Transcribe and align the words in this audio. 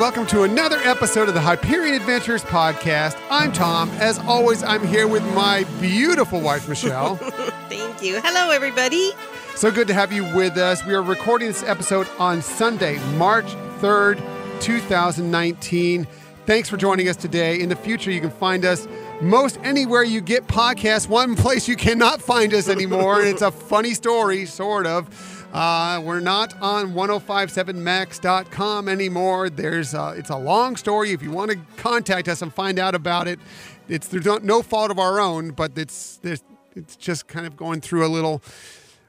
welcome 0.00 0.26
to 0.26 0.44
another 0.44 0.78
episode 0.78 1.28
of 1.28 1.34
the 1.34 1.40
Hyperion 1.42 1.94
Adventures 1.94 2.42
podcast. 2.44 3.20
I'm 3.30 3.52
Tom. 3.52 3.90
As 3.98 4.18
always, 4.20 4.62
I'm 4.62 4.86
here 4.86 5.06
with 5.06 5.22
my 5.34 5.64
beautiful 5.78 6.40
wife, 6.40 6.66
Michelle. 6.70 7.16
Thank 7.68 8.02
you. 8.02 8.18
Hello, 8.22 8.50
everybody. 8.50 9.10
so 9.56 9.70
good 9.70 9.86
to 9.88 9.92
have 9.92 10.10
you 10.10 10.24
with 10.34 10.56
us. 10.56 10.86
We 10.86 10.94
are 10.94 11.02
recording 11.02 11.48
this 11.48 11.62
episode 11.64 12.08
on 12.18 12.40
Sunday, 12.40 12.98
March 13.18 13.44
3rd, 13.80 14.22
2019. 14.62 16.08
Thanks 16.46 16.70
for 16.70 16.78
joining 16.78 17.06
us 17.06 17.16
today. 17.16 17.60
In 17.60 17.68
the 17.68 17.76
future, 17.76 18.10
you 18.10 18.22
can 18.22 18.30
find 18.30 18.64
us 18.64 18.88
most 19.20 19.58
anywhere 19.62 20.02
you 20.02 20.22
get 20.22 20.46
podcasts. 20.46 21.10
One 21.10 21.36
place 21.36 21.68
you 21.68 21.76
cannot 21.76 22.22
find 22.22 22.54
us 22.54 22.70
anymore, 22.70 23.20
and 23.20 23.28
it's 23.28 23.42
a 23.42 23.50
funny 23.50 23.92
story, 23.92 24.46
sort 24.46 24.86
of. 24.86 25.39
Uh, 25.52 26.00
we're 26.04 26.20
not 26.20 26.54
on 26.62 26.92
1057max.com 26.92 28.88
anymore. 28.88 29.50
There's 29.50 29.94
uh, 29.94 30.14
it's 30.16 30.30
a 30.30 30.36
long 30.36 30.76
story. 30.76 31.10
If 31.10 31.22
you 31.22 31.32
want 31.32 31.50
to 31.50 31.58
contact 31.76 32.28
us 32.28 32.40
and 32.42 32.54
find 32.54 32.78
out 32.78 32.94
about 32.94 33.26
it, 33.26 33.40
it's 33.88 34.06
there's 34.08 34.24
no, 34.24 34.38
no 34.38 34.62
fault 34.62 34.92
of 34.92 34.98
our 34.98 35.18
own, 35.20 35.50
but 35.50 35.76
it's 35.76 36.20
it's 36.22 36.96
just 36.96 37.26
kind 37.26 37.46
of 37.46 37.56
going 37.56 37.80
through 37.80 38.06
a 38.06 38.08
little 38.08 38.42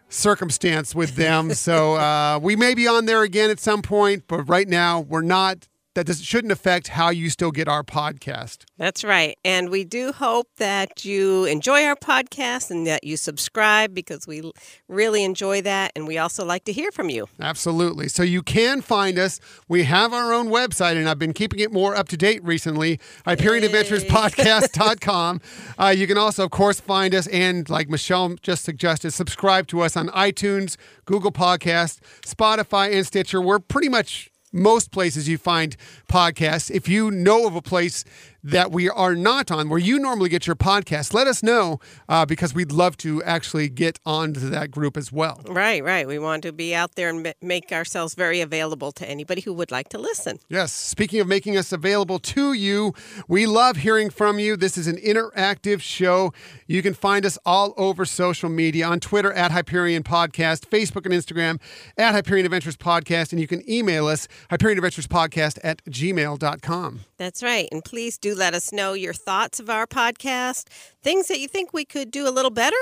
circumstance 0.10 0.96
with 0.96 1.16
them. 1.16 1.54
so 1.54 1.94
uh, 1.96 2.40
we 2.42 2.56
may 2.56 2.74
be 2.74 2.88
on 2.88 3.06
there 3.06 3.22
again 3.22 3.50
at 3.50 3.60
some 3.60 3.82
point, 3.82 4.24
but 4.28 4.44
right 4.44 4.68
now 4.68 5.02
we're 5.02 5.22
not. 5.22 5.68
That 5.94 6.06
does, 6.06 6.24
shouldn't 6.24 6.54
affect 6.54 6.88
how 6.88 7.10
you 7.10 7.30
still 7.30 7.52
get 7.52 7.68
our 7.68 7.84
podcast. 7.84 8.64
That's 8.78 9.04
right. 9.04 9.38
And 9.44 9.70
we 9.70 9.84
do 9.84 10.14
hope 10.14 10.48
that 10.58 11.04
you 11.04 11.44
enjoy 11.46 11.84
our 11.84 11.98
podcast 11.98 12.72
and 12.72 12.88
that 12.88 13.04
you 13.04 13.18
subscribe 13.18 13.94
because 13.94 14.26
we 14.26 14.54
really 14.88 15.26
enjoy 15.26 15.62
that. 15.64 15.92
And 15.96 16.08
we 16.08 16.18
also 16.18 16.46
like 16.46 16.64
to 16.66 16.72
hear 16.72 16.92
from 16.94 17.10
you. 17.10 17.28
Absolutely. 17.42 18.08
So 18.08 18.24
you 18.24 18.42
can 18.42 18.80
find 18.82 19.20
us. 19.20 19.42
We 19.68 19.84
have 19.84 20.14
our 20.14 20.32
own 20.32 20.48
website, 20.48 20.96
and 20.96 21.10
I've 21.10 21.20
been 21.20 21.34
keeping 21.34 21.60
it 21.60 21.74
more 21.74 21.94
up 21.94 22.08
to 22.10 22.18
date 22.18 22.42
recently. 22.44 23.00
HyperionAdventurespodcast.com. 23.26 25.42
Uh, 25.78 25.88
you 25.88 26.08
can 26.08 26.18
also, 26.18 26.46
of 26.46 26.52
course, 26.52 26.80
find 26.80 27.14
us 27.16 27.28
and, 27.28 27.70
like 27.70 27.90
Michelle 27.90 28.36
just 28.42 28.64
suggested, 28.64 29.12
subscribe 29.12 29.68
to 29.68 29.82
us 29.82 29.98
on 29.98 30.08
iTunes, 30.10 30.78
Google 31.06 31.32
Podcast, 31.32 32.00
Spotify, 32.22 32.94
and 32.94 33.06
Stitcher. 33.06 33.42
We're 33.42 33.60
pretty 33.60 33.90
much 33.90 34.31
most 34.52 34.92
places 34.92 35.28
you 35.28 35.38
find 35.38 35.76
podcasts. 36.08 36.70
If 36.72 36.88
you 36.88 37.12
know 37.12 37.48
of 37.48 37.56
a 37.56 37.62
place 37.62 38.04
that 38.44 38.72
we 38.72 38.90
are 38.90 39.16
not 39.16 39.52
on, 39.52 39.70
where 39.70 39.80
you 39.80 40.00
normally 40.00 40.30
get 40.30 40.48
your 40.48 40.56
podcast, 40.56 41.14
let 41.14 41.28
us 41.28 41.44
know 41.44 41.80
uh, 42.10 42.26
because 42.26 42.54
we'd 42.54 42.72
love 42.72 42.98
to 42.98 43.22
actually 43.24 43.70
get 43.70 44.00
onto 44.06 44.50
that 44.50 44.72
group 44.72 44.98
as 44.98 45.12
well. 45.12 45.42
Right, 45.48 45.84
right. 45.84 46.08
We 46.08 46.20
want 46.20 46.44
to 46.44 46.52
be 46.52 46.74
out 46.74 46.96
there 46.96 47.10
and 47.10 47.34
make 47.42 47.72
ourselves 47.72 48.16
very 48.16 48.42
available 48.42 48.92
to 48.94 49.10
anybody 49.10 49.42
who 49.42 49.54
would 49.54 49.72
like 49.72 49.90
to 49.90 49.98
listen. 49.98 50.40
Yes. 50.50 50.74
Speaking 50.74 51.20
of 51.20 51.28
making 51.28 51.58
us 51.58 51.72
available 51.72 52.20
to 52.20 52.54
you, 52.54 52.94
we 53.28 53.46
love 53.46 53.78
hearing 53.78 54.10
from 54.10 54.40
you. 54.40 54.56
This 54.56 54.78
is 54.78 54.88
an 54.88 54.98
interactive 54.98 55.82
show. 55.82 56.34
You 56.68 56.82
can 56.82 56.94
find 56.94 57.26
us 57.26 57.38
all 57.46 57.74
over 57.78 58.06
social 58.06 58.50
media 58.50 58.88
on 58.88 59.00
Twitter 59.00 59.32
at 59.34 59.52
Hyperion 59.52 60.04
Podcast, 60.04 60.68
Facebook 60.68 61.06
and 61.06 61.14
Instagram 61.14 61.60
at 61.98 62.14
Hyperion 62.14 62.46
Adventures 62.46 62.78
Podcast, 62.78 63.32
and 63.32 63.40
you 63.40 63.48
can 63.48 63.68
email 63.70 64.08
us, 64.08 64.28
Hyperion 64.50 64.78
Adventures 64.78 65.08
Podcast 65.08 65.60
at 65.64 65.84
gmail.com. 65.86 67.02
That's 67.18 67.44
right. 67.44 67.68
And 67.72 67.84
please 67.84 68.18
do 68.18 68.31
let 68.36 68.54
us 68.54 68.72
know 68.72 68.94
your 68.94 69.14
thoughts 69.14 69.60
of 69.60 69.70
our 69.70 69.88
podcast, 69.88 70.68
things 71.02 71.28
that 71.28 71.40
you 71.40 71.48
think 71.48 71.74
we 71.74 71.86
could 71.86 72.12
do 72.12 72.28
a 72.28 72.32
little 72.32 72.52
better. 72.52 72.78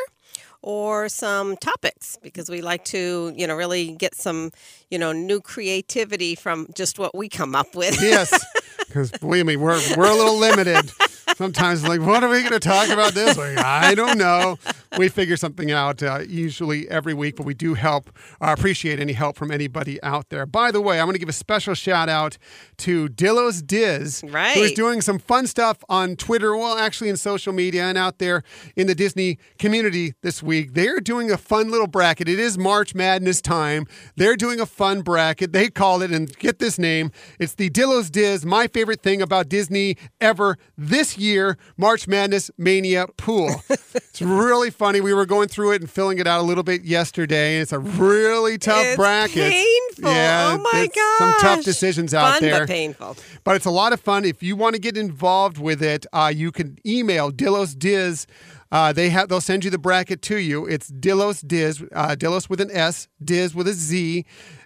Or 0.62 1.08
some 1.08 1.56
topics 1.56 2.18
because 2.22 2.50
we 2.50 2.62
like 2.62 2.84
to, 2.86 3.34
you 3.34 3.48
know, 3.48 3.56
really 3.56 3.94
get 3.94 4.14
some, 4.14 4.52
you 4.90 5.00
know, 5.00 5.14
new 5.14 5.40
creativity 5.40 6.36
from 6.36 6.68
just 6.76 7.00
what 7.00 7.16
we 7.16 7.30
come 7.30 7.56
up 7.56 7.76
with. 7.76 8.02
Yes. 8.02 8.46
Because 8.90 9.12
believe 9.12 9.46
me, 9.46 9.56
we're, 9.56 9.80
we're 9.96 10.10
a 10.10 10.16
little 10.16 10.38
limited. 10.38 10.92
Sometimes, 11.36 11.88
like, 11.88 12.02
what 12.02 12.24
are 12.24 12.30
we 12.30 12.40
going 12.42 12.52
to 12.54 12.60
talk 12.60 12.90
about 12.90 13.14
this 13.14 13.38
week? 13.38 13.58
I 13.58 13.96
don't 13.96 14.18
know. 14.18 14.58
We 14.98 15.08
figure 15.08 15.38
something 15.38 15.72
out 15.72 16.02
uh, 16.02 16.22
usually 16.28 16.90
every 16.90 17.14
week, 17.14 17.36
but 17.36 17.46
we 17.46 17.54
do 17.54 17.76
help, 17.76 18.10
uh, 18.42 18.54
appreciate 18.58 19.00
any 19.00 19.14
help 19.14 19.38
from 19.38 19.52
anybody 19.52 20.02
out 20.04 20.30
there. 20.30 20.46
By 20.46 20.72
the 20.72 20.82
way, 20.82 21.00
I'm 21.00 21.06
going 21.06 21.14
to 21.14 21.20
give 21.20 21.30
a 21.30 21.34
special 21.34 21.76
shout 21.76 22.10
out 22.10 22.38
to 22.80 23.08
Dillo's 23.08 23.62
Diz, 23.62 24.22
who's 24.22 24.32
Right. 24.34 24.76
doing 24.76 25.02
some 25.02 25.20
fun 25.20 25.46
stuff 25.48 25.78
on 25.88 26.16
Twitter, 26.16 26.56
well, 26.58 26.78
actually 26.78 27.10
in 27.10 27.18
social 27.18 27.54
media 27.54 27.84
and 27.84 27.98
out 27.98 28.18
there 28.18 28.44
in 28.76 28.88
the 28.88 28.96
Disney 28.96 29.38
community 29.60 30.16
this 30.24 30.42
week. 30.42 30.74
They're 30.74 31.00
doing 31.00 31.30
a 31.32 31.38
fun 31.38 31.70
little 31.70 31.88
bracket. 31.88 32.28
It 32.28 32.40
is 32.40 32.58
March 32.58 32.96
Madness 32.96 33.42
time. 33.42 33.86
They're 34.16 34.36
doing 34.36 34.60
a 34.60 34.66
fun 34.66 35.02
bracket. 35.02 35.54
They 35.54 35.70
call 35.70 36.02
it, 36.02 36.12
and 36.12 36.36
get 36.40 36.58
this 36.60 36.80
name, 36.80 37.12
it's 37.40 37.54
the 37.54 37.70
Dillo's 37.70 38.10
Diz, 38.10 38.46
my 38.46 38.68
favorite 38.68 39.02
thing 39.02 39.22
about 39.22 39.48
Disney 39.50 39.96
ever 40.20 40.58
this 40.78 41.18
year, 41.20 41.58
March 41.78 42.08
Madness 42.08 42.50
Mania 42.58 43.08
Pool. 43.18 43.62
it's 43.70 44.22
really 44.22 44.70
funny. 44.70 45.02
We 45.02 45.14
were 45.14 45.26
going 45.26 45.48
through 45.48 45.74
it 45.74 45.82
and 45.82 45.90
filling 45.90 46.20
it 46.20 46.28
out 46.28 46.40
a 46.40 46.44
little 46.44 46.64
bit 46.64 46.84
yesterday. 46.84 47.56
And 47.56 47.62
it's 47.64 47.72
a 47.72 47.80
really 47.80 48.58
tough 48.58 48.86
It's 48.86 48.96
bracket. 48.96 49.52
painful. 49.52 50.12
Yeah, 50.12 50.58
Oh 50.58 50.70
my 50.74 50.80
it's 50.88 51.18
Some 51.18 51.34
tough 51.42 51.64
decisions 51.64 52.14
out 52.14 52.34
Fun, 52.36 52.42
there. 52.42 52.60
but 52.62 52.68
painful. 52.70 53.18
But 53.44 53.56
it's 53.56 53.66
a 53.66 53.72
lot 53.72 53.94
of 53.94 54.00
fun. 54.00 54.26
If 54.26 54.42
you 54.44 54.56
want 54.56 54.76
to 54.76 54.82
get 54.82 54.98
involved 54.98 55.58
with 55.58 55.82
it, 55.84 56.06
uh, 56.14 56.32
you 56.36 56.52
can 56.52 56.78
email 56.86 57.32
Dillos 57.32 57.78
Diz. 57.78 58.26
Uh, 58.72 58.94
they 58.94 59.10
have 59.10 59.30
they'll 59.30 59.42
send 59.42 59.64
you 59.66 59.72
the 59.72 59.80
bracket 59.80 60.22
to 60.22 60.38
you. 60.38 60.66
It's 60.68 60.92
Dillos 60.92 61.46
Diz, 61.48 61.84
uh, 61.94 62.10
Dillos 62.16 62.50
with 62.50 62.62
an 62.62 62.70
S, 62.72 63.08
Diz 63.24 63.56
with 63.56 63.68
a 63.68 63.74
Z 63.74 64.26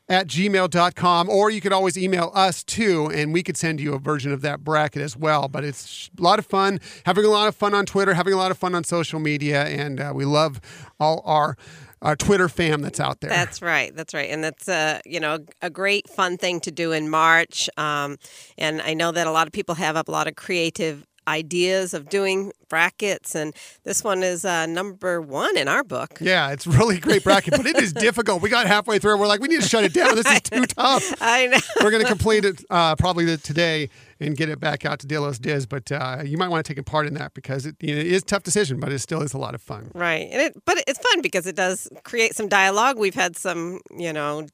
at 0.10 0.28
gmail.com 0.28 1.30
or 1.30 1.50
you 1.50 1.62
could 1.62 1.72
always 1.72 1.98
email 1.98 2.32
us 2.36 2.64
too 2.64 3.10
and 3.14 3.32
we 3.32 3.42
could 3.42 3.56
send 3.56 3.80
you 3.80 3.94
a 3.94 4.00
version 4.00 4.34
of 4.34 4.42
that 4.42 4.64
bracket 4.64 5.02
as 5.02 5.16
well 5.16 5.48
but 5.48 5.64
it's 5.64 6.10
a 6.20 6.22
lot 6.22 6.40
of 6.40 6.46
fun 6.46 6.80
having 7.06 7.24
a 7.24 7.30
lot 7.30 7.48
of 7.48 7.56
fun 7.56 7.74
on 7.74 7.86
twitter 7.86 8.14
having 8.14 8.34
a 8.34 8.38
lot 8.38 8.52
of 8.52 8.58
fun 8.58 8.76
on 8.76 8.84
social 8.84 9.20
media 9.20 9.64
and 9.64 10.02
uh, 10.02 10.12
we 10.14 10.26
love 10.26 10.60
all 11.00 11.22
our 11.26 11.56
our 12.02 12.18
twitter 12.18 12.50
fam 12.50 12.82
that's 12.82 13.00
out 13.00 13.22
there 13.22 13.30
That's 13.30 13.62
right. 13.62 13.96
That's 13.96 14.14
right. 14.14 14.30
And 14.30 14.44
that's 14.44 14.68
uh, 14.68 15.00
you 15.06 15.22
know 15.22 15.40
a 15.62 15.70
great 15.70 16.10
fun 16.10 16.38
thing 16.38 16.60
to 16.62 16.72
do 16.72 16.92
in 16.92 17.10
March. 17.10 17.70
Um, 17.78 18.18
and 18.58 18.82
I 18.82 18.94
know 18.94 19.14
that 19.14 19.26
a 19.26 19.32
lot 19.32 19.48
of 19.48 19.54
people 19.54 19.76
have 19.76 19.96
a 19.96 20.04
lot 20.12 20.28
of 20.28 20.36
creative 20.36 21.08
ideas 21.28 21.94
of 21.94 22.10
doing 22.10 22.52
brackets, 22.70 23.36
and 23.36 23.54
this 23.84 24.04
one 24.04 24.24
is 24.24 24.46
uh, 24.46 24.66
number 24.66 25.22
one 25.22 25.58
in 25.58 25.68
our 25.68 25.84
book. 25.84 26.18
Yeah, 26.20 26.52
it's 26.52 26.66
really 26.66 27.00
great 27.00 27.24
bracket, 27.24 27.56
but 27.56 27.66
it 27.66 27.78
is 27.78 27.94
difficult. 28.08 28.42
We 28.42 28.50
got 28.50 28.66
halfway 28.68 29.00
through. 29.00 29.12
and 29.12 29.22
We're 29.22 29.28
like, 29.28 29.42
we 29.42 29.48
need 29.48 29.62
to 29.62 29.68
shut 29.68 29.84
it 29.84 29.94
down. 29.94 30.16
This 30.16 30.26
is 30.26 30.42
too 30.42 30.66
tough. 30.68 31.14
I 31.22 31.48
know. 31.48 31.58
We're 31.82 31.92
going 31.92 32.04
to 32.04 32.10
complete 32.10 32.46
it 32.46 32.64
uh, 32.70 32.96
probably 32.96 33.38
today 33.38 33.90
and 34.20 34.36
get 34.38 34.50
it 34.50 34.60
back 34.60 34.86
out 34.86 35.00
to 35.00 35.08
Dillos 35.08 35.40
Diz. 35.40 35.66
But 35.66 35.92
uh, 35.92 36.24
you 36.26 36.38
might 36.38 36.48
want 36.50 36.66
to 36.66 36.70
take 36.74 36.80
a 36.80 36.84
part 36.84 37.08
in 37.08 37.14
that 37.16 37.34
because 37.34 37.66
it, 37.66 37.76
you 37.80 37.94
know, 37.96 38.02
it 38.02 38.08
is 38.08 38.22
a 38.24 38.26
tough 38.26 38.44
decision, 38.44 38.80
but 38.80 38.92
it 38.92 39.00
still 39.00 39.22
is 39.22 39.34
a 39.34 39.38
lot 39.38 39.54
of 39.54 39.62
fun. 39.62 39.92
Right. 39.94 40.28
And 40.32 40.42
it, 40.42 40.66
but 40.66 40.84
it's 40.88 41.00
fun 41.00 41.22
because 41.22 41.46
it 41.48 41.56
does 41.56 41.88
create 42.04 42.36
some 42.36 42.48
dialogue. 42.48 42.98
We've 42.98 43.16
had 43.16 43.36
some, 43.38 43.82
you 43.96 44.14
know, 44.14 44.48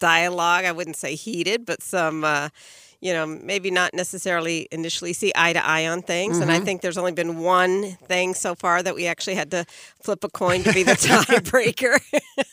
dialogue. 0.00 0.64
I 0.64 0.72
wouldn't 0.72 0.96
say 0.96 1.14
heated, 1.14 1.66
but 1.66 1.82
some, 1.82 2.24
uh, 2.24 2.48
you 3.00 3.12
know, 3.12 3.26
maybe 3.26 3.70
not 3.70 3.94
necessarily 3.94 4.68
initially 4.72 5.12
see 5.12 5.32
eye 5.36 5.52
to 5.52 5.64
eye 5.64 5.86
on 5.86 6.02
things. 6.02 6.38
And 6.38 6.50
I 6.50 6.56
mm-hmm. 6.56 6.64
think 6.64 6.80
there's 6.80 6.98
only 6.98 7.12
been 7.12 7.38
one 7.38 7.92
thing 7.92 8.34
so 8.34 8.54
far 8.54 8.82
that 8.82 8.94
we 8.94 9.06
actually 9.06 9.36
had 9.36 9.50
to 9.52 9.64
flip 10.02 10.24
a 10.24 10.28
coin 10.28 10.62
to 10.64 10.72
be 10.72 10.82
the 10.82 10.92
tiebreaker. 10.92 12.00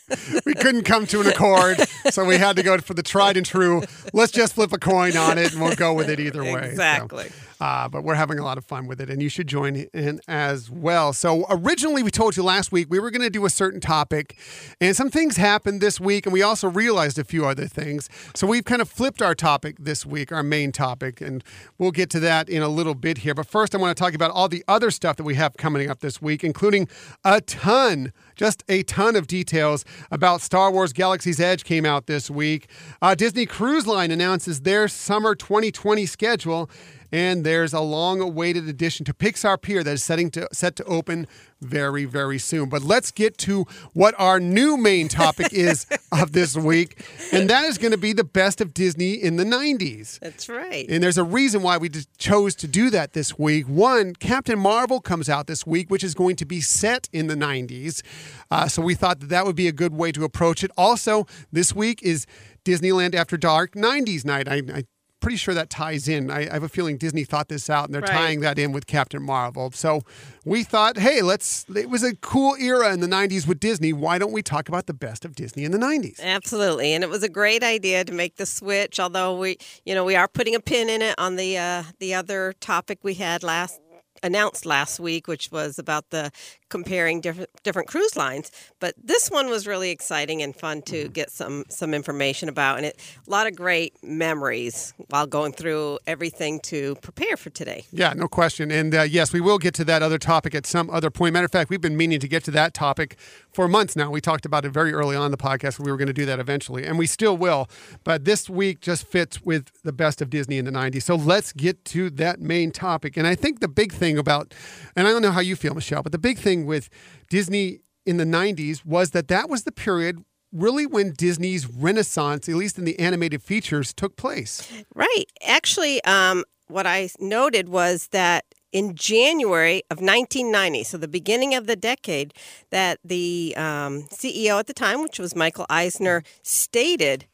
We 0.46 0.54
couldn't 0.54 0.84
come 0.84 1.04
to 1.08 1.20
an 1.20 1.26
accord, 1.26 1.78
so 2.10 2.24
we 2.24 2.38
had 2.38 2.54
to 2.56 2.62
go 2.62 2.78
for 2.78 2.94
the 2.94 3.02
tried 3.02 3.36
and 3.36 3.44
true. 3.44 3.82
Let's 4.12 4.30
just 4.30 4.54
flip 4.54 4.72
a 4.72 4.78
coin 4.78 5.16
on 5.16 5.36
it, 5.36 5.52
and 5.52 5.60
we'll 5.60 5.74
go 5.74 5.94
with 5.94 6.08
it 6.08 6.20
either 6.20 6.44
way. 6.44 6.52
So, 6.52 6.58
Exactly. 6.58 7.30
Uh, 7.60 7.88
but 7.88 8.04
we're 8.04 8.14
having 8.14 8.38
a 8.38 8.44
lot 8.44 8.58
of 8.58 8.64
fun 8.64 8.86
with 8.86 9.00
it, 9.00 9.10
and 9.10 9.22
you 9.22 9.28
should 9.28 9.46
join 9.46 9.76
in 9.94 10.20
as 10.28 10.70
well. 10.70 11.12
So 11.12 11.46
originally, 11.50 12.02
we 12.02 12.10
told 12.10 12.36
you 12.36 12.42
last 12.42 12.72
week 12.72 12.88
we 12.90 12.98
were 12.98 13.10
going 13.10 13.22
to 13.22 13.30
do 13.30 13.44
a 13.46 13.50
certain 13.50 13.80
topic, 13.80 14.36
and 14.80 14.94
some 14.94 15.10
things 15.10 15.36
happened 15.36 15.80
this 15.80 16.00
week, 16.00 16.26
and 16.26 16.32
we 16.32 16.42
also 16.42 16.68
realized 16.68 17.18
a 17.18 17.24
few 17.24 17.46
other 17.46 17.66
things. 17.66 18.08
So 18.34 18.46
we've 18.46 18.64
kind 18.64 18.82
of 18.82 18.88
flipped 18.88 19.22
our 19.22 19.34
topic 19.34 19.76
this 19.78 20.04
week, 20.04 20.32
our 20.32 20.42
main 20.42 20.72
topic, 20.72 21.20
and 21.20 21.42
we'll 21.78 21.90
get 21.90 22.10
to 22.10 22.20
that 22.20 22.48
in 22.48 22.62
a 22.62 22.68
little 22.68 22.94
bit 22.94 23.18
here. 23.18 23.34
But 23.34 23.46
first, 23.46 23.74
I 23.74 23.78
want 23.78 23.96
to 23.96 24.00
talk 24.00 24.14
about 24.14 24.30
all 24.30 24.48
the 24.48 24.64
other 24.68 24.90
stuff 24.90 25.16
that 25.16 25.24
we 25.24 25.34
have 25.36 25.56
coming 25.56 25.90
up 25.90 26.00
this 26.00 26.20
week, 26.20 26.44
including 26.44 26.88
a 27.24 27.40
ton, 27.40 28.12
just 28.34 28.64
a 28.68 28.82
ton 28.82 29.16
of 29.16 29.26
details 29.26 29.84
about 30.10 30.40
Star 30.40 30.70
Wars 30.70 30.92
Galaxy's 30.92 31.40
Edge 31.40 31.64
came 31.64 31.84
out 31.84 32.06
this 32.06 32.30
week. 32.30 32.68
Uh, 33.00 33.14
Disney 33.14 33.46
Cruise 33.46 33.86
Line 33.86 34.10
announces 34.10 34.60
their 34.60 34.88
summer 34.88 35.34
2020 35.34 36.06
schedule. 36.06 36.70
And 37.16 37.44
there's 37.44 37.72
a 37.72 37.80
long 37.80 38.20
awaited 38.20 38.68
addition 38.68 39.06
to 39.06 39.14
Pixar 39.14 39.62
Pier 39.62 39.82
that 39.82 39.90
is 39.90 40.04
setting 40.04 40.30
to 40.32 40.46
set 40.52 40.76
to 40.76 40.84
open 40.84 41.26
very, 41.62 42.04
very 42.04 42.38
soon. 42.38 42.68
But 42.68 42.82
let's 42.82 43.10
get 43.10 43.38
to 43.38 43.64
what 43.94 44.14
our 44.18 44.38
new 44.38 44.76
main 44.76 45.08
topic 45.08 45.46
is 45.52 45.86
of 46.12 46.32
this 46.32 46.58
week. 46.58 47.02
And 47.32 47.48
that 47.48 47.64
is 47.64 47.78
going 47.78 47.92
to 47.92 47.96
be 47.96 48.12
the 48.12 48.22
best 48.22 48.60
of 48.60 48.74
Disney 48.74 49.14
in 49.14 49.36
the 49.36 49.44
90s. 49.44 50.18
That's 50.18 50.46
right. 50.50 50.84
And 50.90 51.02
there's 51.02 51.16
a 51.16 51.24
reason 51.24 51.62
why 51.62 51.78
we 51.78 51.88
chose 52.18 52.54
to 52.56 52.68
do 52.68 52.90
that 52.90 53.14
this 53.14 53.38
week. 53.38 53.66
One, 53.66 54.14
Captain 54.14 54.58
Marvel 54.58 55.00
comes 55.00 55.30
out 55.30 55.46
this 55.46 55.66
week, 55.66 55.88
which 55.88 56.04
is 56.04 56.12
going 56.14 56.36
to 56.36 56.44
be 56.44 56.60
set 56.60 57.08
in 57.14 57.28
the 57.28 57.34
90s. 57.34 58.02
Uh, 58.50 58.68
so 58.68 58.82
we 58.82 58.94
thought 58.94 59.20
that 59.20 59.30
that 59.30 59.46
would 59.46 59.56
be 59.56 59.68
a 59.68 59.72
good 59.72 59.94
way 59.94 60.12
to 60.12 60.22
approach 60.22 60.62
it. 60.62 60.70
Also, 60.76 61.26
this 61.50 61.74
week 61.74 62.02
is 62.02 62.26
Disneyland 62.66 63.14
After 63.14 63.38
Dark 63.38 63.72
90s 63.72 64.26
night. 64.26 64.48
I, 64.48 64.60
I 64.74 64.84
pretty 65.26 65.36
sure 65.36 65.54
that 65.54 65.68
ties 65.68 66.06
in. 66.06 66.30
I, 66.30 66.48
I 66.48 66.52
have 66.52 66.62
a 66.62 66.68
feeling 66.68 66.98
Disney 66.98 67.24
thought 67.24 67.48
this 67.48 67.68
out, 67.68 67.86
and 67.86 67.94
they're 67.94 68.00
Right. 68.02 68.10
tying 68.10 68.40
that 68.40 68.60
in 68.60 68.70
with 68.70 68.86
Captain 68.86 69.20
Marvel. 69.20 69.72
So 69.72 70.02
we 70.44 70.62
thought, 70.62 70.98
hey, 70.98 71.20
let's. 71.20 71.64
It 71.74 71.90
was 71.90 72.04
a 72.04 72.14
cool 72.16 72.54
era 72.60 72.92
in 72.92 73.00
the 73.00 73.08
'90s 73.08 73.44
with 73.48 73.58
Disney. 73.58 73.92
Why 73.92 74.18
don't 74.18 74.30
we 74.32 74.40
talk 74.42 74.68
about 74.68 74.86
the 74.86 74.94
best 74.94 75.24
of 75.24 75.34
Disney 75.34 75.64
in 75.64 75.72
the 75.72 75.78
'90s? 75.78 76.20
Absolutely, 76.20 76.92
and 76.94 77.02
it 77.02 77.10
was 77.10 77.24
a 77.24 77.28
great 77.28 77.64
idea 77.64 78.04
to 78.04 78.12
make 78.12 78.36
the 78.36 78.46
switch. 78.46 79.00
Although 79.00 79.36
we, 79.36 79.56
you 79.84 79.94
know, 79.96 80.04
we 80.04 80.14
are 80.14 80.28
putting 80.28 80.54
a 80.54 80.60
pin 80.60 80.88
in 80.88 81.02
it 81.02 81.16
on 81.18 81.34
the 81.34 81.58
uh, 81.58 81.82
the 81.98 82.14
other 82.14 82.52
topic 82.60 83.00
we 83.02 83.14
had 83.14 83.42
last 83.42 83.80
announced 84.26 84.66
last 84.66 85.00
week, 85.00 85.26
which 85.28 85.50
was 85.50 85.78
about 85.78 86.10
the 86.10 86.30
comparing 86.68 87.20
different 87.20 87.48
different 87.62 87.88
cruise 87.88 88.16
lines. 88.16 88.50
But 88.80 88.94
this 89.02 89.30
one 89.30 89.48
was 89.48 89.66
really 89.66 89.90
exciting 89.90 90.42
and 90.42 90.54
fun 90.54 90.82
to 90.82 91.08
get 91.08 91.30
some 91.30 91.64
some 91.68 91.94
information 91.94 92.48
about, 92.48 92.76
and 92.76 92.86
it 92.86 93.00
a 93.26 93.30
lot 93.30 93.46
of 93.46 93.56
great 93.56 93.94
memories 94.02 94.92
while 95.08 95.26
going 95.26 95.52
through 95.52 95.98
everything 96.06 96.60
to 96.60 96.96
prepare 96.96 97.36
for 97.36 97.50
today. 97.50 97.84
Yeah, 97.92 98.12
no 98.14 98.28
question. 98.28 98.70
And 98.70 98.94
uh, 98.94 99.02
yes, 99.02 99.32
we 99.32 99.40
will 99.40 99.58
get 99.58 99.74
to 99.74 99.84
that 99.84 100.02
other 100.02 100.18
topic 100.18 100.54
at 100.54 100.66
some 100.66 100.90
other 100.90 101.10
point. 101.10 101.32
Matter 101.32 101.46
of 101.46 101.52
fact, 101.52 101.70
we've 101.70 101.80
been 101.80 101.96
meaning 101.96 102.20
to 102.20 102.28
get 102.28 102.44
to 102.44 102.50
that 102.52 102.74
topic 102.74 103.16
for 103.56 103.66
months 103.68 103.96
now. 103.96 104.10
We 104.10 104.20
talked 104.20 104.44
about 104.44 104.66
it 104.66 104.70
very 104.70 104.92
early 104.92 105.16
on 105.16 105.30
the 105.30 105.38
podcast. 105.38 105.80
We 105.80 105.90
were 105.90 105.96
going 105.96 106.08
to 106.08 106.12
do 106.12 106.26
that 106.26 106.38
eventually, 106.38 106.84
and 106.84 106.98
we 106.98 107.06
still 107.06 107.38
will. 107.38 107.68
But 108.04 108.26
this 108.26 108.50
week 108.50 108.80
just 108.80 109.06
fits 109.06 109.40
with 109.40 109.70
the 109.82 109.94
best 109.94 110.20
of 110.20 110.28
Disney 110.28 110.58
in 110.58 110.66
the 110.66 110.70
90s. 110.70 111.04
So 111.04 111.16
let's 111.16 111.54
get 111.54 111.82
to 111.86 112.10
that 112.10 112.38
main 112.38 112.70
topic. 112.70 113.16
And 113.16 113.26
I 113.26 113.34
think 113.34 113.60
the 113.60 113.68
big 113.68 113.92
thing 113.92 114.18
about, 114.18 114.52
and 114.94 115.08
I 115.08 115.10
don't 115.10 115.22
know 115.22 115.30
how 115.30 115.40
you 115.40 115.56
feel, 115.56 115.74
Michelle, 115.74 116.02
but 116.02 116.12
the 116.12 116.18
big 116.18 116.38
thing 116.38 116.66
with 116.66 116.90
Disney 117.30 117.80
in 118.04 118.18
the 118.18 118.24
90s 118.24 118.84
was 118.84 119.12
that 119.12 119.28
that 119.28 119.48
was 119.48 119.64
the 119.64 119.72
period 119.72 120.22
really 120.52 120.84
when 120.84 121.14
Disney's 121.14 121.66
renaissance, 121.66 122.50
at 122.50 122.56
least 122.56 122.76
in 122.78 122.84
the 122.84 122.98
animated 122.98 123.42
features, 123.42 123.94
took 123.94 124.16
place. 124.16 124.70
Right. 124.94 125.24
Actually, 125.46 126.04
um, 126.04 126.44
what 126.68 126.86
I 126.86 127.08
noted 127.18 127.70
was 127.70 128.08
that 128.08 128.44
in 128.72 128.94
January 128.94 129.82
of 129.90 129.98
1990, 129.98 130.84
so 130.84 130.98
the 130.98 131.08
beginning 131.08 131.54
of 131.54 131.66
the 131.66 131.76
decade, 131.76 132.34
that 132.70 132.98
the 133.04 133.54
um, 133.56 134.02
CEO 134.04 134.58
at 134.58 134.66
the 134.66 134.74
time, 134.74 135.02
which 135.02 135.18
was 135.18 135.34
Michael 135.36 135.66
Eisner, 135.70 136.22
stated 136.42 137.26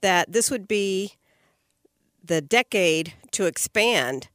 that 0.00 0.32
this 0.32 0.50
would 0.50 0.68
be 0.68 1.14
the 2.22 2.40
decade 2.40 3.14
to 3.32 3.46
expand 3.46 4.28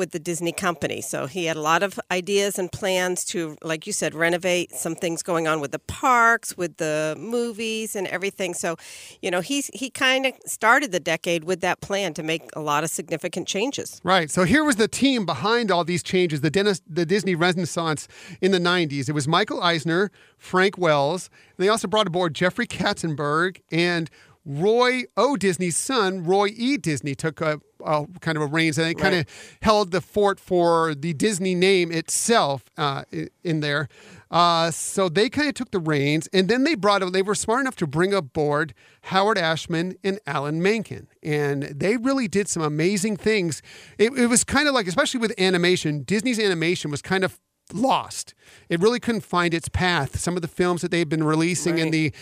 with 0.00 0.12
the 0.12 0.18
Disney 0.18 0.50
company. 0.50 1.02
So 1.02 1.26
he 1.26 1.44
had 1.44 1.58
a 1.58 1.60
lot 1.60 1.82
of 1.82 2.00
ideas 2.10 2.58
and 2.58 2.72
plans 2.72 3.22
to, 3.26 3.58
like 3.62 3.86
you 3.86 3.92
said, 3.92 4.14
renovate 4.14 4.72
some 4.72 4.94
things 4.94 5.22
going 5.22 5.46
on 5.46 5.60
with 5.60 5.72
the 5.72 5.78
parks, 5.78 6.56
with 6.56 6.78
the 6.78 7.14
movies 7.18 7.94
and 7.94 8.06
everything. 8.06 8.54
So, 8.54 8.76
you 9.20 9.30
know, 9.30 9.42
he's 9.42 9.70
he 9.74 9.90
kind 9.90 10.24
of 10.24 10.32
started 10.46 10.90
the 10.90 11.00
decade 11.00 11.44
with 11.44 11.60
that 11.60 11.82
plan 11.82 12.14
to 12.14 12.22
make 12.22 12.48
a 12.54 12.60
lot 12.60 12.82
of 12.82 12.88
significant 12.88 13.46
changes. 13.46 14.00
Right. 14.02 14.30
So 14.30 14.44
here 14.44 14.64
was 14.64 14.76
the 14.76 14.88
team 14.88 15.26
behind 15.26 15.70
all 15.70 15.84
these 15.84 16.02
changes, 16.02 16.40
the, 16.40 16.50
Dennis, 16.50 16.80
the 16.88 17.04
Disney 17.04 17.34
Renaissance 17.34 18.08
in 18.40 18.50
the 18.50 18.58
90s. 18.58 19.10
It 19.10 19.12
was 19.12 19.28
Michael 19.28 19.62
Eisner, 19.62 20.10
Frank 20.38 20.78
Wells, 20.78 21.28
and 21.56 21.64
they 21.64 21.68
also 21.68 21.86
brought 21.86 22.06
aboard 22.06 22.34
Jeffrey 22.34 22.66
Katzenberg 22.66 23.60
and 23.70 24.10
Roy 24.44 25.04
O. 25.16 25.36
Disney's 25.36 25.76
son, 25.76 26.24
Roy 26.24 26.48
E. 26.56 26.76
Disney, 26.76 27.14
took 27.14 27.40
a, 27.40 27.60
a 27.84 28.06
kind 28.20 28.36
of 28.36 28.42
a 28.42 28.46
reins 28.46 28.78
and 28.78 28.86
they 28.86 28.94
kind 28.94 29.14
of 29.14 29.26
held 29.62 29.90
the 29.90 30.00
fort 30.00 30.40
for 30.40 30.94
the 30.94 31.12
Disney 31.12 31.54
name 31.54 31.92
itself 31.92 32.64
uh, 32.78 33.04
in 33.44 33.60
there. 33.60 33.88
Uh, 34.30 34.70
so 34.70 35.08
they 35.08 35.28
kind 35.28 35.48
of 35.48 35.54
took 35.54 35.72
the 35.72 35.80
reins, 35.80 36.28
and 36.32 36.48
then 36.48 36.62
they 36.62 36.76
brought. 36.76 37.02
Up. 37.02 37.12
They 37.12 37.22
were 37.22 37.34
smart 37.34 37.62
enough 37.62 37.74
to 37.76 37.86
bring 37.86 38.14
aboard 38.14 38.74
Howard 39.02 39.36
Ashman 39.36 39.96
and 40.04 40.20
Alan 40.24 40.62
Menken, 40.62 41.08
and 41.20 41.64
they 41.64 41.96
really 41.96 42.28
did 42.28 42.48
some 42.48 42.62
amazing 42.62 43.16
things. 43.16 43.60
It, 43.98 44.12
it 44.16 44.28
was 44.28 44.44
kind 44.44 44.68
of 44.68 44.74
like, 44.74 44.86
especially 44.86 45.18
with 45.18 45.34
animation, 45.38 46.04
Disney's 46.04 46.38
animation 46.38 46.92
was 46.92 47.02
kind 47.02 47.24
of 47.24 47.40
lost. 47.72 48.34
It 48.68 48.80
really 48.80 49.00
couldn't 49.00 49.22
find 49.22 49.54
its 49.54 49.68
path. 49.68 50.18
Some 50.18 50.36
of 50.36 50.42
the 50.42 50.48
films 50.48 50.82
that 50.82 50.90
they've 50.90 51.08
been 51.08 51.24
releasing 51.24 51.78
in 51.78 51.90
the 51.90 52.12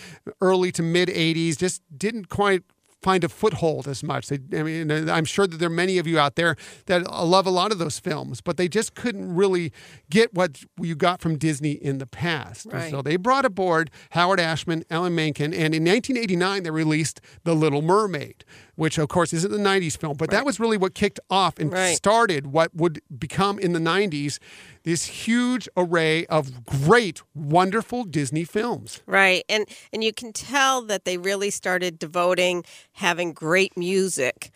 early 0.41 0.71
to 0.73 0.83
mid 0.83 1.09
'80s 1.09 1.57
just 1.57 1.81
didn't 1.97 2.29
quite 2.29 2.63
find 3.01 3.23
a 3.23 3.29
foothold 3.29 3.87
as 3.87 4.03
much. 4.03 4.27
They, 4.27 4.39
I 4.57 4.63
mean, 4.63 4.91
uh, 4.91 5.11
I'm 5.11 5.25
sure 5.25 5.47
that 5.47 5.57
there 5.57 5.67
are 5.67 5.71
many 5.71 5.97
of 5.97 6.07
you 6.07 6.19
out 6.19 6.35
there 6.35 6.55
that 6.87 7.09
love 7.09 7.45
a 7.45 7.51
lot 7.51 7.71
of 7.71 7.79
those 7.79 7.99
films, 7.99 8.41
but 8.41 8.57
they 8.57 8.67
just 8.67 8.95
couldn't 8.95 9.33
really 9.33 9.71
get 10.09 10.33
what 10.33 10.63
you 10.79 10.95
got 10.95 11.21
from 11.21 11.37
Disney 11.37 11.71
in 11.71 11.99
the 11.99 12.05
past. 12.05 12.67
Right. 12.71 12.91
So 12.91 13.01
they 13.01 13.15
brought 13.15 13.45
aboard 13.45 13.89
Howard 14.11 14.39
Ashman, 14.39 14.83
Alan 14.89 15.15
Menken, 15.15 15.53
and 15.53 15.73
in 15.73 15.85
1989 15.85 16.63
they 16.63 16.71
released 16.71 17.21
The 17.43 17.55
Little 17.55 17.81
Mermaid, 17.81 18.43
which 18.79 18.97
of 18.97 19.09
course 19.09 19.33
isn't 19.33 19.51
the 19.51 19.57
90s 19.57 19.97
film, 19.97 20.15
but 20.15 20.29
that 20.31 20.45
was 20.45 20.57
really 20.57 20.77
what 20.77 20.93
kicked 20.93 21.19
off 21.29 21.59
and 21.59 21.71
Right. 21.73 21.95
started 21.95 22.47
what 22.47 22.73
would 22.73 23.01
become 23.19 23.59
in 23.59 23.73
the 23.73 23.79
90s 23.79 24.39
this 24.83 25.05
huge 25.05 25.67
array 25.75 26.25
of 26.27 26.63
great, 26.65 27.21
wonderful 27.35 28.05
Disney 28.05 28.45
films. 28.45 29.01
Right. 29.05 29.43
And 29.49 29.65
and 29.91 30.01
you 30.01 30.13
can 30.13 30.31
tell 30.31 30.81
that 30.83 31.03
they 31.03 31.17
really 31.17 31.49
started 31.49 31.99
devoting 31.99 32.63
having 32.93 33.33
great 33.33 33.75
music 33.75 34.49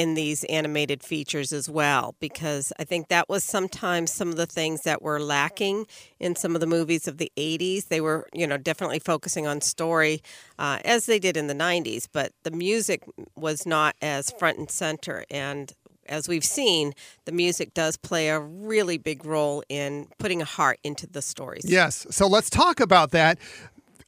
in 0.00 0.14
these 0.14 0.44
animated 0.44 1.02
features 1.02 1.52
as 1.52 1.68
well 1.68 2.14
because 2.20 2.72
I 2.78 2.84
think 2.84 3.08
that 3.08 3.28
was 3.28 3.44
sometimes 3.44 4.10
some 4.10 4.30
of 4.30 4.36
the 4.36 4.46
things 4.46 4.80
that 4.84 5.02
were 5.02 5.20
lacking 5.20 5.86
in 6.18 6.34
some 6.36 6.54
of 6.54 6.62
the 6.62 6.66
movies 6.66 7.06
of 7.06 7.18
the 7.18 7.30
80s. 7.36 7.88
They 7.88 8.00
were, 8.00 8.26
you 8.32 8.46
know, 8.46 8.56
definitely 8.56 9.00
focusing 9.00 9.46
on 9.46 9.60
story 9.60 10.22
uh, 10.58 10.78
as 10.86 11.04
they 11.04 11.18
did 11.18 11.36
in 11.36 11.48
the 11.48 11.54
90s, 11.54 12.08
but 12.10 12.32
the 12.44 12.50
music 12.50 13.02
was 13.36 13.66
not 13.66 13.94
as 14.00 14.30
front 14.30 14.56
and 14.56 14.70
center 14.70 15.26
and 15.30 15.74
as 16.08 16.28
we've 16.28 16.44
seen, 16.44 16.92
the 17.24 17.30
music 17.30 17.72
does 17.72 17.96
play 17.96 18.30
a 18.30 18.40
really 18.40 18.98
big 18.98 19.24
role 19.24 19.62
in 19.68 20.08
putting 20.18 20.42
a 20.42 20.44
heart 20.44 20.80
into 20.82 21.06
the 21.06 21.22
stories. 21.22 21.62
Yes. 21.64 22.04
So 22.10 22.26
let's 22.26 22.50
talk 22.50 22.80
about 22.80 23.12
that. 23.12 23.38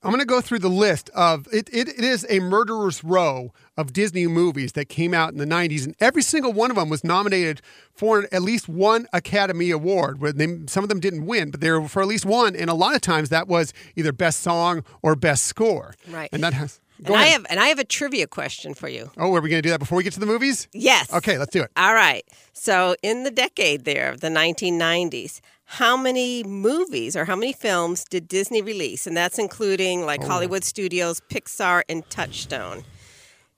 I'm 0.05 0.11
going 0.11 0.21
to 0.21 0.27
go 0.27 0.41
through 0.41 0.59
the 0.59 0.69
list 0.69 1.11
of 1.11 1.47
it, 1.53 1.69
it. 1.73 1.89
It 1.89 2.01
is 2.01 2.27
a 2.29 2.41
murderer's 2.41 3.05
row 3.05 3.53
of 3.77 3.93
Disney 3.93 4.27
movies 4.27 4.73
that 4.73 4.89
came 4.89 5.15
out 5.15 5.33
in 5.33 5.39
the 5.39 5.45
90s, 5.45 5.85
and 5.85 5.95
every 6.01 6.23
single 6.23 6.53
one 6.53 6.71
of 6.71 6.77
them 6.77 6.89
was 6.89 7.05
nominated 7.05 7.63
for 7.95 8.27
at 8.33 8.43
least 8.43 8.69
one 8.69 9.07
Academy 9.13 9.71
Award. 9.71 10.21
Where 10.21 10.33
they, 10.33 10.59
some 10.67 10.83
of 10.83 10.89
them 10.89 10.99
didn't 10.99 11.27
win, 11.27 11.51
but 11.51 11.61
they 11.61 11.71
were 11.71 11.87
for 11.89 12.03
at 12.03 12.09
least 12.09 12.27
one, 12.27 12.57
and 12.57 12.69
a 12.69 12.75
lot 12.75 12.95
of 12.95 13.01
times 13.01 13.29
that 13.29 13.47
was 13.47 13.73
either 13.95 14.13
best 14.13 14.41
song 14.41 14.85
or 15.03 15.15
best 15.15 15.45
score. 15.45 15.95
Right. 16.09 16.29
And 16.33 16.43
that 16.43 16.53
has. 16.53 16.81
Go 17.03 17.15
And 17.15 17.23
I 17.23 17.27
have 17.29 17.47
and 17.51 17.59
I 17.59 17.67
have 17.67 17.79
a 17.81 17.85
trivia 17.85 18.27
question 18.29 18.75
for 18.75 18.89
you. 18.89 19.11
oh, 19.17 19.35
are 19.35 19.41
we 19.41 19.49
going 19.49 19.63
to 19.63 19.63
do 19.63 19.71
that 19.71 19.81
before 19.81 19.97
we 19.97 20.05
get 20.05 20.13
to 20.13 20.21
the 20.21 20.27
movies? 20.27 20.69
Yes. 20.73 21.13
Okay, 21.13 21.37
let's 21.39 21.51
do 21.51 21.63
it. 21.63 21.71
All 21.77 21.95
right. 21.95 22.25
So 22.53 22.95
in 23.03 23.25
the 23.25 23.31
decade 23.31 23.85
there 23.85 24.11
of 24.11 24.21
the 24.21 24.29
1990s, 24.29 25.41
how 25.65 25.97
many 25.97 26.43
movies 26.45 27.17
or 27.17 27.25
how 27.25 27.37
many 27.37 27.53
films 27.53 28.05
did 28.11 28.29
Disney 28.29 28.63
release? 28.63 29.07
And 29.07 29.17
that's 29.17 29.39
including 29.39 30.03
Oh. 30.03 30.07
like 30.07 30.23
Hollywood 30.23 30.65
Studios, 30.65 31.21
Pixar, 31.31 31.83
and 31.89 32.09
Touchstone. 32.11 32.85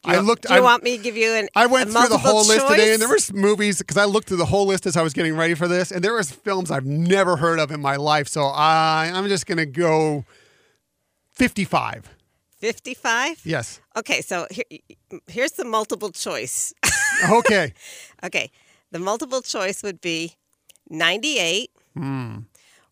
Do 0.04 0.11
I 0.11 0.14
you, 0.16 0.20
looked- 0.20 0.42
Do 0.46 0.52
you 0.52 0.58
I- 0.61 0.62
want 0.62 0.82
me 0.84 0.96
to 0.99 1.02
give 1.02 1.16
you 1.16 1.32
an? 1.32 1.49
I 1.56 1.64
went 1.66 1.90
through 1.90 2.08
the 2.08 2.18
whole 2.18 2.44
list 2.46 2.68
today, 2.68 2.92
and 2.92 3.00
there 3.00 3.08
was 3.08 3.32
movies 3.32 3.78
because 3.78 3.96
I 3.96 4.04
looked 4.04 4.28
through 4.28 4.37
the 4.37 4.44
whole 4.44 4.66
list 4.66 4.84
as 4.87 4.96
I 4.99 5.02
was 5.02 5.14
getting 5.14 5.34
ready 5.34 5.54
for 5.54 5.66
this, 5.66 5.90
and 5.90 6.04
there 6.04 6.12
was 6.12 6.30
films 6.30 6.70
I've 6.70 6.84
never 6.84 7.37
heard 7.37 7.58
of 7.58 7.70
in 7.70 7.80
my 7.80 7.96
life. 7.96 8.28
So 8.28 8.42
I, 8.44 9.11
I'm 9.14 9.26
just 9.28 9.46
going 9.46 9.56
to 9.58 9.66
go 9.66 10.25
55. 11.32 12.11
55. 12.58 13.40
Yes. 13.44 13.80
Okay. 13.96 14.20
So 14.20 14.46
here, 14.50 14.64
here's 15.26 15.52
the 15.52 15.64
multiple 15.64 16.11
choice. 16.11 16.73
Okay. 17.30 17.73
okay. 18.25 18.50
The 18.90 18.99
multiple 18.99 19.40
choice 19.40 19.84
would 19.84 20.00
be 20.00 20.34
98, 20.90 21.70
Hmm. 21.96 22.38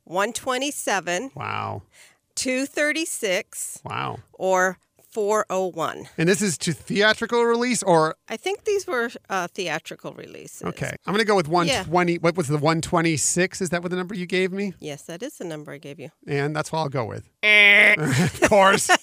127, 0.04 1.30
wow. 1.34 1.82
236, 2.34 3.80
Wow. 3.84 4.18
or 4.32 4.78
401. 5.12 6.08
And 6.16 6.28
this 6.28 6.40
is 6.40 6.56
to 6.58 6.72
theatrical 6.72 7.44
release, 7.44 7.82
or 7.82 8.16
I 8.28 8.36
think 8.36 8.64
these 8.64 8.86
were 8.86 9.10
uh, 9.28 9.46
theatrical 9.48 10.12
releases. 10.14 10.62
okay. 10.62 10.92
I'm 11.06 11.12
going 11.12 11.18
to 11.18 11.26
go 11.26 11.36
with 11.36 11.48
120. 11.48 12.18
What 12.18 12.36
was 12.36 12.48
the 12.48 12.54
126? 12.56 13.60
Is 13.60 13.70
that 13.70 13.82
what 13.82 13.90
the 13.90 13.96
number 13.96 14.14
you 14.14 14.26
gave 14.26 14.52
me? 14.52 14.72
Yes, 14.80 15.02
that 15.02 15.22
is 15.22 15.34
the 15.36 15.44
number 15.44 15.72
I 15.72 15.78
gave 15.78 16.00
you. 16.00 16.10
And 16.26 16.56
that's 16.56 16.72
what 16.72 16.78
I'll 16.80 16.88
go 16.88 17.04
with. 17.04 17.28
of 17.42 18.40
course. 18.48 18.90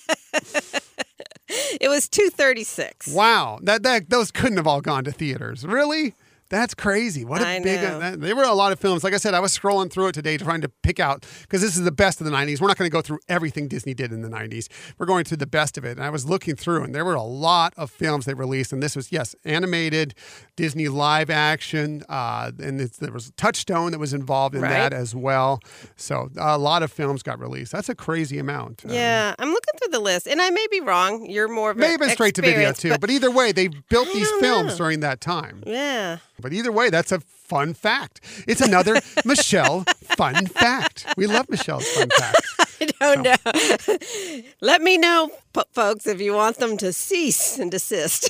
It 1.82 1.88
was 1.88 2.08
236. 2.10 3.08
Wow. 3.08 3.58
That 3.64 3.82
that 3.84 4.10
those 4.12 4.30
couldn't 4.32 4.58
have 4.58 4.68
all 4.68 4.82
gone 4.82 5.04
to 5.06 5.12
theaters. 5.12 5.66
Really? 5.66 6.14
That's 6.50 6.74
crazy. 6.74 7.24
What 7.26 7.42
a 7.42 7.48
I 7.48 7.60
big. 7.60 7.82
know. 7.82 8.00
that- 8.00 8.20
there 8.22 8.36
were 8.36 8.44
a 8.44 8.54
lot 8.54 8.72
of 8.72 8.80
films. 8.80 9.04
Like 9.04 9.14
I 9.14 9.18
said, 9.18 9.34
I 9.36 9.40
was 9.40 9.58
scrolling 9.58 9.92
through 9.92 10.08
it 10.08 10.14
today 10.14 10.36
trying 10.38 10.62
to 10.62 10.70
pick 10.82 11.00
out 11.00 11.26
because 11.44 11.62
this 11.62 11.78
is 11.78 11.84
the 11.84 11.92
best 11.92 12.20
of 12.22 12.26
the 12.26 12.32
90s. 12.32 12.60
We're 12.60 12.68
not 12.70 12.78
going 12.78 12.90
to 12.90 12.94
go 12.94 13.02
through 13.02 13.20
everything 13.30 13.68
Disney 13.68 13.94
did 13.94 14.12
in 14.12 14.22
the 14.24 14.30
90s. 14.30 14.68
We're 14.98 15.06
going 15.06 15.26
through 15.26 15.38
the 15.38 15.46
best 15.48 15.78
of 15.78 15.86
it. 15.86 15.92
And 15.98 16.04
I 16.04 16.10
was 16.10 16.26
looking 16.28 16.56
through, 16.56 16.84
and 16.86 16.96
there 16.96 17.06
were 17.06 17.14
a 17.14 17.22
lot 17.22 17.74
of 17.78 17.92
films 17.92 18.26
they 18.26 18.34
released. 18.34 18.74
And 18.74 18.82
this 18.82 18.96
was, 18.96 19.12
yes, 19.12 19.36
animated, 19.46 20.16
Disney 20.56 20.88
live 20.88 21.30
action. 21.30 22.04
Uh, 22.10 22.52
and 22.60 22.82
it's, 22.82 22.98
there 22.98 23.12
was 23.14 23.32
Touchstone 23.38 23.92
that 23.92 24.00
was 24.00 24.14
involved 24.14 24.56
in 24.56 24.62
Right. 24.62 24.70
that 24.72 24.92
as 24.94 25.14
well. 25.14 25.60
So 25.98 26.30
a 26.38 26.58
lot 26.58 26.82
of 26.82 26.92
films 26.92 27.22
got 27.22 27.40
released. 27.40 27.72
That's 27.72 27.90
a 27.90 27.96
crazy 27.96 28.40
amount. 28.40 28.86
Um, 28.86 28.92
Yeah, 28.92 29.36
I'm 29.38 29.50
looking 29.52 29.74
through 29.78 29.92
the 29.92 30.00
list, 30.00 30.28
and 30.28 30.42
I 30.42 30.50
may 30.50 30.66
be 30.72 30.82
wrong. 30.82 31.28
You're 31.30 31.48
more 31.48 31.70
of 31.72 31.78
May 31.78 31.86
a 31.88 31.90
have 31.92 32.00
been 32.00 32.10
straight 32.10 32.34
to 32.36 32.42
video 32.42 32.74
too, 32.74 32.90
but- 32.90 33.02
but 33.02 33.12
either 33.12 33.30
way, 33.30 33.52
they 33.52 33.68
built 33.68 34.08
I 34.10 34.14
these 34.14 34.30
films 34.40 34.72
know. 34.72 34.78
during 34.78 35.00
that 35.02 35.22
time. 35.22 35.62
yeah. 35.68 36.18
But 36.42 36.54
either 36.54 36.72
way, 36.72 36.90
that's 36.90 37.12
a 37.12 37.20
fun 37.20 37.74
fact. 37.74 38.22
It's 38.48 38.62
another 38.62 39.02
Michelle 39.26 39.84
fun 40.04 40.48
fact. 40.48 41.06
We 41.18 41.28
love 41.28 41.50
Michelle's 41.50 41.88
fun 41.90 42.10
facts. 42.18 42.56
I 42.82 42.86
don't 43.00 43.24
know. 43.24 44.42
Let 44.62 44.82
me 44.82 44.98
know, 44.98 45.30
folks, 45.74 46.08
if 46.08 46.22
you 46.22 46.34
want 46.34 46.58
them 46.58 46.78
to 46.78 46.94
cease 46.94 47.58
and 47.60 47.72
desist. 47.72 48.30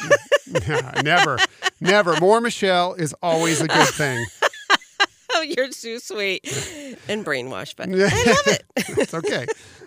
Yeah, 0.68 1.02
never, 1.04 1.38
never. 1.80 2.20
More 2.20 2.42
Michelle 2.42 2.94
is 2.94 3.14
always 3.22 3.62
a 3.62 3.68
good 3.68 3.88
thing. 3.90 4.26
oh, 5.34 5.42
you're 5.42 5.70
too 5.70 6.00
sweet 6.00 6.42
and 7.08 7.24
brainwashed, 7.26 7.76
but 7.76 7.90
I 7.90 7.92
love 7.92 8.48
it. 8.48 8.64
It's 8.76 9.14
okay. 9.14 9.46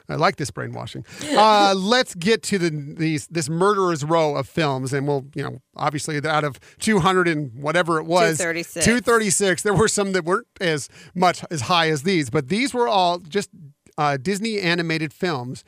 I 0.08 0.16
like 0.16 0.36
this 0.36 0.50
brainwashing. 0.50 1.04
Uh, 1.42 1.74
let's 1.76 2.14
get 2.14 2.42
to 2.42 2.58
the 2.58 2.70
these 2.70 3.26
this 3.28 3.48
murderer's 3.48 4.04
row 4.04 4.36
of 4.36 4.48
films, 4.48 4.92
and 4.92 5.06
we'll 5.08 5.24
you 5.34 5.42
know 5.42 5.60
obviously 5.76 6.20
out 6.26 6.44
of 6.44 6.58
two 6.78 6.98
hundred 7.00 7.26
and 7.28 7.50
whatever 7.54 7.98
it 7.98 8.04
was, 8.04 8.38
236. 8.38 8.84
two 8.84 9.00
thirty 9.00 9.30
six. 9.30 9.62
There 9.62 9.74
were 9.74 9.88
some 9.88 10.12
that 10.12 10.24
weren't 10.24 10.46
as 10.60 10.88
much 11.14 11.44
as 11.50 11.62
high 11.62 11.88
as 11.88 12.02
these, 12.02 12.30
but 12.30 12.48
these 12.48 12.74
were 12.74 12.86
all 12.88 13.18
just 13.18 13.50
uh, 13.98 14.16
Disney 14.18 14.60
animated 14.60 15.12
films 15.12 15.64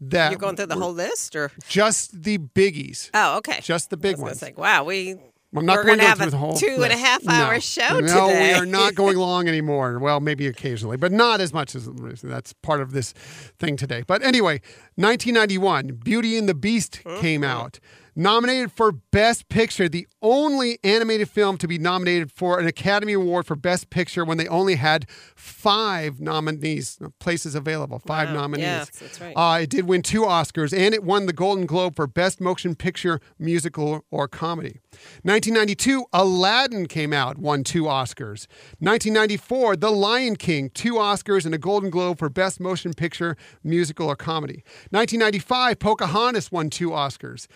that 0.00 0.30
You're 0.30 0.38
going 0.38 0.54
through 0.56 0.66
the 0.66 0.76
whole 0.76 0.92
list, 0.92 1.34
or 1.34 1.50
just 1.68 2.22
the 2.22 2.38
biggies. 2.38 3.10
oh, 3.14 3.38
okay. 3.38 3.60
Just 3.62 3.90
the 3.90 3.96
big 3.96 4.16
ones. 4.18 4.38
say, 4.38 4.54
wow, 4.56 4.84
we 4.84 5.16
I'm 5.56 5.64
not 5.64 5.76
we're 5.76 5.84
going 5.84 5.98
to 5.98 6.04
have 6.04 6.20
a 6.20 6.30
the 6.30 6.36
whole 6.36 6.54
two 6.54 6.82
and 6.82 6.92
a 6.92 6.96
half 6.96 7.26
hour 7.26 7.54
no. 7.54 7.58
show 7.60 8.00
No, 8.00 8.28
today. 8.28 8.52
we 8.52 8.58
are 8.58 8.66
not 8.66 8.94
going 8.96 9.16
long 9.16 9.48
anymore. 9.48 9.98
Well, 9.98 10.20
maybe 10.20 10.46
occasionally, 10.46 10.98
but 10.98 11.10
not 11.10 11.40
as 11.40 11.54
much 11.54 11.74
as 11.74 11.88
that's 12.22 12.52
part 12.52 12.82
of 12.82 12.92
this 12.92 13.12
thing 13.58 13.76
today. 13.76 14.02
But 14.06 14.22
anyway, 14.22 14.60
1991, 14.96 16.00
Beauty 16.04 16.36
and 16.36 16.48
the 16.48 16.54
Beast 16.54 17.00
mm-hmm. 17.02 17.20
came 17.20 17.44
out. 17.44 17.78
Nominated 18.18 18.72
for 18.72 18.90
Best 18.90 19.48
Picture, 19.48 19.88
the 19.88 20.08
only 20.20 20.80
animated 20.82 21.28
film 21.30 21.56
to 21.58 21.68
be 21.68 21.78
nominated 21.78 22.32
for 22.32 22.58
an 22.58 22.66
Academy 22.66 23.12
Award 23.12 23.46
for 23.46 23.54
Best 23.54 23.90
Picture 23.90 24.24
when 24.24 24.38
they 24.38 24.48
only 24.48 24.74
had 24.74 25.06
five 25.36 26.20
nominees, 26.20 26.98
places 27.20 27.54
available, 27.54 28.00
five 28.00 28.30
Wow. 28.30 28.34
nominees. 28.34 28.64
Yes, 28.64 28.90
that's 28.90 29.20
right. 29.20 29.34
Uh, 29.36 29.60
it 29.62 29.70
did 29.70 29.86
win 29.86 30.02
two 30.02 30.22
Oscars, 30.22 30.76
and 30.76 30.94
it 30.96 31.04
won 31.04 31.26
the 31.26 31.32
Golden 31.32 31.64
Globe 31.64 31.94
for 31.94 32.08
Best 32.08 32.40
Motion 32.40 32.74
Picture, 32.74 33.20
Musical, 33.38 34.04
or 34.10 34.26
Comedy. 34.26 34.80
1992, 35.22 36.06
Aladdin 36.12 36.86
came 36.88 37.12
out, 37.12 37.38
won 37.38 37.62
two 37.62 37.84
Oscars. 37.84 38.48
1994, 38.80 39.76
The 39.76 39.92
Lion 39.92 40.34
King, 40.34 40.70
two 40.74 40.94
Oscars 40.94 41.46
and 41.46 41.54
a 41.54 41.58
Golden 41.58 41.88
Globe 41.88 42.18
for 42.18 42.28
Best 42.28 42.58
Motion 42.58 42.94
Picture, 42.94 43.36
Musical, 43.62 44.08
or 44.08 44.16
Comedy. 44.16 44.64
1995, 44.90 45.78
Pocahontas 45.78 46.50
won 46.50 46.68
two 46.68 46.90
Oscars. 46.90 47.46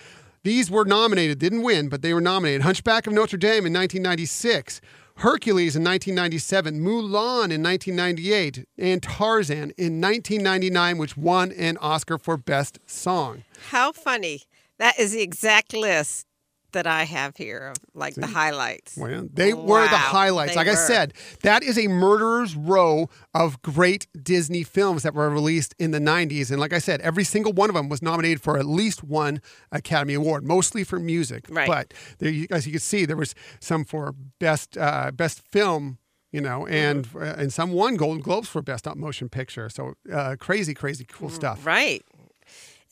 These 0.45 0.71
were 0.71 0.85
nominated, 0.85 1.39
didn't 1.39 1.63
win, 1.63 1.89
but 1.89 2.03
they 2.03 2.13
were 2.13 2.21
nominated. 2.21 2.63
Hunchback 2.63 3.07
of 3.07 3.13
Notre 3.13 3.37
Dame 3.37 3.67
in 3.67 3.73
1996. 3.73 4.81
Hercules 5.17 5.77
in 5.77 5.85
1997, 5.85 6.81
Mulan 6.81 7.53
in 7.53 7.63
1998, 7.63 8.67
and 8.79 9.03
Tarzan 9.03 9.73
in 9.77 10.01
1999, 10.01 10.99
which 10.99 11.17
won 11.17 11.53
an 11.53 11.77
Oscar 11.77 12.19
for 12.19 12.37
Best 12.37 12.79
Song. 12.87 13.45
How 13.69 13.93
funny! 13.93 14.43
That 14.79 14.99
is 14.99 15.13
the 15.13 15.21
exact 15.21 15.75
list 15.75 16.27
that 16.73 16.87
I 16.87 17.05
have 17.05 17.37
here 17.37 17.69
of 17.69 17.77
like 17.95 18.15
the 18.15 18.27
highlights. 18.27 18.97
Well, 18.97 19.29
they 19.33 19.53
were 19.55 19.89
the 19.89 19.97
highlights. 19.97 20.53
they 20.53 20.57
Like 20.57 20.69
I 20.69 20.75
said, 20.75 21.15
that 21.43 21.63
is 21.63 21.79
a 21.79 21.89
murderer's 21.89 22.55
row 22.57 23.09
of 23.35 23.61
great 23.63 24.07
Disney 24.23 24.63
films 24.63 25.03
that 25.03 25.15
were 25.15 25.31
released 25.31 25.75
in 25.79 25.91
the 25.91 25.99
90s. 26.01 26.51
And 26.51 26.61
like 26.61 26.73
I 26.73 26.79
said, 26.79 27.01
every 27.01 27.25
single 27.25 27.53
one 27.53 27.69
of 27.71 27.75
them 27.75 27.89
was 27.89 28.03
nominated 28.03 28.41
for 28.43 28.59
at 28.59 28.67
least 28.67 29.03
one 29.05 29.41
Academy 29.71 30.15
Award, 30.15 30.45
mostly 30.45 30.85
for 30.85 30.99
music. 30.99 31.47
Right. 31.49 31.67
But 31.67 31.95
there, 32.19 32.33
as 32.51 32.67
you 32.67 32.73
can 32.73 32.81
see, 32.81 33.05
there 33.07 33.17
was 33.17 33.35
some 33.61 33.85
for 33.85 34.15
best 34.39 34.77
uh, 34.77 35.11
best 35.13 35.41
film. 35.41 35.99
You 36.35 36.41
know, 36.41 36.67
and 36.67 37.05
Mm-hmm. 37.07 37.19
uh, 37.23 37.43
and 37.43 37.53
some 37.53 37.73
won 37.73 37.97
Golden 37.97 38.23
Globes 38.23 38.49
for 38.49 38.63
best 38.63 38.87
motion 38.97 39.29
picture. 39.29 39.69
So 39.69 39.93
uh, 40.11 40.37
crazy, 40.41 40.73
crazy 40.73 41.05
cool 41.07 41.29
Mm, 41.29 41.35
stuff. 41.35 41.67
Right. 41.67 42.03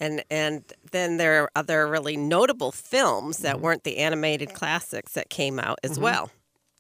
And 0.01 0.25
and 0.31 0.65
then 0.93 1.19
there 1.19 1.43
are 1.43 1.51
other 1.55 1.87
really 1.87 2.17
notable 2.17 2.73
films 2.73 3.39
that 3.39 3.57
Mm-hmm. 3.57 3.65
weren't 3.65 3.85
the 3.85 3.99
animated 3.99 4.55
classics 4.55 5.13
that 5.13 5.29
came 5.29 5.59
out 5.61 5.79
as 5.85 5.99
well. 5.99 6.31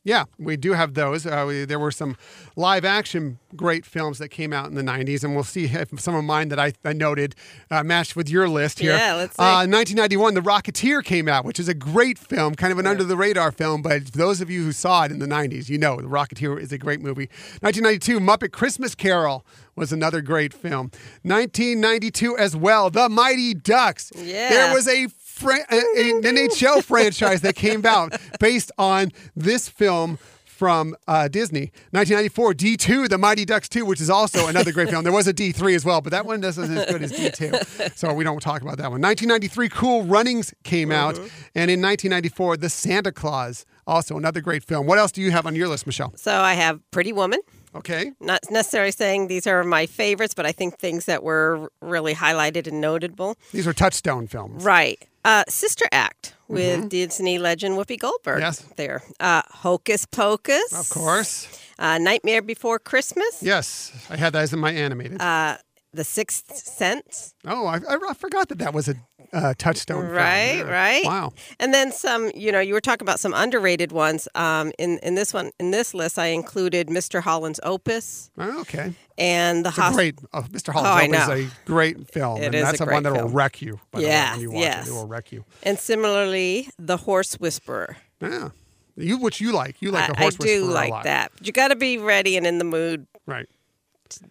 Yeah, 0.02 0.24
we 0.38 0.56
do 0.56 0.72
have 0.72 0.94
those. 0.94 1.26
Uh, 1.26 1.44
we, 1.46 1.64
there 1.66 1.78
were 1.78 1.90
some 1.90 2.16
live 2.56 2.84
action 2.86 3.38
great 3.54 3.84
films 3.84 4.18
that 4.18 4.28
came 4.28 4.52
out 4.52 4.66
in 4.66 4.74
the 4.74 4.82
90s, 4.82 5.24
and 5.24 5.34
we'll 5.34 5.44
see 5.44 5.64
if 5.64 6.00
some 6.00 6.14
of 6.14 6.24
mine 6.24 6.48
that 6.48 6.58
I, 6.58 6.72
I 6.84 6.92
noted 6.92 7.34
uh, 7.70 7.82
matched 7.82 8.16
with 8.16 8.28
your 8.28 8.48
list 8.48 8.78
here. 8.78 8.92
Yeah, 8.96 9.14
let's 9.14 9.36
see. 9.36 9.42
Uh, 9.42 9.66
1991, 9.66 10.34
The 10.34 10.40
Rocketeer 10.40 11.04
came 11.04 11.28
out, 11.28 11.44
which 11.44 11.58
is 11.60 11.68
a 11.68 11.74
great 11.74 12.18
film, 12.18 12.54
kind 12.54 12.72
of 12.72 12.78
an 12.78 12.86
under 12.86 13.04
the 13.04 13.16
radar 13.16 13.52
film, 13.52 13.82
but 13.82 14.06
those 14.12 14.40
of 14.40 14.50
you 14.50 14.62
who 14.62 14.72
saw 14.72 15.04
it 15.04 15.10
in 15.10 15.18
the 15.18 15.26
90s, 15.26 15.68
you 15.68 15.78
know 15.78 15.96
The 15.96 16.08
Rocketeer 16.08 16.60
is 16.60 16.72
a 16.72 16.78
great 16.78 17.00
movie. 17.00 17.28
1992, 17.60 18.20
Muppet 18.20 18.52
Christmas 18.52 18.94
Carol 18.94 19.44
was 19.76 19.92
another 19.92 20.20
great 20.20 20.52
film. 20.52 20.90
1992 21.22 22.36
as 22.36 22.56
well, 22.56 22.90
The 22.90 23.08
Mighty 23.08 23.54
Ducks. 23.54 24.12
Yeah. 24.16 24.48
There 24.50 24.74
was 24.74 24.86
a 24.88 25.08
fran- 25.40 25.64
uh, 25.70 25.76
uh, 25.76 25.78
an 26.00 26.22
NHL 26.22 26.84
franchise 26.90 27.40
that 27.40 27.54
came 27.54 27.84
out 27.86 28.14
based 28.38 28.70
on 28.78 29.10
this 29.34 29.68
film 29.68 30.18
from 30.44 30.94
uh, 31.08 31.26
Disney. 31.26 31.72
1994, 31.92 32.52
D2, 32.52 33.08
The 33.08 33.16
Mighty 33.16 33.46
Ducks 33.46 33.66
2, 33.70 33.86
which 33.86 33.98
is 33.98 34.10
also 34.10 34.46
another 34.46 34.72
great 34.72 34.90
film. 34.90 35.04
There 35.04 35.12
was 35.12 35.26
a 35.26 35.32
D3 35.32 35.74
as 35.74 35.86
well, 35.86 36.02
but 36.02 36.10
that 36.10 36.26
one 36.26 36.38
doesn't 36.40 36.76
as 36.76 36.84
good 36.84 37.02
as 37.02 37.12
D2. 37.12 37.96
So 37.96 38.12
we 38.12 38.24
don't 38.24 38.40
talk 38.42 38.60
about 38.60 38.76
that 38.76 38.90
one. 38.90 39.00
1993, 39.00 39.70
Cool 39.70 40.02
Runnings 40.04 40.52
came 40.62 40.92
out. 40.92 41.14
Uh-huh. 41.18 41.28
And 41.54 41.70
in 41.70 41.80
1994, 41.80 42.58
The 42.58 42.68
Santa 42.68 43.10
Claus, 43.10 43.64
also 43.86 44.18
another 44.18 44.42
great 44.42 44.62
film. 44.62 44.86
What 44.86 44.98
else 44.98 45.12
do 45.12 45.22
you 45.22 45.30
have 45.30 45.46
on 45.46 45.56
your 45.56 45.66
list, 45.66 45.86
Michelle? 45.86 46.12
So 46.16 46.30
I 46.30 46.52
have 46.52 46.78
Pretty 46.90 47.14
Woman. 47.14 47.40
Okay. 47.74 48.12
Not 48.20 48.40
necessarily 48.50 48.90
saying 48.90 49.28
these 49.28 49.46
are 49.46 49.62
my 49.62 49.86
favorites, 49.86 50.34
but 50.34 50.44
I 50.46 50.52
think 50.52 50.78
things 50.78 51.04
that 51.04 51.22
were 51.22 51.70
really 51.80 52.14
highlighted 52.14 52.66
and 52.66 52.80
notable. 52.80 53.36
These 53.52 53.66
are 53.66 53.72
touchstone 53.72 54.26
films. 54.26 54.64
Right. 54.64 55.00
Uh, 55.24 55.44
Sister 55.48 55.86
Act 55.92 56.34
with 56.48 56.88
Disney 56.88 57.38
legend 57.38 57.76
Whoopi 57.76 57.98
Goldberg. 57.98 58.40
Yes. 58.40 58.60
There. 58.76 59.02
Uh, 59.20 59.42
Hocus 59.48 60.06
Pocus. 60.06 60.72
Of 60.72 60.90
course. 60.90 61.46
Uh, 61.78 61.98
Nightmare 61.98 62.42
Before 62.42 62.78
Christmas. 62.78 63.42
Yes. 63.42 63.92
I 64.10 64.16
had 64.16 64.32
that 64.32 64.42
as 64.42 64.52
in 64.52 64.58
my 64.58 64.72
animated. 64.72 65.20
Uh, 65.20 65.58
the 65.92 66.04
Sixth 66.04 66.54
Sense. 66.56 67.34
oh, 67.46 67.66
I, 67.66 67.80
I 68.08 68.14
forgot 68.14 68.48
that 68.48 68.58
that 68.58 68.72
was 68.72 68.88
a 68.88 68.94
uh, 69.32 69.54
touchstone. 69.58 70.06
Right, 70.08 70.56
Yeah. 70.58 70.62
right. 70.62 71.04
Wow. 71.04 71.32
And 71.58 71.72
then 71.72 71.92
some, 71.92 72.30
you 72.34 72.50
know, 72.52 72.60
you 72.60 72.74
were 72.74 72.80
talking 72.80 73.04
about 73.04 73.20
some 73.20 73.32
underrated 73.34 73.92
ones. 73.92 74.26
Um, 74.34 74.72
in 74.78 74.98
in 74.98 75.14
this 75.14 75.32
one, 75.34 75.50
in 75.60 75.70
this 75.70 75.94
list, 75.94 76.18
I 76.18 76.26
included 76.26 76.88
Mr. 76.88 77.20
Holland's 77.22 77.60
Opus 77.62 78.30
Oh, 78.38 78.60
okay. 78.62 78.92
and 79.18 79.64
the 79.64 79.68
It's 79.70 79.78
a 79.78 79.80
hosp- 79.82 79.94
great. 79.94 80.18
Uh, 80.32 80.42
Mr. 80.42 80.70
Oh, 80.70 80.72
Holland's 80.82 81.16
Hope 81.16 81.28
know. 81.28 81.34
is 81.34 81.46
a 81.46 81.54
great 81.64 82.08
film, 82.12 82.38
It 82.42 82.46
and 82.46 82.54
is 82.54 82.62
that's 82.64 82.80
a 82.80 82.84
the 82.84 82.92
one 82.92 83.02
that 83.04 83.12
will 83.12 83.28
wreck 83.28 83.62
you. 83.62 83.78
By 83.90 84.00
the 84.00 84.06
way, 84.06 84.10
Yes, 84.12 84.32
when 84.32 84.40
you 84.40 84.50
watch 84.50 84.60
yes. 84.62 84.86
it, 84.86 84.90
it 84.90 84.94
will 84.94 85.06
wreck 85.06 85.32
you. 85.32 85.44
and 85.62 85.78
similarly 85.78 86.68
the 86.78 86.96
Horse 86.96 87.34
Whisperer. 87.34 87.96
Yeah, 88.20 88.50
you 88.96 89.16
which 89.18 89.40
you 89.40 89.52
like. 89.52 89.76
You 89.80 89.90
like 89.92 90.04
I, 90.04 90.12
the 90.12 90.18
I 90.18 90.22
horse 90.22 90.34
do 90.36 90.44
whisperer 90.66 90.70
a 90.70 90.74
like 90.90 91.04
that. 91.04 91.32
But 91.38 91.46
you 91.46 91.52
got 91.52 91.68
to 91.68 91.76
be 91.76 91.98
ready 91.98 92.36
and 92.36 92.46
in 92.46 92.58
the 92.58 92.64
mood 92.64 93.06
right? 93.26 93.46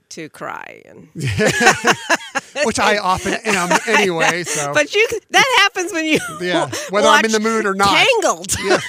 To 0.09 0.29
cry. 0.29 0.81
And 0.86 1.09
Which 2.65 2.79
I 2.79 2.98
often 2.98 3.33
am 3.45 3.69
anyway. 3.88 4.43
So 4.43 4.74
but 4.74 4.93
you 4.93 5.07
that 5.31 5.57
happens 5.59 5.93
when 5.93 6.05
you 6.05 6.19
Yeah, 6.41 6.69
whether 6.89 7.07
I'm 7.07 7.25
in 7.25 7.31
the 7.31 7.39
mood 7.39 7.65
or 7.65 7.74
not. 7.75 7.89
Tangled. 7.89 8.55
yeah, 8.63 8.79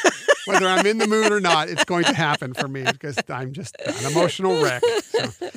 whether 0.47 0.67
I'm 0.67 0.87
in 0.87 0.99
the 0.99 1.07
mood 1.07 1.33
or 1.33 1.41
not, 1.41 1.69
it's 1.69 1.85
going 1.85 2.05
to 2.05 2.15
happen 2.15 2.55
for 2.55 2.69
me 2.69 2.85
because 2.85 3.19
I'm 3.29 3.53
just 3.53 3.77
an 3.87 4.11
emotional 4.11 4.63
wreck. 4.63 4.83
So. 5.05 5.51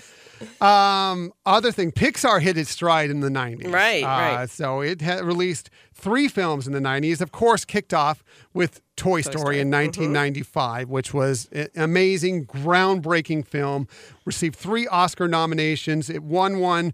Um, 0.62 1.32
other 1.46 1.72
thing, 1.72 1.92
Pixar 1.92 2.42
hit 2.42 2.58
its 2.58 2.70
stride 2.70 3.10
in 3.10 3.20
the 3.20 3.30
90s. 3.30 3.72
Right, 3.72 4.04
Uh, 4.04 4.08
right. 4.40 4.50
So 4.50 4.82
it 4.82 5.02
had 5.02 5.24
released 5.24 5.70
three 5.94 6.28
films 6.28 6.68
in 6.68 6.74
the 6.74 6.80
90s. 6.80 7.22
Of 7.22 7.32
course, 7.32 7.66
kicked 7.66 7.94
off 7.94 8.24
with 8.54 8.82
Toy, 8.96 9.22
Story, 9.22 9.40
Story. 9.40 9.60
in 9.60 9.70
1995, 9.72 10.90
which 10.90 11.14
was 11.14 11.48
an 11.52 11.68
amazing, 11.76 12.46
groundbreaking 12.46 13.46
film. 13.48 13.88
Received 14.26 14.56
three 14.56 14.88
Oscar 14.88 15.28
nominations. 15.28 16.10
It 16.10 16.24
won 16.24 16.60
one 16.60 16.94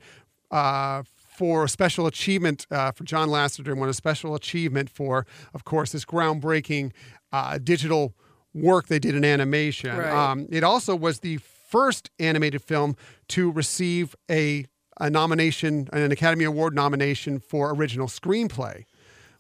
uh, 0.52 1.04
for 1.38 1.66
a 1.66 1.70
special 1.70 2.06
achievement 2.08 2.66
uh, 2.72 2.92
for 2.92 3.04
John 3.04 3.30
Lasseter, 3.30 3.68
and 3.72 3.80
won 3.80 3.90
a 3.90 3.94
special 3.94 4.36
achievement 4.36 4.90
for, 4.90 5.26
of 5.54 5.64
course, 5.64 5.92
this 5.92 6.06
groundbreaking 6.06 6.92
uh, 7.32 7.58
digital 7.60 8.14
work 8.54 8.88
they 8.88 9.00
did 9.00 9.16
in 9.16 9.24
animation. 9.24 9.96
Right. 9.96 10.12
Um, 10.32 10.48
it 10.50 10.64
also 10.64 10.96
was 10.96 11.20
the 11.20 11.38
first 11.70 12.10
animated 12.20 12.62
film 12.64 12.96
to 13.30 13.52
receive 13.52 14.16
a 14.30 14.66
a 15.02 15.10
nomination, 15.10 15.88
an 15.94 16.12
Academy 16.12 16.44
Award 16.44 16.76
nomination 16.76 17.40
for 17.40 17.74
original 17.74 18.08
screenplay. 18.08 18.84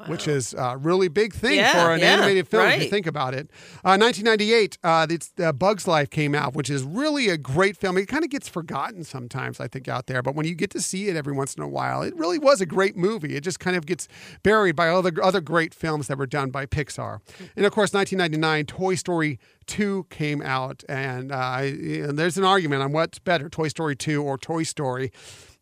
Which 0.08 0.30
is 0.30 0.54
a 0.58 0.78
really 0.78 1.10
big 1.10 1.34
thing 1.34 1.58
Yeah, 1.58 1.74
for 1.74 1.94
an 1.94 2.00
yeah, 2.00 2.14
animated 2.14 2.48
film 2.48 2.66
if 2.68 2.84
you 2.84 2.90
think 2.90 3.06
about 3.06 3.34
it. 3.34 3.50
Uh, 3.84 4.00
1998, 4.00 4.78
uh, 4.82 5.08
it's, 5.10 5.34
uh, 5.44 5.52
Bugs 5.52 5.88
Life 5.88 6.10
came 6.10 6.34
out, 6.34 6.54
which 6.54 6.70
is 6.70 6.84
really 6.84 7.28
a 7.28 7.38
great 7.38 7.76
film. 7.76 7.98
It 7.98 8.06
kind 8.08 8.24
of 8.24 8.30
gets 8.30 8.48
forgotten 8.48 9.04
sometimes, 9.04 9.60
I 9.60 9.68
think, 9.68 9.90
out 9.90 10.08
there. 10.08 10.22
But 10.22 10.36
when 10.36 10.46
you 10.46 10.56
get 10.56 10.70
to 10.72 10.82
see 10.82 11.10
it 11.10 11.18
every 11.18 11.34
once 11.34 11.54
in 11.56 11.64
a 11.64 11.68
while, 11.68 12.02
it 12.02 12.16
really 12.16 12.40
was 12.40 12.62
a 12.62 12.66
great 12.66 12.96
movie. 12.96 13.36
It 13.36 13.42
just 13.44 13.60
kind 13.60 13.76
of 13.76 13.86
gets 13.86 14.08
buried 14.42 14.76
by 14.76 14.88
all 14.88 15.02
the 15.02 15.20
other 15.22 15.42
great 15.42 15.74
films 15.74 16.08
that 16.08 16.18
were 16.18 16.28
done 16.28 16.50
by 16.50 16.66
Pixar. 16.66 17.20
And 17.58 17.66
of 17.66 17.74
course, 17.74 17.94
1999, 17.94 18.68
Toy 18.68 18.96
Story 18.96 19.38
2 19.68 20.08
came 20.10 20.42
out, 20.42 20.84
and, 20.88 21.32
uh, 21.32 21.60
and 21.62 22.18
there's 22.18 22.38
an 22.38 22.46
argument 22.46 22.82
on 22.82 22.92
what's 22.94 23.20
better, 23.20 23.50
Toy 23.50 23.68
Story 23.68 23.96
2 23.98 24.24
or 24.24 24.38
Toy 24.38 24.64
Story. 24.64 25.12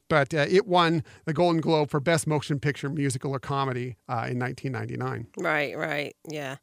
But 0.10 0.34
uh, 0.34 0.46
it 0.50 0.68
won 0.68 1.04
the 1.26 1.34
Golden 1.34 1.62
Globe 1.62 1.90
for 1.90 2.00
Best 2.00 2.28
Motion 2.28 2.60
Picture 2.60 2.90
Musical 2.90 3.32
or 3.32 3.40
Comedy 3.40 3.98
uh, 4.08 4.28
in 4.30 4.40
1999. 4.40 5.28
Right, 5.38 5.78
right. 5.78 6.16
Yeah. 6.28 6.58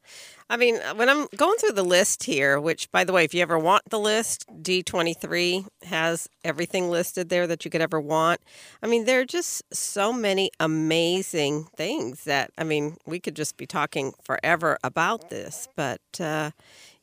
I 0.49 0.57
mean, 0.57 0.79
when 0.97 1.09
I'm 1.09 1.27
going 1.37 1.57
through 1.59 1.73
the 1.73 1.85
list 1.85 2.25
here, 2.25 2.61
which, 2.61 2.91
by 2.93 3.05
the 3.05 3.13
way, 3.13 3.25
if 3.25 3.35
you 3.35 3.43
ever 3.43 3.59
want 3.59 3.83
the 3.91 3.99
list, 3.99 4.47
D23 4.63 5.67
has 5.85 6.29
everything 6.43 6.91
listed 6.91 7.29
there 7.29 7.47
that 7.47 7.65
you 7.65 7.71
could 7.71 7.81
ever 7.81 8.01
want. 8.01 8.41
I 8.83 8.87
mean, 8.87 9.05
there 9.05 9.21
are 9.21 9.27
just 9.27 9.63
so 9.75 10.13
many 10.13 10.51
amazing 10.61 11.65
things 11.77 12.25
that, 12.25 12.51
I 12.59 12.65
mean, 12.65 12.97
we 13.07 13.21
could 13.21 13.37
just 13.37 13.57
be 13.57 13.67
talking 13.67 14.13
forever 14.23 14.79
about 14.83 15.31
this. 15.31 15.69
But 15.77 16.01
uh, 16.21 16.51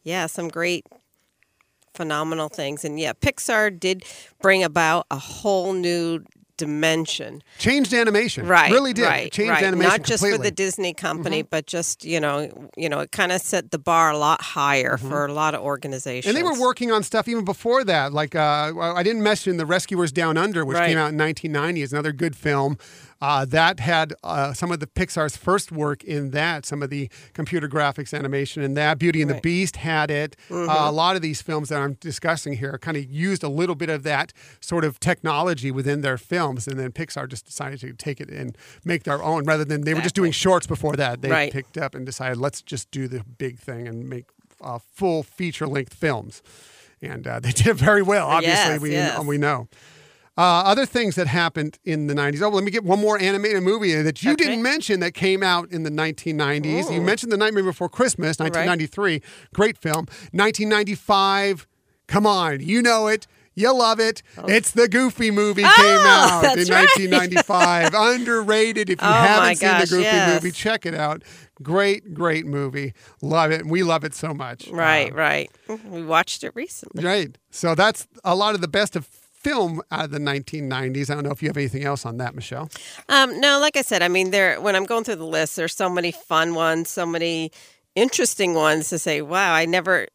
yeah, 0.03 0.27
some 0.27 0.47
great 0.47 0.85
phenomenal 1.93 2.49
things. 2.49 2.83
And 2.85 2.99
yeah, 2.99 3.13
Pixar 3.13 3.79
did 3.79 4.03
bring 4.41 4.63
about 4.63 5.05
a 5.11 5.17
whole 5.17 5.73
new 5.73 6.23
dimension. 6.57 7.41
Changed 7.57 7.91
animation. 7.91 8.45
Right. 8.47 8.71
Really 8.71 8.93
did. 8.93 9.05
Right. 9.05 9.31
Changed 9.31 9.49
right. 9.49 9.63
animation 9.63 9.89
Not 9.89 10.03
just 10.03 10.21
for 10.21 10.29
completely. 10.29 10.37
Mm-hmm. 10.37 10.43
the 10.43 10.51
Disney 10.51 10.93
company, 10.93 11.41
but 11.41 11.65
just, 11.65 12.05
you 12.05 12.19
know, 12.19 12.69
you 12.77 12.87
know, 12.87 12.99
it 12.99 13.11
kind 13.11 13.31
of 13.31 13.41
set 13.41 13.71
the 13.71 13.79
bar 13.79 14.11
a 14.11 14.17
lot 14.17 14.41
higher 14.41 14.97
for 14.97 15.25
a 15.25 15.33
lot 15.33 15.55
of 15.55 15.61
organizations. 15.61 16.35
Mm-hmm. 16.35 16.45
And 16.45 16.55
they 16.55 16.59
were 16.59 16.63
working 16.63 16.91
on 16.91 17.01
stuff 17.01 17.27
even 17.27 17.45
before 17.45 17.83
that. 17.85 18.13
Like 18.13 18.35
uh, 18.35 18.73
I 18.79 19.01
didn't 19.01 19.23
mention 19.23 19.57
The 19.57 19.65
Rescuers 19.65 20.11
Down 20.11 20.37
Under, 20.37 20.63
which 20.63 20.77
Right. 20.77 20.89
came 20.89 20.97
out 20.99 21.09
in 21.11 21.17
1990. 21.17 21.81
is 21.81 21.93
another 21.93 22.11
good 22.11 22.35
film. 22.35 22.77
Uh, 23.21 23.45
that 23.45 23.79
had 23.79 24.13
uh, 24.23 24.51
some 24.51 24.71
of 24.71 24.79
the 24.79 24.87
Pixar's 24.87 25.37
first 25.37 25.71
work 25.71 26.03
in 26.03 26.31
that, 26.31 26.65
some 26.65 26.81
of 26.81 26.89
the 26.89 27.07
computer 27.33 27.67
graphics 27.69 28.17
animation 28.17 28.63
in 28.63 28.73
that. 28.73 28.97
Beauty 28.97 29.21
and 29.21 29.29
the 29.29 29.35
Right. 29.35 29.43
Mm-hmm. 29.43 29.49
Beast 29.49 29.75
had 29.77 30.09
it. 30.09 30.35
Uh, 30.49 30.65
a 30.67 30.91
lot 30.91 31.15
of 31.15 31.21
these 31.21 31.41
films 31.41 31.69
that 31.69 31.79
I'm 31.79 31.93
discussing 31.93 32.53
here 32.53 32.77
kind 32.79 32.97
of 32.97 33.05
used 33.11 33.43
a 33.43 33.49
little 33.49 33.75
bit 33.75 33.89
of 33.89 34.03
that 34.03 34.33
sort 34.59 34.83
of 34.83 34.99
technology 34.99 35.69
within 35.71 36.01
their 36.01 36.17
films, 36.17 36.67
and 36.67 36.79
then 36.79 36.91
Pixar 36.91 37.29
just 37.29 37.45
decided 37.45 37.79
to 37.81 37.93
take 37.93 38.19
it 38.19 38.29
and 38.29 38.57
make 38.83 39.03
their 39.03 39.21
own 39.21 39.43
rather 39.45 39.65
than 39.65 39.81
they 39.81 39.93
were 39.93 40.01
just 40.01 40.15
doing 40.15 40.31
shorts 40.31 40.65
before 40.65 40.95
that. 40.95 41.21
They 41.21 41.29
Right. 41.29 41.51
picked 41.53 41.77
up 41.77 41.93
and 41.93 42.05
decided 42.05 42.37
let's 42.37 42.61
just 42.63 42.89
do 42.91 43.07
the 43.07 43.23
big 43.37 43.59
thing 43.59 43.87
and 43.87 44.09
make 44.09 44.25
uh, 44.61 44.79
full 44.79 45.21
feature 45.23 45.67
length 45.67 45.93
films. 45.93 46.41
And 47.01 47.25
uh, 47.27 47.39
they 47.41 47.51
did 47.51 47.75
very 47.77 48.01
well, 48.01 48.27
obviously, 48.27 48.71
Yes, 48.73 48.81
we, 48.81 48.91
yes. 48.91 49.23
we 49.25 49.37
know. 49.37 49.67
Uh, 50.41 50.63
other 50.65 50.87
things 50.87 51.13
that 51.15 51.27
happened 51.27 51.77
in 51.85 52.07
the 52.07 52.15
90s. 52.15 52.41
Oh, 52.41 52.49
let 52.49 52.63
me 52.63 52.71
get 52.71 52.83
one 52.83 52.99
more 52.99 53.19
animated 53.21 53.61
movie 53.61 53.93
that 54.01 54.23
you 54.23 54.31
Okay. 54.31 54.45
didn't 54.45 54.63
mention 54.63 54.99
that 55.01 55.13
came 55.13 55.43
out 55.43 55.69
in 55.71 55.83
the 55.83 55.91
1990s. 55.91 56.89
You 56.91 56.99
mentioned 56.99 57.31
The 57.31 57.37
Nightmare 57.37 57.63
Before 57.63 57.89
Christmas, 57.89 58.39
1993. 58.39 59.21
Great 59.53 59.77
film. 59.77 60.07
1995. 60.31 61.67
Come 62.07 62.25
on, 62.25 62.59
you 62.59 62.81
know 62.81 63.07
it. 63.07 63.27
You 63.53 63.71
love 63.77 63.99
it. 63.99 64.23
It's 64.47 64.71
the 64.71 64.87
Goofy 64.87 65.29
movie 65.29 65.61
came 65.63 65.69
Oh, 65.75 66.07
out 66.07 66.41
that's 66.41 66.67
in 66.69 66.73
right. 66.73 66.87
1995. 66.97 67.93
Underrated. 67.93 68.89
If 68.89 69.01
you 69.01 69.07
Oh, 69.07 69.11
haven't 69.11 69.57
seen 69.57 69.69
gosh, 69.69 69.81
the 69.89 69.95
Goofy 69.97 70.03
yes. 70.05 70.33
movie, 70.43 70.51
check 70.51 70.85
it 70.85 70.95
out. 70.95 71.21
Great, 71.61 72.13
great 72.13 72.45
movie. 72.47 72.93
Love 73.21 73.51
it. 73.51 73.65
We 73.67 73.83
love 73.83 74.03
it 74.05 74.15
so 74.15 74.33
much. 74.33 74.69
Right, 74.69 75.11
Uh, 75.11 75.15
right. 75.15 75.51
We 75.85 76.01
watched 76.03 76.43
it 76.43 76.53
recently. 76.55 77.03
Right. 77.03 77.37
So 77.51 77.75
that's 77.75 78.07
a 78.23 78.35
lot 78.35 78.55
of 78.55 78.61
the 78.61 78.67
best 78.69 78.95
of 78.95 79.07
film 79.43 79.81
out 79.91 80.05
of 80.05 80.11
the 80.11 80.19
1990s. 80.19 81.09
I 81.09 81.15
don't 81.15 81.23
know 81.23 81.31
if 81.31 81.41
you 81.41 81.49
have 81.49 81.57
anything 81.57 81.83
else 81.83 82.05
on 82.05 82.17
that, 82.17 82.35
Michelle. 82.35 82.69
Um, 83.09 83.39
no, 83.39 83.59
like 83.59 83.75
I 83.75 83.81
said, 83.81 84.01
I 84.01 84.07
mean, 84.07 84.31
there. 84.31 84.59
When 84.61 84.75
I'm 84.75 84.85
going 84.85 85.03
through 85.03 85.15
the 85.15 85.25
list, 85.25 85.55
there's 85.55 85.75
so 85.75 85.89
many 85.89 86.11
fun 86.11 86.53
ones, 86.55 86.89
so 86.89 87.05
many 87.05 87.51
interesting 87.95 88.53
ones 88.53 88.89
to 88.89 88.99
say. 88.99 89.21
Wow, 89.21 89.53
I 89.53 89.65
never 89.65 90.07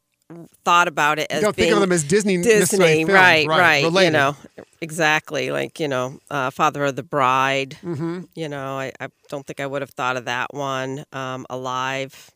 thought 0.65 0.87
about 0.87 1.19
it 1.19 1.27
as 1.29 1.41
You 1.41 1.47
don't 1.47 1.55
think 1.55 1.73
of 1.73 1.79
them 1.79 1.91
as 1.91 2.03
Disney, 2.03 2.41
Disney, 2.41 3.05
films, 3.05 3.09
right, 3.13 3.47
right. 3.47 4.03
You 4.05 4.11
know, 4.11 4.35
exactly. 4.81 5.51
Like 5.51 5.79
you 5.79 5.87
know, 5.87 6.19
uh, 6.29 6.49
Father 6.49 6.83
of 6.85 6.95
the 6.95 7.03
Bride. 7.03 7.77
Mm-hmm. 7.81 8.21
You 8.35 8.49
know, 8.49 8.79
I, 8.79 8.91
I 8.99 9.07
don't 9.29 9.45
think 9.45 9.59
I 9.59 9.67
would 9.67 9.81
have 9.81 9.91
thought 9.91 10.17
of 10.17 10.25
that 10.25 10.53
one. 10.53 11.05
Um, 11.11 11.45
Alive. 11.49 12.31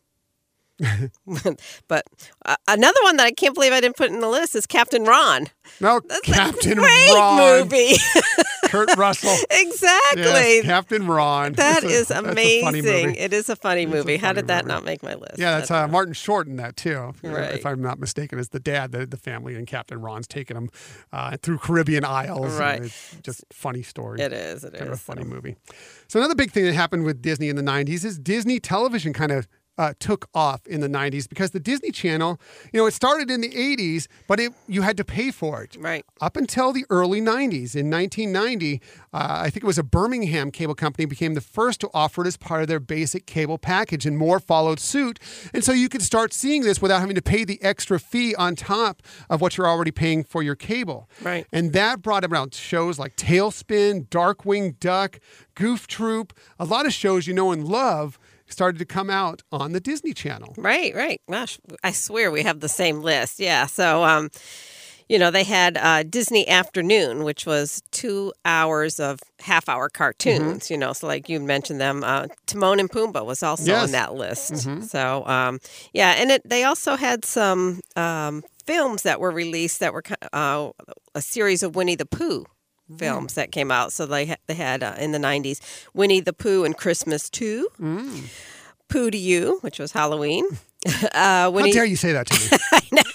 but 1.88 2.04
uh, 2.44 2.56
another 2.68 2.98
one 3.04 3.16
that 3.16 3.24
I 3.26 3.32
can't 3.32 3.54
believe 3.54 3.72
I 3.72 3.80
didn't 3.80 3.96
put 3.96 4.10
in 4.10 4.20
the 4.20 4.28
list 4.28 4.54
is 4.54 4.66
Captain 4.66 5.04
Ron. 5.04 5.46
No, 5.80 6.00
That's 6.06 6.20
Captain 6.22 6.72
a 6.72 6.74
great 6.82 7.14
Ron, 7.14 7.60
movie. 7.60 7.94
Kurt 8.66 8.96
Russell. 8.96 9.34
exactly. 9.50 10.22
Yes, 10.22 10.64
Captain 10.64 11.06
Ron. 11.06 11.52
That 11.52 11.82
That's 11.82 11.84
a- 11.84 11.88
is 11.96 12.10
a 12.10 12.14
funny 12.22 12.60
amazing. 12.62 13.14
It 13.16 13.32
is 13.32 13.48
a 13.48 13.56
funny 13.56 13.86
movie. 13.86 14.16
How 14.16 14.32
did 14.32 14.46
that 14.48 14.64
movie. 14.64 14.74
not 14.74 14.84
make 14.84 15.02
my 15.02 15.14
list? 15.14 15.38
Yeah, 15.38 15.58
that's 15.58 15.70
uh, 15.70 15.86
Martin 15.88 16.14
Short 16.14 16.46
in 16.46 16.56
that 16.56 16.76
too, 16.76 17.12
if- 17.14 17.22
Right. 17.22 17.52
if 17.54 17.66
I'm 17.66 17.80
not 17.82 17.98
mistaken, 17.98 18.38
is 18.38 18.48
the 18.48 18.60
dad, 18.60 18.92
the, 18.92 19.06
the 19.06 19.16
family, 19.16 19.54
and 19.56 19.66
Captain 19.66 20.00
Ron's 20.00 20.26
taking 20.26 20.54
them 20.54 20.70
uh, 21.12 21.36
through 21.42 21.58
Caribbean 21.58 22.04
Isles. 22.04 22.58
Right. 22.58 22.82
it's 22.82 23.16
just 23.22 23.44
funny 23.52 23.82
story. 23.82 24.20
It 24.20 24.32
is. 24.32 24.64
It 24.64 24.72
kind 24.72 24.84
of 24.84 24.90
a 24.90 24.92
is. 24.92 25.00
funny 25.00 25.24
movie. 25.24 25.56
So 26.08 26.18
another 26.18 26.34
big 26.34 26.50
thing 26.50 26.64
that 26.64 26.74
happened 26.74 27.04
with 27.04 27.20
Disney 27.22 27.48
in 27.48 27.56
the 27.56 27.62
'90s 27.62 28.04
is 28.04 28.18
Disney 28.18 28.58
television 28.60 29.12
kind 29.12 29.32
of 29.32 29.46
uh, 29.78 29.94
took 29.98 30.28
off 30.34 30.66
in 30.66 30.80
the 30.80 30.88
'90s 30.88 31.28
because 31.28 31.50
the 31.50 31.60
Disney 31.60 31.90
Channel, 31.90 32.40
you 32.72 32.80
know, 32.80 32.86
it 32.86 32.94
started 32.94 33.30
in 33.30 33.40
the 33.40 33.50
'80s, 33.50 34.06
but 34.26 34.40
it 34.40 34.52
you 34.66 34.82
had 34.82 34.96
to 34.96 35.04
pay 35.04 35.30
for 35.30 35.62
it. 35.62 35.76
Right. 35.78 36.04
Up 36.20 36.36
until 36.36 36.72
the 36.72 36.84
early 36.90 37.20
90s. 37.20 37.74
In 37.74 37.90
1990, 37.90 38.80
uh, 39.12 39.40
I 39.40 39.50
think 39.50 39.64
it 39.64 39.66
was 39.66 39.78
a 39.78 39.82
Birmingham 39.82 40.50
cable 40.50 40.74
company 40.74 41.04
became 41.04 41.34
the 41.34 41.40
first 41.40 41.80
to 41.80 41.90
offer 41.94 42.22
it 42.22 42.26
as 42.26 42.36
part 42.36 42.62
of 42.62 42.68
their 42.68 42.80
basic 42.80 43.26
cable 43.26 43.58
package, 43.58 44.06
and 44.06 44.16
more 44.16 44.40
followed 44.40 44.80
suit. 44.80 45.18
And 45.52 45.64
so 45.64 45.72
you 45.72 45.88
could 45.88 46.02
start 46.02 46.32
seeing 46.32 46.62
this 46.62 46.80
without 46.80 47.00
having 47.00 47.14
to 47.16 47.22
pay 47.22 47.44
the 47.44 47.62
extra 47.62 47.98
fee 47.98 48.34
on 48.34 48.56
top 48.56 49.02
of 49.28 49.40
what 49.40 49.56
you're 49.56 49.68
already 49.68 49.90
paying 49.90 50.24
for 50.24 50.42
your 50.42 50.54
cable. 50.54 51.08
Right. 51.22 51.46
And 51.52 51.72
that 51.72 52.02
brought 52.02 52.24
around 52.24 52.54
shows 52.54 52.98
like 52.98 53.16
TaleSpin, 53.16 54.08
Darkwing 54.08 54.78
Duck, 54.78 55.18
Goof 55.54 55.86
Troop, 55.86 56.32
a 56.58 56.64
lot 56.64 56.86
of 56.86 56.92
shows 56.92 57.26
you 57.26 57.34
know 57.34 57.52
and 57.52 57.66
love 57.66 58.18
started 58.52 58.78
to 58.78 58.84
come 58.84 59.10
out 59.10 59.42
on 59.50 59.72
the 59.72 59.80
Disney 59.80 60.12
Channel. 60.14 60.54
Right. 60.56 60.94
Right. 60.94 61.20
Gosh, 61.30 61.58
I 61.82 61.92
swear 61.92 62.30
we 62.30 62.42
have 62.42 62.60
the 62.60 62.68
same 62.68 63.02
list. 63.02 63.40
Yeah. 63.40 63.66
So, 63.66 64.04
um, 64.04 64.30
you 65.08 65.18
know, 65.18 65.30
they 65.30 65.44
had 65.44 65.76
uh, 65.76 66.04
Disney 66.04 66.48
Afternoon, 66.48 67.24
which 67.24 67.44
was 67.44 67.82
two 67.90 68.32
hours 68.44 68.98
of 69.00 69.18
half-hour 69.40 69.90
cartoons. 69.90 70.70
You 70.70 70.78
know, 70.78 70.92
so 70.92 71.06
like 71.06 71.28
you 71.28 71.38
mentioned 71.40 71.80
them, 71.80 72.02
uh, 72.04 72.28
Timon 72.46 72.80
and 72.80 72.88
Pumbaa 72.90 73.24
was 73.26 73.42
also 73.42 73.64
Yes. 73.72 73.82
on 73.84 73.90
that 73.92 74.14
list. 74.14 74.68
So, 74.88 75.26
um, 75.26 75.58
yeah, 75.92 76.14
and 76.16 76.30
it, 76.30 76.48
they 76.48 76.64
also 76.64 76.96
had 76.96 77.24
some 77.24 77.80
um, 77.96 78.42
films 78.64 79.02
that 79.02 79.20
were 79.20 79.30
released 79.32 79.80
that 79.80 79.92
were 79.92 80.04
uh, 80.32 80.70
a 81.14 81.20
series 81.20 81.62
of 81.62 81.74
Winnie 81.76 81.96
the 81.96 82.06
Pooh 82.06 82.46
films 82.98 83.34
that 83.34 83.52
came 83.52 83.70
out. 83.70 83.92
So 83.92 84.06
they 84.06 84.36
they 84.46 84.54
had 84.54 84.82
uh, 84.82 84.94
in 84.98 85.12
the 85.12 85.18
'90s 85.18 85.60
Winnie 85.94 86.20
the 86.20 86.32
Pooh 86.32 86.64
and 86.64 86.76
Christmas 86.76 87.30
Too, 87.30 87.68
Pooh 88.88 89.10
to 89.10 89.18
You, 89.18 89.58
which 89.62 89.78
was 89.78 89.92
Halloween. 89.92 90.44
uh, 90.86 91.08
How 91.14 91.50
Winnie, 91.50 91.72
dare 91.72 91.84
you 91.84 91.96
say 91.96 92.12
that 92.12 92.26
to 92.26 92.58
me? 92.92 93.02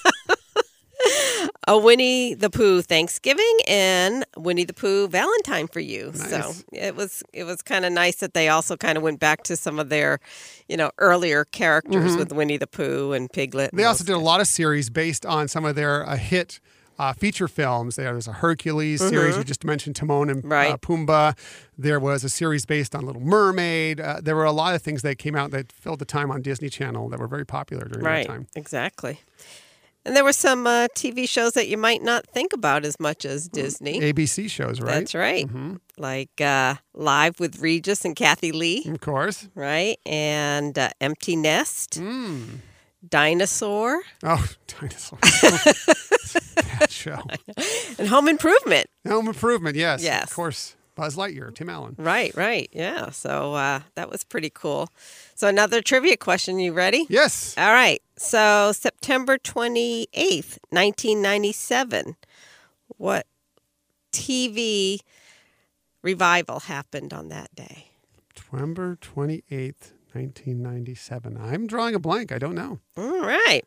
a 1.67 1.77
Winnie 1.77 2.33
the 2.33 2.49
Pooh 2.49 2.81
Thanksgiving 2.81 3.57
and 3.67 4.25
Winnie 4.37 4.63
the 4.63 4.73
Pooh 4.73 5.07
Valentine 5.07 5.67
for 5.67 5.79
you. 5.79 6.13
So 6.13 6.53
it 6.71 6.95
was 6.95 7.23
it 7.33 7.43
was 7.43 7.61
kind 7.61 7.85
of 7.85 7.91
nice 7.91 8.15
that 8.17 8.33
they 8.33 8.47
also 8.49 8.77
kind 8.77 8.97
of 8.97 9.03
went 9.03 9.19
back 9.19 9.43
to 9.43 9.57
some 9.57 9.77
of 9.77 9.89
their, 9.89 10.19
you 10.67 10.77
know, 10.77 10.91
earlier 10.97 11.45
characters 11.45 12.15
with 12.15 12.31
Winnie 12.31 12.57
the 12.57 12.67
Pooh 12.67 13.11
and 13.11 13.31
Piglet. 13.31 13.65
and 13.65 13.71
Mm-hmm. 13.71 13.77
They 13.77 13.83
also 13.83 14.03
did 14.03 14.15
a 14.15 14.19
lot 14.19 14.39
of 14.39 14.47
series 14.47 14.89
based 14.89 15.25
on 15.25 15.47
some 15.47 15.65
of 15.65 15.75
their 15.75 16.07
uh, 16.07 16.15
hit 16.15 16.59
uh, 16.99 17.13
feature 17.13 17.47
films. 17.47 17.95
There 17.95 18.13
was 18.13 18.27
a 18.27 18.33
Hercules 18.33 18.99
series. 19.01 19.37
You 19.37 19.43
just 19.43 19.63
mentioned 19.63 19.95
Timon 19.95 20.29
and 20.29 20.43
uh, 20.45 20.47
Mm-hmm. 20.49 20.93
Pumbaa. 20.93 21.37
There 21.77 21.99
was 21.99 22.23
a 22.23 22.29
series 22.29 22.65
based 22.65 22.95
on 22.95 23.05
Little 23.05 23.21
Mermaid. 23.21 23.99
Uh, 24.01 24.19
there 24.21 24.35
were 24.35 24.45
a 24.45 24.51
lot 24.51 24.73
of 24.75 24.81
things 24.81 25.01
that 25.03 25.17
came 25.17 25.35
out 25.35 25.51
that 25.51 25.71
filled 25.71 25.99
the 25.99 26.05
time 26.05 26.31
on 26.31 26.41
Disney 26.41 26.69
Channel 26.69 27.09
that 27.09 27.19
were 27.19 27.27
very 27.27 27.45
popular 27.45 27.85
during 27.87 28.05
right, 28.05 28.25
that 28.27 28.33
time. 28.33 28.47
exactly. 28.55 29.19
And 30.05 30.15
there 30.15 30.23
were 30.23 30.31
some 30.33 30.65
uh, 30.65 30.87
TV 30.95 31.27
shows 31.27 31.51
that 31.53 31.67
you 31.67 31.77
might 31.77 32.01
not 32.01 32.25
think 32.27 32.53
about 32.53 32.85
as 32.85 32.97
much 32.97 33.25
as 33.25 33.49
Disney. 33.49 33.99
ABC 33.99 34.49
shows, 34.49 34.79
right? 34.79 34.93
That's 34.93 35.13
right. 35.13 35.45
Mm-hmm. 35.45 35.75
Like 35.97 36.39
uh, 36.39 36.75
Live 36.93 37.41
with 37.41 37.59
Regis 37.61 38.05
and 38.05 38.15
Kathie 38.15 38.53
Lee, 38.53 38.85
Of 38.89 39.01
course. 39.01 39.49
right? 39.53 39.97
And 40.05 40.79
uh, 40.79 40.89
Empty 41.01 41.35
Nest. 41.35 41.99
Mm. 41.99 42.59
Dinosaur, 43.07 44.01
Oh, 44.23 44.45
dinosaur. 44.67 45.19
that 45.21 46.87
show. 46.89 47.21
and 47.99 48.07
Home 48.07 48.27
Improvement. 48.27 48.87
Home 49.07 49.27
Improvement, 49.27 49.75
yes. 49.75 50.03
Yes. 50.03 50.23
Of 50.29 50.35
course. 50.35 50.75
Buzz 50.95 51.15
Lightyear, 51.15 51.53
Tim 51.53 51.69
Allen. 51.69 51.95
Right, 51.99 52.35
right. 52.35 52.67
Yeah. 52.73 53.11
So 53.11 53.53
uh, 53.53 53.81
that 53.95 54.09
was 54.09 54.23
pretty 54.23 54.49
cool. 54.49 54.89
So, 55.35 55.47
another 55.47 55.79
trivia 55.83 56.17
question. 56.17 56.57
You 56.57 56.73
ready? 56.73 57.05
Yes. 57.07 57.53
All 57.55 57.71
right. 57.71 58.01
So, 58.17 58.71
September 58.71 59.37
28th, 59.37 60.57
1997, 60.71 62.15
what 62.97 63.27
TV 64.11 64.97
revival 66.01 66.61
happened 66.61 67.13
on 67.13 67.29
that 67.29 67.53
day? 67.53 67.89
November 68.51 68.97
28th, 68.99 69.91
1997. 70.17 71.37
I'm 71.39 71.67
drawing 71.67 71.95
a 71.95 71.99
blank. 71.99 72.31
I 72.31 72.39
don't 72.39 72.55
know. 72.55 72.79
All 72.97 73.21
right. 73.21 73.61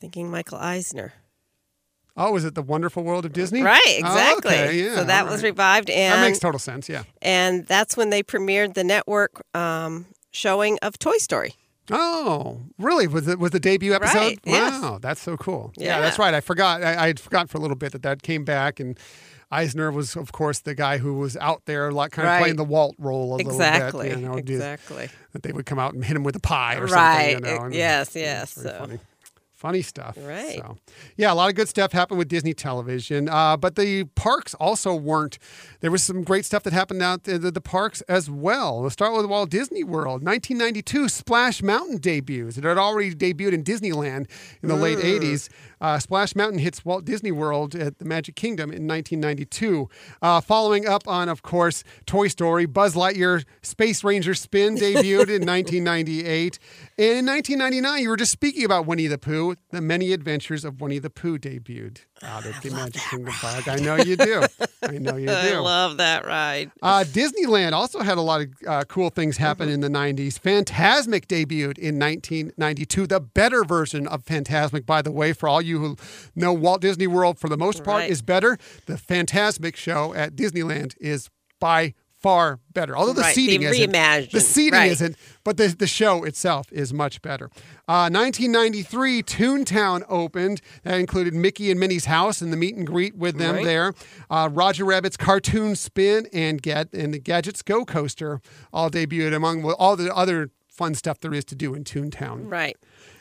Thinking 0.00 0.30
Michael 0.30 0.58
Eisner. 0.58 1.12
Oh, 2.16 2.36
is 2.36 2.44
it 2.44 2.54
The 2.54 2.62
Wonderful 2.62 3.04
World 3.04 3.24
of 3.24 3.32
Disney? 3.32 3.62
Right, 3.62 3.80
Oh, 4.04 4.08
exactly. 4.12 4.54
okay, 4.54 4.84
yeah, 4.84 4.96
so 4.96 5.04
that 5.04 5.24
all 5.24 5.30
was 5.30 5.42
revived, 5.42 5.88
and 5.88 6.12
That 6.12 6.26
makes 6.26 6.38
total 6.38 6.58
sense, 6.58 6.86
yeah. 6.86 7.04
and 7.22 7.66
that's 7.66 7.96
when 7.96 8.10
they 8.10 8.22
premiered 8.22 8.74
the 8.74 8.84
network 8.84 9.42
um, 9.54 10.04
showing 10.30 10.78
of 10.82 10.98
Toy 10.98 11.16
Story. 11.16 11.54
Oh, 11.90 12.60
really? 12.78 13.06
Was 13.06 13.28
it 13.28 13.38
was 13.38 13.52
the 13.52 13.60
debut 13.60 13.94
episode? 13.94 14.18
Right, 14.18 14.38
yes. 14.44 14.82
Wow, 14.82 14.98
that's 15.00 15.20
so 15.22 15.36
cool. 15.38 15.72
Yeah. 15.76 15.86
Yeah. 15.96 16.00
that's 16.02 16.18
right. 16.18 16.34
I 16.34 16.40
forgot. 16.40 16.82
I, 16.82 17.04
I 17.04 17.06
had 17.08 17.18
forgotten 17.18 17.48
for 17.48 17.56
a 17.58 17.60
little 17.60 17.76
bit 17.76 17.92
that 17.92 18.02
that 18.02 18.22
came 18.22 18.44
back, 18.44 18.78
and 18.78 18.98
Eisner 19.52 19.92
was, 19.92 20.16
of 20.16 20.32
course, 20.32 20.60
the 20.60 20.74
guy 20.74 20.96
who 20.98 21.14
was 21.18 21.36
out 21.36 21.62
there, 21.66 21.92
like 21.92 22.12
kind 22.12 22.26
of 22.26 22.32
Right. 22.32 22.40
playing 22.40 22.56
the 22.56 22.64
Walt 22.64 22.96
role 22.98 23.34
a 23.34 23.38
Exactly. 23.38 24.08
little 24.08 24.16
bit. 24.16 24.22
You 24.22 24.28
know, 24.36 24.40
do- 24.40 24.54
exactly. 24.54 25.10
that 25.32 25.42
they 25.42 25.52
would 25.52 25.66
come 25.66 25.78
out 25.78 25.92
and 25.94 26.04
hit 26.04 26.16
him 26.16 26.24
with 26.24 26.34
a 26.36 26.40
pie 26.40 26.76
or 26.76 26.86
Right. 26.86 27.34
something. 27.34 27.50
You 27.52 27.58
know, 27.58 27.64
Uh, 27.66 27.68
yes. 27.68 28.16
Yes. 28.16 28.50
So. 28.52 28.74
funny. 28.78 28.98
Funny 29.62 29.82
stuff. 29.82 30.18
Right. 30.20 30.56
So, 30.56 30.76
yeah, 31.16 31.32
a 31.32 31.36
lot 31.36 31.48
of 31.48 31.54
good 31.54 31.68
stuff 31.68 31.92
happened 31.92 32.18
with 32.18 32.26
Disney 32.26 32.52
Television, 32.52 33.28
uh, 33.28 33.56
but 33.56 33.76
the 33.76 34.02
parks 34.16 34.54
also 34.54 34.92
weren't. 34.92 35.38
There 35.78 35.92
was 35.92 36.02
some 36.02 36.24
great 36.24 36.44
stuff 36.44 36.64
that 36.64 36.72
happened 36.72 37.00
out 37.00 37.28
at 37.28 37.42
the, 37.42 37.52
the 37.52 37.60
parks 37.60 38.00
as 38.02 38.28
well. 38.28 38.82
Let's 38.82 38.94
start 38.94 39.14
with 39.16 39.24
Walt 39.26 39.50
Disney 39.50 39.84
World. 39.84 40.24
1992, 40.24 41.08
Splash 41.08 41.62
Mountain 41.62 41.98
debuts. 41.98 42.58
It 42.58 42.64
had 42.64 42.76
already 42.76 43.14
debuted 43.14 43.52
in 43.52 43.62
Disneyland 43.62 44.28
in 44.64 44.68
the 44.68 44.74
late 44.74 44.98
80s. 44.98 45.48
Uh, 45.80 46.00
Splash 46.00 46.34
Mountain 46.34 46.58
hits 46.58 46.84
Walt 46.84 47.04
Disney 47.04 47.30
World 47.30 47.76
at 47.76 47.98
the 47.98 48.04
Magic 48.04 48.34
Kingdom 48.34 48.70
in 48.70 48.88
1992. 48.88 49.88
Uh, 50.20 50.40
following 50.40 50.88
up 50.88 51.06
on, 51.06 51.28
of 51.28 51.42
course, 51.42 51.84
Toy 52.04 52.26
Story, 52.26 52.66
Buzz 52.66 52.96
Lightyear 52.96 53.44
Space 53.62 54.02
Ranger 54.02 54.34
Spin 54.34 54.74
debuted 54.74 55.28
in 55.28 55.46
1998. 55.46 56.58
And 56.98 57.18
in 57.18 57.26
1999, 57.26 58.02
you 58.02 58.08
were 58.08 58.16
just 58.16 58.32
speaking 58.32 58.64
about 58.64 58.86
Winnie 58.86 59.06
the 59.06 59.18
Pooh. 59.18 59.51
The 59.70 59.80
Many 59.80 60.12
Adventures 60.12 60.64
of 60.64 60.80
Winnie 60.80 60.98
the 60.98 61.10
Pooh 61.10 61.38
debuted 61.38 61.98
out 62.22 62.44
at 62.46 62.62
the 62.62 62.70
Magic 62.70 63.02
Kingdom 63.10 63.32
Park. 63.34 63.68
I 63.68 63.76
know 63.76 63.96
you 63.96 64.16
do. 64.16 64.42
I 64.82 64.98
know 64.98 65.16
you 65.16 65.26
do. 65.28 65.32
I 65.32 65.58
love 65.58 65.96
that 65.98 66.24
ride. 66.26 66.70
Uh, 66.82 67.04
Disneyland 67.06 67.72
also 67.72 68.00
had 68.00 68.18
a 68.18 68.22
lot 68.22 68.40
of 68.42 68.48
uh, 68.66 68.84
cool 68.84 69.10
things 69.10 69.36
happen 69.36 69.68
Mm-hmm. 69.68 69.74
in 69.84 69.92
the 69.92 69.98
90s. 69.98 70.38
Fantasmic 70.40 71.26
debuted 71.26 71.78
in 71.78 71.98
1992, 71.98 73.06
the 73.06 73.20
better 73.20 73.64
version 73.64 74.06
of 74.06 74.24
Fantasmic, 74.24 74.86
by 74.86 75.02
the 75.02 75.12
way, 75.12 75.32
for 75.32 75.48
all 75.48 75.62
you 75.62 75.78
who 75.78 75.96
know 76.34 76.52
Walt 76.52 76.80
Disney 76.80 77.06
World 77.06 77.38
for 77.38 77.48
the 77.48 77.56
most 77.58 77.84
part 77.84 78.00
Right. 78.02 78.10
is 78.10 78.22
better. 78.22 78.58
The 78.86 78.94
Fantasmic 78.94 79.76
show 79.76 80.14
at 80.14 80.34
Disneyland 80.36 80.94
is 81.00 81.28
by 81.60 81.94
far 82.22 82.60
better. 82.72 82.96
Although 82.96 83.12
the 83.14 83.22
Right, 83.22 83.34
seating 83.34 83.60
reimagined, 83.62 84.30
The 84.30 84.40
seating 84.40 84.78
right. 84.78 84.90
isn't, 84.92 85.16
but 85.44 85.56
the, 85.56 85.68
the 85.68 85.86
show 85.86 86.24
itself 86.24 86.70
is 86.72 86.92
much 86.94 87.20
better. 87.20 87.46
Uh, 87.88 88.08
1993, 88.10 89.22
Toontown 89.24 90.04
opened. 90.08 90.60
That 90.84 90.98
included 90.98 91.34
Mickey 91.34 91.70
and 91.70 91.78
Minnie's 91.80 92.04
house 92.06 92.40
and 92.40 92.52
the 92.52 92.56
meet 92.56 92.76
and 92.76 92.86
greet 92.86 93.16
with 93.16 93.38
them 93.38 93.56
Right. 93.56 93.64
there. 93.64 93.92
Uh, 94.30 94.48
Roger 94.52 94.84
Rabbit's 94.84 95.16
Cartoon 95.16 95.74
Spin 95.76 96.26
and 96.32 96.62
Get 96.62 96.92
and 96.92 97.12
the 97.12 97.18
Gadgets 97.18 97.62
Go 97.62 97.84
Coaster 97.84 98.40
all 98.72 98.90
debuted 98.90 99.34
among 99.34 99.64
all 99.64 99.96
the 99.96 100.14
other 100.14 100.50
fun 100.68 100.94
stuff 100.94 101.20
there 101.20 101.34
is 101.34 101.44
to 101.46 101.54
do 101.54 101.74
in 101.74 101.84
Toontown. 101.84 102.50
Right. 102.50 102.76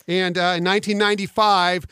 And 0.07 0.37
uh, 0.37 0.55
in 0.57 0.63
1995, 0.63 1.85
uh, 1.85 1.87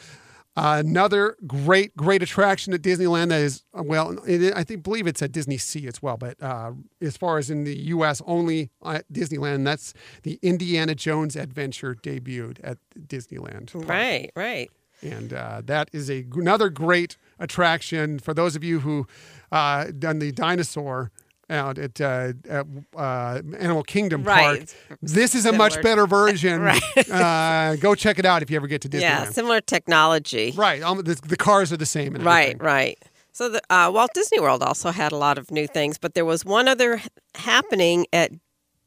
another 0.55 1.38
great, 1.47 1.95
great 1.95 2.21
attraction 2.21 2.73
at 2.73 2.81
Disneyland 2.81 3.29
that 3.29 3.41
is, 3.41 3.63
well, 3.73 4.17
it, 4.25 4.53
I 4.55 4.63
think 4.63 4.83
believe 4.83 5.07
it's 5.07 5.21
at 5.21 5.31
Disney 5.31 5.57
Sea 5.57 5.88
as 5.88 6.01
well, 6.01 6.17
but 6.17 6.41
uh, 6.41 6.71
as 7.01 7.17
far 7.17 7.38
as 7.38 7.49
in 7.49 7.63
the 7.63 7.77
U.S. 7.89 8.21
only 8.25 8.69
at 8.85 9.12
Disneyland, 9.12 9.65
that's 9.65 9.93
the 10.23 10.39
Indiana 10.41 10.95
Jones 10.95 11.35
Adventure 11.35 11.95
debuted 11.95 12.59
at 12.63 12.77
Disneyland. 12.97 13.71
Right. 13.88 14.31
Right. 14.35 14.69
And 15.01 15.33
uh, 15.33 15.62
that 15.65 15.89
is 15.93 16.09
a, 16.09 16.25
another 16.33 16.69
great 16.69 17.17
attraction 17.39 18.19
for 18.19 18.33
those 18.33 18.55
of 18.55 18.63
you 18.63 18.81
who 18.81 19.07
uh, 19.51 19.85
done 19.97 20.19
the 20.19 20.31
dinosaur 20.31 21.12
out 21.49 21.77
at, 21.77 21.99
uh, 21.99 22.33
at 22.47 22.65
uh, 22.95 23.41
Animal 23.59 23.83
Kingdom 23.83 24.23
Right. 24.23 24.67
Park. 24.89 24.99
This 25.01 25.35
is 25.35 25.45
a 25.45 25.51
much 25.53 25.81
better 25.81 26.05
version. 26.07 26.62
Right. 26.69 27.09
uh, 27.09 27.75
go 27.77 27.95
check 27.95 28.19
it 28.19 28.25
out 28.25 28.41
if 28.41 28.49
you 28.51 28.55
ever 28.57 28.67
get 28.67 28.81
to 28.81 28.89
Disneyland. 28.89 29.01
Yeah. 29.01 29.25
Similar 29.25 29.62
technology. 29.62 30.53
Right. 30.55 30.81
Um, 30.81 30.97
the, 31.03 31.15
the 31.15 31.38
cars 31.38 31.71
are 31.73 31.77
the 31.77 31.85
same. 31.85 32.13
Right, 32.15 32.41
everything. 32.49 32.57
right. 32.59 32.97
So 33.31 33.47
the 33.49 33.62
uh, 33.69 33.89
Walt 33.93 34.12
Disney 34.13 34.39
World 34.39 34.62
also 34.63 34.91
had 34.91 35.12
a 35.12 35.15
lot 35.17 35.38
of 35.38 35.49
new 35.51 35.65
things, 35.67 35.97
but 35.97 36.13
there 36.13 36.25
was 36.25 36.43
one 36.43 36.67
other 36.67 37.01
happening 37.35 38.05
at 38.13 38.31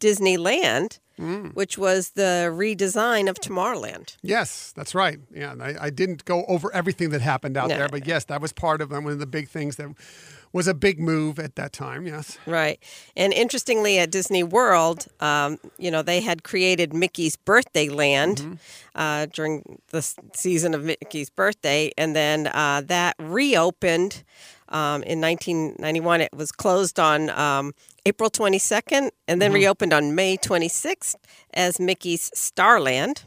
Disneyland, 0.00 0.98
Mm. 1.20 1.54
which 1.54 1.76
was 1.76 2.10
the 2.12 2.48
redesign 2.50 3.28
of 3.28 3.36
Tomorrowland. 3.38 4.16
Yes, 4.22 4.72
that's 4.74 4.94
right. 4.94 5.20
Yeah, 5.32 5.54
I, 5.60 5.74
I 5.86 5.90
didn't 5.90 6.24
go 6.24 6.44
over 6.48 6.74
everything 6.74 7.10
that 7.10 7.20
happened 7.20 7.58
out 7.58 7.68
No. 7.68 7.76
there, 7.76 7.88
but 7.90 8.06
yes, 8.06 8.24
that 8.24 8.40
was 8.40 8.52
part 8.54 8.80
of. 8.80 8.90
One 8.90 9.06
of 9.06 9.18
the 9.18 9.26
big 9.26 9.48
things 9.48 9.76
that 9.76 9.88
was 10.52 10.68
a 10.68 10.74
big 10.74 11.00
move 11.00 11.38
at 11.38 11.56
that 11.56 11.72
time. 11.72 12.06
Yes. 12.06 12.38
Right. 12.46 12.78
And 13.16 13.32
interestingly, 13.32 13.98
at 13.98 14.10
Disney 14.10 14.42
World, 14.42 15.06
um, 15.20 15.58
you 15.78 15.90
know, 15.90 16.02
they 16.02 16.20
had 16.20 16.42
created 16.44 16.92
Mickey's 16.92 17.36
Birthday 17.36 17.88
Land 17.88 18.38
Mm-hmm. 18.38 18.54
uh, 18.94 19.26
during 19.32 19.78
the 19.90 20.02
season 20.34 20.74
of 20.74 20.84
Mickey's 20.84 21.30
birthday. 21.30 21.90
And 21.96 22.14
then 22.14 22.48
uh, 22.48 22.82
that 22.86 23.16
reopened 23.18 24.22
um, 24.68 25.02
in 25.04 25.20
1991. 25.20 26.20
It 26.22 26.30
was 26.34 26.52
closed 26.52 26.98
on 27.00 27.30
um, 27.30 27.72
April 28.06 28.30
22nd 28.30 29.10
and 29.28 29.40
then 29.40 29.50
Mm-hmm. 29.50 29.54
reopened 29.54 29.92
on 29.92 30.14
May 30.14 30.36
26th 30.36 31.14
as 31.54 31.78
Mickey's 31.80 32.30
Starland. 32.34 33.24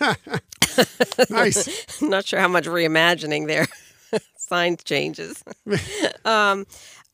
Nice. 1.30 2.02
Not 2.02 2.26
sure 2.26 2.40
how 2.40 2.48
much 2.48 2.64
reimagining 2.66 3.46
there. 3.46 3.68
Sign 4.36 4.76
changes. 4.84 5.42
um, 6.24 6.66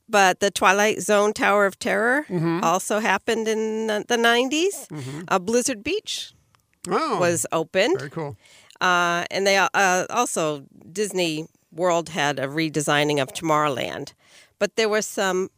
but 0.09 0.41
the 0.41 0.51
Twilight 0.51 1.01
Zone 1.01 1.33
Tower 1.33 1.67
of 1.67 1.79
Terror 1.79 2.25
Mm-hmm. 2.29 2.61
also 2.65 2.99
happened 2.99 3.47
in 3.49 3.87
the, 3.87 4.05
the 4.09 4.17
90s. 4.17 4.87
Uh, 5.29 5.39
Blizzard 5.39 5.83
Beach 5.85 6.33
oh, 6.89 7.19
was 7.21 7.47
opened. 7.53 7.99
very 7.99 8.11
cool. 8.11 8.37
Uh, 8.81 9.25
and 9.31 9.47
they 9.47 9.57
uh, 9.57 10.07
also, 10.11 10.65
Disney 10.91 11.47
World 11.73 12.09
had 12.09 12.39
a 12.41 12.47
redesigning 12.49 13.21
of 13.23 13.29
Tomorrowland. 13.29 14.15
But 14.59 14.77
there 14.77 14.89
were 14.89 15.03
some 15.03 15.49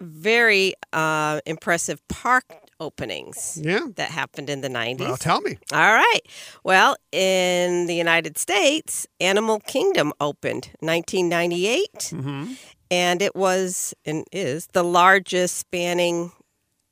very 0.00 0.74
uh, 0.92 1.40
impressive 1.46 2.06
park 2.08 2.44
openings 2.84 3.58
Yeah. 3.62 3.86
that 3.96 4.10
happened 4.10 4.48
in 4.50 4.60
the 4.60 4.68
90s. 4.68 4.98
Well, 5.08 5.16
tell 5.16 5.40
me. 5.40 5.52
All 5.72 5.92
right. 6.02 6.20
Well, 6.64 6.96
in 7.12 7.86
the 7.86 7.94
United 7.94 8.36
States, 8.38 9.06
Animal 9.20 9.60
Kingdom 9.60 10.12
opened 10.20 10.64
1998, 10.80 11.92
Mm-hmm. 12.12 12.52
and 12.90 13.22
it 13.22 13.34
was 13.34 13.94
and 14.04 14.24
is 14.32 14.68
the 14.72 14.82
largest 14.84 15.56
spanning 15.58 16.32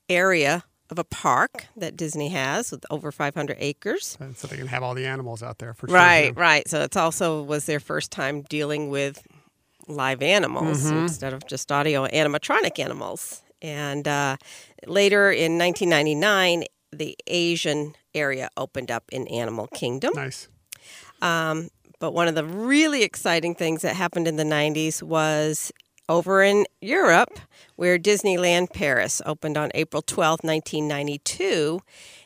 area 0.09 0.65
of 0.91 0.99
a 0.99 1.05
park 1.05 1.67
that 1.77 1.97
Disney 1.97 2.29
has 2.31 2.71
with 2.71 2.85
over 2.91 3.11
500 3.13 3.57
acres. 3.61 4.17
And 4.21 4.37
So 4.37 4.47
they 4.47 4.57
can 4.57 4.67
have 4.67 4.83
all 4.83 4.95
the 4.95 5.07
animals 5.07 5.43
out 5.43 5.59
there 5.59 5.73
for 5.75 5.87
sure. 5.89 5.97
Right, 5.97 6.37
right. 6.37 6.69
So 6.69 6.83
it's 6.83 6.97
also 6.97 7.43
was 7.43 7.65
their 7.65 7.81
first 7.81 8.11
time 8.11 8.43
dealing 8.43 8.91
with 8.91 9.23
live 9.89 10.23
animals 10.23 10.85
instead 10.91 11.33
of 11.33 11.47
just 11.47 11.73
audio 11.73 12.07
animatronic 12.07 12.79
animals. 12.79 13.43
And 13.63 14.07
uh, 14.07 14.37
later 14.87 15.31
in 15.31 15.57
1999, 15.57 16.65
the 16.93 17.17
Asian 17.27 17.95
area 18.15 18.51
opened 18.57 18.91
up 18.91 19.05
in 19.11 19.27
Animal 19.29 19.69
Kingdom. 19.69 20.13
Nice. 20.15 20.49
Um, 21.23 21.71
but 22.01 22.13
one 22.13 22.27
of 22.27 22.35
the 22.35 22.45
really 22.45 23.05
exciting 23.05 23.55
things 23.55 23.83
that 23.83 23.95
happened 23.95 24.27
in 24.27 24.37
the 24.37 24.45
90s 24.45 25.03
was 25.03 25.71
over 26.09 26.43
in 26.43 26.67
Europe, 26.81 27.39
where 27.77 27.99
Disneyland 27.99 28.73
Paris 28.73 29.23
opened 29.25 29.57
on 29.57 29.71
April 29.75 30.03
12, 30.03 30.41
1992. 30.43 31.81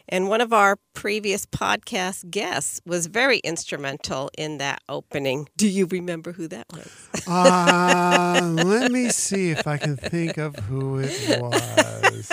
And 0.08 0.28
one 0.28 0.40
of 0.40 0.52
our 0.52 0.76
previous 0.94 1.46
podcast 1.46 2.30
guests 2.30 2.80
was 2.86 3.06
very 3.06 3.38
instrumental 3.38 4.30
in 4.38 4.58
that 4.58 4.80
opening. 4.88 5.48
Do 5.56 5.68
you 5.68 5.86
remember 5.86 6.32
who 6.32 6.48
that 6.48 6.66
was? 6.72 7.08
Uh, 7.28 8.52
let 8.64 8.92
me 8.92 9.08
see 9.08 9.50
if 9.50 9.66
I 9.66 9.78
can 9.78 9.96
think 9.96 10.36
of 10.38 10.54
who 10.56 11.00
it 11.00 11.40
was. 11.40 12.30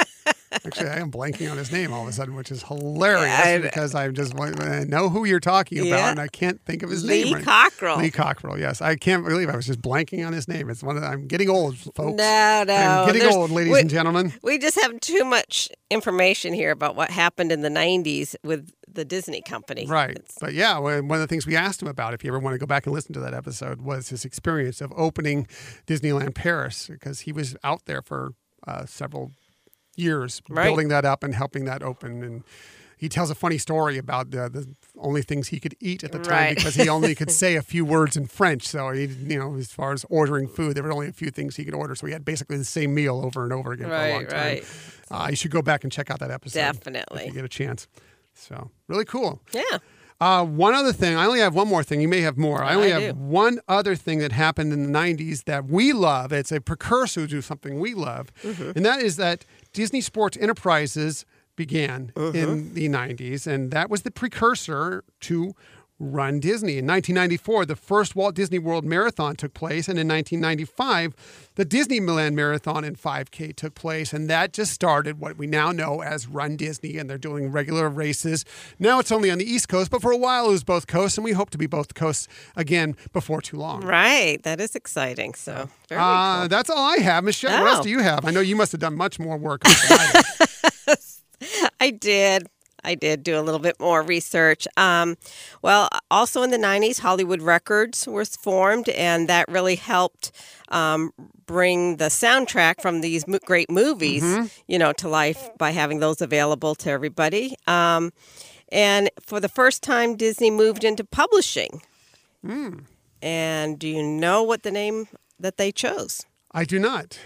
Actually, 0.65 0.89
I 0.89 0.99
am 0.99 1.11
blanking 1.11 1.49
on 1.51 1.57
his 1.57 1.71
name 1.71 1.91
all 1.93 2.03
of 2.03 2.07
a 2.07 2.11
sudden, 2.13 2.35
which 2.35 2.51
is 2.51 2.63
hilarious 2.63 3.39
I- 3.39 3.57
because 3.59 3.95
I 3.95 4.07
just 4.09 4.33
I 4.39 4.83
know 4.85 5.09
who 5.09 5.25
you're 5.25 5.39
talking 5.39 5.79
about 5.79 5.87
Yeah. 5.87 6.11
and 6.11 6.19
I 6.19 6.27
can't 6.27 6.63
think 6.65 6.83
of 6.83 6.89
his 6.89 7.03
Lee 7.03 7.23
name. 7.25 7.33
right- 7.35 7.43
Cockerell. 7.43 7.97
Lee 7.97 8.11
Cockerell. 8.11 8.59
Yes, 8.59 8.81
I 8.81 8.95
can't 8.95 9.25
believe 9.25 9.49
I 9.49 9.55
was 9.55 9.65
just 9.65 9.81
blanking 9.81 10.25
on 10.25 10.33
his 10.33 10.47
name. 10.47 10.69
It's 10.69 10.83
one 10.83 10.95
of 10.95 11.01
the, 11.01 11.07
I'm 11.07 11.27
getting 11.27 11.49
old, 11.49 11.77
folks. 11.77 11.97
No, 12.17 12.63
no. 12.67 12.73
I'm 12.75 13.05
getting 13.07 13.21
There's- 13.21 13.35
old, 13.35 13.51
ladies 13.51 13.73
we- 13.73 13.79
and 13.81 13.89
gentlemen. 13.89 14.33
We 14.41 14.57
just 14.57 14.79
have 14.81 14.99
too 14.99 15.23
much 15.25 15.69
information 15.89 16.53
here 16.53 16.71
about 16.71 16.95
what 16.95 17.09
happened 17.11 17.51
in 17.51 17.61
the 17.61 17.69
90s 17.69 18.35
with 18.43 18.71
the 18.91 19.05
Disney 19.05 19.41
company. 19.41 19.85
Right. 19.87 20.11
It's- 20.11 20.37
But 20.39 20.53
yeah, 20.53 20.77
one 20.77 21.07
one 21.07 21.17
of 21.17 21.21
the 21.21 21.27
things 21.27 21.45
we 21.47 21.55
asked 21.55 21.81
him 21.81 21.87
about, 21.87 22.13
if 22.13 22.23
you 22.23 22.29
ever 22.29 22.39
want 22.39 22.53
to 22.53 22.57
go 22.59 22.65
back 22.65 22.85
and 22.85 22.93
listen 22.93 23.13
to 23.13 23.19
that 23.21 23.33
episode, 23.33 23.81
was 23.81 24.09
his 24.09 24.23
experience 24.25 24.81
of 24.81 24.93
opening 24.95 25.47
Disneyland 25.87 26.35
Paris 26.35 26.87
because 26.91 27.21
he 27.21 27.31
was 27.31 27.55
out 27.63 27.85
there 27.85 28.01
for 28.01 28.31
uh, 28.67 28.85
several 28.85 29.31
years 29.95 30.41
Right. 30.49 30.65
building 30.65 30.87
that 30.89 31.05
up 31.05 31.23
and 31.23 31.35
helping 31.35 31.65
that 31.65 31.81
open. 31.83 32.23
And 32.23 32.43
he 32.97 33.09
tells 33.09 33.29
a 33.29 33.35
funny 33.35 33.57
story 33.57 33.97
about 33.97 34.33
uh, 34.33 34.47
the 34.49 34.67
only 34.97 35.21
things 35.21 35.49
he 35.49 35.59
could 35.59 35.75
eat 35.81 36.03
at 36.03 36.11
the 36.13 36.19
time 36.19 36.31
Right. 36.31 36.55
because 36.55 36.75
he 36.75 36.87
only 36.87 37.15
could 37.15 37.31
say 37.43 37.55
a 37.55 37.61
few 37.61 37.83
words 37.83 38.15
in 38.15 38.27
French. 38.27 38.65
So 38.67 38.91
he, 38.91 39.05
you 39.05 39.37
know, 39.37 39.55
as 39.57 39.71
far 39.71 39.91
as 39.93 40.05
ordering 40.09 40.47
food, 40.47 40.75
there 40.75 40.83
were 40.83 40.93
only 40.93 41.09
a 41.09 41.13
few 41.13 41.29
things 41.29 41.55
he 41.57 41.65
could 41.65 41.73
order. 41.75 41.95
So 41.95 42.07
he 42.07 42.13
had 42.13 42.23
basically 42.23 42.57
the 42.57 42.63
same 42.65 42.93
meal 42.95 43.21
over 43.25 43.43
and 43.43 43.51
over 43.51 43.73
again 43.73 43.89
for 43.89 43.95
a 43.95 44.11
long 44.13 44.25
time. 44.27 44.37
right. 44.39 44.65
Uh, 45.11 45.27
you 45.29 45.35
should 45.35 45.51
go 45.51 45.61
back 45.61 45.83
and 45.83 45.91
check 45.91 46.09
out 46.09 46.19
that 46.19 46.31
episode 46.31 46.59
if 46.59 46.65
Definitely. 46.77 47.25
you 47.27 47.31
get 47.33 47.43
a 47.45 47.49
chance. 47.49 47.87
So 48.33 48.71
really 48.87 49.05
cool. 49.05 49.41
Yeah. 49.53 49.77
Uh, 50.21 50.45
one 50.45 50.73
other 50.73 50.93
thing, 50.93 51.17
I 51.17 51.25
only 51.25 51.39
have 51.41 51.53
one 51.53 51.67
more 51.67 51.83
thing. 51.83 51.99
You 51.99 52.07
may 52.07 52.21
have 52.21 52.37
more. 52.37 52.63
I 52.63 52.75
only 52.75 52.93
I 52.93 52.99
have 53.01 53.17
one 53.17 53.59
other 53.67 53.95
thing 53.95 54.19
that 54.19 54.31
happened 54.31 54.71
in 54.71 54.83
the 54.91 54.97
90s 54.97 55.43
that 55.43 55.65
we 55.65 55.91
love. 55.91 56.31
It's 56.31 56.51
a 56.51 56.61
precursor 56.61 57.27
to 57.27 57.41
something 57.41 57.79
we 57.79 57.93
love. 57.93 58.31
Mm-hmm. 58.41 58.71
And 58.77 58.85
that 58.85 59.01
is 59.01 59.17
that 59.17 59.43
Disney 59.73 60.01
Sports 60.01 60.37
Enterprises 60.39 61.25
began 61.55 62.11
Mm-hmm. 62.15 62.35
in 62.37 62.73
the 62.73 62.89
90s. 62.89 63.45
And 63.45 63.69
that 63.71 63.89
was 63.89 64.01
the 64.03 64.11
precursor 64.11 65.03
to 65.21 65.53
Run 66.11 66.39
Disney. 66.39 66.77
In 66.77 66.85
1994, 66.85 67.65
the 67.65 67.75
first 67.75 68.15
Walt 68.15 68.35
Disney 68.35 68.59
World 68.59 68.83
Marathon 68.83 69.35
took 69.35 69.53
place. 69.53 69.87
And 69.87 69.97
in 69.97 70.07
1995, 70.07 71.15
the 71.55 71.65
Disneyland 71.65 72.33
Marathon 72.33 72.83
and 72.83 72.97
5K 72.99 73.55
took 73.55 73.73
place. 73.75 74.11
And 74.13 74.29
that 74.29 74.53
just 74.53 74.71
started 74.73 75.19
what 75.19 75.37
we 75.37 75.47
now 75.47 75.71
know 75.71 76.01
as 76.01 76.27
Run 76.27 76.57
Disney. 76.57 76.97
And 76.97 77.09
they're 77.09 77.17
doing 77.17 77.51
regular 77.51 77.89
races. 77.89 78.43
Now 78.79 78.99
it's 78.99 79.11
only 79.11 79.31
on 79.31 79.37
the 79.37 79.45
East 79.49 79.69
Coast, 79.69 79.89
but 79.91 80.01
for 80.01 80.11
a 80.11 80.17
while 80.17 80.47
it 80.47 80.51
was 80.51 80.63
both 80.63 80.87
coasts. 80.87 81.17
And 81.17 81.23
we 81.25 81.31
hope 81.31 81.49
to 81.51 81.57
be 81.57 81.67
both 81.67 81.93
coasts 81.93 82.27
again 82.55 82.95
before 83.13 83.41
too 83.41 83.57
long. 83.57 83.81
Right. 83.81 84.41
That 84.43 84.59
is 84.59 84.75
exciting. 84.75 85.33
So, 85.35 85.69
very 85.89 86.01
Uh, 86.01 86.39
cool. 86.41 86.47
That's 86.49 86.69
all 86.69 86.83
I 86.91 86.97
have. 86.97 87.23
Michelle, 87.23 87.61
what 87.61 87.69
else 87.69 87.79
Oh. 87.79 87.83
do 87.83 87.89
you 87.89 87.99
have? 87.99 88.25
I 88.25 88.31
know 88.31 88.41
you 88.41 88.55
must 88.55 88.71
have 88.73 88.81
done 88.81 88.95
much 88.95 89.19
more 89.19 89.37
work. 89.37 89.61
I 91.79 91.89
did. 91.89 92.47
I 92.83 92.95
did. 92.95 93.23
Do 93.23 93.39
a 93.39 93.41
little 93.41 93.59
bit 93.59 93.79
more 93.79 94.01
research. 94.01 94.67
Um, 94.77 95.15
well, 95.61 95.89
also 96.11 96.41
in 96.43 96.51
the 96.51 96.57
90s, 96.57 96.99
Hollywood 96.99 97.41
Records 97.41 98.07
was 98.07 98.35
formed, 98.35 98.89
and 98.89 99.27
that 99.29 99.47
really 99.49 99.75
helped 99.75 100.31
um, 100.69 101.11
bring 101.45 101.97
the 101.97 102.05
soundtrack 102.05 102.81
from 102.81 103.01
these 103.01 103.27
mo- 103.27 103.39
great 103.45 103.69
movies, 103.69 104.23
you 104.67 104.79
know, 104.79 104.93
to 104.93 105.07
life 105.07 105.49
by 105.57 105.71
having 105.71 105.99
those 105.99 106.21
available 106.21 106.75
to 106.75 106.89
everybody. 106.89 107.55
Um, 107.67 108.11
and 108.71 109.09
for 109.21 109.39
the 109.39 109.49
first 109.49 109.83
time, 109.83 110.15
Disney 110.15 110.49
moved 110.49 110.83
into 110.83 111.03
publishing. 111.03 111.81
And 113.21 113.79
do 113.79 113.87
you 113.87 114.03
know 114.03 114.43
what 114.43 114.63
the 114.63 114.71
name 114.71 115.07
that 115.39 115.57
they 115.57 115.71
chose? 115.71 116.25
I 116.51 116.65
do 116.65 116.79
not. 116.79 117.19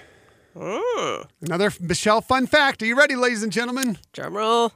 Hmm. 0.59 1.21
Another 1.41 1.71
Michelle 1.79 2.21
fun 2.21 2.47
fact. 2.47 2.81
Are 2.81 2.85
you 2.85 2.97
ready, 2.97 3.15
ladies 3.15 3.43
and 3.43 3.51
gentlemen? 3.51 3.97
Drumroll. 4.13 4.71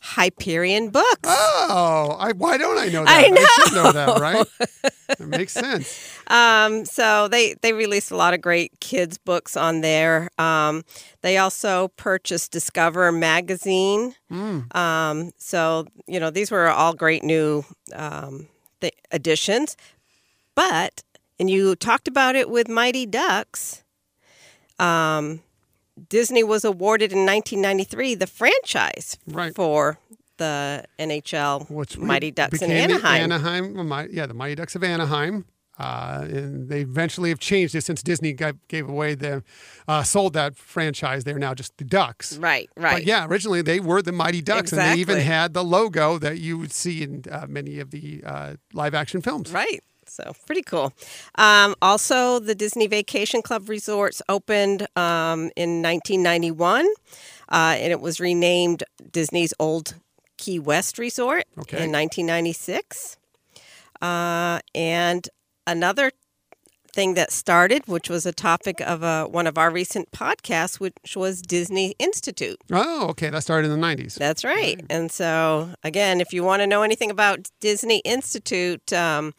Hyperion 0.00 0.90
Books. 0.90 1.20
Oh, 1.24 2.16
I, 2.18 2.32
why 2.32 2.56
don't 2.56 2.78
I 2.78 2.86
know 2.86 3.04
that? 3.04 3.08
I 3.08 3.64
should 3.64 3.74
know 3.74 3.92
that, 3.92 4.20
right? 4.20 4.46
That 5.18 5.28
makes 5.28 5.52
sense. 5.52 6.18
Um, 6.26 6.84
so 6.84 7.28
they 7.28 7.54
they 7.62 7.72
released 7.72 8.10
a 8.10 8.16
lot 8.16 8.34
of 8.34 8.40
great 8.40 8.80
kids 8.80 9.18
books 9.18 9.56
on 9.56 9.80
there. 9.80 10.30
Um, 10.36 10.82
they 11.22 11.38
also 11.38 11.88
purchased 11.96 12.50
Discover 12.50 13.12
magazine. 13.12 14.16
Um, 14.30 15.30
so 15.38 15.86
you 16.08 16.18
know 16.18 16.30
these 16.30 16.50
were 16.50 16.68
all 16.68 16.92
great 16.92 17.22
new 17.22 17.64
um, 17.94 18.48
th- 18.80 18.96
additions. 19.12 19.76
But 20.56 21.04
and 21.38 21.48
you 21.48 21.76
talked 21.76 22.08
about 22.08 22.34
it 22.34 22.50
with 22.50 22.68
Mighty 22.68 23.06
Ducks. 23.06 23.84
Um, 24.80 25.40
Disney 26.08 26.42
was 26.44 26.64
awarded 26.64 27.12
in 27.12 27.20
1993 27.26 28.14
the 28.14 28.26
franchise 28.26 29.16
Right. 29.26 29.54
for 29.54 29.98
the 30.36 30.84
NHL 30.98 31.70
Which 31.70 31.96
Mighty 31.96 32.30
Ducks 32.30 32.60
in 32.60 32.70
Anaheim. 32.70 33.32
Anaheim, 33.32 34.08
yeah, 34.12 34.26
the 34.26 34.34
Mighty 34.34 34.54
Ducks 34.54 34.74
of 34.74 34.84
Anaheim. 34.84 35.46
Uh, 35.78 36.26
and 36.30 36.70
they 36.70 36.80
eventually 36.80 37.28
have 37.28 37.38
changed 37.38 37.74
it 37.74 37.82
since 37.84 38.02
Disney 38.02 38.32
got, 38.32 38.54
gave 38.68 38.88
away 38.88 39.14
the 39.14 39.42
uh, 39.86 40.02
sold 40.02 40.32
that 40.32 40.56
franchise. 40.56 41.24
They're 41.24 41.38
now 41.38 41.52
just 41.52 41.76
the 41.76 41.84
Ducks. 41.84 42.38
Right, 42.38 42.70
right. 42.78 42.94
But 42.94 43.04
yeah, 43.04 43.26
originally 43.26 43.60
they 43.60 43.78
were 43.80 44.00
the 44.00 44.12
Mighty 44.12 44.40
Ducks, 44.40 44.72
and 44.72 44.80
they 44.80 44.94
even 44.98 45.18
had 45.18 45.52
the 45.52 45.62
logo 45.62 46.18
that 46.18 46.38
you 46.38 46.56
would 46.56 46.72
see 46.72 47.02
in 47.02 47.24
uh, 47.30 47.44
many 47.46 47.78
of 47.78 47.90
the 47.90 48.22
uh, 48.24 48.54
live 48.72 48.94
action 48.94 49.20
films. 49.20 49.52
Right. 49.52 49.82
So 50.08 50.32
pretty 50.46 50.62
cool. 50.62 50.92
Um, 51.36 51.74
also, 51.82 52.38
the 52.38 52.54
Disney 52.54 52.86
Vacation 52.86 53.42
Club 53.42 53.68
resorts 53.68 54.22
opened 54.28 54.82
um, 54.96 55.50
in 55.56 55.82
1991, 55.82 56.86
uh, 57.50 57.74
and 57.78 57.92
it 57.92 58.00
was 58.00 58.20
renamed 58.20 58.84
Disney's 59.12 59.52
Old 59.58 59.94
Key 60.38 60.58
West 60.58 60.98
Resort 60.98 61.44
Okay. 61.58 61.84
in 61.84 61.92
1996. 61.92 63.16
Uh, 64.02 64.60
and 64.74 65.28
another 65.66 66.12
thing 66.92 67.12
that 67.14 67.30
started, 67.30 67.82
which 67.86 68.08
was 68.08 68.24
a 68.24 68.32
topic 68.32 68.80
of 68.80 69.02
uh, 69.02 69.26
one 69.26 69.46
of 69.46 69.58
our 69.58 69.70
recent 69.70 70.10
podcasts, 70.12 70.80
which 70.80 70.94
was 71.14 71.42
Disney 71.42 71.94
Institute. 71.98 72.56
Oh, 72.72 73.08
okay. 73.08 73.28
That 73.28 73.42
started 73.42 73.70
in 73.70 73.78
the 73.78 73.86
90s. 73.86 74.14
That's 74.14 74.44
right. 74.44 74.80
And 74.88 75.10
so, 75.12 75.74
again, 75.82 76.20
if 76.22 76.32
you 76.32 76.42
want 76.42 76.60
to 76.62 76.66
know 76.66 76.82
anything 76.82 77.10
about 77.10 77.50
Disney 77.60 77.98
Institute, 77.98 78.92
um, 78.94 79.34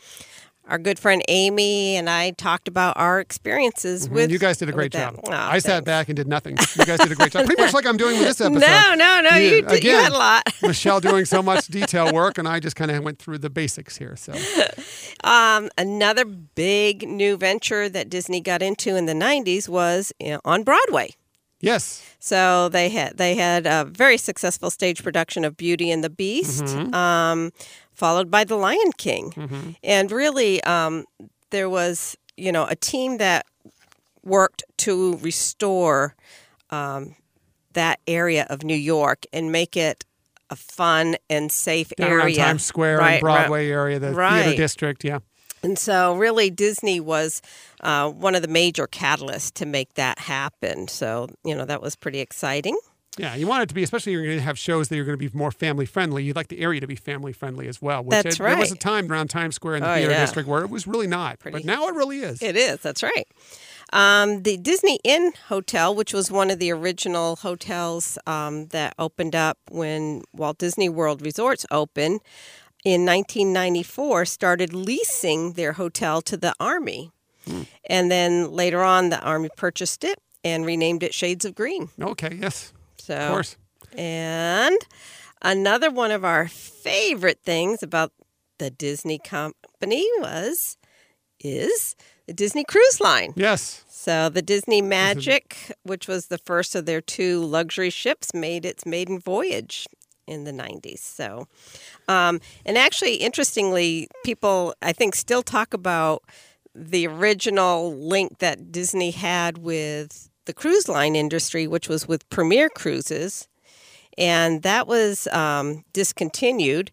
our 0.67 0.77
good 0.77 0.99
friend 0.99 1.21
Amy 1.27 1.95
and 1.95 2.09
I 2.09 2.31
talked 2.31 2.67
about 2.67 2.97
our 2.97 3.19
experiences 3.19 4.09
with. 4.09 4.23
Mm-hmm. 4.25 4.31
you 4.33 4.39
guys 4.39 4.57
did 4.57 4.69
a 4.69 4.71
great 4.73 4.91
job. 4.91 5.19
Aw, 5.27 5.51
I 5.51 5.59
sat 5.59 5.83
back 5.85 6.09
and 6.09 6.15
did 6.15 6.27
nothing. 6.27 6.57
You 6.77 6.85
guys 6.85 6.99
did 6.99 7.11
a 7.11 7.15
great 7.15 7.31
job. 7.31 7.45
Pretty 7.45 7.61
much 7.61 7.73
like 7.73 7.85
I'm 7.85 7.97
doing 7.97 8.17
with 8.19 8.27
this 8.27 8.41
episode. 8.41 8.59
No, 8.59 8.93
no, 8.95 9.21
no. 9.29 9.37
You, 9.37 9.61
did, 9.61 9.71
you 9.71 9.77
again, 9.77 10.03
had 10.03 10.11
a 10.11 10.17
lot. 10.17 10.43
Michelle 10.61 10.99
doing 10.99 11.25
so 11.25 11.41
much 11.41 11.67
detail 11.67 12.13
work, 12.13 12.37
and 12.37 12.47
I 12.47 12.59
just 12.59 12.75
kind 12.75 12.91
of 12.91 13.03
went 13.03 13.19
through 13.19 13.37
the 13.39 13.49
basics 13.49 13.97
here. 13.97 14.15
So 14.15 14.33
Um, 15.23 15.69
another 15.77 16.25
big 16.25 17.07
new 17.07 17.37
venture 17.37 17.89
that 17.89 18.09
Disney 18.09 18.39
got 18.41 18.61
into 18.61 18.95
in 18.95 19.05
the 19.07 19.13
90s 19.13 19.67
was 19.67 20.13
you 20.19 20.29
know, 20.31 20.41
on 20.45 20.63
Broadway. 20.63 21.15
yes, 21.59 22.03
So 22.19 22.69
they 22.69 22.89
had 22.89 23.17
they 23.17 23.33
had 23.35 23.65
a 23.65 23.85
very 23.85 24.17
successful 24.17 24.69
stage 24.69 25.01
production 25.03 25.43
of 25.43 25.57
Beauty 25.57 25.89
and 25.91 26.03
the 26.03 26.09
Beast, 26.09 26.67
um, 26.93 27.51
followed 27.97 28.29
by 28.29 28.43
The 28.43 28.55
Lion 28.55 28.91
King, 28.97 29.75
and 29.83 30.11
really 30.11 30.63
um, 30.63 31.05
there 31.49 31.69
was 31.69 32.15
you 32.37 32.51
know 32.51 32.65
a 32.65 32.75
team 32.75 33.17
that 33.17 33.45
worked 34.23 34.63
to 34.77 35.17
restore 35.17 36.15
um, 36.69 37.15
that 37.73 37.99
area 38.07 38.45
of 38.49 38.63
New 38.63 38.75
York 38.75 39.25
and 39.33 39.51
make 39.51 39.75
it 39.75 40.05
a 40.49 40.55
fun 40.55 41.15
and 41.29 41.51
safe 41.51 41.89
down 41.97 42.11
area. 42.11 42.37
Times 42.37 42.63
Square 42.63 42.99
Right, 42.99 43.13
and 43.13 43.21
Broadway 43.21 43.69
area, 43.69 43.99
the 43.99 44.13
theater 44.13 44.55
district. 44.55 45.03
Yeah. 45.03 45.19
and 45.63 45.77
so, 45.77 46.15
really, 46.15 46.49
Disney 46.49 46.99
was 46.99 47.41
uh, 47.81 48.09
one 48.09 48.35
of 48.35 48.41
the 48.41 48.47
major 48.47 48.87
catalysts 48.87 49.51
to 49.53 49.65
make 49.65 49.95
that 49.95 50.19
happen. 50.19 50.87
So, 50.87 51.27
you 51.43 51.55
know, 51.55 51.65
that 51.65 51.81
was 51.81 51.95
pretty 51.95 52.19
exciting. 52.19 52.77
Yeah, 53.17 53.35
you 53.35 53.47
want 53.47 53.63
it 53.63 53.69
to 53.69 53.75
be, 53.75 53.83
especially 53.83 54.11
you're 54.13 54.23
going 54.23 54.37
to 54.37 54.43
have 54.43 54.57
shows 54.59 54.89
that 54.89 54.95
you're 54.95 55.05
going 55.05 55.17
to 55.17 55.29
be 55.29 55.35
more 55.37 55.51
family 55.51 55.85
friendly. 55.85 56.23
You'd 56.23 56.35
like 56.35 56.47
the 56.49 56.59
area 56.59 56.79
to 56.81 56.87
be 56.87 56.95
family 56.95 57.33
friendly 57.33 57.67
as 57.67 57.81
well. 57.81 58.03
Which 58.03 58.11
That's 58.23 58.35
it- 58.35 58.43
There 58.43 58.57
was 58.57 58.71
a 58.71 58.75
time 58.75 59.11
around 59.11 59.29
Times 59.29 59.55
Square 59.55 59.77
in 59.77 59.83
the 59.83 59.89
Oh, 59.91 59.95
theater 59.95 60.11
yeah. 60.11 60.21
district 60.21 60.47
where 60.47 60.61
it 60.63 60.69
was 60.69 60.85
really 60.87 61.07
not, 61.07 61.39
Pretty, 61.39 61.57
but 61.57 61.65
now 61.65 61.87
it 61.87 61.95
really 61.95 62.19
is. 62.19 62.41
It 62.41 62.55
is. 62.55 62.79
That's 62.79 63.01
right. 63.03 63.27
Um, 63.93 64.43
the 64.43 64.57
Disney 64.57 64.99
Inn 65.03 65.31
Hotel, 65.47 65.95
which 65.95 66.13
was 66.13 66.29
one 66.29 66.51
of 66.51 66.59
the 66.59 66.71
original 66.71 67.37
hotels 67.37 68.17
um, 68.27 68.67
that 68.67 68.93
opened 68.99 69.33
up 69.35 69.57
when 69.69 70.23
Walt 70.33 70.57
Disney 70.57 70.89
World 70.89 71.21
Resorts 71.21 71.65
opened 71.71 72.19
in 72.83 73.05
1994, 73.05 74.25
started 74.25 74.73
leasing 74.73 75.53
their 75.53 75.73
hotel 75.73 76.21
to 76.21 76.37
the 76.37 76.53
Army. 76.59 77.11
And 77.89 78.11
then 78.11 78.51
later 78.51 78.83
on, 78.83 79.07
the 79.09 79.21
Army 79.21 79.47
purchased 79.55 80.03
it 80.03 80.19
and 80.43 80.65
renamed 80.65 81.01
it 81.01 81.13
Shades 81.13 81.45
of 81.45 81.55
Green. 81.55 81.89
okay, 82.01 82.37
yes, 82.41 82.73
So, 83.07 83.15
of 83.15 83.31
course. 83.31 83.57
and 83.97 84.77
another 85.41 85.89
one 85.89 86.11
of 86.11 86.25
our 86.25 86.49
favorite 86.49 87.39
things 87.41 87.81
about 87.81 88.11
the 88.59 88.69
Disney 88.69 89.17
company 89.17 90.05
was 90.19 90.77
is 91.39 91.95
the 92.25 92.33
Disney 92.33 92.65
Cruise 92.65 92.99
Line. 92.99 93.31
Yes. 93.37 93.85
So 93.87 94.27
the 94.27 94.41
Disney 94.41 94.81
Magic, 94.81 95.71
which 95.83 96.07
was 96.09 96.27
the 96.27 96.37
first 96.37 96.75
of 96.75 96.85
their 96.85 96.99
two 96.99 97.39
luxury 97.39 97.89
ships, 97.89 98.33
made 98.33 98.65
its 98.65 98.85
maiden 98.85 99.19
voyage 99.19 99.87
in 100.27 100.43
the 100.43 100.51
90s. 100.51 100.99
So, 100.99 101.47
um, 102.09 102.41
and 102.65 102.77
actually, 102.77 103.15
interestingly, 103.15 104.09
people 104.25 104.75
I 104.81 104.91
think 104.91 105.15
still 105.15 105.43
talk 105.43 105.73
about 105.73 106.23
the 106.75 107.07
original 107.07 107.95
link 107.95 108.39
that 108.39 108.69
Disney 108.71 109.11
had 109.11 109.59
with 109.59 110.29
the 110.47 110.53
cruise 110.53 110.87
line 110.89 111.15
industry, 111.15 111.67
which 111.67 111.87
was 111.87 112.07
with 112.07 112.27
Premier 112.29 112.69
Cruises, 112.69 113.47
and 114.17 114.63
that 114.63 114.87
was 114.87 115.27
um, 115.27 115.83
discontinued. 115.93 116.91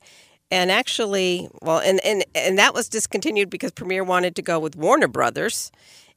And 0.51 0.71
actually, 0.71 1.49
well, 1.63 1.79
and, 1.79 1.99
and 2.05 2.25
and 2.35 2.59
that 2.59 2.75
was 2.75 2.89
discontinued 2.89 3.49
because 3.49 3.73
Premier 3.73 4.05
wanted 4.05 4.37
to 4.37 4.43
go 4.43 4.59
with 4.59 4.77
Warner 4.77 5.09
Brothers, 5.09 5.73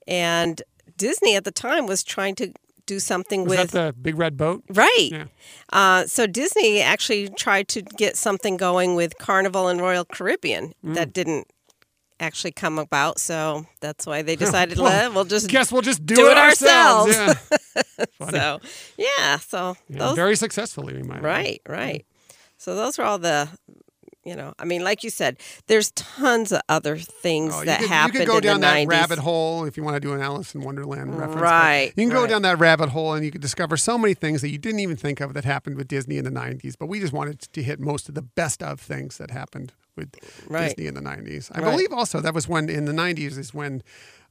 and 0.06 0.62
Disney 0.98 1.36
at 1.36 1.46
the 1.46 1.52
time 1.52 1.88
was 1.88 2.04
trying 2.04 2.36
to 2.36 2.52
do 2.86 3.00
something 3.00 3.44
Was 3.44 3.58
with 3.58 3.72
that 3.72 3.96
the 3.96 4.02
big 4.02 4.18
red 4.18 4.36
boat? 4.38 4.64
Right. 4.70 5.10
Yeah. 5.12 5.26
Uh, 5.72 6.06
so 6.06 6.26
Disney 6.26 6.82
actually 6.82 7.30
tried 7.30 7.68
to 7.70 7.82
get 7.82 8.18
something 8.18 8.58
going 8.58 8.96
with 8.96 9.18
Carnival 9.18 9.68
and 9.68 9.80
Royal 9.80 10.06
Caribbean. 10.06 10.74
Mm. 10.84 10.96
That 10.96 11.14
didn't 11.14 11.48
actually 12.20 12.52
come 12.52 12.80
about. 12.80 13.20
So 13.20 13.66
that's 13.82 14.06
why 14.06 14.22
they 14.22 14.36
decided, 14.46 14.78
Well, 14.78 14.86
"Let- 14.86 15.14
we'll 15.14 15.26
just 15.26 15.50
Guess 15.50 15.72
we'll 15.72 15.82
just 15.82 16.06
do, 16.06 16.16
Do 16.16 16.28
it, 16.28 16.32
it 16.32 16.38
ourselves. 16.38 17.18
ourselves. 17.18 17.40
Yeah. 17.76 18.06
So 18.30 18.60
yeah. 18.98 19.38
So 19.38 19.76
Yeah, 19.90 20.00
those 20.00 20.16
very 20.16 20.36
successfully, 20.36 20.94
we 20.96 21.04
might. 21.04 21.18
add. 21.18 21.24
right, 21.24 21.62
right. 21.68 22.06
So 22.58 22.76
those 22.76 22.98
are 23.00 23.04
all 23.04 23.18
the. 23.20 23.48
You 24.26 24.36
know, 24.36 24.54
I 24.60 24.66
mean, 24.66 24.84
like 24.84 25.06
you 25.06 25.10
said, 25.10 25.38
there's 25.68 25.92
tons 25.92 26.52
of 26.52 26.60
other 26.68 26.98
things 26.98 27.54
Oh, 27.56 27.64
that 27.64 27.80
could, 27.80 27.88
happened 27.88 28.14
you 28.16 28.20
could 28.20 28.28
go 28.28 28.40
down 28.42 28.60
that 28.60 28.76
90s. 28.86 28.88
rabbit 28.90 29.20
hole 29.20 29.64
if 29.64 29.78
you 29.78 29.84
want 29.84 29.96
to 29.96 30.02
do 30.02 30.12
an 30.12 30.20
Alice 30.22 30.54
in 30.54 30.60
Wonderland 30.64 31.18
reference. 31.18 31.40
Right, 31.42 31.94
You 31.96 32.04
can 32.04 32.10
go 32.10 32.28
down 32.28 32.42
that 32.42 32.60
rabbit 32.60 32.90
hole 32.90 33.14
and 33.14 33.24
you 33.24 33.32
could 33.32 33.40
discover 33.40 33.78
so 33.78 33.98
many 33.98 34.14
things 34.14 34.42
that 34.42 34.50
you 34.50 34.58
didn't 34.58 34.82
even 34.82 34.98
think 34.98 35.22
of 35.22 35.34
that 35.34 35.46
happened 35.46 35.78
with 35.78 35.88
Disney 35.88 36.18
in 36.18 36.26
the 36.26 36.30
90s. 36.32 36.74
But 36.78 36.88
we 36.88 37.00
just 37.00 37.14
wanted 37.14 37.40
to 37.40 37.64
hit 37.64 37.80
most 37.80 38.10
of 38.10 38.16
the 38.16 38.22
best 38.22 38.62
of 38.62 38.82
things 38.82 39.18
that 39.18 39.32
happened 39.32 39.72
with 39.98 40.10
Right. 40.48 40.70
Disney 40.70 40.88
in 40.88 40.94
the 40.94 41.02
90s. 41.02 41.50
I 41.54 41.60
Right. 41.60 41.72
believe 41.72 41.92
also 41.92 42.22
that 42.22 42.34
was 42.34 42.48
when 42.48 42.70
in 42.70 42.86
the 42.86 42.94
90s 42.94 43.38
is 43.38 43.54
when 43.54 43.82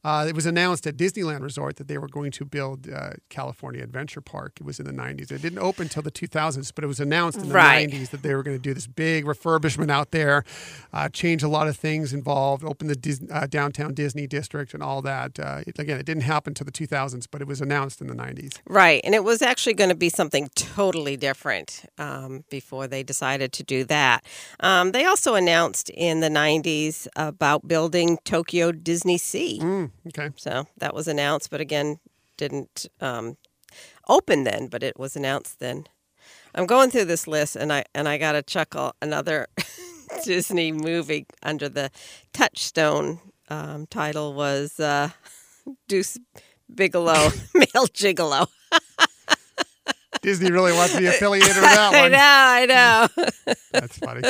uh, 0.07 0.25
it 0.25 0.33
was 0.35 0.45
announced 0.45 0.87
at 0.87 0.95
Disneyland 0.95 1.41
Resort 1.41 1.75
that 1.75 1.87
they 1.89 1.97
were 1.97 2.07
going 2.07 2.31
to 2.31 2.45
build 2.45 2.79
uh, 2.89 3.09
California 3.29 3.83
Adventure 3.83 4.21
Park. 4.21 4.53
It 4.61 4.65
was 4.65 4.79
in 4.79 4.85
the 4.85 4.93
90s. 4.93 5.31
It 5.31 5.41
didn't 5.41 5.59
open 5.59 5.83
until 5.83 6.01
the 6.03 6.11
2000s, 6.11 6.71
but 6.73 6.83
it 6.85 6.87
was 6.87 7.01
announced 7.01 7.39
in 7.39 7.49
the 7.49 7.53
Right. 7.53 7.89
90s 7.89 8.11
that 8.11 8.21
they 8.23 8.33
were 8.33 8.43
going 8.43 8.55
to 8.55 8.61
do 8.69 8.73
this 8.73 8.87
big 8.87 9.25
refurbishment 9.25 9.91
out 9.91 10.11
there, 10.11 10.45
uh, 10.93 11.09
change 11.09 11.43
a 11.43 11.49
lot 11.49 11.67
of 11.67 11.75
things 11.75 12.13
involved, 12.13 12.63
open 12.63 12.87
the 12.87 12.95
Dis- 12.95 13.21
uh, 13.29 13.47
downtown 13.47 13.93
Disney 13.93 14.27
district 14.27 14.73
and 14.73 14.81
all 14.81 15.01
that. 15.01 15.37
Uh, 15.39 15.61
it, 15.67 15.77
again, 15.77 15.99
it 15.99 16.05
didn't 16.05 16.23
happen 16.23 16.51
until 16.51 16.65
the 16.65 16.71
2000s, 16.71 17.27
but 17.29 17.41
it 17.41 17.47
was 17.47 17.59
announced 17.59 17.99
in 17.99 18.07
the 18.07 18.15
90s. 18.15 18.59
Right. 18.65 19.01
And 19.03 19.13
it 19.13 19.23
was 19.25 19.41
actually 19.41 19.73
going 19.73 19.89
to 19.89 19.95
be 19.95 20.09
something 20.09 20.49
totally 20.55 21.17
different 21.17 21.83
um, 21.97 22.45
before 22.49 22.87
they 22.87 23.03
decided 23.03 23.51
to 23.53 23.63
do 23.63 23.83
that. 23.85 24.23
Um, 24.61 24.93
they 24.93 25.03
also 25.05 25.35
announced 25.35 25.89
in 25.89 26.21
the 26.21 26.29
90s 26.29 27.07
about 27.17 27.67
building 27.67 28.17
Tokyo 28.23 28.71
Disney 28.71 29.17
Sea. 29.17 29.59
Mm, 29.61 29.91
okay. 30.07 30.29
So 30.35 30.67
that 30.77 30.93
was 30.93 31.07
announced, 31.07 31.49
but 31.49 31.61
again, 31.61 31.99
didn't 32.37 32.85
um, 33.01 33.37
open 34.07 34.43
then, 34.43 34.67
but 34.67 34.83
it 34.83 34.99
was 34.99 35.15
announced 35.15 35.59
then. 35.59 35.85
I'm 36.55 36.65
going 36.65 36.89
through 36.89 37.05
this 37.05 37.27
list 37.27 37.55
and 37.55 37.71
I 37.71 37.83
and 37.93 38.07
I 38.07 38.17
got 38.17 38.31
to 38.33 38.41
chuckle. 38.41 38.93
Another 39.01 39.47
Disney 40.23 40.71
movie 40.71 41.25
under 41.43 41.69
the 41.69 41.91
Touchstone 42.33 43.19
um, 43.49 43.87
title 43.87 44.33
was 44.33 44.79
uh, 44.79 45.09
Deuce 45.87 46.17
Bigalow, 46.73 47.31
Male 47.53 47.87
Gigolo. 47.87 48.47
Disney 50.21 50.51
really 50.51 50.73
wants 50.73 50.93
to 50.93 50.99
be 50.99 51.05
affiliated 51.07 51.49
with 51.55 51.63
that 51.63 51.93
I 51.93 52.01
one. 52.01 52.11
know, 52.11 52.17
I 52.19 52.65
know. 52.65 53.55
That's 53.71 53.97
funny. 53.99 54.29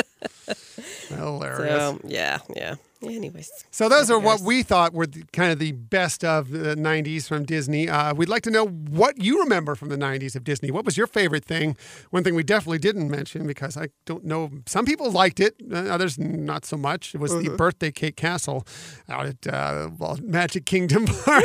Hilarious. 1.08 1.68
so 1.78 2.00
yeah, 2.04 2.38
yeah. 2.54 2.74
Anyways, 3.00 3.48
So 3.70 3.88
those 3.88 4.10
are 4.10 4.18
what 4.18 4.40
we 4.40 4.64
thought 4.64 4.92
were 4.92 5.06
the, 5.06 5.22
kind 5.32 5.52
of 5.52 5.60
the 5.60 5.70
best 5.72 6.24
of 6.24 6.50
the 6.50 6.74
90s 6.74 7.28
from 7.28 7.44
Disney. 7.44 7.88
Uh, 7.88 8.12
we'd 8.12 8.28
like 8.28 8.42
to 8.42 8.50
know 8.50 8.66
what 8.66 9.22
you 9.22 9.40
remember 9.40 9.76
from 9.76 9.88
the 9.88 9.96
90s 9.96 10.34
of 10.34 10.42
Disney. 10.42 10.72
What 10.72 10.84
was 10.84 10.96
your 10.96 11.06
favorite 11.06 11.44
thing? 11.44 11.76
One 12.10 12.24
thing 12.24 12.34
we 12.34 12.42
definitely 12.42 12.78
didn't 12.78 13.08
mention 13.08 13.46
because 13.46 13.76
I 13.76 13.88
don't 14.04 14.24
know. 14.24 14.50
Some 14.66 14.84
people 14.84 15.12
liked 15.12 15.38
it, 15.38 15.54
uh, 15.72 15.76
others 15.76 16.18
not 16.18 16.64
so 16.64 16.76
much. 16.76 17.14
It 17.14 17.18
was 17.20 17.28
Mm-hmm. 17.32 17.50
the 17.50 17.56
birthday 17.56 17.92
cake 17.92 18.16
castle 18.16 18.66
out 19.08 19.26
at 19.26 19.46
uh, 19.46 19.90
well, 19.98 20.18
Magic 20.22 20.64
Kingdom 20.66 21.06
Park. 21.06 21.44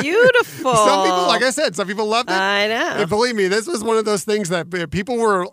beautiful. 0.00 0.74
some 0.76 1.02
people, 1.04 1.26
like 1.26 1.42
I 1.42 1.50
said, 1.50 1.74
some 1.74 1.86
people 1.88 2.06
loved 2.06 2.30
it. 2.30 2.34
I 2.34 2.68
know. 2.68 2.94
And 3.00 3.08
believe 3.08 3.34
me, 3.34 3.48
this 3.48 3.66
was 3.66 3.82
one 3.82 3.96
of 3.96 4.04
those 4.04 4.24
things 4.24 4.50
that 4.50 4.72
uh, 4.72 4.86
people 4.86 5.16
were. 5.18 5.46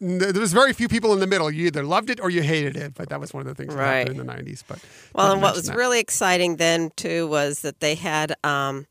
There 0.00 0.32
was 0.32 0.52
very 0.52 0.72
few 0.72 0.86
people 0.88 1.12
in 1.12 1.18
the 1.20 1.26
middle. 1.26 1.50
You 1.50 1.66
either 1.66 1.82
loved 1.82 2.08
it 2.08 2.20
or 2.20 2.30
you 2.30 2.42
hated 2.42 2.76
it. 2.76 2.94
But 2.94 3.08
that 3.08 3.20
was 3.20 3.32
one 3.32 3.40
of 3.40 3.48
the 3.48 3.54
things 3.54 3.74
that 3.74 3.82
happened 3.82 4.20
in 4.20 4.26
the 4.26 4.32
90s. 4.32 4.62
But 4.66 4.78
Well, 5.14 5.32
and 5.32 5.42
what 5.42 5.56
was 5.56 5.66
that. 5.66 5.76
really 5.76 5.98
exciting 5.98 6.56
then 6.56 6.90
too 6.96 7.26
was 7.26 7.60
that 7.62 7.80
they 7.80 7.96
had 7.96 8.34
um, 8.44 8.86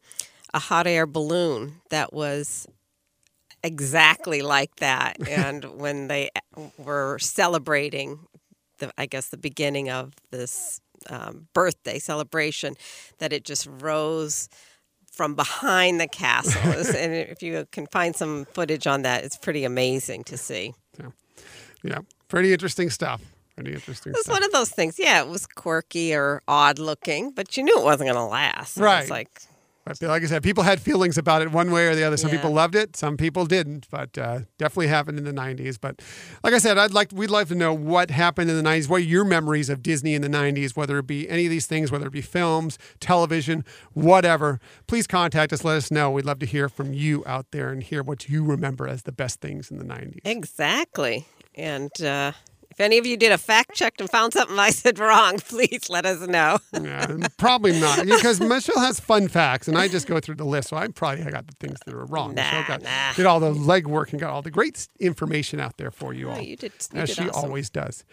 a 0.54 0.60
hot 0.60 0.86
air 0.86 1.06
balloon 1.06 1.76
that 1.90 2.12
was 2.14 2.68
exactly 3.64 4.42
like 4.42 4.76
that, 4.78 5.18
and 5.30 5.66
when 5.80 6.08
they 6.08 6.30
were 6.78 7.18
celebrating, 7.20 8.20
the 8.80 8.92
I 8.98 9.06
guess 9.06 9.30
the 9.30 9.38
beginning 9.38 9.90
of 9.90 10.14
this 10.32 10.82
um, 11.10 11.48
birthday 11.54 12.00
celebration, 12.00 12.76
that 13.20 13.34
it 13.34 13.46
just 13.46 13.68
rose 13.82 14.50
from 15.12 15.36
behind 15.36 16.00
the 16.00 16.08
castle, 16.08 16.62
and 16.96 17.14
if 17.14 17.42
you 17.42 17.66
can 17.72 17.88
find 17.88 18.16
some 18.16 18.46
footage 18.54 18.86
on 18.88 19.02
that, 19.04 19.24
it's 19.24 19.38
pretty 19.38 19.64
amazing 19.64 20.24
to 20.26 20.38
see. 20.38 20.74
Yeah, 21.00 21.10
Yeah. 21.84 22.00
pretty 22.28 22.54
interesting 22.54 22.90
stuff. 22.90 23.22
Pretty 23.56 23.74
interesting 23.74 24.12
It 24.12 24.16
was 24.18 24.26
stuff. 24.26 24.34
one 24.36 24.44
of 24.44 24.52
those 24.52 24.70
things. 24.70 25.00
Yeah, 25.00 25.22
it 25.22 25.28
was 25.28 25.48
quirky 25.48 26.14
or 26.14 26.42
odd 26.48 26.78
looking, 26.80 27.32
but 27.32 27.58
you 27.58 27.64
knew 27.64 27.78
it 27.80 27.84
wasn't 27.84 28.08
going 28.12 28.16
to 28.16 28.24
last. 28.32 28.78
Right. 28.78 29.02
was 29.02 29.10
like, 29.10 29.30
But 29.88 30.02
like 30.02 30.24
I 30.24 30.26
said, 30.28 30.44
people 30.44 30.64
had 30.64 30.80
feelings 30.82 31.18
about 31.18 31.42
it 31.42 31.52
one 31.52 31.72
way 31.72 31.88
or 31.88 31.96
the 31.96 32.04
other. 32.04 32.18
Some 32.18 32.30
Yeah. 32.32 32.38
people 32.38 32.52
loved 32.52 32.76
it, 32.76 32.96
some 32.96 33.18
people 33.18 33.46
didn't. 33.46 33.88
But 33.90 34.18
uh, 34.18 34.40
definitely 34.58 34.88
happened 34.88 35.18
in 35.18 35.24
the 35.26 35.32
'90s. 35.34 35.78
But 35.80 36.02
like 36.44 36.54
I 36.54 36.58
said, 36.58 36.78
I'd 36.78 36.94
like 36.94 37.10
we'd 37.14 37.30
love 37.30 37.48
to 37.50 37.56
know 37.56 37.74
what 37.74 38.12
happened 38.12 38.50
in 38.50 38.56
the 38.56 38.64
'90s. 38.64 38.90
What 38.90 38.98
are 38.98 39.04
your 39.06 39.24
memories 39.26 39.70
of 39.70 39.82
Disney 39.84 40.14
in 40.16 40.22
the 40.22 40.30
'90s? 40.30 40.76
Whether 40.76 40.98
it 41.00 41.08
be 41.08 41.30
any 41.30 41.46
of 41.46 41.50
these 41.52 41.66
things, 41.66 41.92
whether 41.92 42.08
it 42.08 42.12
be 42.14 42.22
films, 42.22 42.78
television, 43.00 43.64
whatever. 43.94 44.60
Please 44.88 45.08
contact 45.08 45.54
us. 45.54 45.64
Let 45.64 45.78
us 45.78 45.92
know. 45.92 46.12
We'd 46.12 46.26
love 46.26 46.40
to 46.40 46.46
hear 46.46 46.70
from 46.70 46.94
you 46.94 47.24
out 47.26 47.48
there 47.52 47.70
and 47.70 47.82
hear 47.82 48.04
what 48.04 48.28
you 48.30 48.44
remember 48.44 48.88
as 48.88 49.04
the 49.04 49.12
best 49.12 49.42
things 49.42 49.72
in 49.72 49.78
the 49.78 49.86
'90s. 49.86 50.20
exactly. 50.26 51.26
And 51.56 51.92
uh, 52.02 52.34
if 52.78 52.82
any 52.82 53.00
of 53.00 53.08
you 53.08 53.18
did 53.18 53.32
a 53.32 53.40
fact 53.40 53.74
check 53.74 53.96
and 53.98 54.08
found 54.08 54.34
something 54.34 54.60
I 54.60 54.70
said 54.70 55.00
wrong, 55.00 55.40
please 55.48 55.90
let 55.90 56.06
us 56.06 56.28
know. 56.28 56.60
Yeah, 56.80 57.28
probably 57.38 57.80
not 57.80 58.06
because 58.06 58.40
Michelle 58.40 58.80
has 58.80 59.00
fun 59.00 59.30
facts, 59.30 59.68
and 59.68 59.76
I 59.76 59.88
just 59.88 60.06
go 60.06 60.20
through 60.20 60.36
the 60.36 60.46
list. 60.46 60.70
So 60.70 60.78
I 60.78 60.88
probably 60.88 61.24
got 61.24 61.48
the 61.48 61.56
things 61.60 61.80
that 61.88 61.96
are 61.96 62.06
wrong. 62.06 62.36
Nah, 62.36 62.44
Michelle 62.44 62.68
got, 62.68 62.84
nah. 62.84 63.14
did 63.14 63.26
all 63.26 63.40
the 63.40 63.52
legwork 63.52 64.12
and 64.12 64.20
got 64.20 64.30
all 64.30 64.44
the 64.44 64.52
great 64.52 64.88
information 65.00 65.60
out 65.60 65.78
there 65.78 65.90
for 65.90 66.14
you 66.14 66.30
Oh, 66.30 66.34
all, 66.34 66.40
you 66.40 66.56
did, 66.56 66.72
you 66.94 67.00
as 67.00 67.10
did 67.10 67.16
she 67.16 67.30
awesome. 67.30 67.46
always 67.46 67.72
does. 67.72 68.04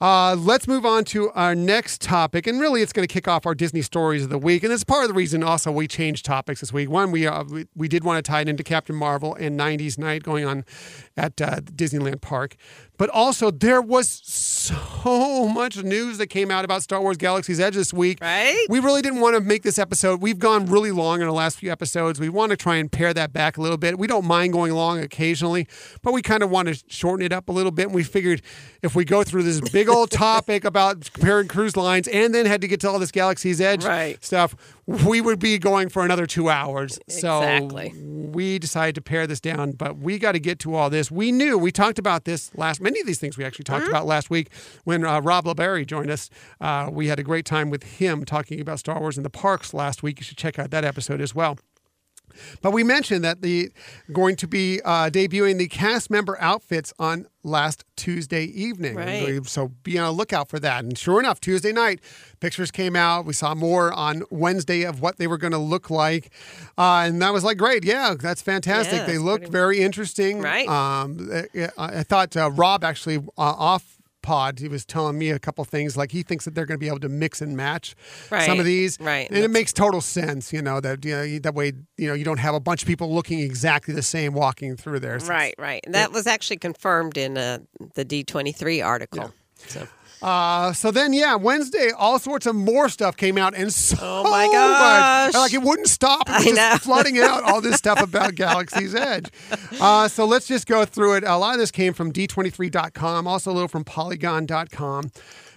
Uh, 0.00 0.34
let's 0.34 0.66
move 0.68 0.84
on 0.84 1.04
to 1.04 1.30
our 1.30 1.54
next 1.54 2.00
topic, 2.00 2.46
and 2.46 2.60
really, 2.60 2.82
it's 2.82 2.92
going 2.92 3.06
to 3.06 3.12
kick 3.12 3.26
off 3.26 3.46
our 3.46 3.54
Disney 3.54 3.80
stories 3.80 4.24
of 4.24 4.28
the 4.28 4.36
week, 4.38 4.62
and 4.62 4.72
it's 4.72 4.84
part 4.84 5.02
of 5.02 5.08
the 5.08 5.14
reason 5.14 5.42
also 5.42 5.70
we 5.72 5.86
changed 5.86 6.24
topics 6.24 6.60
this 6.60 6.72
week. 6.72 6.90
One, 6.90 7.10
we 7.10 7.26
uh, 7.26 7.44
we, 7.44 7.66
we 7.74 7.88
did 7.88 8.04
want 8.04 8.22
to 8.22 8.28
tie 8.28 8.40
it 8.42 8.48
into 8.48 8.62
Captain 8.62 8.94
Marvel 8.96 9.34
and 9.34 9.58
'90s 9.58 9.96
night 9.96 10.22
going 10.22 10.44
on 10.44 10.64
at 11.16 11.40
uh, 11.40 11.60
Disneyland 11.60 12.20
Park, 12.20 12.56
but 12.96 13.10
also 13.10 13.50
there 13.50 13.82
was 13.82 14.08
so 14.08 15.48
much 15.48 15.82
news 15.82 16.18
that 16.18 16.28
came 16.28 16.50
out 16.50 16.64
about 16.64 16.82
Star 16.82 17.00
Wars 17.00 17.16
Galaxy's 17.16 17.60
Edge 17.60 17.74
this 17.74 17.92
week. 17.92 18.18
Right? 18.20 18.64
We 18.68 18.80
really 18.80 19.02
didn't 19.02 19.20
want 19.20 19.34
to 19.34 19.40
make 19.40 19.62
this 19.62 19.78
episode. 19.78 20.22
We've 20.22 20.38
gone 20.38 20.66
really 20.66 20.90
long 20.90 21.20
in 21.20 21.26
the 21.26 21.32
last 21.32 21.58
few 21.58 21.70
episodes. 21.70 22.18
We 22.18 22.28
want 22.28 22.50
to 22.50 22.56
try 22.56 22.76
and 22.76 22.90
pare 22.90 23.12
that 23.12 23.32
back 23.32 23.58
a 23.58 23.60
little 23.60 23.76
bit. 23.76 23.98
We 23.98 24.06
don't 24.06 24.24
mind 24.24 24.52
going 24.52 24.72
long 24.72 25.00
occasionally, 25.00 25.66
but 26.02 26.12
we 26.12 26.22
kind 26.22 26.42
of 26.42 26.50
want 26.50 26.68
to 26.68 26.82
shorten 26.88 27.24
it 27.26 27.32
up 27.32 27.48
a 27.48 27.52
little 27.52 27.72
bit. 27.72 27.86
And 27.86 27.94
we 27.94 28.02
figured 28.04 28.40
if 28.82 28.94
we 28.94 29.04
go 29.04 29.22
through 29.22 29.42
this 29.42 29.60
big 29.70 29.88
old 29.88 30.10
topic 30.12 30.64
about 30.64 31.12
comparing 31.12 31.48
cruise 31.48 31.76
lines 31.76 32.08
and 32.08 32.34
then 32.34 32.46
had 32.46 32.60
to 32.62 32.68
get 32.68 32.80
to 32.80 32.88
all 32.88 32.98
this 32.98 33.10
Galaxy's 33.10 33.60
Edge 33.60 33.84
Right. 33.84 34.22
stuff, 34.24 34.54
we 34.86 35.20
would 35.20 35.38
be 35.38 35.58
going 35.58 35.88
for 35.88 36.04
another 36.04 36.26
two 36.26 36.48
hours. 36.48 36.98
Exactly. 37.08 37.90
So 37.90 37.98
we 37.98 38.58
decided 38.58 38.94
to 38.96 39.00
pare 39.00 39.26
this 39.26 39.40
down, 39.40 39.72
but 39.72 39.98
we 39.98 40.18
got 40.18 40.32
to 40.32 40.40
get 40.40 40.58
to 40.60 40.74
all 40.74 40.90
this. 40.90 41.10
We 41.10 41.32
knew, 41.32 41.56
we 41.56 41.70
talked 41.70 41.98
about 41.98 42.24
this 42.24 42.54
last, 42.56 42.80
many 42.80 43.00
of 43.00 43.06
these 43.06 43.18
things 43.18 43.38
we 43.38 43.44
actually 43.44 43.64
talked 43.64 43.88
about 43.88 44.06
last 44.06 44.30
week 44.30 44.50
when 44.84 45.04
uh, 45.04 45.20
Rob 45.20 45.46
LeBerry 45.46 45.86
joined 45.86 46.10
us. 46.10 46.28
Uh, 46.60 46.88
we 46.90 47.06
had 47.08 47.18
a 47.18 47.22
great 47.22 47.44
time 47.44 47.70
with 47.70 47.82
him 47.84 48.24
talking 48.24 48.60
about 48.60 48.78
Star 48.78 48.98
Wars 49.00 49.16
in 49.16 49.22
the 49.22 49.30
parks 49.30 49.72
last 49.72 50.02
week. 50.02 50.18
You 50.18 50.24
should 50.24 50.38
check 50.38 50.58
out 50.58 50.70
that 50.70 50.84
episode 50.84 51.20
as 51.20 51.34
well. 51.34 51.58
But 52.62 52.72
we 52.72 52.82
mentioned 52.84 53.24
that 53.24 53.42
the 53.42 53.70
going 54.12 54.36
to 54.36 54.46
be 54.46 54.80
uh, 54.84 55.10
debuting 55.10 55.58
the 55.58 55.68
cast 55.68 56.10
member 56.10 56.40
outfits 56.40 56.92
on 56.98 57.26
last 57.42 57.84
Tuesday 57.96 58.44
evening. 58.44 58.96
Right. 58.96 59.44
So 59.46 59.68
be 59.82 59.98
on 59.98 60.06
a 60.06 60.10
lookout 60.12 60.48
for 60.48 60.58
that. 60.60 60.84
And 60.84 60.96
sure 60.96 61.20
enough, 61.20 61.40
Tuesday 61.40 61.72
night, 61.72 62.00
pictures 62.40 62.70
came 62.70 62.96
out. 62.96 63.26
We 63.26 63.34
saw 63.34 63.54
more 63.54 63.92
on 63.92 64.22
Wednesday 64.30 64.82
of 64.84 65.00
what 65.00 65.18
they 65.18 65.26
were 65.26 65.36
going 65.38 65.52
to 65.52 65.58
look 65.58 65.90
like, 65.90 66.30
uh, 66.78 67.04
and 67.06 67.20
that 67.22 67.32
was 67.32 67.44
like 67.44 67.58
great. 67.58 67.84
Yeah, 67.84 68.14
that's 68.18 68.40
fantastic. 68.42 69.00
Yeah, 69.00 69.06
they 69.06 69.18
looked 69.18 69.42
pretty- 69.44 69.52
very 69.52 69.80
interesting. 69.80 70.40
Right. 70.40 70.68
Um, 70.68 71.30
I, 71.54 71.68
I 71.78 72.02
thought 72.02 72.36
uh, 72.36 72.50
Rob 72.50 72.82
actually 72.84 73.16
uh, 73.16 73.20
off. 73.36 73.90
Pod, 74.24 74.58
he 74.58 74.68
was 74.68 74.84
telling 74.84 75.18
me 75.18 75.30
a 75.30 75.38
couple 75.38 75.62
things 75.64 75.96
like 75.96 76.10
he 76.10 76.22
thinks 76.22 76.44
that 76.46 76.54
they're 76.54 76.64
going 76.66 76.76
to 76.80 76.80
be 76.80 76.88
able 76.88 77.00
to 77.00 77.08
mix 77.10 77.40
and 77.42 77.56
match 77.56 77.94
some 78.46 78.58
of 78.58 78.64
these, 78.64 78.98
right. 78.98 79.28
And 79.30 79.38
it 79.38 79.50
makes 79.50 79.72
total 79.72 80.00
sense, 80.00 80.52
you 80.52 80.62
know 80.62 80.80
that 80.80 81.04
you 81.04 81.12
know 81.14 81.38
that 81.40 81.54
way 81.54 81.72
you 81.98 82.08
know 82.08 82.14
you 82.14 82.24
don't 82.24 82.38
have 82.40 82.54
a 82.54 82.60
bunch 82.60 82.82
of 82.82 82.88
people 82.88 83.14
looking 83.14 83.40
exactly 83.40 83.92
the 83.92 84.02
same 84.02 84.32
walking 84.32 84.76
through 84.76 85.00
there. 85.00 85.20
So- 85.20 85.28
Right, 85.28 85.54
right. 85.58 85.82
And 85.84 85.94
that 85.94 86.10
was 86.12 86.26
actually 86.26 86.56
confirmed 86.56 87.16
in 87.18 87.36
uh, 87.36 87.58
the 87.94 88.04
D23 88.04 88.84
article. 88.84 89.32
So. 89.66 89.86
Uh, 90.24 90.72
so 90.72 90.90
then, 90.90 91.12
yeah, 91.12 91.34
Wednesday, 91.34 91.90
all 91.90 92.18
sorts 92.18 92.46
of 92.46 92.54
more 92.56 92.88
stuff 92.88 93.14
came 93.14 93.36
out, 93.36 93.54
and 93.54 93.70
so 93.70 93.98
Oh 94.00 94.22
my 94.30 94.46
much. 94.46 94.52
gosh. 94.52 95.34
like 95.34 95.52
it 95.52 95.60
wouldn't 95.62 95.88
stop. 95.88 96.22
It 96.28 96.32
was 96.32 96.46
I 96.46 96.50
just 96.50 96.56
know. 96.56 96.78
flooding 96.78 97.18
out 97.18 97.42
all 97.42 97.60
this 97.60 97.76
stuff 97.76 98.00
about 98.02 98.34
Galaxy's 98.34 98.94
Edge. 98.94 99.28
Uh, 99.78 100.08
so 100.08 100.24
let's 100.24 100.46
just 100.46 100.66
go 100.66 100.86
through 100.86 101.16
it. 101.16 101.24
A 101.24 101.36
lot 101.36 101.52
of 101.52 101.60
this 101.60 101.70
came 101.70 101.92
from 101.92 102.10
D23.com, 102.10 103.26
also 103.26 103.50
a 103.50 103.52
little 103.52 103.68
from 103.68 103.84
Polygon.com. 103.84 105.10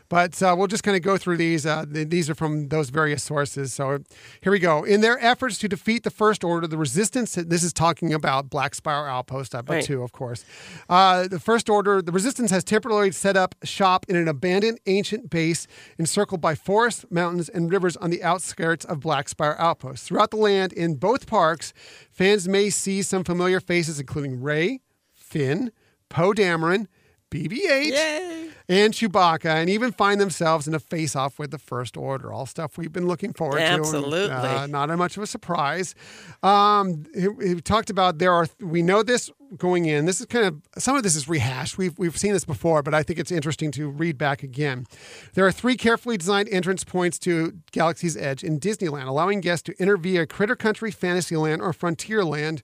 But 0.09 0.41
uh, 0.41 0.55
we'll 0.57 0.67
just 0.67 0.83
kind 0.83 0.95
of 0.95 1.03
go 1.03 1.17
through 1.17 1.37
these. 1.37 1.65
Uh, 1.65 1.85
th- 1.85 2.07
these 2.09 2.29
are 2.29 2.35
from 2.35 2.69
those 2.69 2.89
various 2.89 3.23
sources. 3.23 3.73
So 3.73 3.99
here 4.41 4.51
we 4.51 4.59
go. 4.59 4.83
In 4.83 5.01
their 5.01 5.19
efforts 5.23 5.57
to 5.59 5.67
defeat 5.67 6.03
the 6.03 6.09
First 6.09 6.43
Order, 6.43 6.65
the 6.67 6.77
Resistance, 6.77 7.35
this 7.35 7.61
is 7.63 7.73
talking 7.73 8.13
about 8.13 8.49
Black 8.49 8.73
Spire 8.73 9.05
Outpost, 9.07 9.51
but 9.51 9.67
Right. 9.69 9.83
two, 9.83 10.03
of 10.03 10.13
course. 10.13 10.45
Uh, 10.87 11.27
the 11.27 11.39
First 11.39 11.69
Order, 11.69 12.01
the 12.01 12.11
Resistance 12.13 12.51
has 12.51 12.63
temporarily 12.63 13.11
set 13.11 13.35
up 13.35 13.55
shop 13.63 14.05
in 14.07 14.15
an 14.15 14.27
abandoned 14.29 14.79
ancient 14.85 15.29
base 15.29 15.67
encircled 15.99 16.39
by 16.39 16.55
forests, 16.55 17.05
mountains, 17.09 17.49
and 17.49 17.69
rivers 17.71 17.97
on 17.97 18.09
the 18.09 18.23
outskirts 18.23 18.85
of 18.85 19.01
Black 19.01 19.27
Spire 19.27 19.55
Outpost. 19.59 20.05
Throughout 20.05 20.31
the 20.31 20.37
land, 20.37 20.71
in 20.71 20.95
both 20.95 21.27
parks, 21.27 21.73
fans 22.11 22.47
may 22.47 22.69
see 22.69 23.01
some 23.01 23.23
familiar 23.25 23.59
faces, 23.59 23.99
including 23.99 24.41
Rey, 24.41 24.79
Finn, 25.13 25.71
Poe 26.09 26.31
Dameron, 26.31 26.87
BB-8, 27.29 27.91
Yay. 27.91 28.49
and 28.69 28.93
Chewbacca, 28.93 29.49
and 29.49 29.69
even 29.69 29.91
find 29.91 30.19
themselves 30.21 30.67
in 30.67 30.73
a 30.73 30.79
face-off 30.79 31.37
with 31.37 31.51
the 31.51 31.57
First 31.57 31.97
Order. 31.97 32.31
All 32.31 32.45
stuff 32.45 32.77
we've 32.77 32.93
been 32.93 33.07
looking 33.07 33.33
forward 33.33 33.57
to. 33.57 33.63
Absolutely. 33.63 34.31
Uh, 34.31 34.67
not 34.67 34.89
much 34.97 35.17
of 35.17 35.23
a 35.23 35.27
surprise. 35.27 35.93
Um, 36.41 37.05
he, 37.13 37.27
he 37.45 37.61
talked 37.61 37.89
about 37.89 38.19
there 38.19 38.33
are 38.33 38.47
we 38.61 38.81
know 38.81 39.03
this 39.03 39.29
going 39.55 39.85
in. 39.85 40.05
This 40.05 40.19
is 40.19 40.25
kind 40.25 40.45
of 40.45 40.81
some 40.81 40.95
of 40.95 41.03
this 41.03 41.15
is 41.15 41.27
rehashed. 41.27 41.77
We've 41.77 41.97
we've 41.97 42.17
seen 42.17 42.33
this 42.33 42.45
before, 42.45 42.83
but 42.83 42.93
I 42.93 43.03
think 43.03 43.19
it's 43.19 43.31
interesting 43.31 43.71
to 43.71 43.89
read 43.89 44.17
back 44.17 44.43
again. 44.43 44.85
There 45.33 45.45
are 45.45 45.51
three 45.51 45.77
carefully 45.77 46.17
designed 46.17 46.49
entrance 46.49 46.83
points 46.83 47.19
to 47.19 47.57
Galaxy's 47.71 48.17
Edge 48.17 48.43
in 48.43 48.59
Disneyland, 48.59 49.07
allowing 49.07 49.41
guests 49.41 49.63
to 49.63 49.75
enter 49.79 49.97
via 49.97 50.25
Critter 50.25 50.55
Country, 50.55 50.91
Fantasyland, 50.91 51.61
or 51.61 51.73
Frontierland. 51.73 52.61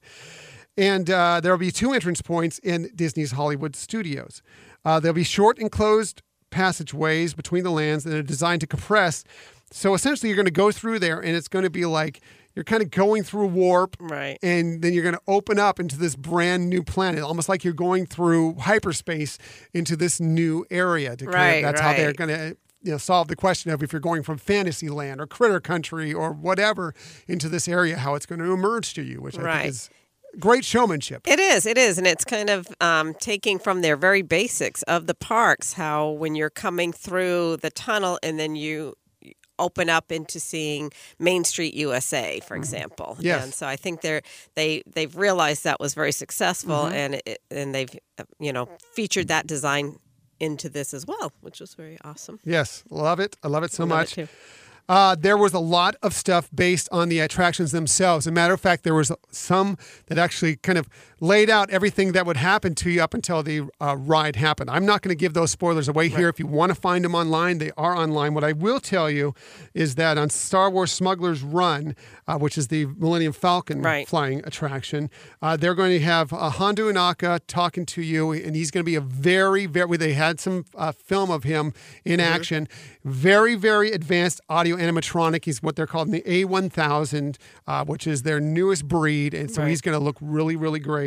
And 0.76 1.08
uh, 1.10 1.40
there 1.40 1.52
will 1.52 1.58
be 1.58 1.70
two 1.70 1.92
entrance 1.92 2.20
points 2.22 2.58
in 2.58 2.90
Disney's 2.94 3.32
Hollywood 3.32 3.76
studios. 3.76 4.42
Uh, 4.84 4.98
there'll 5.00 5.14
be 5.14 5.22
short 5.24 5.58
enclosed 5.58 6.22
passageways 6.50 7.34
between 7.34 7.64
the 7.64 7.70
lands 7.70 8.04
that 8.04 8.14
are 8.14 8.22
designed 8.22 8.60
to 8.62 8.66
compress. 8.66 9.24
So 9.70 9.94
essentially, 9.94 10.28
you're 10.28 10.36
going 10.36 10.46
to 10.46 10.50
go 10.52 10.70
through 10.70 10.98
there, 11.00 11.18
and 11.20 11.36
it's 11.36 11.48
going 11.48 11.64
to 11.64 11.70
be 11.70 11.84
like 11.84 12.20
you're 12.54 12.64
kind 12.64 12.82
of 12.82 12.90
going 12.90 13.24
through 13.24 13.48
warp, 13.48 13.96
Right. 13.98 14.38
and 14.40 14.80
then 14.80 14.92
you're 14.92 15.02
going 15.02 15.16
to 15.16 15.20
open 15.26 15.58
up 15.58 15.80
into 15.80 15.96
this 15.98 16.14
brand 16.14 16.68
new 16.70 16.84
planet, 16.84 17.22
almost 17.24 17.48
like 17.48 17.64
you're 17.64 17.72
going 17.72 18.06
through 18.06 18.54
hyperspace 18.60 19.38
into 19.72 19.96
this 19.96 20.20
new 20.20 20.64
area. 20.70 21.16
To 21.16 21.24
kind 21.24 21.34
of- 21.34 21.34
Right, 21.34 21.62
that's 21.62 21.80
how 21.80 21.92
they're 21.94 22.12
going 22.12 22.30
to 22.30 22.56
you 22.82 22.92
know 22.92 22.98
solve 22.98 23.26
the 23.28 23.34
question 23.36 23.72
of 23.72 23.82
if 23.82 23.92
you're 23.92 23.98
going 24.00 24.22
from 24.22 24.38
Fantasyland 24.38 25.20
or 25.20 25.26
Critter 25.26 25.58
Country 25.58 26.12
or 26.12 26.32
whatever 26.32 26.94
into 27.26 27.48
this 27.48 27.66
area, 27.66 27.96
how 27.98 28.14
it's 28.14 28.26
going 28.26 28.38
to 28.40 28.52
emerge 28.52 28.94
to 28.94 29.02
you, 29.02 29.20
which 29.20 29.36
I 29.38 29.42
Right. 29.42 29.56
think 29.62 29.70
is 29.70 29.90
great 30.38 30.64
showmanship. 30.64 31.22
It 31.26 31.38
is, 31.40 31.66
it 31.66 31.78
is, 31.78 31.98
and 31.98 32.06
it's 32.06 32.24
kind 32.24 32.50
of 32.50 32.66
um, 32.80 33.14
taking 33.14 33.58
from 33.58 33.80
their 33.82 33.96
very 33.96 34.22
basics 34.22 34.82
of 34.84 35.06
the 35.06 35.14
parks. 35.14 35.74
How 35.74 36.10
when 36.10 36.34
you're 36.34 36.50
coming 36.50 36.92
through 36.92 37.58
the 37.58 37.70
tunnel 37.70 38.18
and 38.22 38.38
then 38.38 38.56
you 38.56 38.94
open 39.58 39.88
up 39.88 40.10
into 40.10 40.40
seeing 40.40 40.90
Main 41.20 41.44
Street 41.44 41.74
USA, 41.74 42.40
for 42.40 42.56
example. 42.56 43.10
Mm-hmm. 43.14 43.26
Yes. 43.26 43.44
And 43.44 43.54
so 43.54 43.66
I 43.68 43.76
think 43.76 44.00
they're 44.00 44.22
they 44.56 44.82
they've 44.92 45.16
realized 45.16 45.62
that 45.64 45.78
was 45.78 45.94
very 45.94 46.12
successful, 46.12 46.74
Mm-hmm. 46.74 46.94
and 46.94 47.14
it, 47.26 47.38
and 47.50 47.74
they've 47.74 47.90
uh, 48.18 48.24
you 48.40 48.52
know 48.52 48.68
featured 48.94 49.28
that 49.28 49.46
design 49.46 49.98
into 50.40 50.68
this 50.68 50.92
as 50.92 51.06
well, 51.06 51.32
which 51.40 51.60
was 51.60 51.74
very 51.74 51.96
awesome. 52.04 52.40
Yes, 52.44 52.82
love 52.90 53.20
it. 53.20 53.36
I 53.44 53.48
love 53.48 53.62
it 53.62 53.70
so 53.70 53.84
Love 53.84 53.90
it 53.92 53.94
much. 53.94 54.12
too. 54.14 54.28
Uh, 54.88 55.14
there 55.14 55.36
was 55.36 55.54
a 55.54 55.58
lot 55.58 55.96
of 56.02 56.12
stuff 56.12 56.50
based 56.54 56.88
on 56.92 57.08
the 57.08 57.20
attractions 57.20 57.72
themselves. 57.72 58.26
As 58.26 58.30
a 58.30 58.32
matter 58.32 58.52
of 58.52 58.60
fact, 58.60 58.84
there 58.84 58.94
was 58.94 59.10
some 59.30 59.78
that 60.06 60.18
actually 60.18 60.56
kind 60.56 60.76
of 60.76 60.88
laid 61.20 61.48
out 61.48 61.70
everything 61.70 62.12
that 62.12 62.26
would 62.26 62.36
happen 62.36 62.74
to 62.74 62.90
you 62.90 63.02
up 63.02 63.14
until 63.14 63.42
the 63.42 63.68
uh, 63.80 63.96
ride 63.96 64.36
happened. 64.36 64.68
I'm 64.70 64.84
not 64.84 65.02
going 65.02 65.10
to 65.16 65.18
give 65.18 65.32
those 65.34 65.50
spoilers 65.50 65.88
away 65.88 66.08
here. 66.08 66.28
If 66.28 66.38
you 66.38 66.46
want 66.46 66.70
to 66.70 66.74
find 66.74 67.04
them 67.04 67.14
online, 67.14 67.58
they 67.58 67.70
are 67.76 67.96
online. 67.96 68.34
What 68.34 68.44
I 68.44 68.52
will 68.52 68.80
tell 68.80 69.10
you 69.10 69.34
is 69.74 69.94
that 69.94 70.18
on 70.18 70.30
Star 70.30 70.70
Wars 70.70 70.92
Smuggler's 70.92 71.42
Run, 71.42 71.94
uh, 72.26 72.38
which 72.38 72.58
is 72.58 72.68
the 72.68 72.86
Millennium 72.86 73.32
Falcon 73.32 73.80
Right. 73.82 74.06
flying 74.08 74.40
attraction, 74.44 75.10
uh, 75.40 75.56
they're 75.56 75.74
going 75.74 75.92
to 75.92 76.00
have 76.04 76.32
uh, 76.32 76.50
Hondo 76.50 76.90
Ohnaka 76.92 77.40
talking 77.46 77.86
to 77.86 78.02
you, 78.02 78.32
and 78.32 78.54
he's 78.56 78.70
going 78.70 78.82
to 78.82 78.90
be 78.90 78.94
a 78.96 79.00
very, 79.00 79.66
very. 79.66 79.96
They 79.96 80.14
had 80.14 80.40
some 80.40 80.64
uh, 80.74 80.92
film 80.92 81.30
of 81.30 81.44
him 81.44 81.72
in 82.04 82.20
action. 82.20 82.68
Very, 83.04 83.54
very 83.54 83.92
advanced 83.92 84.40
audio 84.48 84.76
animatronic. 84.76 85.44
He's 85.44 85.62
what 85.62 85.76
they're 85.76 85.86
called 85.86 86.08
in 86.08 86.12
the 86.12 86.22
A1000, 86.22 87.36
uh, 87.66 87.84
which 87.84 88.06
is 88.06 88.22
their 88.22 88.40
newest 88.40 88.88
breed, 88.88 89.34
and 89.34 89.50
so 89.50 89.62
Right. 89.62 89.68
he's 89.68 89.80
going 89.80 89.96
to 89.98 90.02
look 90.02 90.16
really, 90.20 90.56
really 90.56 90.80
great. 90.80 91.03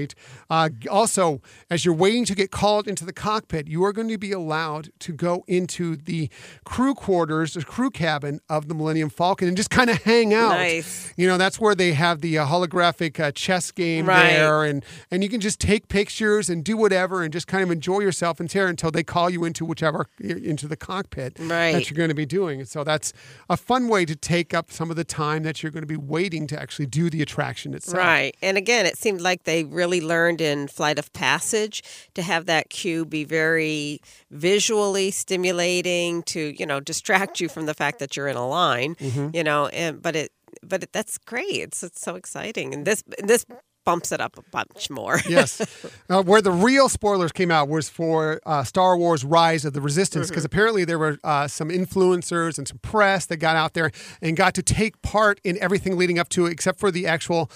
Uh, 0.49 0.69
also, 0.89 1.41
as 1.69 1.83
you're 1.85 1.93
waiting 1.93 2.25
to 2.25 2.35
get 2.35 2.51
called 2.51 2.87
into 2.87 3.05
the 3.05 3.13
cockpit, 3.13 3.67
you 3.67 3.83
are 3.83 3.93
going 3.93 4.07
to 4.09 4.17
be 4.17 4.31
allowed 4.31 4.89
to 4.99 5.13
go 5.13 5.43
into 5.47 5.95
the 5.95 6.29
crew 6.65 6.93
quarters, 6.93 7.53
the 7.53 7.63
crew 7.63 7.89
cabin 7.89 8.39
of 8.49 8.67
the 8.67 8.73
Millennium 8.73 9.09
Falcon, 9.09 9.47
and 9.47 9.57
just 9.57 9.69
kind 9.69 9.89
of 9.89 10.01
hang 10.03 10.33
out. 10.33 10.49
Nice. 10.51 11.13
You 11.17 11.27
know, 11.27 11.37
that's 11.37 11.59
where 11.59 11.75
they 11.75 11.93
have 11.93 12.21
the 12.21 12.37
uh, 12.37 12.45
holographic 12.45 13.19
uh, 13.19 13.31
chess 13.31 13.71
game 13.71 14.05
Right. 14.05 14.29
there, 14.33 14.63
and 14.63 14.83
and 15.11 15.23
you 15.23 15.29
can 15.29 15.39
just 15.41 15.59
take 15.59 15.87
pictures 15.87 16.49
and 16.49 16.63
do 16.63 16.77
whatever, 16.77 17.23
and 17.23 17.31
just 17.33 17.47
kind 17.47 17.63
of 17.63 17.71
enjoy 17.71 17.99
yourself 17.99 18.39
in 18.39 18.47
there 18.47 18.67
until 18.67 18.91
they 18.91 19.03
call 19.03 19.29
you 19.29 19.43
into 19.45 19.65
whichever 19.65 20.07
into 20.19 20.67
the 20.67 20.75
cockpit 20.75 21.35
that 21.35 21.89
you're 21.89 21.97
going 21.97 22.09
to 22.09 22.15
be 22.15 22.25
doing. 22.25 22.65
So 22.65 22.83
that's 22.83 23.13
a 23.49 23.55
fun 23.57 23.87
way 23.87 24.05
to 24.05 24.15
take 24.15 24.53
up 24.53 24.71
some 24.71 24.89
of 24.89 24.95
the 24.95 25.03
time 25.03 25.43
that 25.43 25.61
you're 25.63 25.71
going 25.71 25.83
to 25.83 25.87
be 25.87 25.97
waiting 25.97 26.47
to 26.47 26.59
actually 26.59 26.85
do 26.87 27.09
the 27.09 27.21
attraction 27.21 27.73
itself. 27.73 27.97
Right. 27.97 28.35
And 28.41 28.57
again, 28.57 28.85
it 28.85 28.97
seemed 28.97 29.21
like 29.21 29.43
they 29.43 29.63
really 29.63 29.86
learned 29.87 30.41
in 30.41 30.67
Flight 30.67 30.99
of 30.99 31.11
Passage 31.13 31.81
to 32.13 32.21
have 32.21 32.45
that 32.45 32.69
cue 32.69 33.05
be 33.05 33.23
very 33.23 33.99
visually 34.29 35.11
stimulating 35.11 36.23
to, 36.23 36.53
you 36.59 36.65
know, 36.65 36.79
distract 36.79 37.39
you 37.39 37.49
from 37.49 37.65
the 37.65 37.73
fact 37.73 37.99
that 37.99 38.15
you're 38.15 38.27
in 38.27 38.37
a 38.37 38.47
line, 38.47 38.95
Mm-hmm. 38.95 39.29
you 39.35 39.43
know, 39.43 39.67
and 39.67 40.01
but 40.01 40.15
it 40.15 40.31
but 40.63 40.83
it, 40.83 40.91
that's 40.93 41.17
great. 41.17 41.55
It's 41.55 41.83
it's 41.83 42.01
so 42.01 42.15
exciting. 42.15 42.73
And 42.73 42.85
this 42.85 43.03
this 43.23 43.45
bumps 43.87 44.11
it 44.11 44.19
up 44.19 44.37
a 44.37 44.41
bunch 44.51 44.89
more. 44.89 45.21
yes. 45.29 45.61
Uh, 46.09 46.21
where 46.21 46.41
the 46.41 46.51
real 46.51 46.89
spoilers 46.89 47.31
came 47.31 47.49
out 47.49 47.69
was 47.69 47.87
for 47.87 48.41
uh, 48.45 48.61
Star 48.61 48.97
Wars 48.97 49.23
Rise 49.23 49.63
of 49.63 49.71
the 49.71 49.79
Resistance, 49.79 50.27
because 50.27 50.43
apparently 50.43 50.83
there 50.83 50.99
were 50.99 51.17
uh, 51.23 51.47
some 51.47 51.69
influencers 51.69 52.57
and 52.57 52.67
some 52.67 52.79
press 52.79 53.25
that 53.27 53.37
got 53.37 53.55
out 53.55 53.75
there 53.75 53.91
and 54.21 54.35
got 54.35 54.53
to 54.55 54.61
take 54.61 55.01
part 55.01 55.39
in 55.45 55.57
everything 55.61 55.95
leading 55.95 56.19
up 56.19 56.27
to 56.29 56.47
it, 56.47 56.51
except 56.51 56.79
for 56.81 56.91
the 56.91 57.07
actual. 57.07 57.49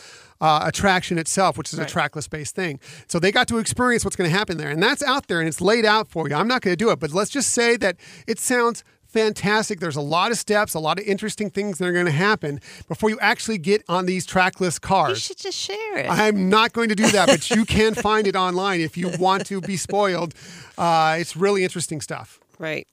Uh, 0.44 0.64
attraction 0.66 1.20
itself, 1.20 1.56
which 1.56 1.72
is 1.72 1.78
a 1.78 1.86
trackless 1.86 2.28
based 2.28 2.56
thing. 2.56 2.80
So 3.06 3.20
they 3.20 3.32
got 3.32 3.48
to 3.50 3.60
experience 3.60 4.04
what's 4.04 4.16
going 4.16 4.28
to 4.28 4.36
happen 4.36 4.58
there. 4.58 4.72
And 4.72 4.82
that's 4.82 5.04
out 5.04 5.28
there 5.28 5.40
and 5.40 5.48
it's 5.48 5.62
laid 5.62 5.86
out 5.86 6.08
for 6.08 6.28
you. 6.28 6.34
I'm 6.34 6.48
not 6.48 6.64
going 6.64 6.72
to 6.72 6.84
do 6.84 6.90
it, 6.90 7.00
but 7.00 7.12
let's 7.12 7.30
just 7.30 7.52
say 7.52 7.78
that 7.78 7.98
it 8.26 8.40
sounds 8.40 8.84
fantastic. 9.12 9.80
There's 9.80 9.96
a 9.96 10.02
lot 10.02 10.32
of 10.32 10.38
steps, 10.38 10.74
a 10.74 10.80
lot 10.80 11.00
of 11.00 11.06
interesting 11.06 11.50
things 11.50 11.78
that 11.78 11.88
are 11.88 11.94
going 11.94 12.06
to 12.06 12.12
happen 12.12 12.60
before 12.88 13.10
you 13.10 13.20
actually 13.20 13.58
get 13.58 13.84
on 13.88 14.06
these 14.06 14.26
trackless 14.26 14.80
cars. 14.80 15.10
You 15.10 15.16
should 15.16 15.38
just 15.38 15.58
share 15.58 15.98
it. 15.98 16.10
I'm 16.10 16.50
not 16.50 16.74
going 16.74 16.90
to 16.90 16.96
do 16.96 17.08
that, 17.12 17.28
but 17.28 17.50
you 17.50 17.66
can 17.78 17.94
find 17.94 18.28
it 18.28 18.36
online 18.36 18.82
if 18.82 18.98
you 18.98 19.12
want 19.20 19.46
to 19.48 19.62
be 19.62 19.78
spoiled. 19.78 20.34
Uh, 20.78 21.18
it's 21.20 21.36
really 21.36 21.64
interesting 21.64 22.02
stuff. 22.02 22.40
Right. 22.58 22.88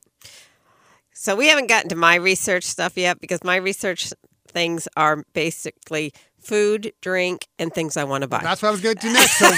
So 1.12 1.34
we 1.34 1.48
haven't 1.48 1.68
gotten 1.68 1.88
to 1.90 1.96
my 1.96 2.14
research 2.14 2.64
stuff 2.64 2.96
yet 2.96 3.20
because 3.20 3.42
my 3.42 3.56
research 3.56 4.12
things 4.46 4.88
are 4.96 5.24
basically 5.32 6.12
food, 6.40 6.92
drink, 7.00 7.46
and 7.58 7.72
things 7.72 7.96
I 7.96 8.04
want 8.04 8.22
to 8.22 8.28
buy. 8.28 8.40
That's 8.42 8.62
what 8.62 8.68
I 8.68 8.72
was 8.72 8.80
going 8.80 8.96
to 8.96 9.00
do 9.00 9.12
next. 9.12 9.38
So, 9.38 9.50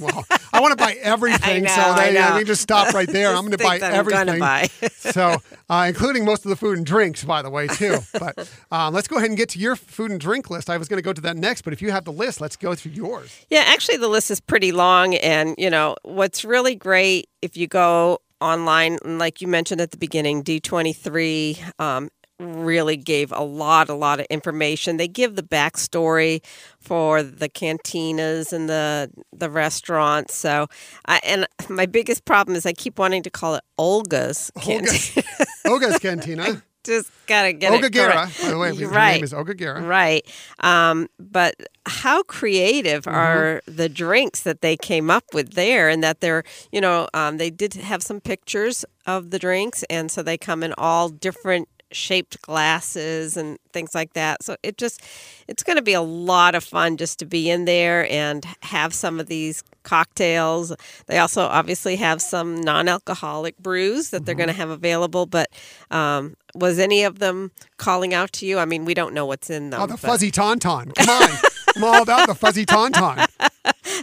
well, 0.00 0.24
I 0.52 0.60
want 0.60 0.78
to 0.78 0.84
buy 0.84 0.94
everything. 1.00 1.64
know, 1.64 1.70
so 1.70 1.80
I 1.80 2.06
they, 2.10 2.14
know. 2.14 2.34
they 2.34 2.44
just 2.44 2.62
stop 2.62 2.92
right 2.94 3.08
there. 3.08 3.28
I'm 3.28 3.46
going 3.46 3.52
to 3.52 3.58
buy 3.58 3.76
I'm 3.76 3.82
everything. 3.82 4.38
buy. 4.38 4.68
so, 4.96 5.36
uh, 5.68 5.84
including 5.88 6.24
most 6.24 6.44
of 6.44 6.50
the 6.50 6.56
food 6.56 6.78
and 6.78 6.86
drinks, 6.86 7.24
by 7.24 7.42
the 7.42 7.50
way, 7.50 7.66
too. 7.66 7.98
But 8.18 8.50
um, 8.70 8.94
let's 8.94 9.08
go 9.08 9.16
ahead 9.16 9.30
and 9.30 9.36
get 9.36 9.48
to 9.50 9.58
your 9.58 9.76
food 9.76 10.10
and 10.10 10.20
drink 10.20 10.50
list. 10.50 10.70
I 10.70 10.76
was 10.76 10.88
going 10.88 10.98
to 10.98 11.04
go 11.04 11.12
to 11.12 11.20
that 11.22 11.36
next, 11.36 11.62
but 11.62 11.72
if 11.72 11.82
you 11.82 11.90
have 11.90 12.04
the 12.04 12.12
list, 12.12 12.40
let's 12.40 12.56
go 12.56 12.74
through 12.74 12.92
yours. 12.92 13.46
Yeah, 13.50 13.64
actually, 13.66 13.98
the 13.98 14.08
list 14.08 14.30
is 14.30 14.40
pretty 14.40 14.72
long. 14.72 15.14
And, 15.16 15.54
you 15.58 15.70
know, 15.70 15.96
what's 16.02 16.44
really 16.44 16.74
great 16.74 17.28
if 17.42 17.56
you 17.56 17.66
go 17.66 18.20
online, 18.40 18.98
like 19.04 19.40
you 19.40 19.48
mentioned 19.48 19.80
at 19.80 19.90
the 19.90 19.96
beginning, 19.96 20.42
D23 20.44 21.80
um, 21.80 22.10
really 22.38 22.96
gave 22.96 23.32
a 23.32 23.42
lot, 23.42 23.88
a 23.88 23.94
lot 23.94 24.20
of 24.20 24.26
information. 24.30 24.96
They 24.96 25.08
give 25.08 25.36
the 25.36 25.42
backstory 25.42 26.42
for 26.80 27.22
the 27.22 27.48
cantinas 27.48 28.52
and 28.52 28.68
the 28.68 29.10
the 29.32 29.50
restaurants. 29.50 30.34
So, 30.34 30.68
I, 31.06 31.20
and 31.24 31.46
my 31.68 31.86
biggest 31.86 32.24
problem 32.24 32.56
is 32.56 32.64
I 32.66 32.72
keep 32.72 32.98
wanting 32.98 33.22
to 33.24 33.30
call 33.30 33.56
it 33.56 33.64
Olga's 33.76 34.50
Olga's. 34.56 35.10
Cantina. 35.14 35.26
Oga's 35.66 35.98
Cantina. 35.98 36.62
Just 36.84 37.10
gotta 37.26 37.52
get 37.52 37.72
Olga 37.72 37.86
it 37.86 37.92
Guerra, 37.92 38.30
by 38.40 38.48
the 38.48 38.56
way. 38.56 38.72
Right. 38.72 39.14
name 39.16 39.24
is 39.24 39.34
Olga 39.34 39.52
Guerra. 39.52 39.82
Right. 39.82 40.24
Um, 40.60 41.08
but 41.18 41.54
how 41.86 42.22
creative 42.22 43.02
Mm-hmm. 43.04 43.16
are 43.16 43.62
the 43.66 43.88
drinks 43.88 44.40
that 44.42 44.62
they 44.62 44.76
came 44.76 45.10
up 45.10 45.24
with 45.34 45.52
there? 45.54 45.88
And 45.90 46.02
that 46.02 46.20
they're, 46.20 46.44
you 46.72 46.80
know, 46.80 47.08
um, 47.12 47.36
they 47.36 47.50
did 47.50 47.74
have 47.74 48.02
some 48.02 48.20
pictures 48.20 48.84
of 49.06 49.30
the 49.30 49.38
drinks. 49.38 49.82
And 49.90 50.10
so 50.10 50.22
they 50.22 50.38
come 50.38 50.62
in 50.62 50.72
all 50.78 51.08
different 51.10 51.68
shaped 51.92 52.40
glasses 52.42 53.36
and 53.36 53.58
things 53.72 53.94
like 53.94 54.12
that. 54.14 54.42
So 54.42 54.56
it 54.62 54.76
just, 54.78 55.02
it's 55.48 55.62
going 55.62 55.76
to 55.76 55.82
be 55.82 55.92
a 55.94 56.00
lot 56.02 56.54
of 56.54 56.62
fun 56.64 56.96
just 56.96 57.18
to 57.20 57.24
be 57.26 57.48
in 57.50 57.64
there 57.64 58.10
and 58.10 58.44
have 58.62 58.92
some 58.94 59.18
of 59.20 59.26
these 59.26 59.62
cocktails. 59.84 60.72
They 61.06 61.18
also 61.18 61.42
obviously 61.42 61.96
have 61.96 62.20
some 62.20 62.60
non 62.60 62.88
alcoholic 62.88 63.56
brews 63.58 64.10
that 64.10 64.24
they're 64.26 64.34
Mm-hmm. 64.34 64.38
going 64.38 64.48
to 64.48 64.54
have 64.54 64.70
available. 64.70 65.26
But 65.26 65.48
um, 65.90 66.36
was 66.54 66.78
any 66.78 67.04
of 67.04 67.18
them 67.18 67.50
calling 67.78 68.12
out 68.14 68.32
to 68.34 68.46
you? 68.46 68.58
I 68.58 68.64
mean, 68.66 68.84
we 68.84 68.94
don't 68.94 69.14
know 69.14 69.24
what's 69.26 69.48
in 69.50 69.70
them. 69.70 69.80
Oh, 69.80 69.86
the 69.86 69.94
but- 69.94 70.00
fuzzy 70.00 70.30
tauntaun. 70.30 70.94
Come 70.96 71.08
on. 71.08 71.30
I'm 71.76 71.84
all 71.84 72.02
about 72.02 72.26
the 72.28 72.34
fuzzy 72.34 72.66
tauntaun. 72.66 73.26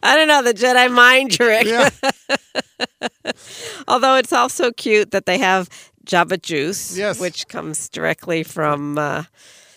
I 0.04 0.16
don't 0.16 0.28
know, 0.28 0.42
the 0.44 0.54
Jedi 0.54 0.90
mind 0.92 1.32
trick. 1.34 1.66
Yeah. 1.68 1.90
Although 3.88 4.16
it's 4.16 4.34
also 4.34 4.72
cute 4.72 5.12
that 5.12 5.26
they 5.26 5.38
have 5.38 5.70
Jabba 6.06 6.42
juice, 6.42 6.96
Yes. 6.98 7.20
which 7.20 7.48
comes 7.48 7.90
directly 7.90 8.44
from. 8.44 8.98
Uh, 8.98 9.24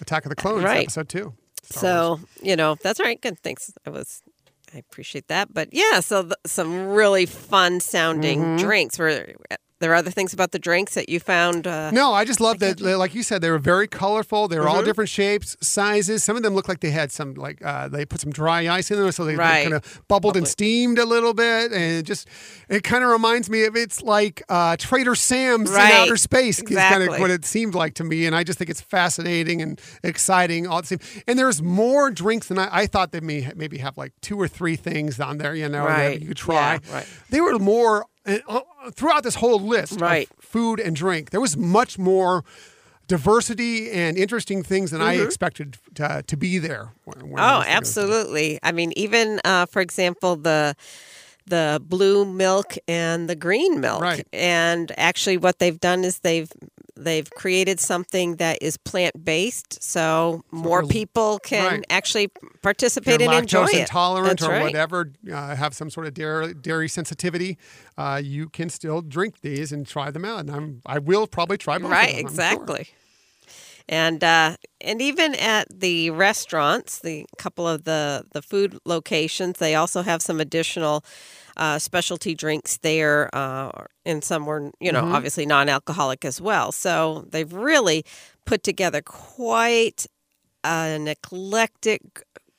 Attack 0.01 0.25
of 0.27 0.31
the 0.31 0.37
Clones, 0.37 0.63
Right. 0.65 0.83
episode 0.85 1.09
two. 1.09 1.35
Star 1.63 2.11
Wars. 2.11 2.21
so 2.21 2.29
you 2.43 2.57
know 2.57 2.77
that's 2.83 3.01
all 3.01 3.07
right. 3.07 3.21
Good, 3.21 3.39
thanks. 3.41 3.73
I 3.87 3.91
was. 3.91 4.23
I 4.75 4.79
appreciate 4.79 5.29
that, 5.29 5.53
but 5.55 5.71
yeah, 5.73 6.01
so 6.01 6.23
th- 6.25 6.35
some 6.47 6.89
really 6.89 7.25
fun 7.27 7.81
sounding 7.81 8.41
Mm-hmm. 8.41 8.57
drinks. 8.59 8.99
Were 8.99 9.25
there 9.81 9.93
are 9.93 9.97
other 9.97 10.11
things 10.11 10.33
about 10.33 10.51
the 10.53 10.59
drinks 10.59 10.95
that 10.95 11.09
you 11.09 11.21
found? 11.21 11.67
Uh, 11.67 11.91
No, 11.91 12.13
I 12.13 12.25
just 12.25 12.41
love 12.41 12.59
that. 12.61 12.81
Like 12.81 13.15
you 13.15 13.23
said, 13.23 13.43
they 13.43 13.51
were 13.51 13.59
very 13.59 13.87
colorful. 13.89 14.49
They 14.49 14.59
were 14.59 14.65
Mm-hmm. 14.67 14.75
all 14.77 14.83
different 14.83 15.11
shapes, 15.11 15.57
sizes. 15.61 16.25
Some 16.25 16.37
of 16.37 16.43
them 16.43 16.55
looked 16.55 16.69
like 16.69 16.81
they 16.81 16.91
had 16.91 17.13
some, 17.13 17.35
like 17.35 17.65
uh, 17.65 17.89
they 17.89 18.05
put 18.05 18.21
some 18.21 18.31
dry 18.33 18.69
ice 18.69 18.91
in 18.91 18.99
them, 18.99 19.11
so 19.13 19.25
they, 19.25 19.37
Right. 19.37 19.63
kind 19.63 19.75
of 19.75 20.03
bubbled 20.09 20.37
and 20.37 20.47
steamed 20.49 20.99
a 20.99 21.05
little 21.05 21.33
bit, 21.35 21.73
and 21.73 21.83
it 21.99 22.03
just 22.03 22.27
it 22.69 22.83
kind 22.83 23.03
of 23.05 23.11
reminds 23.11 23.49
me 23.49 23.65
of 23.65 23.77
it's 23.77 24.03
like 24.03 24.43
uh, 24.49 24.77
Trader 24.79 25.15
Sam's 25.15 25.71
Right. 25.71 25.91
in 25.91 25.97
outer 26.03 26.17
space. 26.17 26.59
Is 26.59 26.65
kind 26.77 27.03
of 27.03 27.09
Exactly. 27.09 27.21
what 27.21 27.31
it 27.31 27.45
seemed 27.45 27.75
like 27.75 27.95
to 27.95 28.05
me, 28.05 28.27
and 28.27 28.35
I 28.35 28.43
just 28.45 28.59
think 28.59 28.71
it's 28.71 28.81
fascinating 28.81 29.63
and 29.63 29.81
exciting 30.03 30.67
all 30.67 30.81
the 30.81 30.87
same. 30.89 31.01
And 31.27 31.39
there's 31.39 31.63
more 31.63 32.11
drinks 32.11 32.49
than 32.49 32.59
I, 32.59 32.69
I 32.71 32.87
thought 32.87 33.13
they 33.13 33.21
may 33.21 33.51
maybe 33.57 33.79
have 33.79 33.97
like 33.97 34.13
two 34.21 34.41
or 34.41 34.49
three 34.49 34.77
things 34.77 35.21
on 35.21 35.39
there, 35.39 35.55
you 35.55 35.69
know, 35.69 35.85
that 35.87 35.97
Right. 35.99 36.21
you 36.21 36.29
could 36.29 36.37
try. 36.37 36.81
Yeah, 36.89 36.95
right. 36.95 37.07
They 37.31 37.41
were 37.41 37.59
more. 37.59 38.07
And, 38.29 38.43
uh, 38.49 38.61
throughout 38.93 39.23
this 39.25 39.35
whole 39.37 39.59
list 39.61 39.93
of 39.97 40.01
Right. 40.03 40.29
food 40.41 40.79
and 40.81 40.95
drink, 40.95 41.31
there 41.31 41.41
was 41.41 41.57
much 41.57 41.99
more 41.99 42.45
diversity 43.07 43.91
and 43.91 44.17
interesting 44.19 44.63
things 44.63 44.91
than 44.91 45.01
I 45.01 45.15
expected 45.15 45.79
to, 45.95 46.23
to 46.27 46.37
be 46.37 46.59
there. 46.59 46.93
Oh, 47.07 47.07
was 47.07 47.15
thinking 47.15 47.33
of 47.39 47.63
it. 47.63 47.69
absolutely. 47.71 48.59
I 48.63 48.73
mean, 48.73 48.93
even 48.97 49.41
uh, 49.45 49.67
for 49.67 49.81
example, 49.81 50.37
the 50.37 50.75
the 51.47 51.81
blue 51.83 52.27
milk 52.27 52.75
and 52.87 53.27
the 53.27 53.35
green 53.35 53.81
milk. 53.81 54.03
Right. 54.03 54.27
And 54.35 54.93
actually, 54.99 55.39
what 55.39 55.59
they've 55.59 55.81
done 55.81 56.05
is 56.05 56.19
they've 56.19 56.53
they've 57.05 57.31
created 57.31 57.81
something 57.81 58.37
that 58.37 58.59
is 58.61 58.77
plant 58.77 59.25
based, 59.25 59.83
so 59.83 60.43
more 60.51 60.85
people 60.85 61.39
can 61.39 61.73
right. 61.73 61.85
actually 61.91 62.29
participate 62.63 63.23
and 63.23 63.33
enjoy 63.33 63.67
lactose 63.67 63.75
it. 63.75 63.81
intolerant 63.81 64.41
That's 64.41 64.43
or 64.49 64.53
right. 64.53 64.63
whatever, 64.63 65.13
uh, 65.33 65.57
have 65.57 65.75
some 65.75 65.91
sort 65.91 66.07
of 66.07 66.15
dairy, 66.15 66.55
dairy 66.55 66.89
sensitivity, 66.89 67.59
uh, 67.97 68.21
you 68.23 68.49
can 68.49 68.69
still 68.69 69.01
drink 69.01 69.41
these 69.41 69.73
and 69.73 69.87
try 69.87 70.11
them 70.11 70.25
out. 70.25 70.41
And 70.41 70.51
I'm, 70.51 70.83
I 70.85 70.99
will 70.99 71.27
probably 71.27 71.57
try 71.59 71.79
both 71.79 71.91
Right, 71.91 72.17
them, 72.17 72.17
I'm 72.17 72.21
sure. 72.23 72.31
exactly. 72.31 72.89
And 73.91 74.23
uh, 74.23 74.57
and 74.83 75.01
even 75.01 75.35
at 75.35 75.67
the 75.81 76.11
restaurants, 76.11 76.99
the 76.99 77.25
couple 77.39 77.67
of 77.67 77.85
the 77.85 78.25
the 78.33 78.43
food 78.43 78.79
locations, 78.85 79.59
they 79.59 79.75
also 79.75 80.03
have 80.03 80.21
some 80.21 80.41
additional 80.41 81.03
uh, 81.59 81.79
specialty 81.79 82.35
drinks 82.35 82.79
there, 82.79 83.29
uh, 83.35 83.71
and 84.05 84.23
some 84.25 84.47
were 84.47 84.71
you 84.81 84.93
Mm-hmm. 84.93 84.93
know 84.93 85.05
obviously 85.05 85.47
non-alcoholic 85.47 86.25
as 86.25 86.41
well. 86.41 86.73
So 86.73 87.27
they've 87.31 87.53
really 87.53 88.05
put 88.47 88.63
together 88.63 89.03
quite 89.03 90.07
an 90.65 91.09
eclectic 91.09 92.01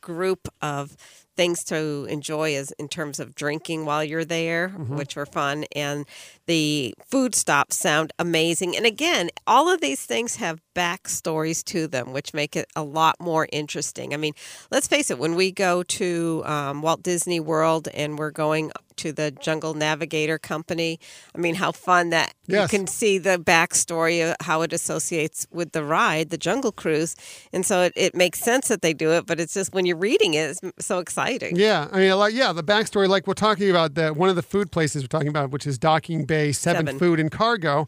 group 0.02 0.48
of 0.62 0.96
things 1.40 1.64
to 1.64 2.06
enjoy 2.10 2.50
is 2.54 2.72
in 2.78 2.90
terms 2.90 3.18
of 3.18 3.34
drinking 3.34 3.86
while 3.86 4.04
you're 4.04 4.26
there, 4.26 4.68
which 5.00 5.16
were 5.16 5.26
fun, 5.26 5.64
and 5.74 6.06
the 6.48 6.94
food 7.10 7.34
stops 7.34 7.78
sound 7.80 8.12
amazing. 8.20 8.76
And 8.76 8.86
again, 8.86 9.30
all 9.48 9.70
of 9.74 9.80
these 9.80 10.04
things 10.06 10.36
have 10.36 10.60
backstories 10.76 11.64
to 11.66 11.88
them, 11.88 12.12
which 12.12 12.34
make 12.34 12.56
it 12.58 12.68
a 12.76 12.84
lot 12.84 13.16
more 13.22 13.48
interesting. 13.54 14.14
I 14.14 14.18
mean, 14.18 14.34
let's 14.70 14.88
face 14.88 15.10
it, 15.12 15.18
when 15.20 15.36
we 15.36 15.52
go 15.52 15.84
to 15.84 16.44
um, 16.46 16.82
Walt 16.82 17.04
Disney 17.04 17.40
World 17.40 17.88
and 17.94 18.20
we're 18.20 18.32
going 18.32 18.72
to 18.98 19.14
the 19.14 19.32
Jungle 19.32 19.74
Navigator 19.76 20.38
Company, 20.38 21.00
I 21.34 21.38
mean, 21.38 21.56
how 21.56 21.72
fun 21.72 22.10
that 22.10 22.34
Yes. 22.48 22.74
you 22.74 22.80
can 22.80 22.88
see 22.88 23.20
the 23.20 23.38
backstory 23.38 24.28
of 24.28 24.36
how 24.42 24.64
it 24.64 24.74
associates 24.74 25.46
with 25.52 25.72
the 25.72 25.84
ride, 25.84 26.32
the 26.32 26.38
Jungle 26.38 26.72
Cruise. 26.72 27.16
And 27.54 27.64
so 27.64 27.84
it, 27.84 27.94
it 27.96 28.16
makes 28.16 28.40
sense 28.40 28.70
that 28.70 28.82
they 28.82 28.92
do 28.92 29.12
it, 29.12 29.28
but 29.28 29.40
it's 29.40 29.54
just 29.54 29.72
when 29.72 29.86
you're 29.86 29.96
reading 30.10 30.34
it, 30.34 30.58
it's 30.64 30.86
so 30.88 30.98
exciting. 30.98 31.29
Yeah, 31.56 31.88
I 31.92 31.98
mean, 32.00 32.16
like, 32.18 32.34
yeah, 32.34 32.52
the 32.54 32.64
backstory, 32.64 33.08
like 33.08 33.28
we're 33.28 33.34
talking 33.34 33.70
about, 33.70 33.94
that 33.96 34.16
one 34.16 34.30
of 34.30 34.36
the 34.36 34.42
food 34.42 34.72
places 34.72 35.04
we're 35.04 35.08
talking 35.08 35.28
about, 35.28 35.52
which 35.52 35.68
is 35.68 35.78
Docking 35.78 36.26
Bay 36.26 36.52
Seven, 36.52 36.86
Seven. 36.86 37.00
Food 37.00 37.20
and 37.20 37.32
Cargo. 37.32 37.88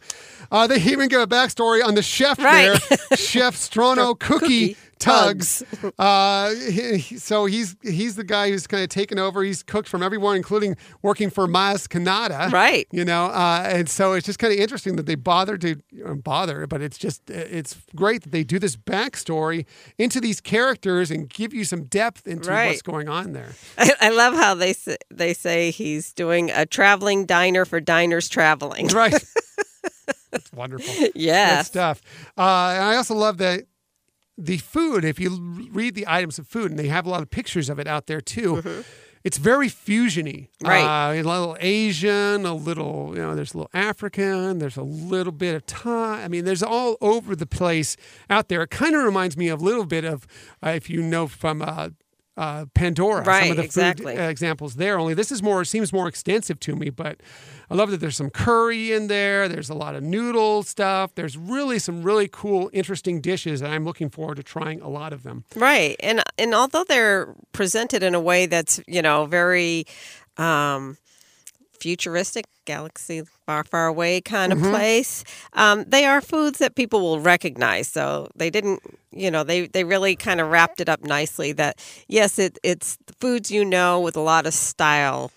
Uh, 0.52 0.68
they 0.68 0.78
even 0.82 1.08
give 1.10 1.22
a 1.22 1.28
backstory 1.28 1.84
on 1.84 1.96
the 1.96 2.02
chef 2.04 2.38
Right. 2.40 2.80
there, 2.90 3.18
Chef 3.18 3.56
Strono 3.70 4.18
Cookie 4.20 4.70
Cookie 4.76 4.78
Tuggs. 5.02 5.64
Uh, 6.00 6.52
he- 6.56 7.18
so 7.18 7.46
he's 7.46 7.76
he's 7.84 8.16
the 8.16 8.24
guy 8.24 8.50
who's 8.50 8.66
kind 8.68 8.82
of 8.84 8.90
taken 8.90 9.20
over. 9.20 9.44
He's 9.44 9.62
cooked 9.64 9.88
from 9.90 10.02
everyone, 10.02 10.36
including 10.36 10.76
working 11.02 11.30
for 11.30 11.48
Maz 11.48 11.88
Kanata. 11.88 12.52
Right. 12.52 12.88
You 12.92 13.04
know, 13.06 13.26
uh, 13.26 13.64
and 13.68 13.90
so 13.90 14.14
it's 14.14 14.26
just 14.26 14.40
kind 14.40 14.54
of 14.54 14.60
interesting 14.60 14.96
that 14.96 15.06
they 15.06 15.16
bother 15.16 15.58
to 15.58 15.76
uh, 16.06 16.14
bother, 16.14 16.66
but 16.68 16.82
it's 16.82 16.98
just 16.98 17.30
it's 17.30 17.78
great 17.96 18.24
that 18.24 18.32
they 18.32 18.44
do 18.44 18.58
this 18.60 18.76
backstory 18.76 19.66
into 19.98 20.20
these 20.22 20.40
characters 20.42 21.12
and 21.12 21.30
give 21.30 21.54
you 21.54 21.66
some 21.66 21.84
depth 21.86 22.28
into 22.28 22.50
what's 22.50 22.82
going 22.82 23.10
on 23.10 23.34
there. 23.34 23.54
I, 23.78 23.92
I 24.02 24.10
love 24.10 24.34
how 24.36 24.54
they 24.56 24.74
say, 24.74 24.98
they 25.10 25.34
say 25.34 25.72
he's 25.72 26.14
doing 26.14 26.52
a 26.52 26.66
traveling 26.66 27.26
diner 27.26 27.66
for 27.66 27.80
diners 27.80 28.30
traveling. 28.30 28.88
Right. 28.88 29.14
That's 30.32 30.52
wonderful. 30.54 31.10
Yeah. 31.14 31.58
Good 31.58 31.66
stuff. 31.66 32.02
Uh, 32.38 32.72
and 32.76 32.84
I 32.84 32.96
also 32.96 33.16
love 33.16 33.38
that 33.40 33.66
the 34.46 34.58
food, 34.58 35.04
if 35.06 35.20
you 35.20 35.70
read 35.72 35.96
the 35.96 36.06
items 36.08 36.40
of 36.40 36.48
food, 36.48 36.72
and 36.72 36.80
they 36.80 36.88
have 36.88 37.06
a 37.06 37.10
lot 37.10 37.22
of 37.22 37.30
pictures 37.30 37.70
of 37.70 37.80
it 37.80 37.88
out 37.88 38.08
there 38.08 38.22
too, 38.22 38.84
it's 39.24 39.38
very 39.38 39.68
fusiony. 39.68 40.50
Mm-hmm. 40.60 40.68
Right. 40.68 41.10
Uh, 41.10 41.14
a 41.14 41.22
little 41.22 41.58
Asian, 41.60 42.46
a 42.46 42.56
little, 42.56 43.12
you 43.14 43.22
know, 43.22 43.36
there's 43.36 43.54
a 43.54 43.58
little 43.58 43.72
African, 43.74 44.60
there's 44.60 44.78
a 44.78 44.84
little 44.84 45.32
bit 45.34 45.56
of 45.56 45.66
Thai. 45.66 46.24
I 46.24 46.28
mean, 46.28 46.44
there's 46.46 46.64
all 46.64 46.98
over 47.02 47.36
the 47.36 47.46
place 47.46 47.98
out 48.30 48.50
there. 48.50 48.64
It 48.64 48.72
kind 48.72 48.96
of 48.96 49.04
reminds 49.04 49.38
me 49.38 49.50
of 49.50 49.62
a 49.62 49.64
little 49.64 49.86
bit 49.86 50.06
of, 50.06 50.26
uh, 50.66 50.70
if 50.70 50.90
you 50.90 51.02
know 51.02 51.28
from, 51.28 51.62
uh, 51.62 51.90
uh, 52.38 52.66
Pandora, 52.74 53.24
some 53.26 53.32
Right, 53.34 53.52
of 53.52 53.58
the 53.58 53.64
exactly. 53.64 54.16
food 54.16 54.22
uh, 54.22 54.30
examples 54.30 54.76
there. 54.76 54.98
Only 54.98 55.14
this 55.14 55.32
is 55.32 55.44
more 55.44 55.64
seems 55.66 55.92
more 55.94 56.08
extensive 56.08 56.60
to 56.62 56.76
me, 56.76 56.90
but 56.90 57.20
I 57.72 57.76
love 57.76 57.90
that 57.92 58.02
there's 58.02 58.18
some 58.18 58.30
curry 58.30 58.92
in 58.92 59.08
there. 59.08 59.48
There's 59.48 59.70
a 59.70 59.74
lot 59.74 59.96
of 59.96 60.04
noodle 60.04 60.62
stuff. 60.64 61.16
There's 61.16 61.38
really 61.38 61.80
some 61.80 62.04
really 62.04 62.28
cool, 62.30 62.70
interesting 62.74 63.22
dishes, 63.22 63.62
and 63.62 63.72
I'm 63.72 63.86
looking 63.86 64.10
forward 64.10 64.36
to 64.36 64.44
trying 64.44 64.82
a 64.82 64.90
lot 64.90 65.14
of 65.14 65.24
them. 65.24 65.46
Right. 65.56 65.96
And 66.02 66.22
and 66.38 66.54
although 66.54 66.84
they're 66.84 67.34
presented 67.54 68.04
in 68.04 68.14
a 68.14 68.20
way 68.20 68.46
that's, 68.46 68.82
you 68.88 69.02
know, 69.02 69.26
very 69.26 69.86
um 70.36 70.98
futuristic, 71.80 72.46
galaxy 72.66 73.24
far, 73.46 73.64
far 73.64 73.88
away 73.88 74.22
kind 74.22 74.54
of 74.54 74.60
place. 74.60 75.24
Um, 75.54 75.84
they 75.88 76.06
are 76.06 76.22
foods 76.22 76.60
that 76.60 76.76
people 76.76 77.02
will 77.02 77.20
recognize. 77.20 77.88
So 77.88 78.30
they 78.36 78.52
didn't, 78.52 78.82
you 79.12 79.32
know, 79.32 79.44
they, 79.44 79.66
they 79.66 79.84
really 79.84 80.16
kind 80.16 80.40
of 80.40 80.52
wrapped 80.52 80.80
it 80.80 80.88
up 80.88 81.04
nicely 81.04 81.54
that, 81.54 81.80
yes, 82.08 82.38
it, 82.38 82.60
it's 82.62 83.00
foods 83.20 83.50
you 83.50 83.66
know 83.66 84.00
with 84.00 84.16
a 84.16 84.22
lot 84.22 84.46
of 84.46 84.54
style. 84.54 85.32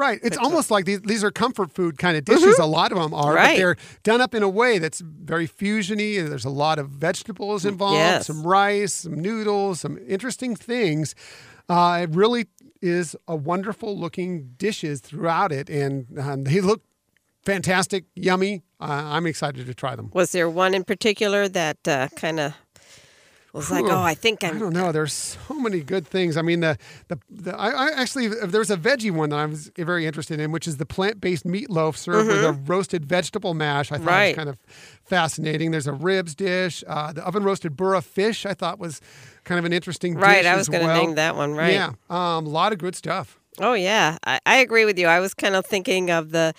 Right. 0.00 0.18
It's 0.22 0.38
almost 0.38 0.70
like 0.70 0.86
these, 0.86 1.02
these 1.02 1.22
are 1.22 1.30
comfort 1.30 1.70
food 1.72 1.98
kind 1.98 2.16
of 2.16 2.24
dishes. 2.24 2.58
A 2.58 2.64
lot 2.64 2.90
of 2.90 2.96
them 2.98 3.12
are, 3.12 3.34
but 3.34 3.56
they're 3.56 3.76
done 4.02 4.22
up 4.22 4.34
in 4.34 4.42
a 4.42 4.48
way 4.48 4.78
that's 4.78 5.00
very 5.00 5.46
fusiony. 5.46 6.26
There's 6.26 6.46
a 6.46 6.50
lot 6.50 6.78
of 6.78 6.88
vegetables 6.88 7.66
involved, 7.66 7.96
Yes. 7.96 8.26
some 8.26 8.42
rice, 8.46 8.94
some 8.94 9.16
noodles, 9.20 9.80
some 9.80 9.98
interesting 10.08 10.56
things. 10.56 11.14
Uh, 11.68 12.00
it 12.04 12.14
really 12.16 12.46
is 12.80 13.14
a 13.28 13.36
wonderful 13.36 13.94
looking 13.96 14.54
dishes 14.56 15.00
throughout 15.00 15.52
it, 15.52 15.68
and 15.68 16.06
um, 16.18 16.44
they 16.44 16.62
look 16.62 16.82
fantastic, 17.44 18.04
yummy. 18.14 18.62
Uh, 18.80 18.84
I'm 19.14 19.26
excited 19.26 19.66
to 19.66 19.74
try 19.74 19.94
them. 19.96 20.10
Was 20.14 20.32
there 20.32 20.48
one 20.48 20.72
in 20.74 20.84
particular 20.84 21.46
that 21.48 21.86
uh, 21.86 22.08
kind 22.16 22.40
of 22.40 22.54
was 23.52 23.70
like, 23.70 23.84
oh, 23.84 24.00
I 24.02 24.14
think 24.14 24.44
I 24.44 24.48
I'm. 24.48 24.58
don't 24.58 24.72
know. 24.72 24.92
There's 24.92 25.12
so 25.12 25.54
many 25.54 25.80
good 25.80 26.06
things. 26.06 26.36
I 26.36 26.42
mean, 26.42 26.60
the 26.60 26.78
the, 27.08 27.18
the 27.28 27.56
I, 27.58 27.70
I 27.70 27.90
actually 28.00 28.28
there's 28.28 28.70
a 28.70 28.76
veggie 28.76 29.10
one 29.10 29.30
that 29.30 29.38
I 29.40 29.46
was 29.46 29.70
very 29.76 30.06
interested 30.06 30.38
in, 30.40 30.52
which 30.52 30.68
is 30.68 30.76
the 30.76 30.86
plant-based 30.86 31.44
meatloaf 31.46 31.96
served 31.96 32.28
with 32.28 32.44
a 32.44 32.52
roasted 32.52 33.04
vegetable 33.04 33.54
mash. 33.54 33.90
I 33.90 33.96
thought 33.96 34.00
Mm-hmm. 34.00 34.08
Right. 34.08 34.26
was 34.28 34.36
kind 34.36 34.48
of 34.48 34.58
fascinating. 35.04 35.70
There's 35.72 35.86
a 35.86 35.92
ribs 35.92 36.34
dish, 36.34 36.84
uh, 36.86 37.12
the 37.12 37.24
oven 37.26 37.42
roasted 37.44 37.76
burra 37.76 38.02
fish. 38.02 38.46
I 38.46 38.54
thought 38.54 38.78
was 38.78 39.00
kind 39.44 39.58
of 39.58 39.64
an 39.64 39.72
interesting 39.72 40.14
Right, 40.14 40.46
I 40.46 40.56
was 40.56 40.68
going 40.68 40.82
to 40.82 40.86
well. 40.86 41.02
name 41.02 41.14
that 41.16 41.34
one. 41.36 41.54
Right. 41.54 41.72
Yeah, 41.72 41.92
um, 42.08 42.46
a 42.46 42.50
lot 42.50 42.72
of 42.72 42.78
good 42.78 42.94
stuff. 42.94 43.38
Oh 43.58 43.74
yeah, 43.74 44.16
I, 44.24 44.38
I 44.46 44.56
agree 44.58 44.84
with 44.84 44.98
you. 44.98 45.06
I 45.08 45.18
was 45.20 45.34
kind 45.34 45.56
of 45.56 45.66
thinking 45.66 46.10
of 46.10 46.30
the 46.30 46.54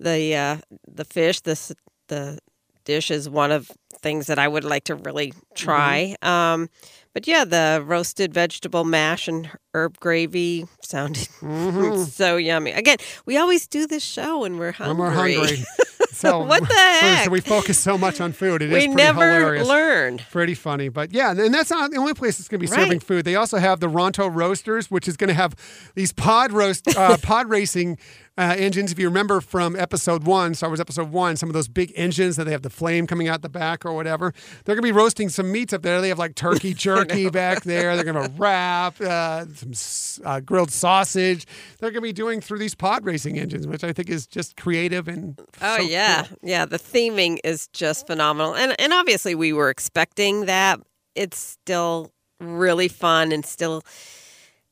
the 0.00 0.34
uh, 0.34 0.56
the 0.88 1.04
fish. 1.04 1.40
This 1.40 1.72
the 2.08 2.38
dish 2.84 3.10
is 3.10 3.28
one 3.28 3.50
of 3.52 3.70
things 4.00 4.26
that 4.26 4.38
I 4.38 4.48
would 4.48 4.64
like 4.64 4.84
to 4.84 4.94
really 4.94 5.32
try. 5.54 6.16
Um, 6.22 6.68
but 7.14 7.26
yeah, 7.26 7.44
the 7.44 7.82
roasted 7.84 8.32
vegetable 8.32 8.84
mash 8.84 9.28
and 9.28 9.50
herb 9.74 9.98
gravy 10.00 10.66
sounded 10.82 11.28
so 12.08 12.36
yummy. 12.36 12.72
Again, 12.72 12.96
we 13.26 13.36
always 13.36 13.66
do 13.66 13.86
this 13.86 14.02
show 14.02 14.40
when 14.40 14.56
we're 14.58 14.72
hungry. 14.72 14.94
When 14.94 15.12
we're 15.12 15.14
hungry. 15.46 15.64
So 16.12 16.44
What 16.44 16.60
the 16.68 16.74
heck? 17.00 17.24
So 17.24 17.30
we 17.30 17.40
focus 17.40 17.78
so 17.78 17.96
much 17.96 18.20
on 18.20 18.32
food. 18.32 18.60
It 18.62 18.66
is 18.66 18.72
we 18.74 18.80
pretty 18.80 18.94
never 18.94 19.20
hilarious. 19.32 19.66
learned. 19.66 20.24
Pretty 20.30 20.54
funny, 20.54 20.88
but 20.90 21.10
yeah, 21.12 21.30
and 21.30 21.52
that's 21.52 21.70
not 21.70 21.90
the 21.90 21.96
only 21.96 22.12
place 22.14 22.36
that's 22.36 22.48
going 22.48 22.60
to 22.60 22.66
be 22.66 22.70
Right. 22.70 22.82
serving 22.82 23.00
food. 23.00 23.24
They 23.24 23.34
also 23.34 23.56
have 23.56 23.80
the 23.80 23.88
Ronto 23.88 24.28
Roasters, 24.32 24.90
which 24.90 25.08
is 25.08 25.16
going 25.16 25.28
to 25.28 25.34
have 25.34 25.54
these 25.94 26.12
pod 26.12 26.52
roast, 26.52 26.94
uh, 26.96 27.16
pod 27.22 27.48
racing 27.48 27.98
uh, 28.38 28.54
engines. 28.56 28.90
If 28.92 28.98
you 28.98 29.08
remember 29.08 29.40
from 29.40 29.76
episode 29.76 30.24
one, 30.24 30.54
Star 30.54 30.70
Wars 30.70 30.80
episode 30.80 31.10
one, 31.10 31.36
some 31.36 31.48
of 31.50 31.52
those 31.52 31.68
big 31.68 31.92
engines 31.96 32.36
that 32.36 32.44
they 32.44 32.52
have 32.52 32.62
the 32.62 32.70
flame 32.70 33.06
coming 33.06 33.28
out 33.28 33.42
the 33.42 33.48
back 33.48 33.84
or 33.84 33.92
whatever. 33.92 34.32
They're 34.64 34.74
going 34.74 34.82
to 34.86 34.92
be 34.94 34.98
roasting 34.98 35.28
some 35.28 35.52
meats 35.52 35.72
up 35.72 35.82
there. 35.82 36.00
They 36.00 36.08
have 36.08 36.18
like 36.18 36.34
turkey 36.34 36.72
jerky 36.86 37.28
back 37.28 37.62
there. 37.64 37.94
They're 37.94 38.10
going 38.10 38.30
to 38.30 38.32
wrap, 38.38 39.00
uh, 39.00 39.44
some 39.54 40.24
uh, 40.24 40.40
grilled 40.40 40.70
sausage. 40.70 41.46
They're 41.78 41.90
going 41.90 42.00
to 42.02 42.08
be 42.08 42.12
doing 42.14 42.40
through 42.40 42.58
these 42.58 42.74
pod 42.74 43.04
racing 43.04 43.38
engines, 43.38 43.66
which 43.66 43.84
I 43.84 43.92
think 43.92 44.08
is 44.08 44.26
just 44.26 44.56
creative 44.56 45.08
and 45.08 45.38
Oh 45.60 45.76
so 45.76 45.82
yeah, 45.82 46.24
cool. 46.24 46.38
yeah. 46.42 46.64
The 46.64 46.78
theming 46.78 47.38
is 47.44 47.68
just 47.68 48.06
phenomenal, 48.06 48.54
and 48.54 48.74
and 48.80 48.92
obviously 48.92 49.34
we 49.34 49.52
were 49.52 49.68
expecting 49.68 50.46
that. 50.46 50.80
It's 51.14 51.36
still 51.38 52.10
really 52.40 52.88
fun 52.88 53.30
and 53.32 53.44
still 53.44 53.82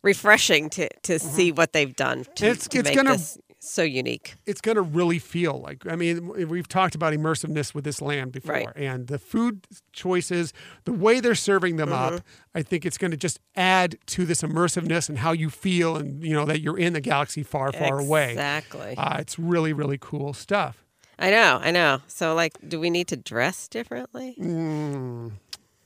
refreshing 0.03 0.71
to 0.71 0.89
to 1.03 1.19
see 1.19 1.53
what 1.53 1.73
they've 1.73 1.95
done 1.95 2.25
to, 2.25 2.31
Mm-hmm. 2.31 2.45
It's- 2.47 2.69
to 2.69 2.79
it's 2.79 2.89
make 2.89 2.97
gonna- 2.97 3.13
this 3.13 3.39
so 3.63 3.83
unique. 3.83 4.35
it's 4.47 4.61
going 4.61 4.77
to 4.77 4.83
really 4.83 5.19
feel 5.19 5.61
like 5.61 5.87
I 5.87 5.95
mean 5.97 6.49
we've 6.49 6.67
talked 6.69 6.95
about 6.95 7.13
immersiveness 7.13 7.75
with 7.75 7.85
this 7.85 8.01
land 8.01 8.33
before 8.33 8.55
Right. 8.55 8.69
and 8.75 9.07
the 9.07 9.19
food 9.19 9.67
choices 9.93 10.53
the 10.85 10.93
way 10.93 11.21
they're 11.21 11.35
serving 11.35 11.77
them 11.77 11.91
Mm-hmm. 11.91 12.17
up 12.17 12.23
I 12.55 12.63
think 12.63 12.87
it's 12.87 12.97
going 12.99 13.11
to 13.11 13.17
just 13.17 13.39
add 13.57 13.99
to 14.07 14.25
this 14.25 14.43
immersiveness 14.43 15.09
and 15.09 15.19
how 15.19 15.33
you 15.33 15.51
feel 15.51 15.97
and 15.97 16.25
you 16.25 16.33
know 16.33 16.45
that 16.47 16.61
you're 16.61 16.79
in 16.79 16.95
the 16.95 17.01
galaxy 17.01 17.43
far 17.43 17.71
far 17.73 17.99
away 18.01 18.31
Exactly. 18.31 18.95
uh, 18.97 19.17
it's 19.19 19.39
really 19.39 19.73
really 19.73 19.99
cool 20.01 20.33
stuff 20.33 20.85
I 21.23 21.29
know. 21.29 21.61
I 21.63 21.71
know. 21.71 22.01
So 22.07 22.35
like, 22.35 22.55
do 22.67 22.81
we 22.81 22.89
need 22.89 23.09
to 23.09 23.17
dress 23.17 23.69
differently? 23.69 24.37
Mm, 24.41 25.33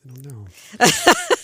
I 0.08 0.12
don't 0.12 0.24
know 0.24 0.46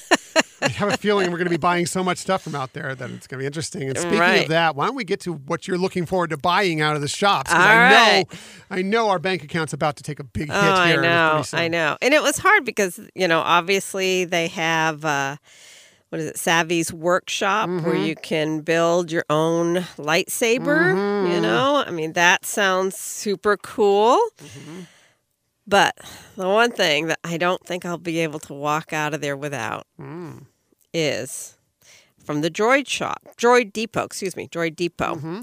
I 0.63 0.69
have 0.69 0.93
a 0.93 0.97
feeling 0.97 1.31
we're 1.31 1.39
going 1.39 1.47
to 1.47 1.51
be 1.51 1.57
buying 1.57 1.87
so 1.87 2.05
much 2.05 2.19
stuff 2.19 2.43
from 2.43 2.55
out 2.55 2.73
there 2.73 2.95
that 2.95 3.11
it's 3.11 3.27
going 3.27 3.39
to 3.39 3.43
be 3.43 3.47
interesting. 3.47 3.89
And 3.89 3.97
speaking 3.99 4.19
Right. 4.19 4.43
of 4.43 4.49
that, 4.49 4.77
why 4.77 4.87
don't 4.87 4.95
we 4.95 5.05
get 5.05 5.21
to 5.21 5.33
what 5.33 5.67
you're 5.67 5.79
looking 5.79 6.07
forward 6.07 6.31
to 6.31 6.37
buying 6.37 6.81
out 6.81 6.95
of 6.97 7.01
the 7.03 7.09
shops? 7.09 7.53
All 7.53 7.59
I 7.61 7.77
right. 7.77 8.27
know, 8.31 8.39
I 8.71 8.83
know 8.83 9.09
our 9.09 9.19
bank 9.19 9.43
account's 9.43 9.73
about 9.73 9.97
to 9.97 10.03
take 10.03 10.21
a 10.21 10.25
big 10.25 10.49
hit 10.49 10.57
Oh, 10.57 10.61
I 10.61 10.97
know. 10.97 11.43
I 11.53 11.69
know. 11.69 11.97
And 12.03 12.13
it 12.15 12.23
was 12.23 12.39
hard 12.39 12.65
because, 12.65 13.01
you 13.15 13.27
know, 13.29 13.41
obviously 13.41 14.25
they 14.25 14.49
have, 14.49 15.05
uh, 15.05 15.37
what 16.11 16.21
is 16.21 16.27
it, 16.27 16.37
Savi's 16.37 16.93
Workshop, 16.93 17.69
where 17.69 17.81
Mm-hmm. 17.95 18.05
you 18.05 18.17
can 18.17 18.61
build 18.63 19.13
your 19.13 19.25
own 19.31 19.77
lightsaber. 19.97 20.95
Mm-hmm. 20.95 21.33
You 21.33 21.41
know, 21.41 21.85
I 21.87 21.91
mean, 21.93 22.15
that 22.15 22.45
sounds 22.45 22.97
super 22.97 23.57
cool. 23.57 24.19
Mm-hmm. 24.43 24.81
But 25.67 25.97
the 26.37 26.49
one 26.49 26.73
thing 26.73 27.07
that 27.07 27.21
I 27.23 27.37
don't 27.37 27.65
think 27.65 27.85
I'll 27.85 27.97
be 27.97 28.19
able 28.21 28.41
to 28.41 28.55
walk 28.55 28.93
out 28.93 29.15
of 29.15 29.21
there 29.21 29.37
without 29.37 29.87
Mm. 30.01 30.47
Is 30.93 31.57
from 32.25 32.41
the 32.43 32.51
Droid 32.51 32.89
Shop, 32.89 33.21
Droid 33.37 33.73
Depot, 33.73 34.05
excuse 34.05 34.37
me, 34.37 34.49
Droid 34.49 34.77
Depot. 34.77 35.17
Mm-hmm. 35.17 35.41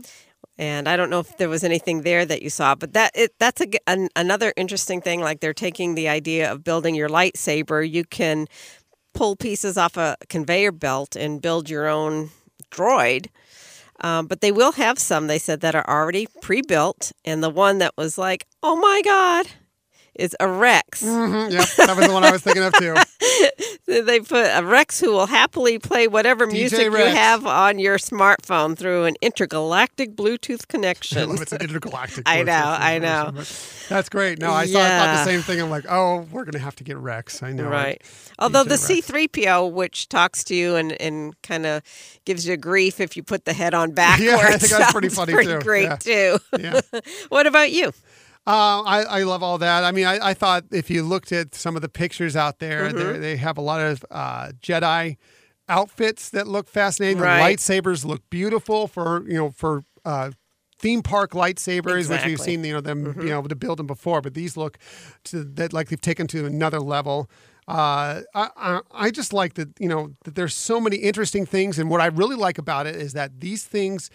And 0.60 0.90
I 0.90 0.98
don't 0.98 1.10
know 1.10 1.20
if 1.20 1.38
there 1.38 1.50
was 1.50 1.64
anything 1.64 2.02
there 2.02 2.26
that 2.26 2.42
you 2.42 2.50
saw, 2.50 2.74
but 2.74 2.94
that 2.94 3.12
it, 3.14 3.34
that's 3.40 3.62
a, 3.62 3.68
an, 3.88 4.10
another 4.16 4.54
interesting 4.58 5.02
thing. 5.02 5.22
Like 5.22 5.40
they're 5.40 5.54
taking 5.54 5.96
the 5.96 6.08
idea 6.08 6.52
of 6.52 6.64
building 6.64 6.96
your 6.96 7.10
lightsaber. 7.10 7.88
You 7.88 8.04
can 8.04 8.48
pull 9.14 9.36
pieces 9.36 9.78
off 9.78 9.98
a 9.98 10.18
conveyor 10.30 10.72
belt 10.72 11.16
and 11.16 11.42
build 11.42 11.70
your 11.70 11.88
own 11.88 12.32
droid. 12.72 13.28
Um, 14.00 14.28
but 14.28 14.42
they 14.42 14.52
will 14.52 14.74
have 14.74 15.00
some, 15.00 15.28
they 15.28 15.40
said, 15.40 15.62
that 15.62 15.76
are 15.76 15.88
already 15.88 16.28
pre 16.42 16.62
built. 16.62 17.12
And 17.26 17.44
the 17.44 17.50
one 17.50 17.80
that 17.80 17.94
was 17.98 18.18
like, 18.18 18.46
oh 18.62 18.76
my 18.76 19.02
God, 19.04 19.48
is 20.18 20.36
a 20.40 20.48
Rex. 20.48 21.04
Mhm, 21.04 21.52
Yep, 21.52 21.88
that 21.88 21.98
was 21.98 22.08
the 22.08 22.14
one 22.14 22.24
I 22.24 22.32
was 22.32 22.42
thinking 22.42 22.64
of 22.64 22.74
too. 22.74 22.96
They 23.90 24.20
put 24.20 24.46
a 24.54 24.64
Rex 24.66 25.00
who 25.00 25.12
will 25.14 25.28
happily 25.28 25.80
play 25.80 26.10
whatever 26.10 26.46
DJ 26.46 26.52
music 26.52 26.80
you 26.92 26.92
have 26.92 27.46
on 27.46 27.80
your 27.80 27.98
smartphone 27.98 28.78
through 28.78 29.06
an 29.06 29.16
intergalactic 29.22 30.14
Bluetooth 30.14 30.64
I 30.70 30.72
connection. 30.72 31.30
love 31.30 31.42
it's 31.42 31.54
an 31.54 31.62
intergalactic. 31.62 32.24
I 32.28 32.44
know, 32.44 32.76
I 32.78 33.00
know. 33.00 33.32
That's 33.88 34.10
great. 34.10 34.40
No, 34.40 34.52
I 34.52 34.66
saw 34.66 34.80
I 34.80 34.84
thought 34.84 34.90
Yeah. 35.06 35.24
the 35.24 35.32
same 35.32 35.42
thing. 35.42 35.62
I'm 35.62 35.70
like, 35.70 35.86
oh, 35.90 36.28
we're 36.32 36.44
gonna 36.44 36.60
have 36.60 36.76
to 36.78 36.84
get 36.84 36.98
Rex. 36.98 37.42
I 37.42 37.54
know. 37.54 37.70
Right. 37.70 38.02
Although 38.40 38.66
the 38.66 38.76
DJ 38.76 39.14
Rex. 39.14 39.32
C3PO, 39.38 39.72
which 39.72 40.10
talks 40.10 40.44
to 40.46 40.56
you 40.56 40.76
and, 40.76 40.92
and 41.02 41.42
kind 41.42 41.66
of 41.66 41.82
gives 42.26 42.46
you 42.46 42.58
grief 42.58 43.00
if 43.00 43.16
you 43.16 43.24
put 43.24 43.46
the 43.46 43.54
head 43.54 43.74
on 43.74 43.92
backwards, 43.94 44.24
Yeah, 44.32 44.36
I 44.38 44.58
think 44.58 44.72
that's 44.74 44.92
pretty 44.92 45.10
funny, 45.10 45.32
pretty 45.32 45.52
too. 45.54 45.60
great 45.60 45.84
Yeah. 45.86 45.96
too. 45.96 46.40
Yeah. 46.60 46.82
what 47.30 47.48
about 47.48 47.72
you? 47.72 47.94
Uh, 48.48 48.82
I, 48.84 49.02
I 49.20 49.24
love 49.24 49.44
all 49.44 49.58
that. 49.58 49.84
I 49.84 49.92
mean, 49.92 50.06
I, 50.06 50.30
I 50.30 50.34
thought 50.34 50.64
if 50.72 50.90
you 50.90 51.04
looked 51.04 51.34
at 51.34 51.54
some 51.54 51.76
of 51.76 51.82
the 51.82 51.90
pictures 51.90 52.36
out 52.36 52.60
there, 52.60 52.90
Mm-hmm. 52.90 53.22
they 53.22 53.36
have 53.36 53.58
a 53.58 53.62
lot 53.62 53.82
of 53.82 54.06
uh, 54.10 54.52
Jedi 54.62 55.18
outfits 55.68 56.30
that 56.30 56.48
look 56.48 56.70
fascinating. 56.70 57.20
Right. 57.22 57.38
The 57.38 57.56
lightsabers 57.58 58.06
look 58.06 58.22
beautiful 58.30 58.88
for 58.88 59.28
you 59.28 59.34
know 59.36 59.52
for 59.52 59.84
uh, 60.06 60.32
theme 60.80 61.02
park 61.04 61.32
lightsabers, 61.32 62.10
which 62.10 62.24
we've 62.26 62.40
seen 62.40 62.64
you 62.64 62.74
know 62.74 62.80
them 62.82 63.04
Mm-hmm. 63.08 63.20
being 63.20 63.34
able 63.34 63.50
to 63.50 63.56
build 63.56 63.80
them 63.80 63.88
before, 63.88 64.22
but 64.22 64.34
these 64.34 64.56
look 64.56 64.78
to 65.26 65.44
that 65.44 65.74
like 65.74 65.90
they've 65.90 66.00
taken 66.00 66.26
to 66.28 66.46
another 66.46 66.80
level. 66.80 67.30
Uh, 67.68 68.22
I, 68.34 68.50
I 68.56 68.80
I 68.94 69.12
just 69.12 69.34
like 69.34 69.56
that 69.56 69.68
you 69.78 69.90
know 69.90 70.14
that 70.24 70.36
there's 70.36 70.56
so 70.56 70.80
many 70.80 70.96
interesting 70.98 71.46
things, 71.46 71.78
and 71.78 71.90
what 71.90 72.00
I 72.00 72.06
really 72.06 72.38
like 72.38 72.58
about 72.58 72.88
it 72.88 72.96
is 72.96 73.12
that 73.12 73.42
these 73.42 73.66
things 73.66 74.10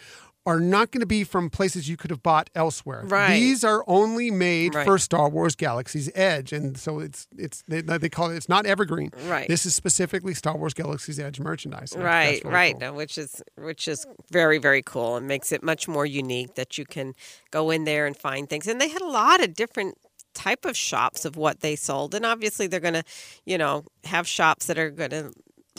are 0.44 0.58
not 0.58 0.90
going 0.90 1.00
to 1.00 1.06
be 1.06 1.22
from 1.22 1.48
places 1.48 1.88
you 1.88 1.96
could 1.96 2.10
have 2.10 2.22
bought 2.22 2.50
elsewhere. 2.54 3.02
Right. 3.06 3.34
These 3.34 3.62
are 3.62 3.84
only 3.86 4.30
made 4.30 4.74
Right. 4.74 4.84
for 4.84 4.98
Star 4.98 5.28
Wars 5.28 5.54
Galaxy's 5.54 6.10
Edge, 6.16 6.52
and 6.52 6.76
so 6.76 6.98
it's 6.98 7.28
it's 7.38 7.62
they, 7.68 7.80
they 7.80 8.08
call 8.08 8.30
it 8.30 8.36
it's 8.36 8.48
not 8.48 8.66
evergreen. 8.66 9.10
Right. 9.28 9.46
This 9.46 9.64
is 9.64 9.74
specifically 9.74 10.34
Star 10.34 10.56
Wars 10.56 10.74
Galaxy's 10.74 11.20
Edge 11.20 11.38
merchandise. 11.38 11.92
and 11.92 12.02
I 12.02 12.32
think 12.32 12.44
Right, 12.44 12.44
really 12.44 12.54
right. 12.54 12.72
cool. 12.74 12.80
No, 12.80 12.92
which 12.94 13.18
is 13.18 13.42
which 13.56 13.86
is 13.86 14.04
very 14.32 14.58
very 14.58 14.82
cool 14.82 15.14
and 15.16 15.28
makes 15.28 15.52
it 15.52 15.62
much 15.62 15.86
more 15.86 16.04
unique 16.06 16.54
that 16.56 16.76
you 16.76 16.84
can 16.86 17.14
go 17.52 17.70
in 17.70 17.84
there 17.84 18.06
and 18.06 18.16
find 18.16 18.48
things. 18.50 18.66
And 18.66 18.80
they 18.80 18.88
had 18.88 19.02
a 19.02 19.08
lot 19.08 19.40
of 19.42 19.54
different 19.54 19.96
type 20.34 20.64
of 20.64 20.74
shops 20.76 21.24
of 21.26 21.36
what 21.36 21.60
they 21.60 21.76
sold, 21.76 22.14
and 22.14 22.24
obviously 22.26 22.66
they're 22.66 22.80
going 22.80 22.94
to, 22.94 23.04
you 23.44 23.58
know, 23.58 23.84
have 24.04 24.26
shops 24.26 24.66
that 24.66 24.78
are 24.78 24.90
going 24.90 25.10
to 25.10 25.30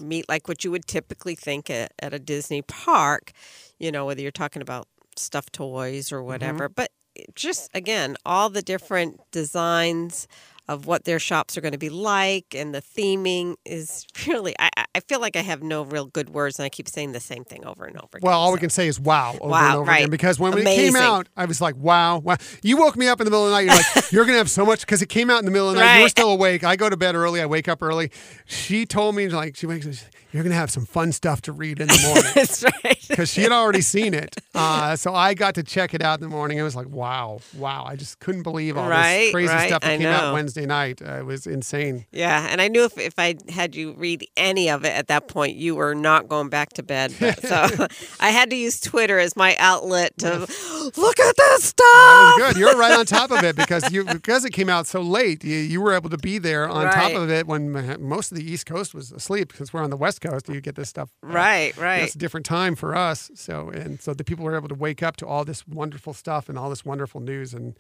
meet 0.02 0.28
like 0.28 0.48
what 0.48 0.64
you 0.64 0.72
would 0.72 0.88
typically 0.88 1.36
think 1.36 1.70
at, 1.70 1.94
at 2.00 2.14
a 2.14 2.20
Disney 2.20 2.62
park. 2.62 3.32
You 3.80 3.92
know, 3.92 4.06
whether 4.06 4.22
you're 4.22 4.32
talking 4.32 4.62
about 4.62 4.88
stuffed 5.16 5.54
toys 5.54 6.12
or 6.12 6.18
mm-hmm. 6.18 6.28
whatever, 6.28 6.70
but 6.70 6.92
just 7.36 7.70
again 7.76 8.16
all 8.26 8.50
the 8.50 8.62
different 8.62 9.20
designs 9.32 10.28
of 10.68 10.86
what 10.88 11.04
their 11.04 11.20
shops 11.20 11.58
are 11.58 11.62
going 11.62 11.74
to 11.74 11.78
be 11.78 11.90
like 11.90 12.56
and 12.56 12.74
the 12.74 12.82
theming 12.82 13.56
is 13.66 14.06
really 14.28 14.56
I, 14.60 14.70
I- 14.78 15.00
feel 15.08 15.20
like 15.20 15.36
I 15.36 15.42
have 15.42 15.62
no 15.62 15.84
real 15.84 16.06
good 16.06 16.30
words, 16.30 16.58
and 16.60 16.66
I 16.66 16.70
keep 16.70 16.88
saying 16.88 17.12
the 17.12 17.20
same 17.20 17.44
thing 17.44 17.66
over 17.66 17.84
and 17.86 17.98
over. 17.98 18.18
Again, 18.18 18.28
Well, 18.30 18.40
all 18.40 18.54
we 18.54 18.60
can 18.60 18.70
say 18.70 18.88
is 18.88 19.00
wow 19.00 19.36
over 19.42 19.50
Wow, 19.52 19.66
and 19.70 19.76
over 19.80 19.90
right. 19.90 19.98
again 20.00 20.10
because 20.12 20.40
when 20.40 20.58
it 20.58 20.64
came 20.66 20.96
out, 20.96 21.28
I 21.36 21.46
was 21.46 21.60
like, 21.60 21.76
wow, 21.76 22.20
wow. 22.20 22.38
You 22.62 22.78
woke 22.78 22.96
me 22.96 23.08
up 23.08 23.20
in 23.20 23.26
the 23.26 23.32
middle 23.32 23.46
of 23.46 23.52
the 23.52 23.56
night. 23.58 23.66
You're 23.66 23.76
like, 23.76 24.12
you're 24.12 24.24
going 24.26 24.36
to 24.36 24.38
have 24.38 24.50
so 24.50 24.66
much 24.66 24.82
because 24.82 25.02
it 25.02 25.10
came 25.10 25.30
out 25.30 25.40
in 25.40 25.46
the 25.46 25.52
middle 25.52 25.68
of 25.70 25.76
the 25.76 25.82
night. 25.82 25.96
You 25.96 26.00
were 26.02 26.04
Right. 26.06 26.12
still 26.12 26.30
awake. 26.32 26.64
I 26.64 26.76
go 26.76 26.90
to 26.90 26.96
bed 26.98 27.16
early. 27.16 27.42
I 27.42 27.46
wake 27.48 27.68
up 27.68 27.82
early. 27.84 28.12
She 28.46 28.86
told 28.86 29.16
me, 29.16 29.28
like, 29.30 29.56
she 29.56 29.66
wakes 29.66 29.86
up, 29.88 29.94
you're 30.32 30.44
going 30.44 30.52
to 30.52 30.58
have 30.58 30.72
some 30.72 30.86
fun 30.86 31.12
stuff 31.12 31.42
to 31.44 31.52
read 31.52 31.80
in 31.80 31.88
the 31.88 32.02
morning. 32.08 32.32
That's 32.36 32.64
right. 32.64 33.06
because 33.10 33.30
she 33.30 33.42
had 33.42 33.52
already 33.52 33.82
seen 33.82 34.14
it. 34.14 34.36
Uh, 34.56 34.96
so 34.96 35.14
I 35.14 35.34
got 35.34 35.56
to 35.56 35.64
check 35.64 35.94
it 35.94 36.02
out 36.02 36.20
in 36.20 36.24
the 36.24 36.34
morning. 36.34 36.58
It 36.58 36.64
was 36.64 36.76
like, 36.76 36.88
wow, 36.88 37.40
wow. 37.58 37.84
I 37.86 37.96
just 37.96 38.20
couldn't 38.20 38.44
believe 38.44 38.78
all 38.78 38.88
Right, 38.88 39.26
this 39.26 39.32
crazy 39.34 39.68
stuff 39.68 39.82
that 39.82 39.92
I 39.92 39.98
came 39.98 40.08
out 40.08 40.28
know. 40.30 40.34
Night. 40.62 41.02
Uh, 41.02 41.20
it 41.20 41.26
was 41.26 41.46
insane. 41.48 42.06
Yeah, 42.12 42.48
and 42.50 42.62
I 42.62 42.68
knew 42.68 42.84
if, 42.86 42.98
if 42.98 43.14
I 43.18 43.36
had 43.50 43.76
you 43.76 43.94
read 43.94 44.28
any 44.38 44.70
of 44.70 44.86
it 44.86 44.94
at 44.94 45.08
that 45.08 45.28
point, 45.28 45.56
you 45.56 45.76
were 45.76 45.94
not 45.96 46.28
going 46.30 46.50
back 46.50 46.74
to 46.74 46.84
bed. 46.84 47.14
But, 47.20 47.42
so 47.42 47.88
I 48.20 48.30
had 48.30 48.50
to 48.50 48.56
use 48.56 48.80
Twitter 48.80 49.18
as 49.20 49.36
my 49.36 49.56
outlet 49.60 50.18
to 50.20 50.40
look 50.98 51.20
at 51.20 51.36
this 51.38 51.64
stuff. 51.64 51.84
That 51.84 52.36
was 52.38 52.54
good. 52.54 52.60
You're 52.60 52.78
right 52.78 52.98
on 52.98 53.06
top 53.06 53.32
of 53.32 53.44
it 53.44 53.56
because 53.56 53.92
you 53.92 54.04
because 54.06 54.46
it 54.46 54.52
came 54.52 54.70
out 54.70 54.88
so 54.88 55.02
late. 55.02 55.44
You, 55.44 55.58
you 55.58 55.82
were 55.82 55.94
able 55.94 56.10
to 56.10 56.18
be 56.18 56.38
there 56.38 56.68
on 56.70 56.86
top 56.92 57.14
of 57.14 57.30
it 57.30 57.48
when 57.48 57.72
most 58.02 58.32
of 58.32 58.38
the 58.38 58.44
East 58.44 58.66
Coast 58.66 58.94
was 58.94 59.12
asleep 59.12 59.50
because 59.52 59.74
we're 59.74 59.82
on 59.84 59.90
the 59.90 59.98
West 59.98 60.22
Coast. 60.22 60.50
You 60.50 60.62
get 60.62 60.76
this 60.76 60.90
stuff. 60.90 61.10
uh, 61.24 61.28
Right, 61.28 61.76
right. 61.78 62.04
It's 62.04 62.16
a 62.16 62.18
different 62.18 62.46
time 62.46 62.76
for 62.76 62.96
us. 62.96 63.32
So 63.36 63.70
and 63.70 64.02
so 64.02 64.14
the 64.14 64.24
people 64.24 64.44
were 64.46 64.56
able 64.56 64.70
to 64.70 64.76
wake 64.76 65.02
up 65.02 65.16
to 65.18 65.28
all 65.28 65.46
this 65.46 65.68
wonderful 65.68 66.14
stuff 66.14 66.50
and 66.50 66.58
all 66.58 66.70
this 66.70 66.84
wonderful 66.86 67.22
news 67.22 67.54
and 67.54 67.76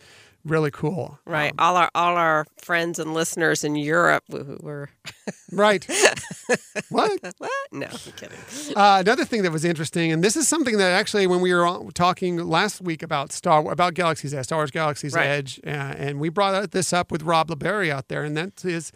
really 0.45 0.71
cool. 0.71 1.19
Right. 1.25 1.51
Um, 1.51 1.55
all 1.59 1.77
our 1.77 1.89
all 1.95 2.15
our 2.17 2.45
friends 2.57 2.99
and 2.99 3.13
listeners 3.13 3.63
in 3.63 3.75
Europe 3.75 4.23
who 4.31 4.57
were 4.61 4.89
right. 5.51 5.85
what? 6.89 7.19
what? 7.37 7.51
No, 7.71 7.87
I'm 7.87 8.11
kidding. 8.13 8.37
Uh, 8.75 8.97
another 8.99 9.25
thing 9.25 9.43
that 9.43 9.51
was 9.51 9.65
interesting, 9.65 10.11
and 10.11 10.23
this 10.23 10.35
is 10.35 10.47
something 10.47 10.77
that 10.77 10.91
actually, 10.91 11.27
when 11.27 11.41
we 11.41 11.53
were 11.53 11.79
talking 11.93 12.37
last 12.37 12.81
week 12.81 13.03
about 13.03 13.31
Star 13.31 13.69
about 13.71 13.93
Galaxy's 13.93 14.33
Edge, 14.33 14.45
Star 14.45 14.59
Wars 14.59 14.71
Galaxy's 14.71 15.13
Right. 15.13 15.27
Edge, 15.27 15.59
uh, 15.65 15.69
and 15.69 16.19
we 16.19 16.29
brought 16.29 16.71
this 16.71 16.93
up 16.93 17.11
with 17.11 17.23
Rob 17.23 17.49
LeBerry 17.49 17.91
out 17.91 18.07
there, 18.07 18.23
and 18.23 18.35
that 18.37 18.63
is, 18.65 18.91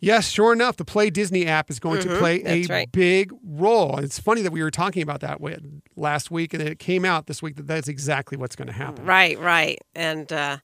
yes, 0.00 0.28
sure 0.28 0.52
enough, 0.52 0.76
the 0.76 0.84
Play 0.84 1.10
Disney 1.10 1.46
app 1.46 1.70
is 1.70 1.78
going 1.80 2.00
to 2.02 2.18
play 2.18 2.36
a 2.42 2.62
Mm-hmm. 2.64 2.72
right. 2.72 2.92
big 2.92 3.32
role. 3.44 3.96
And 3.96 4.04
it's 4.04 4.18
funny 4.18 4.42
that 4.42 4.52
we 4.52 4.62
were 4.62 4.70
talking 4.70 5.02
about 5.02 5.20
that 5.20 5.40
with, 5.40 5.60
last 5.96 6.30
week, 6.30 6.54
and 6.54 6.62
it 6.62 6.78
came 6.78 7.04
out 7.04 7.26
this 7.26 7.42
week 7.42 7.56
that 7.56 7.66
that's 7.66 7.88
exactly 7.88 8.36
what's 8.38 8.56
going 8.56 8.68
to 8.68 8.72
happen. 8.74 9.04
Right, 9.04 9.38
right. 9.38 9.78
And 9.94 10.32
uh, 10.32 10.58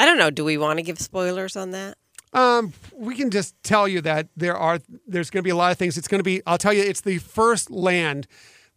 I 0.00 0.06
don't 0.06 0.18
know. 0.18 0.30
Do 0.30 0.44
we 0.44 0.56
want 0.56 0.78
to 0.78 0.82
give 0.82 0.98
spoilers 0.98 1.56
on 1.56 1.72
that? 1.72 1.96
Um, 2.32 2.72
we 2.96 3.14
can 3.16 3.30
just 3.30 3.54
tell 3.62 3.86
you 3.86 4.00
that 4.02 4.28
there 4.36 4.56
are 4.56 4.78
there's 5.06 5.30
going 5.30 5.40
to 5.40 5.44
be 5.44 5.50
a 5.50 5.56
lot 5.56 5.72
of 5.72 5.78
things. 5.78 5.98
It's 5.98 6.08
going 6.08 6.20
to 6.20 6.24
be 6.24 6.40
I'll 6.46 6.58
tell 6.58 6.72
you 6.72 6.82
it's 6.82 7.02
the 7.02 7.18
first 7.18 7.70
land 7.70 8.26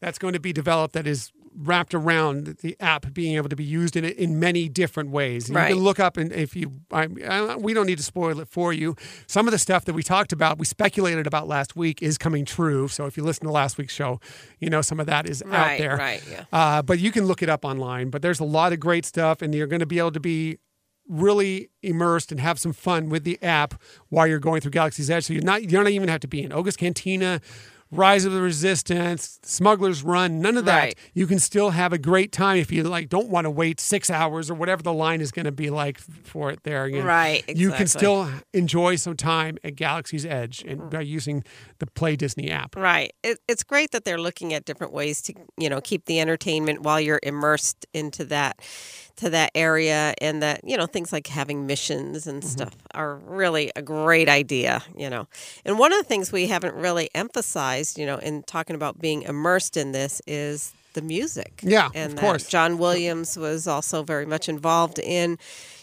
that's 0.02 0.18
going 0.20 0.34
to 0.34 0.40
be 0.40 0.52
developed 0.52 0.94
that 0.96 1.08
is 1.08 1.32
wrapped 1.56 1.94
around 1.94 2.58
the 2.62 2.76
app 2.80 3.14
being 3.14 3.36
able 3.36 3.48
to 3.48 3.56
be 3.56 3.64
used 3.64 3.96
in 3.96 4.04
in 4.06 4.40
many 4.40 4.68
different 4.68 5.12
ways. 5.12 5.50
You 5.50 5.56
Right. 5.56 5.68
can 5.70 5.78
look 5.78 6.00
up 6.00 6.18
and 6.18 6.34
if 6.34 6.56
you 6.56 6.72
I, 6.92 7.08
I, 7.28 7.56
we 7.56 7.76
don't 7.76 7.86
need 7.86 8.00
to 8.00 8.04
spoil 8.04 8.40
it 8.40 8.48
for 8.48 8.74
you. 8.74 8.96
Some 9.28 9.48
of 9.48 9.52
the 9.52 9.60
stuff 9.60 9.86
that 9.86 9.94
we 9.94 10.02
talked 10.02 10.34
about, 10.34 10.58
we 10.58 10.66
speculated 10.66 11.28
about 11.28 11.48
last 11.48 11.76
week 11.76 12.02
is 12.02 12.18
coming 12.18 12.44
true. 12.46 12.88
So 12.88 13.06
if 13.06 13.16
you 13.18 13.24
listen 13.24 13.46
to 13.46 13.52
last 13.52 13.78
week's 13.78 13.94
show, 13.94 14.20
you 14.60 14.70
know 14.72 14.82
some 14.82 15.00
of 15.00 15.06
that 15.06 15.30
is 15.30 15.44
out 15.44 15.52
Right, 15.52 15.80
there. 15.80 15.96
right, 15.96 16.24
yeah. 16.30 16.46
Uh, 16.52 16.82
but 16.82 16.98
you 17.00 17.12
can 17.12 17.26
look 17.28 17.44
it 17.44 17.50
up 17.50 17.64
online. 17.64 18.10
But 18.10 18.24
there's 18.24 18.40
a 18.40 18.46
lot 18.60 18.74
of 18.74 18.80
great 18.80 19.06
stuff, 19.06 19.44
and 19.44 19.54
you're 19.54 19.68
going 19.68 19.80
to 19.80 19.86
be 19.86 20.00
able 20.00 20.12
to 20.14 20.20
be 20.20 20.58
really 21.08 21.70
immersed 21.82 22.32
and 22.32 22.40
have 22.40 22.60
some 22.60 22.74
fun 22.74 23.10
with 23.10 23.24
the 23.24 23.42
app 23.44 23.82
while 24.10 24.26
you're 24.26 24.40
going 24.40 24.62
through 24.62 24.72
Galaxy's 24.72 25.10
Edge. 25.10 25.26
So 25.26 25.34
you're 25.34 25.44
not 25.44 25.62
you 25.62 25.68
don't 25.68 25.88
even 25.88 26.10
have 26.10 26.22
to 26.22 26.28
be 26.28 26.42
in 26.42 26.52
Oga's 26.52 26.78
Cantina, 26.78 27.42
Rise 27.94 28.26
of 28.26 28.34
the 28.34 28.42
Resistance, 28.42 29.40
Smuggler's 29.44 30.04
Run, 30.04 30.42
none 30.42 30.58
of 30.58 30.66
that. 30.66 30.80
Right. 30.80 30.98
You 31.14 31.28
can 31.28 31.40
still 31.40 31.70
have 31.70 31.94
a 31.94 31.98
great 31.98 32.32
time 32.32 32.58
if 32.58 32.72
you 32.72 32.84
like 32.84 33.08
don't 33.08 33.28
want 33.28 33.46
to 33.46 33.52
wait 33.52 33.80
six 33.80 34.10
hours 34.10 34.50
or 34.50 34.56
whatever 34.56 34.82
the 34.82 34.94
line 34.94 35.22
is 35.22 35.32
going 35.32 35.46
to 35.46 35.52
be 35.52 35.70
like 35.70 36.00
for 36.00 36.50
it 36.50 36.64
there. 36.64 36.88
You 36.88 37.00
know, 37.00 37.06
Right, 37.06 37.44
You 37.48 37.72
can 37.72 37.88
still 37.88 38.30
enjoy 38.54 38.96
some 38.96 39.16
time 39.16 39.58
at 39.64 39.76
Galaxy's 39.76 40.26
Edge 40.26 40.64
and 40.68 40.82
mm. 40.82 40.90
by 40.90 41.02
using 41.02 41.44
the 41.80 41.86
Play 41.86 42.16
Disney 42.16 42.50
app. 42.50 42.76
Right. 42.76 43.14
It, 43.24 43.40
it's 43.48 43.64
great 43.64 43.92
that 43.92 44.06
they're 44.06 44.20
looking 44.20 44.54
at 44.54 44.66
different 44.66 44.92
ways 44.92 45.22
to, 45.24 45.34
you 45.58 45.70
know, 45.70 45.80
keep 45.80 46.06
the 46.06 46.20
entertainment 46.20 46.82
while 46.82 47.00
you're 47.00 47.20
immersed 47.22 47.86
into 47.94 48.26
that 48.26 48.60
to 49.16 49.30
that 49.30 49.52
area 49.54 50.14
and 50.20 50.42
that, 50.42 50.62
you 50.64 50.76
know, 50.76 50.86
things 50.86 51.14
like 51.14 51.28
having 51.28 51.68
missions 51.68 52.26
and 52.26 52.44
stuff 52.44 52.76
are 52.94 53.16
really 53.16 53.72
a 53.76 53.82
great 53.82 54.28
idea, 54.28 54.82
you 54.98 55.10
know. 55.10 55.28
And 55.66 55.78
one 55.78 55.94
of 55.94 56.00
the 56.00 56.04
things 56.04 56.32
we 56.32 56.48
haven't 56.48 56.76
really 56.76 57.10
emphasized, 57.14 57.98
you 58.00 58.06
know, 58.06 58.18
in 58.18 58.44
talking 58.44 58.76
about 58.76 59.00
being 59.00 59.22
immersed 59.22 59.78
in 59.78 59.92
this 59.92 60.22
is 60.26 60.74
the 60.94 61.02
music. 61.02 61.60
Yeah, 61.64 61.90
and 61.94 62.14
of 62.14 62.20
course. 62.20 62.48
John 62.48 62.78
Williams 62.78 63.38
was 63.38 63.68
also 63.68 64.04
very 64.04 64.26
much 64.26 64.50
involved 64.50 65.00
in, 65.00 65.38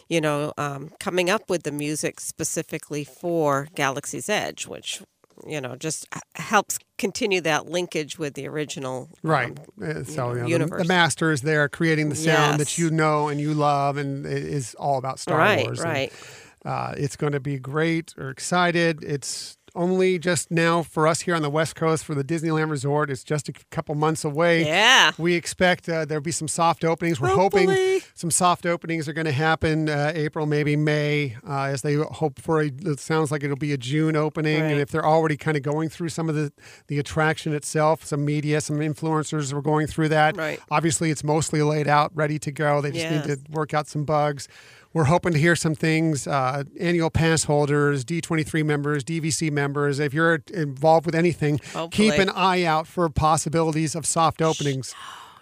you 0.09 0.21
know, 0.21 0.53
um, 0.59 0.91
coming 0.99 1.31
up 1.31 1.49
with 1.49 1.63
the 1.63 1.73
music 1.73 2.21
specifically 2.21 3.05
for 3.05 3.69
Galaxy's 3.75 4.29
Edge, 4.29 4.67
which, 4.67 5.03
you 5.47 5.61
know, 5.61 5.77
just 5.77 6.07
helps 6.35 6.79
continue 6.99 7.41
that 7.43 7.67
linkage 7.67 8.19
with 8.19 8.35
the 8.35 8.47
original. 8.47 9.09
Right. 9.23 9.59
um, 9.59 9.65
Uh, 9.83 10.05
so 10.05 10.31
you 10.31 10.39
know, 10.39 10.45
the, 10.45 10.51
universe. 10.51 10.83
the 10.83 10.89
master 10.89 11.33
is 11.33 11.43
there 11.43 11.69
creating 11.69 12.09
the 12.09 12.17
sound 12.17 12.61
that 12.61 12.79
you 12.79 12.91
know 12.91 13.29
and 13.29 13.41
you 13.41 13.55
love, 13.55 13.97
and 13.97 14.27
it 14.27 14.45
is 14.45 14.75
all 14.75 14.99
about 14.99 15.19
Star 15.19 15.39
right, 15.39 15.65
Wars. 15.65 15.81
and, 15.81 15.89
right. 15.89 16.13
uh, 16.65 16.95
it's 16.97 17.17
going 17.17 17.33
to 17.33 17.41
be 17.41 17.59
great. 17.59 18.15
We're 18.17 18.31
excited. 18.31 19.03
It's 19.05 19.57
only 19.75 20.19
just 20.19 20.51
now 20.51 20.83
for 20.83 21.07
us 21.07 21.21
here 21.21 21.35
on 21.35 21.43
the 21.43 21.51
West 21.51 21.77
Coast 21.77 22.05
for 22.05 22.15
the 22.15 22.25
Disneyland 22.25 22.71
Resort. 22.71 23.11
It's 23.11 23.25
just 23.25 23.49
a 23.49 23.53
couple 23.71 23.95
months 23.95 24.25
away. 24.25 24.65
Yeah. 24.67 25.13
We 25.19 25.35
expect 25.35 25.89
uh, 25.89 26.05
there'll 26.05 26.23
be 26.23 26.31
some 26.33 26.49
soft 26.49 26.85
openings. 26.85 27.21
We're 27.21 27.29
Hopefully. 27.29 27.67
hoping 27.67 28.01
some 28.15 28.31
soft 28.31 28.67
openings 28.67 29.09
are 29.09 29.13
going 29.13 29.27
to 29.27 29.33
happen 29.33 29.89
uh, 29.89 30.13
April, 30.15 30.47
maybe 30.47 30.77
May, 30.77 31.37
uh, 31.49 31.65
as 31.65 31.83
they 31.83 31.95
hope 31.95 32.41
for 32.41 32.61
a. 32.63 32.67
It 32.67 33.01
sounds 33.01 33.31
like 33.31 33.43
it'll 33.45 33.57
be 33.57 33.73
a 33.73 33.79
June 33.79 34.17
opening, 34.17 34.61
Right. 34.63 34.71
and 34.73 34.81
if 34.81 34.91
they're 34.91 35.07
already 35.07 35.37
kind 35.37 35.57
of 35.57 35.63
going 35.63 35.89
through 35.89 36.09
some 36.11 36.29
of 36.29 36.35
the 36.35 36.53
the 36.89 36.99
attraction 36.99 37.55
itself, 37.55 38.05
some 38.05 38.25
media, 38.25 38.61
some 38.61 38.79
influencers 38.79 39.53
were 39.53 39.63
going 39.63 39.87
through 39.87 40.09
that. 40.11 40.37
Right. 40.37 40.61
Obviously, 40.71 41.11
it's 41.11 41.25
mostly 41.25 41.63
laid 41.63 41.89
out, 41.89 42.11
ready 42.15 42.39
to 42.41 42.51
go. 42.53 42.81
They 42.81 42.91
just 42.91 43.01
Yes. 43.05 43.27
need 43.27 43.47
to 43.47 43.53
work 43.53 43.75
out 43.75 43.87
some 43.89 44.05
bugs. 44.05 44.49
We're 44.93 45.05
hoping 45.05 45.33
to 45.33 45.39
hear 45.39 45.55
some 45.55 45.75
things. 45.77 46.27
Uh, 46.27 46.65
annual 46.79 47.11
pass 47.11 47.45
holders, 47.45 48.05
D23 48.05 48.65
members, 48.65 49.05
DVC 49.05 49.51
members. 49.51 50.01
If 50.01 50.13
you're 50.13 50.43
involved 50.53 51.07
with 51.07 51.15
anything, 51.15 51.61
keep 51.93 52.15
an 52.15 52.29
eye 52.31 52.65
out 52.65 52.87
for 52.89 53.09
possibilities 53.09 53.95
of 53.95 54.05
soft 54.05 54.43
openings. 54.43 54.95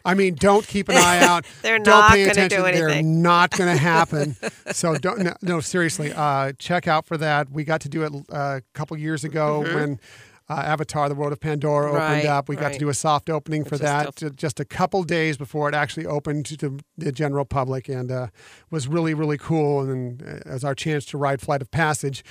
I 0.05 0.15
mean, 0.15 0.35
don't 0.35 0.67
keep 0.67 0.89
an 0.89 0.97
eye 0.97 1.25
out. 1.25 1.45
They're 1.63 1.79
don't 1.79 1.87
not 1.87 2.11
gonna 2.35 2.49
do 2.49 2.65
anything. 2.65 2.89
They're 2.89 3.03
not 3.03 3.51
going 3.51 3.71
to 3.75 3.79
happen. 3.79 4.37
so 4.73 4.97
don't. 4.97 5.21
No, 5.21 5.35
no 5.43 5.61
seriously. 5.61 6.13
Uh, 6.13 6.53
check 6.59 6.87
out 6.87 7.07
for 7.07 7.17
that. 7.19 7.51
We 7.51 7.65
got 7.65 7.81
to 7.83 7.89
do 7.89 8.05
it 8.05 8.13
uh, 8.33 8.37
a 8.59 8.63
couple 8.75 8.97
years 8.97 9.25
ago 9.25 9.61
when. 9.61 10.01
Uh, 10.51 10.55
Avatar: 10.65 11.09
The 11.11 11.15
World 11.15 11.33
of 11.33 11.41
Pandora 11.41 11.89
opened 11.91 12.03
Mm-hmm. 12.03 12.13
Right, 12.15 12.27
up. 12.27 12.49
We 12.49 12.57
got 12.57 12.73
to 12.73 12.79
do 12.79 12.89
a 12.89 12.95
soft 12.95 13.29
opening 13.29 13.65
for 13.65 13.73
Which 13.77 13.83
that 13.83 14.13
still- 14.15 14.31
just 14.31 14.59
a 14.61 14.65
couple 14.65 15.03
days 15.03 15.37
before 15.37 15.69
it 15.69 15.75
actually 15.75 16.07
opened 16.07 16.47
to 16.47 16.79
the 16.97 17.13
general 17.13 17.45
public, 17.45 17.89
and 17.89 18.11
uh, 18.11 18.29
was 18.71 18.89
really 18.89 19.13
really 19.15 19.37
cool. 19.39 19.81
And 19.83 20.19
then, 20.21 20.43
uh, 20.47 20.49
as 20.49 20.65
our 20.65 20.75
chance 20.75 21.05
to 21.07 21.19
ride 21.19 21.41
Flight 21.43 21.61
of 21.61 21.71
Passage, 21.71 22.25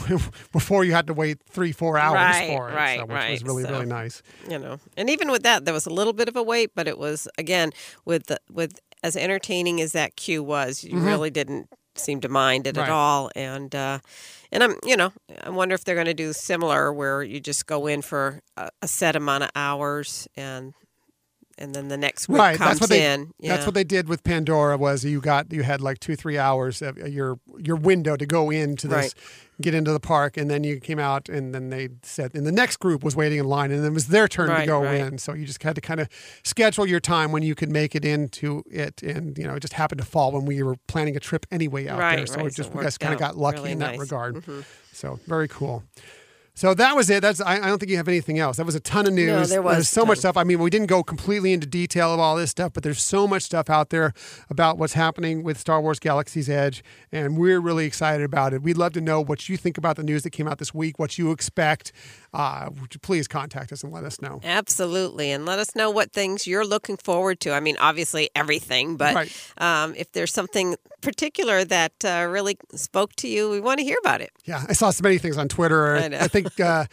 before 0.52 0.84
you 0.84 0.92
had 0.92 1.06
to 1.06 1.14
wait 1.14 1.38
three 1.48 1.72
four 1.72 1.98
hours 1.98 2.14
Right, 2.16 2.48
for 2.56 2.70
it, 2.70 2.74
right, 2.74 2.98
so, 2.98 3.04
which 3.06 3.14
right. 3.14 3.30
was 3.32 3.42
really 3.44 3.62
So- 3.64 3.70
really 3.70 3.86
nice. 3.86 4.22
you 4.48 4.58
know 4.58 4.78
and 4.96 5.08
even 5.10 5.30
with 5.30 5.42
that 5.42 5.64
there 5.64 5.74
was 5.74 5.86
a 5.86 5.90
little 5.90 6.12
bit 6.12 6.28
of 6.28 6.36
a 6.36 6.42
wait 6.42 6.70
but 6.74 6.88
it 6.88 6.98
was 6.98 7.28
again 7.38 7.70
with 8.04 8.26
the 8.26 8.38
with 8.50 8.80
as 9.02 9.16
entertaining 9.16 9.80
as 9.80 9.92
that 9.92 10.16
queue 10.16 10.42
was 10.42 10.82
you 10.84 10.98
really 10.98 11.30
didn't 11.30 11.68
seem 11.94 12.20
to 12.20 12.28
mind 12.28 12.66
it. 12.66 12.76
Right. 12.76 12.84
at 12.84 12.90
all 12.90 13.30
and 13.36 13.74
uh 13.74 13.98
and 14.50 14.62
i'm 14.62 14.76
you 14.84 14.96
know 14.96 15.12
i 15.42 15.50
wonder 15.50 15.74
if 15.74 15.84
they're 15.84 15.94
going 15.94 16.06
to 16.06 16.14
do 16.14 16.32
similar 16.32 16.92
where 16.92 17.22
you 17.22 17.40
just 17.40 17.66
go 17.66 17.86
in 17.86 18.02
for 18.02 18.40
a, 18.56 18.70
a 18.82 18.88
set 18.88 19.16
amount 19.16 19.44
of 19.44 19.50
hours 19.54 20.28
and 20.36 20.74
and 21.62 21.74
then 21.74 21.88
the 21.88 21.96
next 21.96 22.26
group 22.26 22.38
right 22.38 22.58
comes 22.58 22.70
that's 22.70 22.80
what 22.80 22.90
they 22.90 23.12
in 23.12 23.32
that's 23.40 23.64
what 23.64 23.74
they 23.74 23.84
did 23.84 24.08
with 24.08 24.22
pandora 24.24 24.76
was 24.76 25.04
you 25.04 25.20
got 25.20 25.50
you 25.52 25.62
had 25.62 25.80
like 25.80 25.98
two 26.00 26.16
three 26.16 26.36
hours 26.38 26.82
of 26.82 26.98
your 26.98 27.38
your 27.58 27.76
window 27.76 28.16
to 28.16 28.26
go 28.26 28.50
into 28.50 28.86
this 28.88 29.14
Right. 29.14 29.14
get 29.62 29.74
into 29.74 29.92
the 29.92 30.00
park 30.00 30.36
and 30.36 30.50
then 30.50 30.64
you 30.64 30.80
came 30.80 30.98
out 30.98 31.28
and 31.28 31.54
then 31.54 31.70
they 31.70 31.88
said 32.02 32.34
and 32.34 32.44
the 32.44 32.52
next 32.52 32.78
group 32.78 33.04
was 33.04 33.14
waiting 33.14 33.38
in 33.38 33.46
line 33.46 33.70
and 33.70 33.84
it 33.84 33.92
was 33.92 34.08
their 34.08 34.26
turn 34.26 34.48
to 34.60 34.66
go 34.66 34.82
right. 34.82 35.00
in 35.00 35.18
so 35.18 35.34
you 35.34 35.46
just 35.46 35.62
had 35.62 35.74
to 35.76 35.80
kind 35.80 36.00
of 36.00 36.08
schedule 36.42 36.84
your 36.86 37.00
time 37.00 37.30
when 37.32 37.42
you 37.44 37.54
could 37.54 37.70
make 37.70 37.94
it 37.94 38.04
into 38.04 38.64
it 38.70 39.02
and 39.02 39.38
you 39.38 39.44
know 39.46 39.54
it 39.54 39.60
just 39.60 39.74
happened 39.74 40.00
to 40.00 40.06
fall 40.06 40.32
when 40.32 40.44
we 40.44 40.62
were 40.62 40.76
planning 40.88 41.16
a 41.16 41.20
trip 41.20 41.46
anyway 41.52 41.86
out 41.86 41.98
there 41.98 42.26
so 42.26 42.36
right, 42.36 42.46
it 42.46 42.52
so 42.54 42.62
just 42.62 42.70
it 42.70 42.74
we 42.74 42.84
worked 42.84 42.98
kind 43.00 43.14
of 43.14 43.20
got 43.20 43.36
lucky 43.36 43.58
really 43.58 43.72
in 43.72 43.78
that 43.78 43.92
nice. 43.92 44.00
regard 44.00 44.34
Mhm. 44.36 44.64
so 44.92 45.20
very 45.26 45.46
cool 45.48 45.84
So 46.54 46.74
that 46.74 46.94
was 46.94 47.08
it. 47.08 47.22
That's 47.22 47.40
I, 47.40 47.54
I 47.54 47.66
don't 47.66 47.78
think 47.78 47.90
you 47.90 47.96
have 47.96 48.08
anything 48.08 48.38
else. 48.38 48.58
That 48.58 48.66
was 48.66 48.74
a 48.74 48.80
ton 48.80 49.06
of 49.06 49.14
news. 49.14 49.48
there 49.48 49.62
was 49.62 49.76
There's 49.76 49.88
so 49.88 50.04
much 50.04 50.18
stuff. 50.18 50.36
I 50.36 50.44
mean, 50.44 50.58
we 50.58 50.68
didn't 50.68 50.88
go 50.88 51.02
completely 51.02 51.54
into 51.54 51.66
detail 51.66 52.12
of 52.12 52.20
all 52.20 52.36
this 52.36 52.50
stuff, 52.50 52.72
but 52.74 52.82
there's 52.82 53.02
so 53.02 53.26
much 53.26 53.42
stuff 53.42 53.70
out 53.70 53.88
there 53.88 54.12
about 54.50 54.76
what's 54.76 54.92
happening 54.92 55.42
with 55.42 55.58
Star 55.58 55.80
Wars 55.80 55.98
Galaxy's 55.98 56.50
Edge, 56.50 56.84
and 57.10 57.38
we're 57.38 57.58
really 57.58 57.86
excited 57.86 58.22
about 58.22 58.52
it. 58.52 58.62
We'd 58.62 58.76
love 58.76 58.92
to 58.92 59.00
know 59.00 59.20
what 59.20 59.48
you 59.48 59.56
think 59.56 59.78
about 59.78 59.96
the 59.96 60.02
news 60.02 60.24
that 60.24 60.30
came 60.30 60.46
out 60.46 60.58
this 60.58 60.74
week, 60.74 60.98
what 60.98 61.16
you 61.16 61.30
expect. 61.30 61.90
Uh, 62.34 62.70
please 63.02 63.28
contact 63.28 63.72
us 63.72 63.82
and 63.84 63.92
let 63.92 64.04
us 64.04 64.22
know. 64.22 64.40
Absolutely. 64.42 65.30
And 65.32 65.44
let 65.44 65.58
us 65.58 65.74
know 65.76 65.90
what 65.90 66.12
things 66.12 66.46
you're 66.46 66.64
looking 66.64 66.96
forward 66.96 67.40
to. 67.40 67.52
I 67.52 67.60
mean, 67.60 67.76
obviously 67.78 68.30
everything, 68.34 68.96
but 68.96 69.14
Right. 69.14 69.52
um, 69.58 69.94
if 69.96 70.12
there's 70.12 70.32
something 70.32 70.76
particular 71.02 71.62
that 71.64 71.92
uh, 72.04 72.26
really 72.30 72.56
spoke 72.74 73.14
to 73.16 73.28
you, 73.28 73.50
we 73.50 73.60
want 73.60 73.78
to 73.80 73.84
hear 73.84 73.98
about 74.02 74.22
it. 74.22 74.30
Yeah, 74.44 74.64
I 74.66 74.72
saw 74.72 74.90
so 74.90 75.02
many 75.02 75.18
things 75.18 75.36
on 75.36 75.48
Twitter. 75.48 75.96
I 75.96 76.08
know. 76.08 76.18
think 76.28 76.58
uh, 76.58 76.86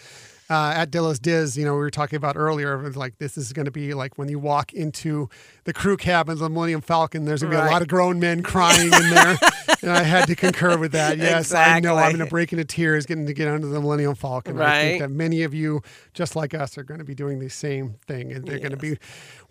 uh, 0.49 0.73
at 0.75 0.89
Dillis 0.91 1.21
Diz, 1.21 1.55
you 1.57 1.63
know, 1.63 1.73
we 1.73 1.79
were 1.79 1.91
talking 1.91 2.17
about 2.17 2.35
earlier, 2.35 2.89
like 2.91 3.17
this 3.19 3.37
is 3.37 3.53
going 3.53 3.65
to 3.65 3.71
be 3.71 3.93
like 3.93 4.17
when 4.17 4.29
you 4.29 4.39
walk 4.39 4.73
into 4.73 5.29
the 5.65 5.73
crew 5.73 5.95
cabin 5.95 6.33
of 6.33 6.39
the 6.39 6.49
Millennium 6.49 6.81
Falcon, 6.81 7.25
there's 7.25 7.41
going 7.43 7.51
to 7.53 7.59
be 7.61 7.67
a 7.67 7.71
lot 7.71 7.81
of 7.83 7.87
grown 7.87 8.19
men 8.19 8.41
crying 8.41 8.91
in 8.91 9.09
there. 9.11 9.37
and 9.83 9.91
I 9.91 10.01
had 10.03 10.25
to 10.27 10.35
concur 10.35 10.77
with 10.77 10.93
that. 10.93 11.17
Yes, 11.19 11.53
I 11.53 11.79
know 11.79 11.95
I'm 11.97 12.11
going 12.13 12.25
to 12.25 12.29
break 12.29 12.51
into 12.51 12.65
tears 12.65 13.05
getting 13.05 13.27
to 13.27 13.33
get 13.33 13.47
onto 13.47 13.69
the 13.69 13.79
Millennium 13.79 14.15
Falcon. 14.15 14.57
I 14.57 14.59
Right. 14.59 14.81
think 14.81 15.01
that 15.01 15.11
many 15.11 15.43
of 15.43 15.53
you, 15.53 15.81
just 16.13 16.35
like 16.35 16.53
us, 16.55 16.77
are 16.79 16.83
going 16.83 16.99
to 16.99 17.05
be 17.05 17.13
doing 17.15 17.37
the 17.39 17.49
same 17.49 17.95
thing. 18.07 18.31
And 18.31 18.45
they're 18.47 18.57
going 18.59 18.71
to 18.71 18.77
be 18.77 18.97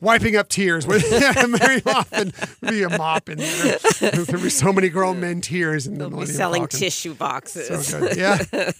wiping 0.01 0.34
up 0.34 0.49
tears. 0.49 0.86
With, 0.86 1.09
very 1.59 1.80
often 1.86 2.32
be 2.68 2.82
a 2.82 2.90
mop 2.90 3.28
in 3.28 3.38
there. 3.38 3.78
There's 4.01 4.26
going 4.26 4.26
to 4.26 4.38
be 4.38 4.51
so 4.51 4.72
many 4.72 4.88
grown 4.88 5.20
men 5.20 5.40
tears 5.42 5.86
in 5.86 5.99
the 5.99 6.09
We'll 6.09 6.20
be 6.20 6.26
selling 6.26 6.62
Falcon. 6.62 6.78
tissue 6.80 7.14
boxes. 7.14 7.86
So. 7.86 8.09
Yeah. 8.16 8.42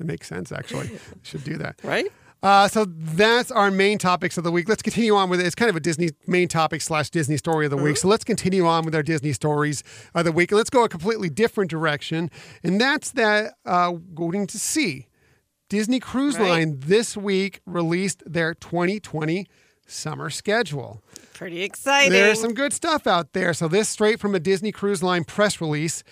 It 0.00 0.06
makes 0.06 0.26
sense, 0.26 0.50
actually. 0.50 0.90
Should 1.22 1.44
do 1.44 1.56
that. 1.58 1.80
Right? 1.84 2.06
Uh, 2.42 2.66
so 2.68 2.86
that's 2.86 3.50
our 3.50 3.70
main 3.70 3.98
topics 3.98 4.38
of 4.38 4.44
the 4.44 4.50
week. 4.50 4.66
Let's 4.66 4.80
continue 4.80 5.14
on 5.14 5.28
with 5.28 5.40
it. 5.40 5.46
It's 5.46 5.54
kind 5.54 5.68
of 5.68 5.76
a 5.76 5.80
Disney 5.80 6.10
main 6.26 6.48
topic 6.48 6.80
slash 6.80 7.10
Disney 7.10 7.36
story 7.36 7.66
of 7.66 7.70
the 7.70 7.76
week. 7.76 7.98
So 7.98 8.08
let's 8.08 8.24
continue 8.24 8.66
on 8.66 8.86
with 8.86 8.94
our 8.94 9.02
Disney 9.02 9.32
stories 9.32 9.82
of 10.14 10.24
the 10.24 10.32
week. 10.32 10.50
And 10.50 10.56
let's 10.56 10.70
go 10.70 10.82
a 10.82 10.88
completely 10.88 11.28
different 11.28 11.70
direction. 11.70 12.30
And 12.62 12.80
that's 12.80 13.10
that 13.12 13.54
uh, 13.66 13.92
going 14.14 14.46
to 14.46 14.58
see 14.58 15.08
Disney 15.68 16.00
Cruise 16.00 16.38
Right. 16.38 16.48
Line 16.48 16.80
this 16.80 17.14
week 17.14 17.60
released 17.66 18.22
their 18.24 18.54
2020 18.54 19.46
summer 19.86 20.30
schedule. 20.30 21.02
Pretty 21.34 21.62
exciting. 21.62 22.12
There's 22.12 22.40
some 22.40 22.54
good 22.54 22.72
stuff 22.72 23.06
out 23.06 23.32
there. 23.34 23.52
So 23.52 23.68
this 23.68 23.88
straight 23.88 24.18
from 24.18 24.34
a 24.34 24.40
Disney 24.40 24.72
Cruise 24.72 25.02
Line 25.02 25.24
press 25.24 25.60
release. 25.60 26.02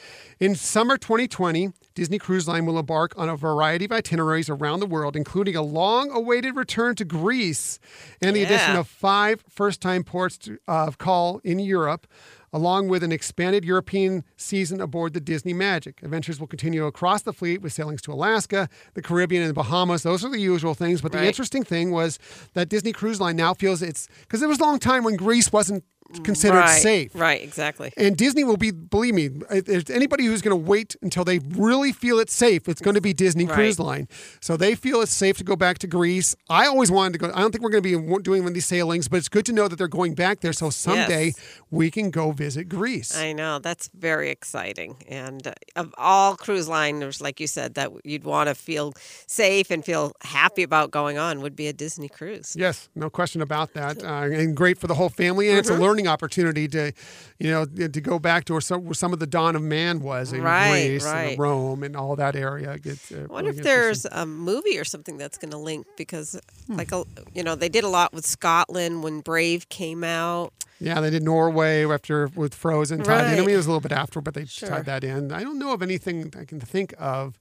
In 0.41 0.55
summer 0.55 0.97
2020, 0.99 1.71
Disney 1.99 2.21
Cruise 2.21 2.47
Line 2.47 2.65
will 2.65 2.79
embark 2.79 3.13
on 3.19 3.29
a 3.29 3.35
variety 3.35 3.85
of 3.87 3.91
itineraries 3.91 4.49
around 4.49 4.79
the 4.79 4.87
world, 4.87 5.17
including 5.17 5.57
a 5.57 5.63
long-awaited 5.63 6.55
return 6.55 6.95
to 6.95 7.05
Greece 7.05 7.81
and 8.23 8.37
the 8.37 8.45
addition 8.45 8.77
of 8.77 8.87
five 8.87 9.43
first-time 9.49 10.05
ports 10.05 10.39
to- 10.39 10.59
of 10.69 10.99
call 10.99 11.41
in 11.43 11.59
Europe. 11.59 12.07
Along 12.51 12.89
with 12.89 13.03
an 13.03 13.13
expanded 13.13 13.63
European 13.63 14.25
season 14.39 14.81
aboard 14.81 15.13
the 15.13 15.21
Disney 15.21 15.53
Magic. 15.53 16.03
Adventures 16.03 16.41
will 16.41 16.47
continue 16.47 16.87
across 16.87 17.21
the 17.21 17.35
fleet 17.35 17.61
with 17.61 17.75
sailings 17.75 18.01
to 18.03 18.11
Alaska, 18.13 18.71
the 18.95 19.03
Caribbean, 19.03 19.43
and 19.43 19.51
the 19.51 19.55
Bahamas. 19.55 20.03
Those 20.03 20.25
are 20.25 20.31
the 20.31 20.41
usual 20.41 20.73
things. 20.73 21.03
But 21.03 21.13
the 21.13 21.23
interesting 21.27 21.63
thing 21.63 21.91
was 21.91 22.19
that 22.55 22.71
Disney 22.71 22.93
Cruise 22.93 23.21
Line 23.21 23.37
now 23.37 23.53
feels 23.53 23.83
it's 23.83 24.09
because 24.21 24.41
there 24.41 24.49
was 24.49 24.61
a 24.61 24.63
long 24.63 24.79
time 24.79 25.05
when 25.05 25.17
Greece 25.17 25.53
wasn't 25.53 25.85
considered 26.25 26.59
right. 26.59 26.83
safe. 26.83 27.15
Right, 27.15 27.43
exactly. 27.43 27.93
And 27.97 28.17
Disney 28.17 28.45
will 28.45 28.57
be, 28.57 28.71
believe 28.71 29.15
me, 29.15 29.31
if 29.51 29.91
anybody 29.91 30.25
who's 30.25 30.43
going 30.43 30.59
to 30.59 30.69
wait 30.69 30.97
until 31.03 31.25
they 31.25 31.39
really 31.39 31.93
feel 31.93 32.19
it's 32.19 32.35
safe, 32.35 32.69
it's 32.69 32.81
going 32.81 32.95
to 32.95 33.01
be 33.01 33.13
Disney 33.13 33.47
Cruise 33.47 33.79
Line. 33.79 34.09
So 34.41 34.57
they 34.57 34.75
feel 34.75 35.01
it's 35.01 35.13
safe 35.13 35.37
to 35.39 35.45
go 35.45 35.57
back 35.57 35.79
to 35.79 35.87
Greece. 35.87 36.35
I 36.49 36.67
always 36.67 36.91
wanted 36.91 37.15
to 37.15 37.19
go. 37.19 37.33
I 37.35 37.41
don't 37.41 37.53
think 37.53 37.63
we're 37.63 37.71
going 37.71 37.83
to 37.83 37.99
be 37.99 38.23
doing 38.23 38.43
one 38.43 38.49
of 38.49 38.55
these 38.55 38.67
sailings, 38.67 39.09
but 39.09 39.17
it's 39.19 39.29
good 39.29 39.47
to 39.47 39.53
know 39.53 39.69
that 39.69 39.77
they're 39.77 39.89
going 39.89 40.15
back 40.15 40.41
there. 40.41 40.53
So 40.53 40.71
someday 40.71 41.27
Yes. 41.27 41.35
we 41.71 41.91
can 41.91 42.11
go 42.11 42.33
visit 42.33 42.69
Greece. 42.69 43.17
I 43.17 43.33
know 43.33 43.59
that's 43.59 43.89
very 43.95 44.31
exciting, 44.31 44.97
and 45.09 45.47
uh, 45.47 45.53
of 45.77 45.95
all 45.97 46.37
cruise 46.37 46.69
liners, 46.69 47.21
like 47.21 47.41
you 47.41 47.47
said, 47.47 47.75
that 47.75 47.91
you'd 48.05 48.25
want 48.25 48.49
to 48.49 48.55
feel 48.55 48.93
safe 49.27 49.71
and 49.71 49.85
feel 49.85 50.13
happy 50.23 50.63
about 50.63 50.91
going 50.91 51.19
on 51.19 51.41
would 51.41 51.57
be 51.57 51.67
a 51.67 51.73
Disney 51.73 52.09
cruise. 52.09 52.55
Yes, 52.59 52.89
no 52.95 53.11
question 53.11 53.43
about 53.43 53.75
that, 53.75 54.03
uh, 54.03 54.23
and 54.23 54.57
great 54.57 54.79
for 54.79 54.87
the 54.87 54.95
whole 54.95 55.09
family. 55.09 55.49
And 55.49 55.59
it's 55.59 55.69
a 55.69 55.73
Mm-hmm. 55.73 55.83
Learning 55.99 56.09
opportunity 56.09 56.69
to, 56.69 56.93
you 57.39 57.51
know, 57.51 57.65
to 57.65 58.01
go 58.01 58.19
back 58.19 58.45
to 58.45 58.53
where 58.55 58.61
some, 58.61 58.85
where 58.85 58.95
some 58.95 59.13
of 59.13 59.19
the 59.19 59.27
dawn 59.27 59.57
of 59.57 59.63
man 59.63 60.01
was 60.01 60.33
in 60.33 60.43
Right, 60.43 60.87
Greece 60.89 61.05
and 61.05 61.13
right. 61.31 61.39
Rome 61.39 61.83
and 61.83 61.97
all 61.97 62.15
that 62.17 62.37
area. 62.37 62.77
It's, 62.85 63.11
uh, 63.13 63.27
I 63.29 63.33
wonder 63.33 63.51
really 63.51 63.59
if 63.59 63.65
there's 63.65 64.05
a 64.07 64.25
movie 64.25 64.79
or 64.79 64.85
something 64.85 65.19
that's 65.19 65.39
going 65.39 65.51
to 65.51 65.59
link 65.59 65.87
because, 65.97 66.39
Hmm. 66.69 66.77
like, 66.77 66.93
a, 66.93 67.05
you 67.35 67.43
know, 67.43 67.55
they 67.57 67.69
did 67.69 67.85
a 67.85 67.89
lot 67.89 68.13
with 68.13 68.27
Scotland 68.27 69.03
when 69.03 69.21
Brave 69.21 69.69
came 69.69 70.05
out. 70.05 70.53
Yeah, 70.81 71.01
they 71.01 71.11
did 71.11 71.25
Norway 71.25 71.85
after 71.85 72.29
with 72.37 72.55
Frozen 72.55 73.03
tied 73.03 73.33
in. 73.33 73.39
I 73.39 73.41
mean, 73.41 73.51
it 73.51 73.57
was 73.57 73.67
a 73.67 73.71
little 73.71 73.81
bit 73.81 73.91
after, 73.93 74.21
but 74.21 74.35
they 74.35 74.45
Sure. 74.45 74.69
tied 74.69 74.87
that 74.87 75.03
in. 75.03 75.33
I 75.33 75.43
don't 75.43 75.59
know 75.59 75.73
of 75.73 75.83
anything 75.83 76.33
I 76.39 76.45
can 76.45 76.61
think 76.61 76.95
of 76.99 77.37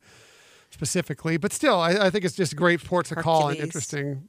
specifically, 0.70 1.38
but 1.38 1.52
still, 1.54 1.80
I, 1.80 1.92
I 2.08 2.10
think 2.10 2.26
it's 2.26 2.36
just 2.36 2.56
great 2.56 2.84
ports 2.84 3.10
to 3.10 3.16
call 3.16 3.50
and 3.50 3.58
interesting. 3.58 4.28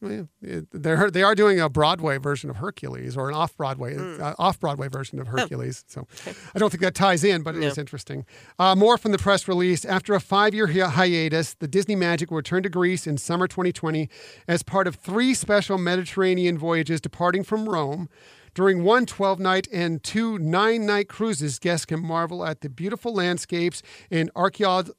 They're 0.73 1.11
they 1.11 1.23
are 1.23 1.35
doing 1.35 1.61
a 1.61 1.69
Broadway 1.69 2.19
version 2.19 2.49
of 2.51 2.57
Hercules 2.57 3.17
or 3.17 3.29
an 3.29 3.35
off 3.35 3.57
Broadway 3.57 3.95
Hmm. 3.95 4.23
uh, 4.23 4.35
off 4.39 4.59
Broadway 4.61 4.89
version 4.89 5.19
of 5.21 5.27
Hercules. 5.29 5.85
So 5.89 6.07
I 6.55 6.59
don't 6.59 6.71
think 6.71 6.83
that 6.83 6.95
ties 6.95 7.25
in, 7.25 7.43
but 7.43 7.57
it 7.57 7.63
is 7.63 7.77
No. 7.77 7.81
interesting. 7.81 8.25
Uh, 8.59 8.75
more 8.77 8.97
from 8.99 9.13
the 9.13 9.19
press 9.19 9.49
release. 9.49 9.85
After 9.85 10.15
a 10.15 10.21
five 10.21 10.55
year 10.55 10.67
hiatus, 10.69 11.55
the 11.55 11.69
Disney 11.69 11.97
Magic 11.97 12.31
will 12.31 12.37
return 12.39 12.63
to 12.63 12.69
Greece 12.69 13.07
in 13.07 13.19
summer 13.19 13.47
2020 13.49 14.09
as 14.47 14.63
part 14.63 14.87
of 14.87 14.95
three 14.97 15.35
special 15.35 15.77
Mediterranean 15.79 16.57
voyages 16.59 17.01
departing 17.01 17.43
from 17.45 17.69
Rome. 17.69 18.09
During 18.55 18.83
one 18.83 19.07
12 19.07 19.39
night 19.39 19.69
and 19.73 20.03
two 20.03 20.39
nine 20.39 20.85
night 20.87 21.09
cruises, 21.09 21.59
guests 21.59 21.85
can 21.87 22.01
marvel 22.03 22.45
at 22.45 22.61
the 22.61 22.69
beautiful 22.69 23.15
landscapes 23.15 23.83
and 24.11 24.33
archaeo- 24.35 24.91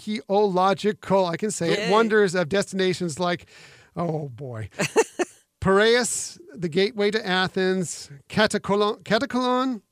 archaeological, 0.00 1.26
I 1.26 1.36
can 1.36 1.50
say 1.50 1.72
it, 1.72 1.90
wonders 1.90 2.34
of 2.34 2.48
destinations 2.48 3.18
like, 3.18 3.46
oh 3.96 4.28
boy, 4.28 4.68
Piraeus, 5.60 6.38
the 6.54 6.68
gateway 6.68 7.10
to 7.10 7.26
Athens, 7.26 8.10
Katakolon, 8.28 9.82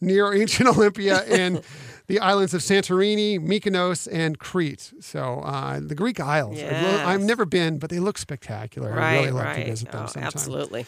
near 0.00 0.32
ancient 0.34 0.68
Olympia, 0.76 1.18
and 1.28 1.62
the 2.08 2.18
islands 2.18 2.54
of 2.54 2.60
Santorini, 2.60 3.38
Mykonos, 3.38 4.08
and 4.10 4.38
Crete. 4.38 4.92
So 5.00 5.40
uh, 5.44 5.78
the 5.80 5.94
Greek 5.94 6.18
Isles. 6.18 6.60
I've, 6.60 6.82
lo- 6.82 7.04
I've 7.06 7.20
never 7.20 7.44
been, 7.44 7.78
but 7.78 7.90
they 7.90 8.00
look 8.00 8.18
spectacular. 8.18 8.90
Right, 8.90 8.98
I'd 8.98 9.18
really 9.20 9.30
love 9.30 9.44
right. 9.44 9.64
to 9.64 9.70
visit 9.70 9.92
them 9.92 10.02
Oh, 10.04 10.06
sometime. 10.06 10.26
absolutely. 10.26 10.86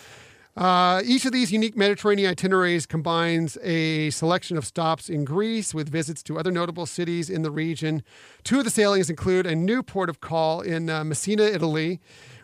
Uh, 0.54 1.00
each 1.04 1.24
of 1.24 1.32
these 1.32 1.50
unique 1.50 1.76
Mediterranean 1.76 2.30
itineraries 2.30 2.84
combines 2.84 3.56
a 3.62 4.10
selection 4.10 4.58
of 4.58 4.66
stops 4.66 5.08
in 5.08 5.24
Greece 5.24 5.72
with 5.72 5.88
visits 5.88 6.22
to 6.24 6.38
other 6.38 6.50
notable 6.50 6.84
cities 6.84 7.30
in 7.30 7.42
the 7.42 7.50
region. 7.50 8.02
Two 8.44 8.58
of 8.58 8.64
the 8.64 8.70
sailings 8.70 9.08
include 9.08 9.46
a 9.46 9.54
new 9.54 9.82
port 9.82 10.10
of 10.10 10.20
call 10.20 10.60
in 10.60 10.90
uh, 10.90 11.04
Messina, 11.04 11.44
Italy, 11.44 12.00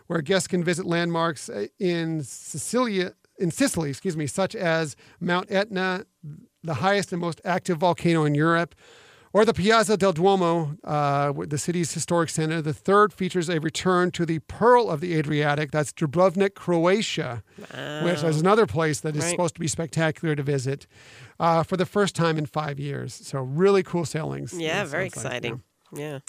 where 0.07 0.21
guests 0.21 0.47
can 0.47 0.63
visit 0.63 0.87
landmarks 0.87 1.49
uh, 1.49 1.67
in 1.77 2.23
Sicilia, 2.23 3.13
in 3.37 3.51
Sicily, 3.51 3.91
excuse 3.91 4.17
me, 4.17 4.25
such 4.25 4.55
as 4.55 4.95
Mount 5.19 5.51
Etna, 5.51 6.05
the 6.63 6.75
highest 6.75 7.11
and 7.11 7.21
most 7.21 7.39
active 7.45 7.77
volcano 7.77 8.25
in 8.25 8.33
Europe, 8.33 8.73
or 9.33 9.45
the 9.45 9.53
Piazza 9.53 9.95
del 9.97 10.13
Duomo, 10.13 10.75
uh, 10.83 11.31
the 11.47 11.57
city's 11.57 11.93
historic 11.93 12.29
center. 12.29 12.61
The 12.61 12.73
third 12.73 13.13
features 13.13 13.49
a 13.49 13.59
return 13.59 14.11
to 14.11 14.25
the 14.25 14.39
Pearl 14.39 14.89
of 14.89 15.01
the 15.01 15.13
Adriatic. 15.15 15.71
That's 15.71 15.91
Dubrovnik, 15.93 16.55
Croatia, 16.55 17.43
which 18.03 18.23
is 18.23 18.41
another 18.41 18.65
place 18.65 18.99
that 19.01 19.15
is 19.15 19.23
Right. 19.23 19.31
supposed 19.31 19.53
to 19.55 19.59
be 19.61 19.67
spectacular 19.67 20.35
to 20.35 20.43
visit 20.43 20.87
uh, 21.39 21.63
for 21.63 21.77
the 21.77 21.85
first 21.85 22.15
time 22.15 22.37
in 22.37 22.45
five 22.45 22.79
years. 22.79 23.13
So 23.13 23.39
really 23.41 23.83
cool 23.83 24.05
sailings. 24.05 24.53
Yeah, 24.53 24.83
very 24.85 25.09
sounds 25.09 25.23
like, 25.25 25.31
yeah. 25.33 25.37
exciting. 25.39 25.63
Yeah. 25.93 26.19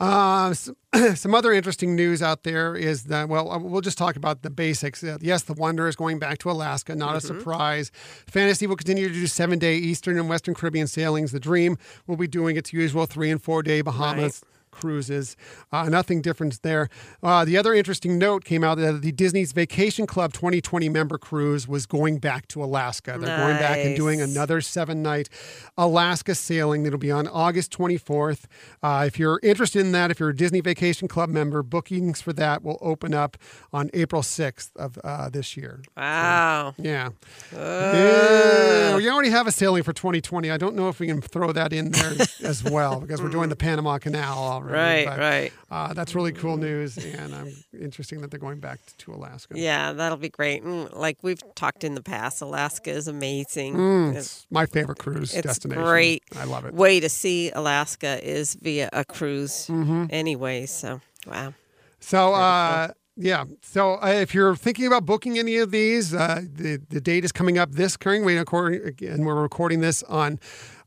Uh, 0.00 0.54
some, 0.54 0.76
some 1.14 1.34
other 1.34 1.52
interesting 1.52 1.94
news 1.94 2.22
out 2.22 2.42
there 2.42 2.74
is 2.74 3.04
that, 3.04 3.28
well, 3.28 3.50
uh, 3.50 3.58
we'll 3.58 3.82
just 3.82 3.98
talk 3.98 4.16
about 4.16 4.42
the 4.42 4.50
basics. 4.50 5.04
Uh, 5.04 5.18
yes, 5.20 5.42
the 5.42 5.52
Wonder 5.52 5.86
is 5.88 5.94
going 5.94 6.18
back 6.18 6.38
to 6.38 6.50
Alaska, 6.50 6.96
not 6.96 7.16
a 7.16 7.20
surprise. 7.20 7.92
Fantasy 8.26 8.66
will 8.66 8.76
continue 8.76 9.08
to 9.08 9.14
do 9.14 9.26
seven 9.26 9.58
day 9.58 9.76
Eastern 9.76 10.18
and 10.18 10.28
Western 10.28 10.54
Caribbean 10.54 10.86
sailings. 10.86 11.32
The 11.32 11.40
Dream 11.40 11.76
will 12.06 12.16
be 12.16 12.26
doing 12.26 12.56
its 12.56 12.72
usual 12.72 13.04
three 13.06 13.30
and 13.30 13.42
four 13.42 13.62
day 13.62 13.82
Bahamas. 13.82 14.42
Cruises, 14.70 15.36
uh, 15.72 15.88
nothing 15.88 16.22
different 16.22 16.62
there. 16.62 16.88
Uh, 17.22 17.44
the 17.44 17.56
other 17.56 17.74
interesting 17.74 18.18
note 18.18 18.44
came 18.44 18.64
out 18.64 18.78
that 18.78 19.02
the 19.02 19.12
Disney's 19.12 19.52
Vacation 19.52 20.06
Club 20.06 20.32
2020 20.32 20.88
member 20.88 21.18
cruise 21.18 21.66
was 21.68 21.86
going 21.86 22.18
back 22.18 22.48
to 22.48 22.62
Alaska. 22.62 23.16
They're 23.18 23.36
going 23.38 23.58
back 23.58 23.78
and 23.78 23.96
doing 23.96 24.20
another 24.20 24.60
seven 24.60 25.02
night 25.02 25.28
Alaska 25.76 26.34
sailing 26.34 26.82
that'll 26.82 26.98
be 26.98 27.10
on 27.10 27.26
August 27.28 27.72
24th. 27.76 28.44
Uh, 28.82 29.04
if 29.06 29.18
you're 29.18 29.40
interested 29.42 29.80
in 29.80 29.92
that, 29.92 30.10
if 30.10 30.20
you're 30.20 30.30
a 30.30 30.36
Disney 30.36 30.60
Vacation 30.60 31.08
Club 31.08 31.28
member, 31.30 31.62
bookings 31.62 32.20
for 32.20 32.32
that 32.32 32.62
will 32.62 32.78
open 32.80 33.14
up 33.14 33.36
on 33.72 33.90
April 33.94 34.22
6th 34.22 34.74
of 34.76 34.98
uh, 35.04 35.28
this 35.28 35.56
year. 35.56 35.82
Wow. 35.96 36.74
Yeah. 36.78 37.10
Yeah. 37.52 38.96
We 38.96 39.08
already 39.10 39.30
have 39.30 39.46
a 39.46 39.52
sailing 39.52 39.82
for 39.82 39.92
2020. 39.92 40.50
I 40.50 40.56
don't 40.56 40.74
know 40.74 40.88
if 40.88 41.00
we 41.00 41.06
can 41.06 41.20
throw 41.20 41.52
that 41.52 41.72
in 41.72 41.90
there 41.90 42.14
as 42.42 42.62
well 42.64 43.00
because 43.00 43.22
we're 43.22 43.28
doing 43.28 43.48
the 43.48 43.56
Panama 43.56 43.98
Canal 43.98 44.59
Right, 44.64 45.06
But, 45.06 45.18
right. 45.18 45.52
Uh, 45.70 45.92
that's 45.94 46.14
really 46.14 46.32
cool 46.32 46.56
news, 46.56 46.96
and 46.98 47.34
I'm 47.34 47.52
interesting 47.78 48.20
that 48.22 48.30
they're 48.30 48.40
going 48.40 48.60
back 48.60 48.80
to 48.98 49.12
Alaska. 49.12 49.54
Yeah, 49.58 49.92
that'll 49.92 50.18
be 50.18 50.28
great. 50.28 50.62
And 50.62 50.92
like 50.92 51.18
we've 51.22 51.42
talked 51.54 51.84
in 51.84 51.94
the 51.94 52.02
past, 52.02 52.40
Alaska 52.42 52.90
is 52.90 53.08
amazing. 53.08 53.74
Mm, 53.76 54.16
It's 54.16 54.46
my 54.50 54.66
favorite 54.66 54.98
cruise 54.98 55.34
it's 55.34 55.46
destination. 55.46 55.84
great. 55.84 56.22
I 56.36 56.44
love 56.44 56.64
it. 56.64 56.74
way 56.74 57.00
to 57.00 57.08
see 57.08 57.50
Alaska 57.50 58.18
is 58.26 58.54
via 58.60 58.88
a 58.92 59.04
cruise 59.04 59.66
Mm-hmm. 59.68 60.06
anyway. 60.10 60.66
So, 60.66 61.00
wow. 61.26 61.54
So, 62.00 62.34
uh, 62.34 62.88
yeah. 63.16 63.44
So, 63.62 63.94
uh, 64.02 64.06
if 64.08 64.34
you're 64.34 64.56
thinking 64.56 64.86
about 64.86 65.04
booking 65.04 65.38
any 65.38 65.56
of 65.58 65.70
these, 65.70 66.14
uh, 66.14 66.40
the 66.52 66.80
the 66.88 67.00
date 67.00 67.24
is 67.24 67.32
coming 67.32 67.58
up 67.58 67.72
this 67.72 67.96
current 67.96 68.24
week, 68.24 68.38
and 69.02 69.26
we're 69.26 69.40
recording 69.42 69.80
this 69.80 70.02
on 70.04 70.38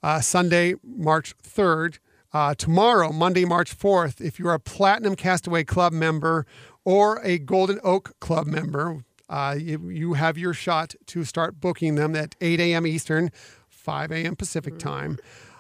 uh, 0.02 0.20
Sunday, 0.22 0.74
March 0.84 1.36
third. 1.44 2.00
Uh, 2.34 2.56
tomorrow, 2.56 3.12
Monday, 3.12 3.46
March 3.46 3.78
4th, 3.78 4.20
if 4.20 4.40
you're 4.40 4.54
a 4.54 4.60
Platinum 4.60 5.16
Castaway 5.16 5.64
Club 5.64 5.94
member 5.94 6.48
or 6.84 7.22
a 7.24 7.38
Golden 7.38 7.80
Oak 7.84 8.20
Club 8.20 8.48
member, 8.48 9.04
uh, 9.30 9.56
you, 9.58 9.90
you 9.90 10.14
have 10.14 10.38
your 10.38 10.54
shot 10.54 10.96
to 11.08 11.24
start 11.24 11.62
booking 11.62 11.94
them 11.96 12.16
at 12.16 12.36
8 12.42 12.60
a.m. 12.60 12.88
Eastern, 12.88 13.32
5 13.70 14.12
a.m. 14.12 14.36
Pacific 14.36 14.80
time. 14.80 15.20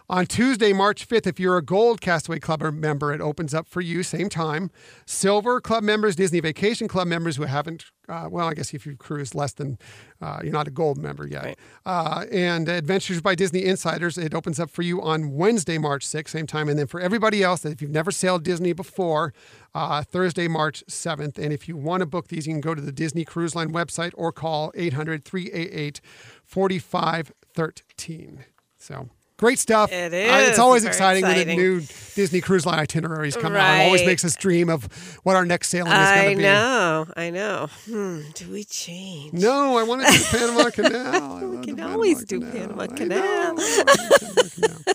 On 0.10 0.26
Tuesday, 0.26 0.74
March 0.74 1.08
5th, 1.08 1.26
if 1.26 1.39
you're 1.39 1.56
a 1.56 1.62
Gold 1.62 2.01
Castaway 2.01 2.38
Club 2.38 2.62
member, 2.62 3.14
it 3.14 3.22
opens 3.22 3.54
up 3.54 3.70
for 3.70 3.80
you, 3.80 4.04
same 4.04 4.28
time. 4.28 4.70
Silver 5.06 5.62
Club 5.62 5.82
members, 5.82 6.18
Disney 6.18 6.41
Vacation 6.41 6.89
Club 6.89 7.08
members 7.08 7.38
who 7.38 7.43
haven't, 7.43 7.86
uh, 8.10 8.28
well, 8.30 8.49
I 8.49 8.54
guess 8.54 8.74
if 8.74 8.86
you've 8.86 8.97
cruised 8.97 9.34
less 9.34 9.54
than, 9.54 9.78
uh, 10.22 10.41
you're 10.43 10.51
not 10.51 10.68
a 10.68 10.72
Gold 10.72 10.97
member 10.97 11.26
yet. 11.26 11.45
Right. 11.45 11.58
Uh, 11.86 12.26
and 12.34 12.68
Adventures 12.68 13.22
by 13.22 13.34
Disney 13.34 13.64
Insiders, 13.64 14.18
it 14.18 14.34
opens 14.34 14.60
up 14.60 14.70
for 14.70 14.82
you 14.82 15.01
on 15.01 15.32
Wednesday, 15.32 15.78
March 15.78 16.06
6th, 16.06 16.30
same 16.30 16.47
time. 16.47 16.68
And 16.68 16.78
then 16.78 16.88
for 16.88 16.99
everybody 16.99 17.41
else, 17.41 17.64
if 17.64 17.82
you've 17.82 17.89
never 17.89 18.12
sailed 18.12 18.43
Disney 18.43 18.74
before, 18.74 19.34
uh, 19.74 20.04
Thursday, 20.04 20.49
March 20.49 20.84
7th. 20.89 21.38
And 21.38 21.54
if 21.54 21.70
you 21.70 21.78
want 21.78 22.01
to 22.01 22.06
book 22.06 22.28
these, 22.28 22.45
you 22.45 22.54
can 22.54 22.62
go 22.62 22.76
to 22.76 22.82
the 22.82 22.91
Disney 22.91 23.24
Cruise 23.24 23.56
Line 23.56 23.72
website 23.72 24.12
or 24.16 24.34
call 24.34 24.74
800 24.76 25.24
388 25.24 26.01
4513. 26.43 28.43
So. 28.78 29.08
Great 29.38 29.60
stuff. 29.60 29.92
It 29.92 30.14
Uh, 30.14 30.50
it's 30.50 30.60
always 30.60 30.84
Very 30.84 30.92
exciting, 30.94 31.24
when 31.24 31.50
a 31.50 31.56
new 31.56 31.82
Disney 32.16 32.40
Cruise 32.40 32.66
Line 32.66 32.80
itinerary 32.80 33.28
itineraries 33.30 33.36
come 33.36 33.56
out. 33.56 33.82
It 33.82 33.86
always 33.86 34.06
makes 34.06 34.24
us 34.24 34.36
dream 34.36 34.70
of 34.70 34.86
what 35.24 35.36
our 35.36 35.46
next 35.46 35.70
sailing 35.70 35.92
is 35.92 36.10
going 36.10 36.30
to 36.32 36.36
be. 36.38 36.48
I 36.48 36.52
know. 36.52 37.06
I 37.18 37.30
know. 37.32 37.68
Hmm, 37.86 38.22
do 38.36 38.52
we 38.52 38.64
change? 38.64 39.34
No, 39.34 39.78
I 39.78 39.84
want 39.84 40.06
to 40.06 40.12
do 40.12 40.18
the 40.18 40.38
Panama 40.38 40.70
Canal. 40.70 41.48
We 41.50 41.66
can 41.66 41.80
always 41.82 42.24
Panama 42.26 42.52
do 42.52 42.58
Panama 42.60 42.88
Canal. 42.96 43.24
I 43.24 43.52
love 43.52 44.56
Panama 44.56 44.84
Canal. 44.84 44.94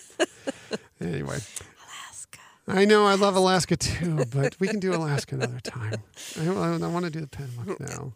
anyway, 1.00 1.38
Alaska. 1.38 2.38
I 2.68 2.84
know 2.84 3.06
I 3.06 3.14
love 3.16 3.34
Alaska 3.36 3.76
too, 3.76 4.24
but 4.32 4.58
we 4.60 4.68
can 4.68 4.78
do 4.80 4.94
Alaska 4.94 5.34
another 5.34 5.60
time. 5.60 5.96
I, 6.38 6.46
I, 6.46 6.74
I 6.74 6.86
want 6.86 7.04
to 7.06 7.10
do 7.10 7.20
the 7.20 7.26
Panama 7.28 7.74
Canal. 7.74 8.14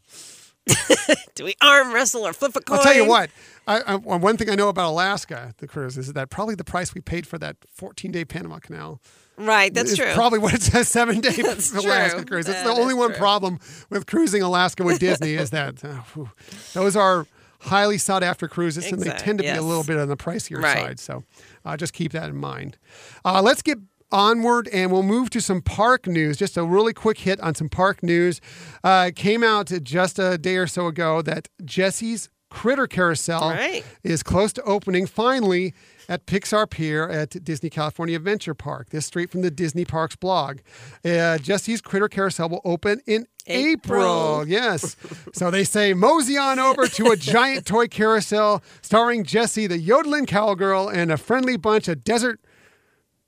Do 1.35 1.45
we 1.45 1.55
arm 1.61 1.93
wrestle 1.93 2.27
or 2.27 2.33
flip 2.33 2.55
a 2.57 2.61
coin? 2.61 2.79
I'll 2.79 2.85
tell 2.85 2.95
you 2.95 3.07
what. 3.07 3.31
I, 3.67 3.81
I, 3.81 3.95
one 3.97 4.37
thing 4.37 4.51
I 4.51 4.55
know 4.55 4.69
about 4.69 4.91
Alaska, 4.91 5.55
the 5.59 5.69
cruise, 5.69 5.97
is 5.97 6.13
that 6.13 6.31
probably 6.31 6.55
the 6.57 6.65
price 6.65 6.95
we 6.95 7.01
paid 7.01 7.27
for 7.27 7.39
that 7.39 7.57
14-day 7.79 8.25
Panama 8.25 8.59
Canal 8.59 9.01
Right, 9.39 9.73
that's 9.73 9.97
true. 9.97 10.13
probably 10.15 10.39
what 10.39 10.53
it 10.55 10.63
says 10.63 10.89
seven-day 10.89 11.31
That's 11.43 11.73
Alaska 11.73 12.19
true. 12.19 12.25
cruise. 12.27 12.47
That's 12.47 12.63
That 12.65 12.75
the 12.75 12.81
only 12.81 12.95
one 12.95 13.11
true. 13.11 13.19
problem 13.19 13.59
with 13.89 14.07
cruising 14.07 14.43
Alaska 14.43 14.85
with 14.85 14.99
Disney 14.99 15.35
is 15.35 15.51
that 15.51 15.83
uh, 15.85 15.95
whew, 16.15 16.31
those 16.75 16.97
are 16.97 17.27
highly 17.61 17.97
sought-after 17.97 18.47
cruises, 18.49 18.91
and 18.93 19.01
they 19.01 19.11
tend 19.11 19.39
to 19.39 19.45
be 19.45 19.49
a 19.51 19.63
little 19.63 19.85
bit 19.85 19.97
on 19.97 20.09
the 20.09 20.17
pricier 20.17 20.61
Right. 20.61 20.77
side. 20.77 21.01
So 21.01 21.25
uh, 21.65 21.77
just 21.77 21.93
keep 21.93 22.13
that 22.13 22.29
in 22.29 22.37
mind. 22.37 22.77
Uh, 23.25 23.41
let's 23.41 23.63
get 23.63 23.79
onward 24.13 24.69
and 24.73 24.93
we'll 24.93 25.03
move 25.03 25.31
to 25.31 25.41
some 25.41 25.61
park 25.63 26.07
news 26.07 26.37
just 26.37 26.57
a 26.57 26.65
really 26.65 26.93
quick 26.93 27.19
hit 27.19 27.41
on 27.41 27.55
some 27.55 27.69
park 27.69 28.03
news 28.03 28.41
uh, 28.85 29.07
it 29.09 29.17
came 29.17 29.43
out 29.43 29.71
just 29.83 30.19
a 30.19 30.37
day 30.39 30.57
or 30.57 30.67
so 30.67 30.87
ago 30.87 31.23
that 31.23 31.49
Jessie's 31.65 32.29
Critter 32.51 32.87
Carousel 32.87 33.49
Right. 33.49 33.83
is 34.05 34.23
close 34.23 34.53
to 34.53 34.63
opening 34.65 35.07
finally 35.07 35.73
at 36.07 36.27
Pixar 36.27 36.69
Pier 36.69 37.09
at 37.09 37.43
Disney 37.43 37.71
California 37.71 38.15
Adventure 38.15 38.53
Park. 38.53 38.91
This 38.91 39.07
straight 39.07 39.31
from 39.31 39.41
the 39.41 39.51
Disney 39.51 39.87
Parks 39.87 40.17
blog. 40.17 40.59
Uh, 41.03 41.39
Jessie's 41.39 41.81
Critter 41.81 42.09
Carousel 42.09 42.51
will 42.51 42.61
open 42.63 43.01
in 43.07 43.25
April. 43.47 44.03
April. 44.43 44.49
Yes. 44.49 44.97
so 45.33 45.51
they 45.51 45.65
say 45.65 45.95
mosey 45.95 46.37
on 46.37 46.59
over 46.59 46.87
to 46.89 47.07
a 47.13 47.17
giant 47.17 47.65
toy 47.65 47.87
carousel 47.89 48.63
starring 48.83 49.25
Jessie, 49.25 49.67
the 49.67 49.79
yodeling 49.79 50.27
cowgirl, 50.27 50.89
and 50.91 51.11
a 51.11 51.17
friendly 51.17 51.57
bunch 51.57 51.89
of 51.89 52.05
desert 52.05 52.39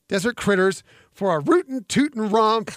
desert 0.09 0.37
critters 0.37 0.83
for 1.13 1.37
a 1.37 1.41
rootin' 1.41 1.85
tootin' 1.89 2.31
romp. 2.31 2.71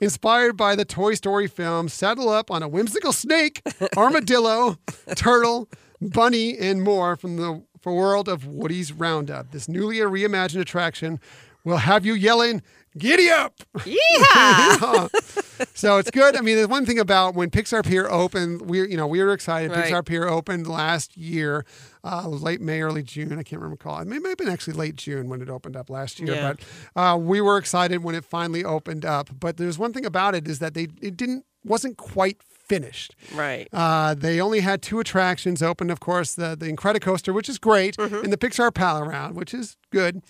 Inspired 0.00 0.56
by 0.56 0.76
the 0.76 0.84
Toy 0.84 1.14
Story 1.14 1.48
film, 1.48 1.88
saddle 1.88 2.28
up 2.28 2.52
on 2.52 2.62
a 2.62 2.68
whimsical 2.68 3.12
snake, 3.12 3.62
armadillo, 3.96 4.78
turtle, 5.16 5.68
bunny, 6.00 6.56
and 6.56 6.82
more 6.82 7.16
from 7.16 7.36
the 7.36 7.64
for 7.80 7.92
world 7.94 8.28
of 8.28 8.46
Woody's 8.46 8.92
Roundup. 8.92 9.50
This 9.50 9.68
newly 9.68 9.96
reimagined 9.96 10.60
attraction 10.60 11.18
will 11.64 11.78
have 11.78 12.06
you 12.06 12.14
yelling, 12.14 12.62
"Giddy 12.98 13.30
up!" 13.30 13.54
Yeah. 13.84 15.08
so 15.74 15.98
it's 15.98 16.10
good. 16.10 16.36
I 16.36 16.40
mean, 16.40 16.56
the 16.56 16.68
one 16.68 16.84
thing 16.86 16.98
about 16.98 17.34
when 17.34 17.50
Pixar 17.50 17.84
Pier 17.84 18.08
opened, 18.08 18.62
we 18.62 18.88
you 18.88 18.96
know 18.96 19.06
we 19.06 19.22
were 19.22 19.32
excited. 19.32 19.70
Right. 19.70 19.84
Pixar 19.90 20.04
Pier 20.04 20.26
opened 20.28 20.66
last 20.66 21.16
year, 21.16 21.64
uh, 22.04 22.28
late 22.28 22.60
May, 22.60 22.80
early 22.82 23.02
June. 23.02 23.32
I 23.32 23.42
can't 23.42 23.60
remember 23.62 23.76
call. 23.76 24.00
It 24.00 24.06
may, 24.08 24.18
may 24.18 24.30
have 24.30 24.38
been 24.38 24.48
actually 24.48 24.74
late 24.74 24.96
June 24.96 25.28
when 25.28 25.40
it 25.40 25.48
opened 25.48 25.76
up 25.76 25.90
last 25.90 26.20
year. 26.20 26.34
Yeah. 26.34 26.52
But 26.94 27.00
uh, 27.00 27.16
we 27.16 27.40
were 27.40 27.58
excited 27.58 28.02
when 28.02 28.14
it 28.14 28.24
finally 28.24 28.64
opened 28.64 29.04
up. 29.04 29.30
But 29.38 29.56
there's 29.56 29.78
one 29.78 29.92
thing 29.92 30.04
about 30.06 30.34
it 30.34 30.46
is 30.48 30.58
that 30.58 30.74
they 30.74 30.88
it 31.00 31.16
didn't 31.16 31.44
wasn't 31.64 31.96
quite 31.96 32.42
finished. 32.42 33.16
right. 33.34 33.66
Uh, 33.72 34.14
they 34.14 34.40
only 34.40 34.60
had 34.60 34.82
two 34.82 35.00
attractions 35.00 35.62
open, 35.62 35.90
of 35.90 36.00
course, 36.00 36.34
the 36.34 36.54
the 36.58 36.70
Incredicoaster, 36.70 37.32
which 37.34 37.48
is 37.48 37.58
great, 37.58 37.96
Mm-hmm. 37.96 38.24
and 38.24 38.32
the 38.32 38.36
Pixar 38.36 38.72
Pal 38.72 38.98
Around, 39.00 39.34
which 39.36 39.52
is 39.54 39.76
good. 39.90 40.22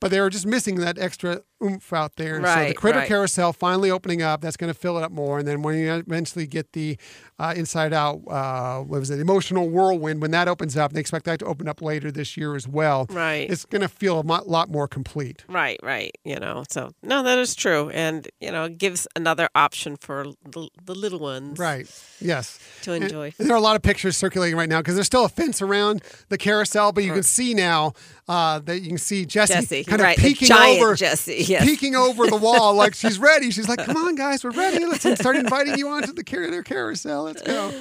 But 0.00 0.10
they 0.10 0.20
were 0.20 0.28
just 0.30 0.44
missing 0.46 0.76
that 0.76 0.98
extra 0.98 1.42
oomph 1.64 1.92
out 1.92 2.16
there. 2.16 2.36
And 2.36 2.46
so 2.46 2.68
the 2.68 2.74
Critter 2.74 3.00
right. 3.00 3.08
Carousel 3.08 3.52
finally 3.52 3.90
opening 3.90 4.22
up, 4.22 4.40
that's 4.40 4.56
going 4.56 4.72
to 4.72 4.78
fill 4.78 4.98
it 4.98 5.02
up 5.02 5.12
more. 5.12 5.38
And 5.38 5.48
then 5.48 5.62
when 5.62 5.78
you 5.78 5.92
eventually 5.92 6.46
get 6.46 6.72
the 6.72 6.96
uh, 7.38 7.54
Inside 7.56 7.92
Out, 7.92 8.22
uh, 8.28 8.80
what 8.80 9.00
was 9.00 9.10
it, 9.10 9.18
Emotional 9.18 9.68
Whirlwind, 9.68 10.22
when 10.22 10.30
that 10.32 10.46
opens 10.46 10.76
up, 10.76 10.92
they 10.92 11.00
expect 11.00 11.24
that 11.24 11.40
to 11.40 11.46
open 11.46 11.68
up 11.68 11.82
later 11.82 12.10
this 12.10 12.36
year 12.36 12.54
as 12.54 12.68
well. 12.68 13.06
Right. 13.10 13.50
It's 13.50 13.64
going 13.64 13.82
to 13.82 13.88
feel 13.88 14.20
a 14.20 14.22
lot 14.22 14.68
more 14.68 14.86
complete. 14.86 15.44
Right, 15.48 15.80
right. 15.82 16.16
You 16.24 16.36
know, 16.36 16.64
so 16.68 16.92
no, 17.02 17.22
that 17.22 17.38
is 17.38 17.54
true, 17.54 17.90
and 17.90 18.28
you 18.40 18.52
know, 18.52 18.64
it 18.64 18.78
gives 18.78 19.06
another 19.16 19.48
option 19.54 19.96
for 19.96 20.26
the, 20.44 20.68
the 20.84 20.94
little 20.94 21.18
ones, 21.18 21.58
Right. 21.58 21.90
Yes. 22.20 22.58
to 22.82 22.92
enjoy. 22.92 23.32
And 23.38 23.48
there 23.48 23.54
are 23.54 23.58
a 23.58 23.62
lot 23.62 23.76
of 23.76 23.82
pictures 23.82 24.16
circulating 24.16 24.56
right 24.56 24.68
now 24.68 24.78
because 24.78 24.94
there's 24.94 25.06
still 25.06 25.24
a 25.24 25.28
fence 25.28 25.60
around 25.60 26.02
the 26.28 26.38
carousel, 26.38 26.92
but 26.92 27.04
you 27.04 27.12
can 27.12 27.22
see 27.22 27.54
now 27.54 27.94
uh, 28.28 28.58
that 28.60 28.80
you 28.80 28.88
can 28.88 28.98
see 28.98 29.26
Jessie, 29.26 29.84
kind 29.84 30.00
right, 30.00 30.16
of 30.16 30.22
the 30.22 30.28
peeking 30.28 30.48
giant 30.48 30.82
over, 30.82 30.94
Jessie, 30.94 31.44
yes. 31.54 31.64
peeking 31.64 31.94
over 31.96 32.26
the 32.26 32.36
wall 32.36 32.74
like 32.74 32.94
she's 33.02 33.18
ready. 33.18 33.50
She's 33.50 33.68
like, 33.68 33.78
"Come 33.84 33.96
on, 33.96 34.14
guys, 34.14 34.44
we're 34.44 34.50
ready. 34.50 34.84
Let's 34.84 35.02
start 35.20 35.36
inviting 35.36 35.78
you 35.78 35.88
onto 35.88 36.12
the 36.12 36.24
car- 36.24 36.50
their 36.50 36.62
carousel. 36.62 37.24
Let's 37.24 37.42
go." 37.42 37.72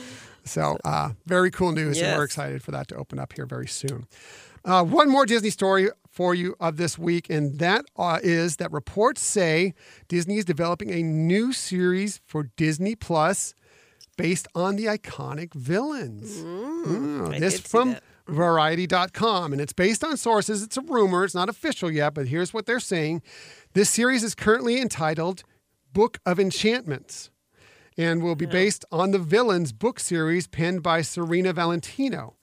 So, 0.46 0.78
uh, 0.84 1.12
very 1.26 1.52
cool 1.52 1.72
news, 1.72 2.02
and 2.02 2.18
we're 2.18 2.24
excited 2.24 2.64
for 2.64 2.72
that 2.72 2.88
to 2.90 2.96
open 2.96 3.20
up 3.20 3.34
here 3.34 3.46
very 3.46 3.68
soon. 3.68 4.08
Uh, 4.66 4.84
one 4.84 5.10
more 5.10 5.26
Disney 5.26 5.50
story 5.50 5.90
for 6.10 6.36
you 6.36 6.56
of 6.60 6.78
this 6.78 6.98
week, 6.98 7.30
and 7.30 7.60
that 7.60 7.86
uh, 7.98 8.20
is 8.24 8.58
that 8.58 8.72
reports 8.72 9.22
say 9.22 9.74
Disney 10.08 10.38
is 10.38 10.46
developing 10.46 10.92
a 10.92 11.02
new 11.02 11.52
series 11.52 12.22
for 12.26 12.44
Disney 12.56 12.96
Plus 12.96 13.56
based 14.18 14.48
on 14.54 14.76
the 14.76 14.86
iconic 14.86 15.54
villains. 15.54 16.38
Mm, 16.38 17.36
I 17.36 17.40
this 17.40 17.60
from 17.60 17.92
that. 17.94 18.04
Variety.com, 18.26 19.52
and 19.52 19.62
it's 19.62 19.74
based 19.74 20.02
on 20.02 20.16
sources. 20.16 20.64
It's 20.64 20.78
a 20.78 20.82
rumor, 20.82 21.26
it's 21.26 21.36
not 21.36 21.50
official 21.50 21.92
yet, 21.92 22.14
but 22.14 22.30
here's 22.30 22.54
what 22.54 22.66
they're 22.66 22.80
saying. 22.80 23.22
This 23.74 23.90
series 23.90 24.24
is 24.24 24.36
currently 24.36 24.80
entitled 24.80 25.44
Book 25.94 26.20
of 26.26 26.40
Enchantments 26.40 27.32
and 27.98 28.22
will 28.24 28.36
be 28.36 28.46
based 28.46 28.86
on 28.92 29.12
the 29.12 29.20
Villains 29.20 29.72
book 29.72 30.00
series 30.00 30.48
penned 30.48 30.84
by 30.84 31.02
Serena 31.02 31.54
Valentino. 31.54 32.36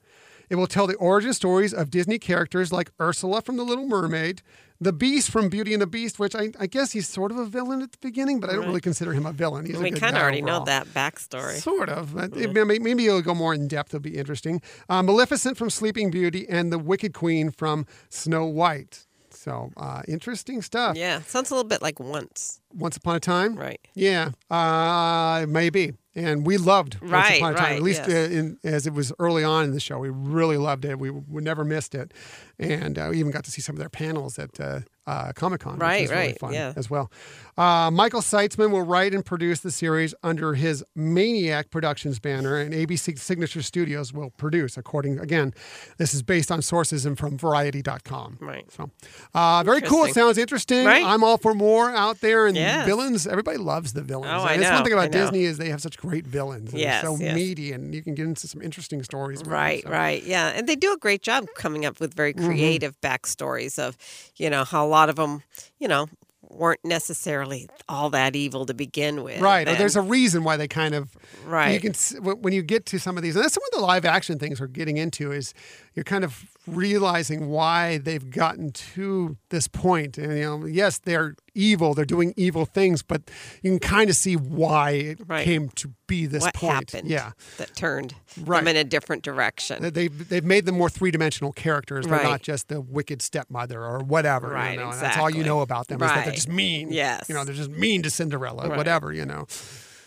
It 0.49 0.55
will 0.55 0.67
tell 0.67 0.87
the 0.87 0.95
origin 0.95 1.33
stories 1.33 1.73
of 1.73 1.89
Disney 1.89 2.19
characters 2.19 2.73
like 2.73 2.91
Ursula 2.99 3.41
from 3.41 3.55
The 3.55 3.63
Little 3.63 3.87
Mermaid, 3.87 4.41
the 4.81 4.91
Beast 4.91 5.29
from 5.29 5.47
Beauty 5.47 5.71
and 5.71 5.81
the 5.81 5.87
Beast, 5.87 6.19
which 6.19 6.35
I, 6.35 6.51
I 6.59 6.67
guess 6.67 6.91
he's 6.91 7.07
sort 7.07 7.31
of 7.31 7.37
a 7.37 7.45
villain 7.45 7.81
at 7.81 7.93
the 7.93 7.97
beginning, 8.01 8.41
but 8.41 8.49
I 8.49 8.53
don't 8.53 8.65
really 8.65 8.81
consider 8.81 9.13
him 9.13 9.25
a 9.25 9.31
villain. 9.31 9.65
He's 9.65 9.79
a 9.79 9.83
we 9.83 9.91
kind 9.91 10.17
of 10.17 10.21
already 10.21 10.41
overall. 10.41 10.59
know 10.59 10.65
that 10.65 10.87
backstory. 10.87 11.61
Sort 11.61 11.87
of. 11.87 12.13
but 12.15 12.35
it- 12.35 12.51
maybe, 12.53 12.79
maybe 12.79 13.05
it'll 13.05 13.21
go 13.21 13.33
more 13.33 13.53
in 13.53 13.69
depth. 13.69 13.93
It'll 13.93 14.01
be 14.01 14.17
interesting. 14.17 14.61
Uh, 14.89 15.01
Maleficent 15.01 15.57
from 15.57 15.69
Sleeping 15.69 16.11
Beauty 16.11 16.45
and 16.49 16.73
the 16.73 16.79
Wicked 16.79 17.13
Queen 17.13 17.51
from 17.51 17.85
Snow 18.09 18.45
White. 18.45 19.05
So 19.33 19.71
uh, 19.77 20.01
interesting 20.07 20.61
stuff. 20.61 20.95
Yeah, 20.97 21.21
sounds 21.21 21.49
a 21.51 21.53
little 21.55 21.67
bit 21.67 21.81
like 21.81 21.99
once, 21.99 22.61
Once 22.73 22.97
Upon 22.97 23.15
a 23.15 23.19
Time. 23.19 23.55
right? 23.55 23.79
Yeah, 23.95 24.31
uh, 24.49 25.45
maybe. 25.47 25.93
And 26.13 26.45
we 26.45 26.57
loved 26.57 26.99
Once 27.01 27.37
Upon 27.37 27.53
a 27.53 27.55
Time. 27.55 27.63
right, 27.63 27.75
At 27.77 27.81
least 27.83 28.01
yes. 28.07 28.29
uh, 28.29 28.33
in, 28.33 28.57
as 28.65 28.85
it 28.85 28.93
was 28.93 29.13
early 29.17 29.43
on 29.45 29.63
in 29.63 29.71
the 29.71 29.79
show, 29.79 29.97
we 29.99 30.09
really 30.09 30.57
loved 30.57 30.83
it. 30.83 30.99
We, 30.99 31.09
we 31.09 31.41
never 31.41 31.63
missed 31.63 31.95
it, 31.95 32.13
and 32.59 32.99
uh, 32.99 33.07
we 33.11 33.19
even 33.19 33.31
got 33.31 33.45
to 33.45 33.51
see 33.51 33.61
some 33.61 33.75
of 33.75 33.79
their 33.79 33.89
panels 33.89 34.37
at 34.37 34.59
uh, 35.07 35.31
Comic 35.33 35.61
Con, 35.61 35.77
Right, 35.79 36.03
is 36.03 36.09
really 36.09 36.27
right, 36.27 36.39
fun 36.39 36.53
yeah. 36.53 36.73
as 36.75 36.89
well. 36.89 37.11
Uh, 37.57 37.91
Michael 37.91 38.21
Seitzman 38.21 38.71
will 38.71 38.83
write 38.83 39.13
and 39.13 39.25
produce 39.25 39.59
the 39.59 39.71
series 39.71 40.13
under 40.23 40.53
his 40.53 40.83
Maniac 40.95 41.69
Productions 41.69 42.19
banner, 42.19 42.57
and 42.57 42.73
ABC 42.73 43.17
Signature 43.19 43.61
Studios 43.61 44.13
will 44.13 44.29
produce. 44.31 44.77
According 44.77 45.19
again, 45.19 45.53
this 45.97 46.13
is 46.13 46.23
based 46.23 46.51
on 46.51 46.61
sources 46.61 47.05
and 47.05 47.17
from 47.17 47.37
Variety.com. 47.37 48.37
Right. 48.39 48.65
So, 48.71 48.89
uh, 49.33 49.63
very 49.63 49.81
cool. 49.81 50.05
It 50.05 50.13
sounds 50.13 50.37
interesting. 50.37 50.85
Right. 50.85 51.03
I'm 51.03 51.23
all 51.23 51.37
for 51.37 51.53
more 51.53 51.89
out 51.91 52.21
there. 52.21 52.47
And 52.47 52.55
Yes. 52.55 52.85
villains, 52.85 53.27
everybody 53.27 53.57
loves 53.57 53.93
the 53.93 54.01
villains. 54.01 54.31
Oh, 54.33 54.43
I 54.45 54.53
And 54.53 54.61
That's 54.63 54.73
one 54.73 54.83
thing 54.83 54.93
about. 54.93 55.11
Disney 55.11 55.43
is 55.43 55.57
they 55.57 55.69
have 55.69 55.81
such 55.81 55.97
great 55.97 56.25
villains. 56.25 56.73
Yes, 56.73 57.03
so 57.03 57.17
yes. 57.17 57.35
meaty, 57.35 57.71
and 57.73 57.93
you 57.93 58.01
can 58.01 58.15
get 58.15 58.25
into 58.25 58.47
some 58.47 58.61
interesting 58.61 59.03
stories. 59.03 59.39
with 59.39 59.45
them, 59.45 59.53
Right, 59.53 59.83
so. 59.83 59.89
right. 59.89 60.23
Yeah. 60.23 60.47
And 60.55 60.67
they 60.67 60.75
do 60.75 60.93
a 60.93 60.97
great 60.97 61.21
job 61.21 61.47
coming 61.55 61.85
up 61.85 61.99
with 61.99 62.13
very 62.13 62.31
Mm-hmm. 62.33 62.45
creative 62.45 62.99
backstories 63.01 63.77
of, 63.77 63.97
you 64.37 64.49
know, 64.49 64.63
how 64.63 64.85
lot 64.91 65.09
of 65.09 65.15
them, 65.15 65.41
you 65.79 65.87
know, 65.87 66.07
weren't 66.49 66.83
necessarily 66.83 67.69
all 67.87 68.09
that 68.09 68.35
evil 68.35 68.65
to 68.65 68.73
begin 68.73 69.23
with. 69.23 69.39
Right. 69.41 69.65
Or 69.67 69.71
And- 69.71 69.79
there's 69.79 69.95
a 69.95 70.01
reason 70.01 70.43
why 70.43 70.57
they 70.57 70.67
kind 70.67 70.93
of 70.93 71.15
right. 71.45 71.71
You 71.71 71.79
can 71.79 71.93
when 72.23 72.41
when 72.41 72.53
you 72.53 72.61
get 72.61 72.85
to 72.87 72.99
some 72.99 73.17
of 73.17 73.23
these, 73.23 73.35
and 73.35 73.43
that's 73.43 73.53
some 73.53 73.63
of 73.71 73.79
the 73.79 73.85
live 73.85 74.05
action 74.05 74.37
things 74.37 74.59
we're 74.59 74.67
getting 74.67 74.97
into. 74.97 75.31
Is 75.31 75.53
you're 75.95 76.03
kind 76.03 76.23
of 76.23 76.45
realizing 76.67 77.49
why 77.49 77.97
they've 77.97 78.29
gotten 78.29 78.71
to 78.71 79.37
this 79.49 79.67
point. 79.67 80.17
And 80.17 80.37
you 80.37 80.43
know, 80.43 80.65
yes, 80.65 80.99
they're 80.99 81.35
evil; 81.55 81.93
they're 81.93 82.05
doing 82.05 82.33
evil 82.37 82.65
things, 82.65 83.01
but 83.03 83.23
you 83.63 83.71
can 83.71 83.79
kind 83.79 84.09
of 84.09 84.15
see 84.15 84.35
why 84.35 84.91
it 84.91 85.19
Right. 85.27 85.43
came 85.43 85.69
to 85.69 85.91
be 86.07 86.25
this 86.25 86.43
what 86.43 86.53
point. 86.53 86.91
happened 86.91 87.09
Yeah. 87.09 87.31
that 87.57 87.75
turned 87.75 88.15
Right. 88.37 88.59
them 88.59 88.67
in 88.67 88.75
a 88.77 88.83
different 88.83 89.23
direction. 89.23 89.81
They- 89.81 89.89
They've, 89.89 90.29
they've 90.29 90.43
made 90.43 90.65
them 90.65 90.77
more 90.77 90.89
three 90.89 91.11
dimensional 91.11 91.51
characters. 91.51 92.05
They're 92.05 92.13
Right. 92.17 92.23
not 92.23 92.41
just 92.41 92.67
the 92.67 92.79
wicked 92.81 93.21
stepmother 93.21 93.83
or 93.83 93.99
whatever. 93.99 94.47
you 94.49 94.53
Right, 94.53 94.77
know, 94.79 94.89
and 94.91 94.99
That's 95.01 95.17
all 95.17 95.29
you 95.29 95.43
know 95.43 95.61
about 95.61 95.87
them 95.87 96.01
is 96.01 96.09
that 96.09 96.25
they're 96.25 96.33
just 96.33 96.47
mean. 96.49 96.91
Yes. 96.91 97.25
You 97.27 97.35
know, 97.35 97.43
they're 97.43 97.55
just 97.55 97.69
mean 97.71 98.01
to 98.03 98.09
Cinderella, 98.09 98.67
Right. 98.69 98.77
whatever, 98.77 99.11
you 99.13 99.25
know. 99.25 99.45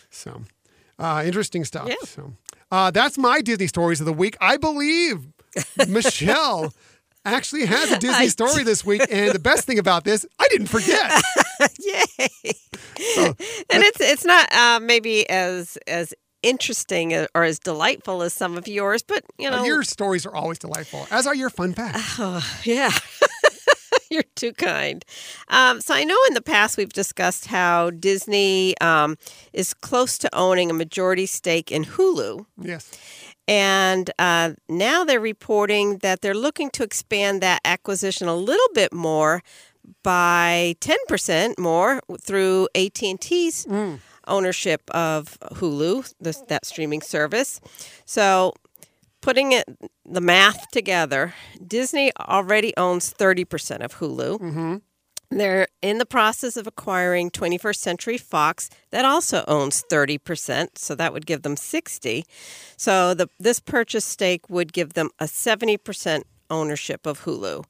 So 0.09 0.43
uh, 0.99 1.23
interesting 1.25 1.65
stuff. 1.65 1.87
Yeah. 1.89 1.95
So 2.05 2.33
uh, 2.71 2.91
that's 2.91 3.17
my 3.17 3.41
Disney 3.41 3.67
stories 3.67 3.99
of 3.99 4.05
the 4.05 4.13
week. 4.13 4.37
I 4.39 4.57
believe 4.57 5.27
Michelle 5.87 6.73
actually 7.25 7.65
has 7.65 7.91
a 7.91 7.99
Disney 7.99 8.25
I 8.25 8.27
story 8.27 8.63
this 8.63 8.85
week. 8.85 9.01
And 9.09 9.33
the 9.33 9.39
best 9.39 9.65
thing 9.65 9.79
about 9.79 10.03
this, 10.03 10.25
I 10.39 10.47
didn't 10.49 10.67
forget. 10.67 11.11
Yay! 11.79 12.27
and 13.07 13.83
it's 13.83 13.99
it's 13.99 14.25
not 14.25 14.51
uh, 14.53 14.79
maybe 14.79 15.27
as 15.29 15.77
as 15.87 16.13
interesting 16.43 17.13
or 17.33 17.43
as 17.43 17.59
delightful 17.59 18.21
as 18.21 18.33
some 18.33 18.57
of 18.57 18.67
yours, 18.67 19.01
but 19.01 19.23
you 19.37 19.49
know, 19.49 19.63
your 19.63 19.83
stories 19.83 20.25
are 20.25 20.35
always 20.35 20.59
delightful, 20.59 21.07
as 21.11 21.27
are 21.27 21.35
your 21.35 21.49
fun 21.49 21.73
facts. 21.73 22.15
Oh, 22.19 22.45
yeah. 22.63 22.91
You're 24.11 24.23
too 24.35 24.53
kind. 24.53 25.03
Um, 25.47 25.81
so 25.81 25.93
I 25.93 26.03
know 26.03 26.17
in 26.27 26.35
the 26.35 26.41
past 26.41 26.77
we've 26.77 26.93
discussed 26.93 27.47
how 27.47 27.89
Disney 27.89 28.77
um, 28.79 29.17
is 29.51 29.73
close 29.73 30.19
to 30.19 30.33
owning 30.33 30.69
a 30.69 30.73
majority 30.73 31.25
stake 31.25 31.71
in 31.71 31.85
Hulu. 31.85 32.45
Yes. 32.61 32.91
And 33.47 34.09
uh, 34.17 34.53
now 34.67 35.03
they're 35.03 35.19
reporting 35.19 35.99
that 35.99 36.21
they're 36.21 36.33
looking 36.33 36.69
to 36.71 36.83
expand 36.83 37.41
that 37.41 37.61
acquisition 37.63 38.27
a 38.27 38.35
little 38.35 38.69
bit 38.73 38.91
more 38.93 39.43
by 40.03 40.75
10% 40.81 41.59
more 41.59 42.01
through 42.19 42.67
AT&T's 42.73 43.67
ownership 44.27 44.81
of 44.91 45.37
Hulu, 45.53 46.11
this, 46.19 46.41
that 46.47 46.65
streaming 46.65 47.01
service. 47.01 47.61
So 48.05 48.53
putting 49.21 49.51
it 49.51 49.65
the 50.05 50.21
math 50.21 50.71
together, 50.71 51.33
Disney 51.65 52.11
already 52.19 52.73
owns 52.77 53.13
30% 53.13 53.81
of 53.81 53.97
Hulu. 53.99 54.81
They're 55.29 55.67
in 55.81 55.97
the 55.97 56.05
process 56.05 56.57
of 56.57 56.67
acquiring 56.67 57.31
21st 57.31 57.77
Century 57.77 58.17
Fox 58.17 58.69
that 58.91 59.05
also 59.05 59.43
owns 59.47 59.83
30%, 59.91 60.77
so 60.77 60.95
that 60.95 61.13
would 61.13 61.25
give 61.25 61.41
them 61.41 61.57
60. 61.57 62.25
So 62.77 63.13
the 63.13 63.27
this 63.39 63.59
purchase 63.59 64.05
stake 64.05 64.49
would 64.49 64.73
give 64.73 64.93
them 64.93 65.09
a 65.19 65.25
70% 65.25 66.23
ownership 66.49 67.05
of 67.05 67.21
Hulu. 67.21 67.65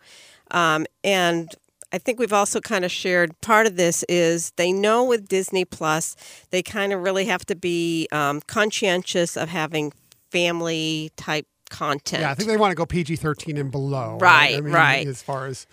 Um, 0.51 0.85
and 1.03 1.53
I 1.91 1.97
think 1.97 2.19
we've 2.19 2.33
also 2.33 2.59
kind 2.59 2.83
of 2.83 2.91
shared 2.91 3.39
part 3.41 3.67
of 3.67 3.77
this 3.77 4.03
is 4.09 4.51
they 4.57 4.71
know 4.71 5.05
with 5.05 5.27
Disney 5.27 5.65
Plus, 5.65 6.15
they 6.49 6.61
kind 6.61 6.91
of 6.91 7.01
really 7.01 7.25
have 7.25 7.45
to 7.45 7.55
be 7.55 8.07
um, 8.11 8.41
conscientious 8.47 9.37
of 9.37 9.49
having 9.49 9.93
family 10.29 11.11
type 11.15 11.47
content. 11.69 12.21
Yeah, 12.21 12.31
I 12.31 12.33
think 12.35 12.49
they 12.49 12.57
want 12.57 12.71
to 12.71 12.75
go 12.75 12.85
PG 12.85 13.15
13 13.15 13.57
and 13.57 13.71
below. 13.71 14.17
Right, 14.19 14.57
I 14.57 14.61
mean, 14.61 14.73
right. 14.73 15.07
As 15.07 15.21
far 15.21 15.47
as 15.47 15.65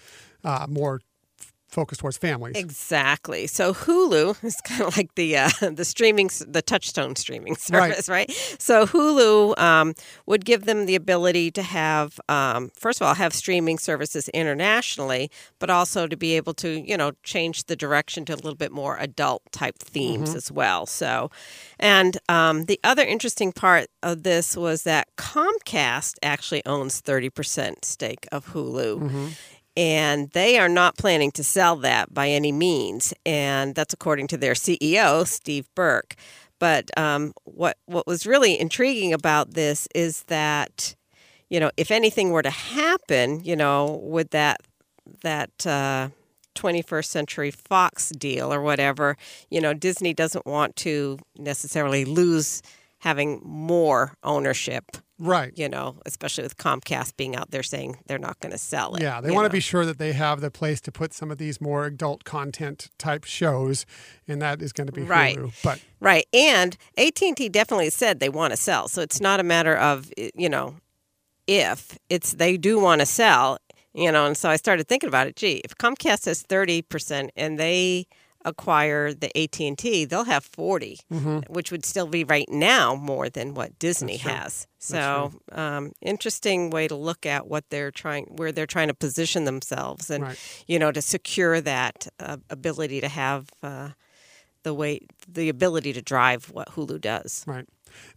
uh, 0.44 0.66
more 0.68 1.00
focused 1.72 2.02
towards 2.02 2.18
families. 2.18 2.56
Exactly. 2.56 3.46
So 3.46 3.72
Hulu 3.72 4.42
is 4.44 4.56
kind 4.60 4.82
of 4.82 4.96
like 4.96 5.14
the 5.14 5.36
uh, 5.36 5.50
the 5.72 5.84
streaming, 5.84 6.30
the 6.46 6.62
Touchstone 6.62 7.16
streaming 7.16 7.56
service, 7.56 8.08
right? 8.08 8.30
So 8.58 8.86
Hulu 8.86 9.58
um, 9.58 9.94
would 10.26 10.44
give 10.44 10.64
them 10.66 10.86
the 10.86 10.94
ability 10.94 11.50
to 11.52 11.62
have, 11.62 12.20
um, 12.28 12.70
first 12.74 13.00
of 13.00 13.06
all, 13.06 13.14
have 13.14 13.32
streaming 13.32 13.78
services 13.78 14.28
internationally, 14.28 15.30
but 15.58 15.70
also 15.70 16.06
to 16.06 16.16
be 16.16 16.36
able 16.36 16.54
to, 16.54 16.68
you 16.68 16.96
know, 16.96 17.12
change 17.22 17.64
the 17.64 17.76
direction 17.76 18.24
to 18.26 18.34
a 18.34 18.36
little 18.36 18.54
bit 18.54 18.70
more 18.70 18.96
adult 18.98 19.42
type 19.50 19.78
themes 19.78 20.34
as 20.34 20.52
well. 20.52 20.86
So, 20.86 21.30
and 21.78 22.18
um, 22.28 22.66
the 22.66 22.78
other 22.84 23.02
interesting 23.02 23.52
part 23.52 23.86
of 24.02 24.22
this 24.22 24.56
was 24.56 24.82
that 24.82 25.08
Comcast 25.16 26.16
actually 26.22 26.64
owns 26.66 27.00
thirty 27.00 27.30
percent 27.30 27.84
stake 27.84 28.26
of 28.30 28.48
Hulu 28.48 29.32
and 29.76 30.30
they 30.30 30.58
are 30.58 30.68
not 30.68 30.96
planning 30.96 31.30
to 31.32 31.44
sell 31.44 31.76
that 31.76 32.12
by 32.12 32.28
any 32.28 32.52
means. 32.52 33.14
And 33.24 33.74
that's 33.74 33.94
according 33.94 34.28
to 34.28 34.36
their 34.36 34.54
CEO, 34.54 35.26
Steve 35.26 35.68
Burke. 35.74 36.14
But 36.58 36.96
um, 36.96 37.32
what 37.44 37.76
what 37.86 38.06
was 38.06 38.26
really 38.26 38.58
intriguing 38.58 39.12
about 39.12 39.54
this 39.54 39.88
is 39.94 40.22
that, 40.24 40.94
you 41.50 41.58
know, 41.58 41.70
if 41.76 41.90
anything 41.90 42.30
were 42.30 42.42
to 42.42 42.50
happen, 42.50 43.42
you 43.42 43.56
know, 43.56 44.00
with 44.04 44.30
that 44.30 44.60
that 45.22 45.66
uh, 45.66 46.10
21st 46.54 47.06
Century 47.06 47.50
Fox 47.50 48.10
deal 48.10 48.52
or 48.52 48.62
whatever, 48.62 49.16
you 49.50 49.60
know, 49.60 49.74
Disney 49.74 50.14
doesn't 50.14 50.46
want 50.46 50.76
to 50.76 51.18
necessarily 51.36 52.04
lose 52.04 52.62
having 52.98 53.40
more 53.44 54.14
ownership 54.22 54.96
Right. 55.22 55.52
you 55.56 55.68
know, 55.68 55.96
especially 56.04 56.42
with 56.42 56.56
Comcast 56.56 57.16
being 57.16 57.36
out 57.36 57.52
there 57.52 57.62
saying 57.62 57.98
they're 58.06 58.18
not 58.18 58.40
going 58.40 58.50
to 58.50 58.58
sell 58.58 58.96
it. 58.96 59.02
Yeah, 59.02 59.20
they 59.20 59.30
want 59.30 59.46
to 59.46 59.52
be 59.52 59.60
sure 59.60 59.86
that 59.86 59.98
they 59.98 60.12
have 60.12 60.40
the 60.40 60.50
place 60.50 60.80
to 60.82 60.92
put 60.92 61.12
some 61.14 61.30
of 61.30 61.38
these 61.38 61.60
more 61.60 61.86
adult 61.86 62.24
content 62.24 62.90
type 62.98 63.24
shows, 63.24 63.86
and 64.26 64.42
that 64.42 64.60
is 64.60 64.72
going 64.72 64.88
to 64.88 64.92
be 64.92 65.02
Right. 65.02 65.36
Hulu. 65.36 65.52
But 65.62 65.80
right. 66.00 66.26
And 66.32 66.76
AT 66.98 67.22
and 67.22 67.36
T 67.36 67.48
definitely 67.48 67.90
said 67.90 68.18
they 68.18 68.28
want 68.28 68.52
to 68.52 68.56
sell, 68.56 68.88
so 68.88 69.00
it's 69.00 69.20
not 69.20 69.38
a 69.38 69.44
matter 69.44 69.76
of 69.76 70.10
you 70.16 70.48
know 70.48 70.74
if 71.46 71.98
it's 72.08 72.32
they 72.32 72.56
do 72.56 72.80
want 72.80 73.00
to 73.00 73.06
sell, 73.06 73.58
you 73.94 74.10
know. 74.10 74.26
And 74.26 74.36
so 74.36 74.48
I 74.48 74.56
started 74.56 74.88
thinking 74.88 75.08
about 75.08 75.26
it. 75.28 75.36
Gee, 75.36 75.60
if 75.64 75.76
Comcast 75.76 76.26
has 76.26 76.42
thirty 76.42 76.82
percent 76.82 77.30
and 77.36 77.58
they 77.58 78.06
acquire 78.44 79.12
the 79.14 79.30
AT 79.36 79.60
and 79.60 79.78
T, 79.78 80.04
they'll 80.04 80.24
have 80.24 80.44
40 80.44 80.98
which 81.48 81.70
would 81.70 81.84
still 81.84 82.06
be 82.06 82.24
right 82.24 82.48
now 82.48 82.94
more 82.94 83.28
than 83.28 83.54
what 83.54 83.78
Disney 83.78 84.18
Mm-hmm. 84.18 84.28
has. 84.28 84.66
So, 84.78 85.32
um, 85.52 85.92
interesting 86.00 86.70
way 86.70 86.88
to 86.88 86.94
look 86.96 87.24
at 87.24 87.46
what 87.46 87.64
they're 87.70 87.92
trying, 87.92 88.24
where 88.36 88.50
they're 88.50 88.66
trying 88.66 88.88
to 88.88 88.94
position 88.94 89.44
themselves, 89.44 90.10
and 90.10 90.24
Right. 90.24 90.38
you 90.66 90.78
know, 90.78 90.90
to 90.90 91.00
secure 91.00 91.60
that 91.60 92.08
uh, 92.18 92.38
ability 92.50 93.00
to 93.00 93.08
have 93.08 93.48
uh, 93.62 93.90
the 94.64 94.74
way, 94.74 95.00
the 95.28 95.48
ability 95.48 95.92
to 95.92 96.02
drive 96.02 96.46
what 96.50 96.70
Hulu 96.70 97.00
does. 97.00 97.44
Right. 97.46 97.66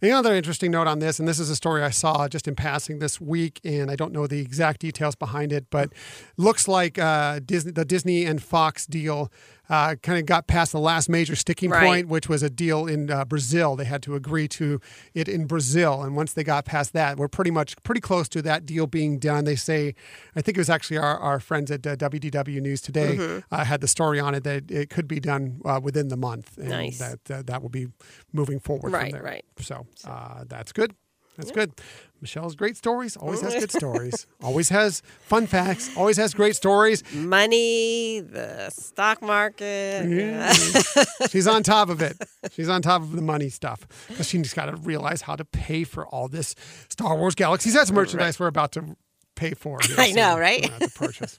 Another 0.00 0.34
interesting 0.34 0.70
note 0.70 0.86
on 0.86 1.00
this, 1.00 1.18
and 1.18 1.28
this 1.28 1.38
is 1.38 1.50
a 1.50 1.56
story 1.56 1.82
I 1.82 1.90
saw 1.90 2.28
just 2.28 2.48
in 2.48 2.54
passing 2.56 2.98
this 2.98 3.20
week, 3.20 3.60
and 3.62 3.90
I 3.90 3.94
don't 3.96 4.10
know 4.12 4.26
the 4.26 4.40
exact 4.40 4.80
details 4.80 5.14
behind 5.14 5.52
it, 5.52 5.66
but 5.70 5.92
looks 6.38 6.66
like 6.66 6.98
uh, 6.98 7.40
Disney, 7.44 7.72
the 7.72 7.84
Disney 7.84 8.24
and 8.24 8.42
Fox 8.42 8.86
deal 8.86 9.30
uh, 9.68 9.96
kind 10.02 10.18
of 10.18 10.26
got 10.26 10.46
past 10.46 10.72
the 10.72 10.78
last 10.80 11.08
major 11.08 11.34
sticking 11.36 11.70
Right. 11.70 11.84
point, 11.84 12.08
which 12.08 12.28
was 12.28 12.42
a 12.42 12.50
deal 12.50 12.86
in 12.86 13.10
uh, 13.10 13.24
Brazil. 13.24 13.76
They 13.76 13.84
had 13.84 14.02
to 14.04 14.14
agree 14.14 14.48
to 14.48 14.80
it 15.14 15.28
in 15.28 15.46
Brazil, 15.46 16.02
and 16.02 16.14
once 16.16 16.32
they 16.34 16.44
got 16.44 16.64
past 16.64 16.92
that, 16.92 17.16
we're 17.16 17.28
pretty 17.28 17.50
much 17.50 17.74
pretty 17.82 18.00
close 18.00 18.28
to 18.30 18.42
that 18.42 18.64
deal 18.66 18.86
being 18.86 19.18
done. 19.18 19.44
They 19.44 19.56
say, 19.56 19.94
I 20.36 20.42
think 20.42 20.56
it 20.56 20.60
was 20.60 20.70
actually 20.70 20.98
our, 20.98 21.18
our 21.18 21.40
friends 21.40 21.70
at 21.70 21.86
uh, 21.86 21.96
WDW 21.96 22.60
News 22.60 22.80
today 22.80 23.16
Mm-hmm. 23.16 23.38
uh, 23.54 23.64
had 23.64 23.80
the 23.80 23.88
story 23.88 24.20
on 24.20 24.34
it 24.34 24.44
that 24.44 24.70
it 24.70 24.90
could 24.90 25.08
be 25.08 25.20
done 25.20 25.60
uh, 25.64 25.80
within 25.82 26.08
the 26.08 26.16
month, 26.16 26.56
and 26.58 26.68
Nice. 26.68 26.98
that 26.98 27.30
uh, 27.30 27.42
that 27.46 27.62
will 27.62 27.68
be 27.68 27.88
moving 28.32 28.58
forward 28.60 28.92
Right, 28.92 29.10
from 29.10 29.20
there. 29.20 29.22
right. 29.22 29.44
So 29.58 29.86
uh, 30.06 30.44
that's 30.46 30.72
good. 30.72 30.94
That's 31.36 31.50
good. 31.50 31.72
Michelle's 32.20 32.54
great 32.56 32.76
stories. 32.76 33.16
Always 33.16 33.40
has 33.42 33.54
good 33.54 33.70
stories. 33.82 34.26
Always 34.42 34.70
has 34.70 35.02
fun 35.20 35.46
facts. 35.46 35.94
Always 35.96 36.16
has 36.16 36.32
great 36.34 36.56
stories. 36.56 37.02
Money, 37.14 38.20
the 38.20 38.70
stock 38.70 39.20
market. 39.22 40.04
Mm. 40.06 40.96
Yeah. 41.16 41.26
She's 41.28 41.46
on 41.46 41.62
top 41.62 41.88
of 41.90 42.00
it. 42.00 42.16
She's 42.52 42.68
on 42.68 42.80
top 42.82 43.02
of 43.02 43.12
the 43.12 43.22
money 43.22 43.48
stuff 43.50 43.86
because 44.08 44.28
she's 44.28 44.54
got 44.54 44.66
to 44.66 44.76
realize 44.76 45.22
how 45.22 45.36
to 45.36 45.44
pay 45.44 45.84
for 45.84 46.06
all 46.06 46.28
this 46.28 46.54
Star 46.88 47.16
Wars 47.16 47.34
Galaxies. 47.34 47.74
That's 47.74 47.92
merchandise 47.92 48.40
we're 48.40 48.46
about 48.46 48.72
to 48.72 48.96
pay 49.36 49.54
for. 49.54 49.78
here 49.86 49.96
I 49.98 50.10
know, 50.12 50.38
right? 50.38 50.64
To 50.80 50.90
purchase. 50.90 51.38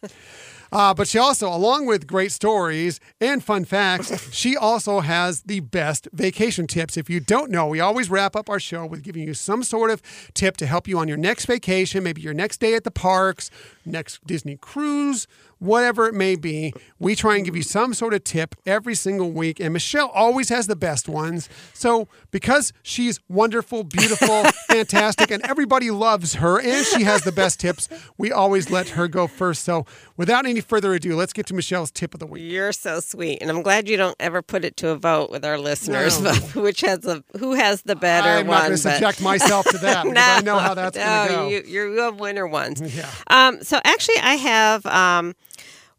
Uh, 0.71 0.93
but 0.93 1.07
she 1.07 1.17
also, 1.17 1.47
along 1.47 1.85
with 1.85 2.07
great 2.07 2.31
stories 2.31 2.99
and 3.21 3.43
fun 3.43 3.65
facts, 3.65 4.33
she 4.33 4.57
also 4.57 4.99
has 4.99 5.43
the 5.43 5.61
best 5.61 6.07
vacation 6.11 6.67
tips. 6.67 6.97
If 6.97 7.09
you 7.09 7.19
don't 7.19 7.51
know, 7.51 7.67
we 7.67 7.79
always 7.79 8.09
wrap 8.09 8.35
up 8.35 8.49
our 8.49 8.59
show 8.59 8.85
with 8.85 9.03
giving 9.03 9.23
you 9.23 9.33
some 9.33 9.63
sort 9.63 9.91
of 9.91 10.01
tip 10.33 10.57
to 10.57 10.65
help 10.65 10.87
you 10.87 10.99
on 10.99 11.07
your 11.07 11.17
next 11.17 11.45
vacation, 11.45 12.03
maybe 12.03 12.21
your 12.21 12.33
next 12.33 12.59
day 12.59 12.73
at 12.73 12.83
the 12.83 12.91
parks, 12.91 13.49
next 13.85 14.25
Disney 14.27 14.57
cruise, 14.57 15.27
whatever 15.59 16.07
it 16.07 16.13
may 16.13 16.35
be. 16.35 16.73
We 16.99 17.15
try 17.15 17.35
and 17.35 17.45
give 17.45 17.55
you 17.55 17.63
some 17.63 17.93
sort 17.93 18.13
of 18.13 18.23
tip 18.23 18.55
every 18.65 18.95
single 18.95 19.31
week. 19.31 19.59
And 19.59 19.73
Michelle 19.73 20.09
always 20.09 20.49
has 20.49 20.67
the 20.67 20.75
best 20.75 21.07
ones. 21.09 21.49
So, 21.73 22.07
because 22.31 22.73
she's 22.84 23.19
wonderful, 23.29 23.84
beautiful, 23.84 24.43
fantastic, 24.69 25.31
and 25.31 25.43
everybody 25.45 25.91
loves 25.91 26.35
her 26.35 26.59
and 26.59 26.85
she 26.85 27.03
has 27.03 27.21
the 27.23 27.31
best 27.31 27.59
tips, 27.59 27.88
we 28.17 28.31
always 28.31 28.69
let 28.69 28.89
her 28.89 29.07
go 29.07 29.27
first. 29.27 29.63
So, 29.63 29.85
without 30.15 30.45
any 30.45 30.61
further 30.61 30.93
ado, 30.93 31.15
let's 31.15 31.34
get 31.34 31.45
to 31.47 31.53
Michelle's 31.53 31.91
tip 31.91 32.13
of 32.13 32.19
the 32.19 32.25
week. 32.27 32.43
You're 32.51 32.71
so 32.71 32.99
sweet, 32.99 33.39
and 33.41 33.49
I'm 33.49 33.61
glad 33.61 33.88
you 33.88 33.97
don't 33.97 34.15
ever 34.19 34.41
put 34.41 34.65
it 34.65 34.77
to 34.77 34.89
a 34.89 34.95
vote 34.95 35.29
with 35.29 35.45
our 35.45 35.57
listeners, 35.57 36.19
No. 36.21 36.31
which 36.61 36.81
has 36.81 36.99
the 36.99 37.23
who 37.39 37.53
has 37.53 37.81
the 37.84 37.95
better 37.95 38.27
I'm 38.29 38.47
not 38.47 38.51
one. 38.51 38.67
going 38.67 38.77
to 38.77 38.84
but- 38.84 38.93
subject 38.99 39.21
myself 39.21 39.65
to 39.69 39.77
that 39.79 40.03
because 40.05 40.17
I 40.17 40.41
know 40.41 40.57
how 40.57 40.73
that's 40.73 40.97
no, 40.97 41.03
going 41.05 41.27
to 41.27 41.34
go. 41.35 41.47
You, 41.47 41.63
you're, 41.67 41.93
you 41.95 42.01
have 42.01 42.19
winner 42.19 42.47
ones. 42.47 42.81
Yeah. 42.95 43.09
Um, 43.27 43.63
so 43.63 43.79
actually, 43.84 44.17
I 44.21 44.35
have. 44.35 44.85
Um, 44.85 45.35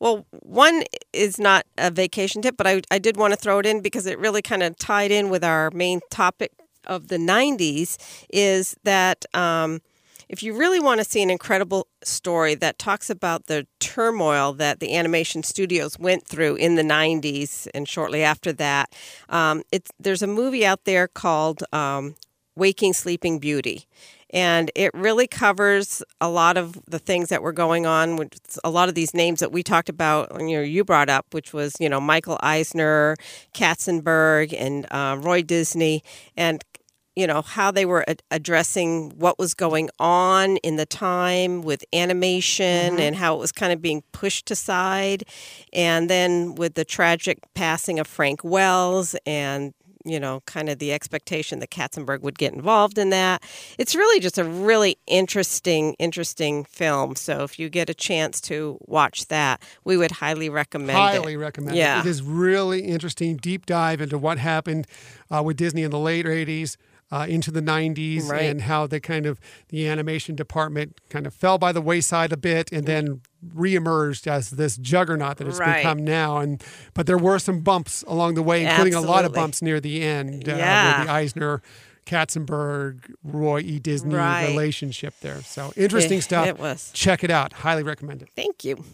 well, 0.01 0.27
one 0.31 0.85
is 1.13 1.39
not 1.39 1.67
a 1.77 1.91
vacation 1.91 2.43
tip, 2.43 2.57
but 2.57 2.67
I, 2.67 2.83
I 2.91 2.99
did 2.99 3.17
want 3.17 3.33
to 3.33 3.39
throw 3.39 3.59
it 3.59 3.67
in 3.67 3.81
because 3.81 4.07
it 4.07 4.19
really 4.19 4.43
kind 4.43 4.63
of 4.63 4.77
tied 4.77 5.11
in 5.11 5.31
with 5.31 5.43
our 5.45 5.71
main 5.73 6.01
topic 6.11 6.53
of 6.87 7.09
the 7.09 7.17
90s. 7.17 7.97
Is 8.31 8.77
that 8.85 9.25
um, 9.35 9.81
if 10.29 10.43
you 10.43 10.57
really 10.57 10.79
want 10.81 11.01
to 11.01 11.05
see 11.05 11.23
an 11.23 11.31
incredible 11.31 11.89
story 12.05 12.55
that 12.57 12.79
talks 12.79 13.11
about 13.11 13.47
the 13.47 13.67
turmoil 13.81 14.53
that 14.55 14.79
the 14.79 14.95
animation 14.95 15.43
studios 15.43 15.99
went 15.99 16.27
through 16.27 16.57
in 16.57 16.75
the 16.77 16.83
90s 16.83 17.67
and 17.75 17.89
shortly 17.89 18.23
after 18.23 18.53
that, 18.53 18.95
um, 19.29 19.63
there's 19.99 20.23
a 20.23 20.27
movie 20.27 20.67
out 20.67 20.85
there 20.85 21.09
called 21.09 21.63
um, 21.73 22.15
Waking 22.55 22.93
Sleeping 22.93 23.39
Beauty. 23.39 23.87
And 24.31 24.71
it 24.75 24.93
really 24.95 25.27
covers 25.27 26.03
a 26.21 26.29
lot 26.29 26.57
of 26.57 26.79
the 26.87 26.99
things 26.99 27.31
that 27.31 27.43
were 27.43 27.53
going 27.53 27.87
on 27.87 28.17
with 28.17 28.59
a 28.63 28.71
lot 28.71 28.89
of 28.89 28.95
these 28.95 29.15
names 29.15 29.41
that 29.41 29.53
we 29.53 29.63
talked 29.63 29.89
about, 29.89 30.31
you 30.41 30.57
know, 30.57 30.63
you 30.63 30.85
brought 30.85 31.09
up, 31.09 31.27
which 31.33 31.53
was, 31.53 31.75
you 31.81 31.89
know, 31.89 32.01
Michael 32.01 32.39
Eisner, 32.41 33.17
Katzenberg, 33.55 34.55
and 34.59 34.87
uh, 34.91 35.17
Roy 35.19 35.43
Disney. 35.43 36.03
And 36.37 36.63
you 37.19 37.27
know 37.27 37.43
how 37.43 37.73
they 37.73 37.85
were 37.85 38.05
ad- 38.09 38.23
addressing 38.31 39.11
what 39.19 39.41
was 39.41 39.53
going 39.53 39.91
on 39.99 40.57
in 40.59 40.77
the 40.77 40.87
time 40.87 41.63
with 41.63 41.85
animation 41.93 43.01
and 43.01 43.17
how 43.17 43.35
it 43.35 43.39
was 43.41 43.51
kind 43.51 43.73
of 43.73 43.83
being 43.83 44.05
pushed 44.13 44.53
aside 44.53 45.25
and 45.73 46.09
then 46.09 46.55
with 46.55 46.75
the 46.75 46.85
tragic 46.85 47.41
passing 47.55 47.99
of 47.99 48.07
Frank 48.07 48.45
Wells 48.45 49.17
and 49.27 49.75
you 50.09 50.19
know 50.21 50.43
kind 50.47 50.69
of 50.69 50.79
the 50.79 50.93
expectation 50.93 51.59
that 51.61 51.71
Katzenberg 51.71 52.21
would 52.23 52.39
get 52.39 52.53
involved 52.53 52.99
in 52.99 53.11
that 53.11 53.43
it's 53.79 53.95
really 53.95 54.21
just 54.21 54.39
a 54.39 54.45
really 54.45 54.99
interesting 55.07 55.95
interesting 55.99 56.65
film 56.65 57.15
so 57.17 57.43
if 57.45 57.59
you 57.59 57.69
get 57.69 57.91
a 57.91 57.95
chance 57.95 58.41
to 58.43 58.79
watch 58.87 59.27
that 59.29 59.61
we 59.85 59.97
would 59.97 60.11
highly 60.13 60.49
recommend 60.49 60.99
Highly 60.99 61.35
it 61.35 61.39
recommend 61.39 61.77
Yeah. 61.77 61.99
it. 61.99 62.07
It 62.07 62.11
is 62.11 62.23
really 62.23 62.81
interesting, 62.81 63.37
deep 63.37 63.67
dive 63.67 64.01
into 64.01 64.19
what 64.19 64.39
happened 64.39 64.87
uh, 65.31 65.43
with 65.43 65.57
Disney 65.57 65.83
in 65.83 65.91
the 65.91 65.99
late 65.99 66.27
80s. 66.27 66.77
Uh, 67.11 67.25
into 67.27 67.51
the 67.51 67.63
90s 67.63 68.29
Right. 68.29 68.43
and 68.43 68.61
how 68.61 68.87
the 68.87 69.01
kind 69.01 69.25
of 69.25 69.41
the 69.71 69.89
animation 69.89 70.35
department 70.37 71.01
kind 71.09 71.27
of 71.27 71.33
fell 71.33 71.57
by 71.57 71.73
the 71.73 71.81
wayside 71.81 72.35
a 72.35 72.37
bit 72.37 72.71
and 72.71 72.85
then 72.85 73.23
reemerged 73.57 74.27
as 74.27 74.51
this 74.51 74.77
juggernaut 74.77 75.39
that 75.39 75.49
it's 75.49 75.59
Right. 75.59 75.79
become 75.79 76.05
now 76.05 76.37
and 76.37 76.63
but 76.93 77.07
there 77.07 77.17
were 77.17 77.39
some 77.39 77.61
bumps 77.61 78.05
along 78.07 78.35
the 78.35 78.43
way 78.43 78.63
including 78.63 78.93
a 78.93 79.01
lot 79.01 79.25
of 79.25 79.33
bumps 79.33 79.63
near 79.63 79.81
the 79.81 80.03
end 80.03 80.47
uh, 80.51 80.57
Yeah. 80.57 80.99
with 80.99 81.07
the 81.07 81.13
Eisner 81.15 81.63
Katzenberg 82.05 83.11
Roy 83.25 83.61
E 83.61 83.79
Disney 83.79 84.15
Right. 84.15 84.47
relationship 84.49 85.15
there 85.23 85.41
so 85.43 85.73
interesting 85.77 86.19
It- 86.19 86.23
stuff 86.25 86.47
it 86.47 86.59
was. 86.59 86.91
check 86.93 87.25
it 87.25 87.31
out 87.31 87.53
highly 87.55 87.83
recommend 87.83 88.21
it 88.21 88.29
Thank 88.37 88.65
you. 88.65 88.85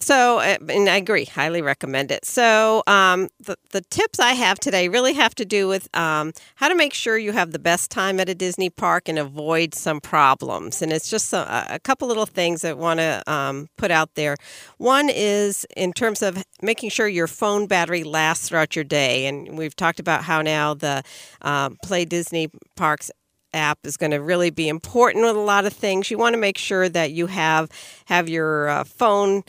So, 0.00 0.38
uh, 0.38 0.56
and 0.68 0.88
I 0.88 0.96
agree, 0.96 1.24
highly 1.24 1.62
recommend 1.62 2.10
it. 2.10 2.24
So, 2.24 2.82
um, 2.86 3.28
the, 3.40 3.56
the 3.70 3.80
tips 3.82 4.18
I 4.18 4.32
have 4.32 4.58
today 4.58 4.88
really 4.88 5.14
have 5.14 5.34
to 5.36 5.44
do 5.44 5.68
with 5.68 5.88
um, 5.96 6.32
how 6.56 6.68
to 6.68 6.74
make 6.74 6.94
sure 6.94 7.18
you 7.18 7.32
have 7.32 7.52
the 7.52 7.58
best 7.58 7.90
time 7.90 8.20
at 8.20 8.28
a 8.28 8.34
Disney 8.34 8.70
park 8.70 9.08
and 9.08 9.18
avoid 9.18 9.74
some 9.74 10.00
problems. 10.00 10.82
And 10.82 10.92
it's 10.92 11.10
just 11.10 11.32
a, 11.32 11.74
a 11.74 11.78
couple 11.78 12.08
little 12.08 12.26
things 12.26 12.64
I 12.64 12.72
want 12.72 13.00
to 13.00 13.22
um, 13.30 13.68
put 13.76 13.90
out 13.90 14.14
there. 14.14 14.36
One 14.78 15.08
is 15.08 15.66
in 15.76 15.92
terms 15.92 16.22
of 16.22 16.42
making 16.62 16.90
sure 16.90 17.08
your 17.08 17.26
phone 17.26 17.66
battery 17.66 18.04
lasts 18.04 18.48
throughout 18.48 18.76
your 18.76 18.84
day. 18.84 19.26
And 19.26 19.56
we've 19.58 19.76
talked 19.76 20.00
about 20.00 20.24
how 20.24 20.42
now 20.42 20.74
the 20.74 21.02
um, 21.42 21.76
Play 21.82 22.04
Disney 22.04 22.48
Parks 22.76 23.10
app 23.54 23.78
is 23.84 23.96
going 23.96 24.10
to 24.10 24.18
really 24.18 24.50
be 24.50 24.68
important 24.68 25.24
with 25.24 25.36
a 25.36 25.40
lot 25.40 25.64
of 25.64 25.72
things. 25.72 26.10
You 26.10 26.18
want 26.18 26.34
to 26.34 26.40
make 26.40 26.58
sure 26.58 26.88
that 26.88 27.12
you 27.12 27.26
have 27.26 27.70
have 28.06 28.28
your 28.28 28.68
uh, 28.68 28.84
phone 28.84 29.42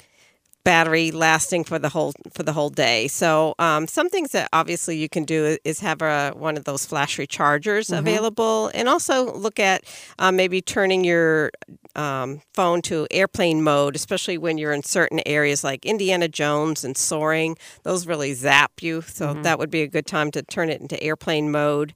battery 0.70 1.10
lasting 1.10 1.64
for 1.64 1.80
the 1.80 1.90
whole 1.90 2.14
for 2.32 2.44
the 2.44 2.54
whole 2.54 2.70
day. 2.70 3.08
So 3.08 3.56
um, 3.58 3.88
some 3.88 4.08
things 4.08 4.34
that 4.34 4.50
obviously 4.54 4.96
you 4.98 5.10
can 5.10 5.26
do 5.26 5.58
is 5.64 5.80
have 5.80 6.04
a, 6.04 6.32
one 6.38 6.58
of 6.58 6.66
those 6.66 6.86
flash 6.86 7.18
rechargers 7.18 7.90
available, 7.98 8.70
and 8.76 8.88
also 8.88 9.34
look 9.34 9.60
at 9.60 9.84
uh, 10.20 10.32
maybe 10.32 10.62
turning 10.62 11.04
your 11.04 11.50
um, 11.96 12.42
phone 12.54 12.84
to 12.84 13.08
airplane 13.10 13.64
mode, 13.64 13.96
especially 13.96 14.38
when 14.38 14.60
you're 14.60 14.72
in 14.72 14.84
certain 14.84 15.22
areas 15.26 15.64
like 15.64 15.88
Indiana 15.88 16.28
Jones 16.28 16.84
and 16.84 16.96
Soarin'. 16.96 17.56
Those 17.82 18.06
really 18.06 18.36
zap 18.36 18.84
you, 18.84 19.02
so 19.02 19.34
that 19.42 19.58
would 19.58 19.72
be 19.72 19.82
a 19.82 19.88
good 19.88 20.06
time 20.06 20.30
to 20.32 20.44
turn 20.44 20.70
it 20.70 20.82
into 20.82 21.02
airplane 21.02 21.50
mode. 21.50 21.96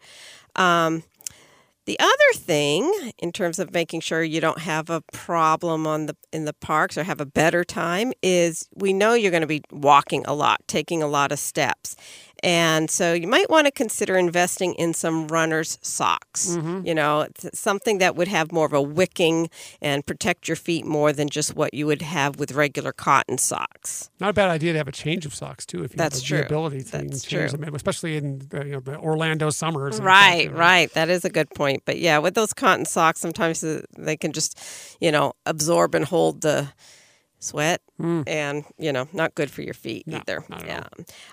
Um, 0.56 1.04
the 1.86 2.00
other 2.00 2.14
thing, 2.36 2.92
in 3.20 3.32
terms 3.32 3.60
of 3.60 3.74
making 3.74 4.02
sure 4.02 4.24
you 4.24 4.40
don't 4.40 4.60
have 4.60 4.90
a 4.90 5.02
problem 5.12 5.86
on 5.86 6.06
the 6.06 6.16
in 6.32 6.46
the 6.46 6.54
parks 6.54 6.98
or 6.98 7.04
have 7.04 7.20
a 7.20 7.26
better 7.26 7.64
time, 7.64 8.14
is 8.22 8.70
we 8.74 8.94
know 8.94 9.14
you're 9.14 9.32
going 9.32 9.42
to 9.42 9.48
be 9.48 9.64
walking 9.72 10.26
a 10.26 10.34
lot, 10.34 10.62
taking 10.68 11.04
a 11.04 11.08
lot 11.08 11.32
of 11.32 11.40
steps, 11.40 11.96
and 12.44 12.92
so 12.92 13.14
you 13.14 13.28
might 13.28 13.50
want 13.50 13.66
to 13.66 13.72
consider 13.72 14.18
investing 14.18 14.74
in 14.74 14.94
some 14.94 15.28
runner's 15.30 15.80
socks. 15.82 16.58
You 16.84 16.94
know, 16.94 17.28
something 17.54 18.00
that 18.00 18.16
would 18.16 18.28
have 18.28 18.52
more 18.52 18.66
of 18.66 18.74
a 18.74 18.82
wicking 18.82 19.50
and 19.82 20.06
protect 20.06 20.48
your 20.48 20.58
feet 20.58 20.86
more 20.86 21.14
than 21.14 21.30
just 21.30 21.56
what 21.56 21.74
you 21.74 21.88
would 21.88 22.02
have 22.02 22.38
with 22.38 22.52
regular 22.52 22.92
cotton 22.92 23.38
socks. 23.38 24.10
Not 24.20 24.30
a 24.30 24.34
bad 24.34 24.50
idea 24.50 24.74
to 24.74 24.78
have 24.78 24.88
a 24.88 24.92
change 24.92 25.26
of 25.26 25.34
socks 25.34 25.66
too, 25.66 25.84
if 25.84 25.92
you 25.92 25.98
That's 25.98 26.20
have 26.20 26.28
true. 26.28 26.38
the 26.40 26.46
ability 26.46 26.84
to 26.84 26.92
That's 26.92 27.24
change 27.24 27.52
true. 27.52 27.60
them, 27.60 27.74
especially 27.76 28.18
in 28.18 28.48
you 28.52 28.64
know, 28.64 28.80
the 28.82 28.98
Orlando 28.98 29.50
summers. 29.50 30.02
Right, 30.02 30.52
know. 30.52 30.58
right. 30.58 30.94
That 30.94 31.10
is 31.10 31.24
a 31.24 31.30
good 31.30 31.50
point. 31.52 31.84
But 31.86 31.98
yeah, 32.00 32.18
with 32.18 32.36
those 32.36 32.54
cotton 32.54 32.86
socks, 32.86 33.22
sometimes 33.22 33.64
uh, 33.64 33.84
they 33.98 34.18
can 34.18 34.34
just, 34.34 34.60
you 35.00 35.12
know, 35.12 35.34
absorb 35.46 35.96
and 35.96 36.04
hold 36.06 36.42
the 36.42 36.68
sweat, 37.44 37.82
and 38.28 38.66
you 38.78 38.92
know, 38.92 39.08
not 39.14 39.34
good 39.36 39.50
for 39.50 39.62
your 39.62 39.74
feet 39.74 40.06
No, 40.08 40.18
either. 40.18 40.44
yeah. 40.50 40.84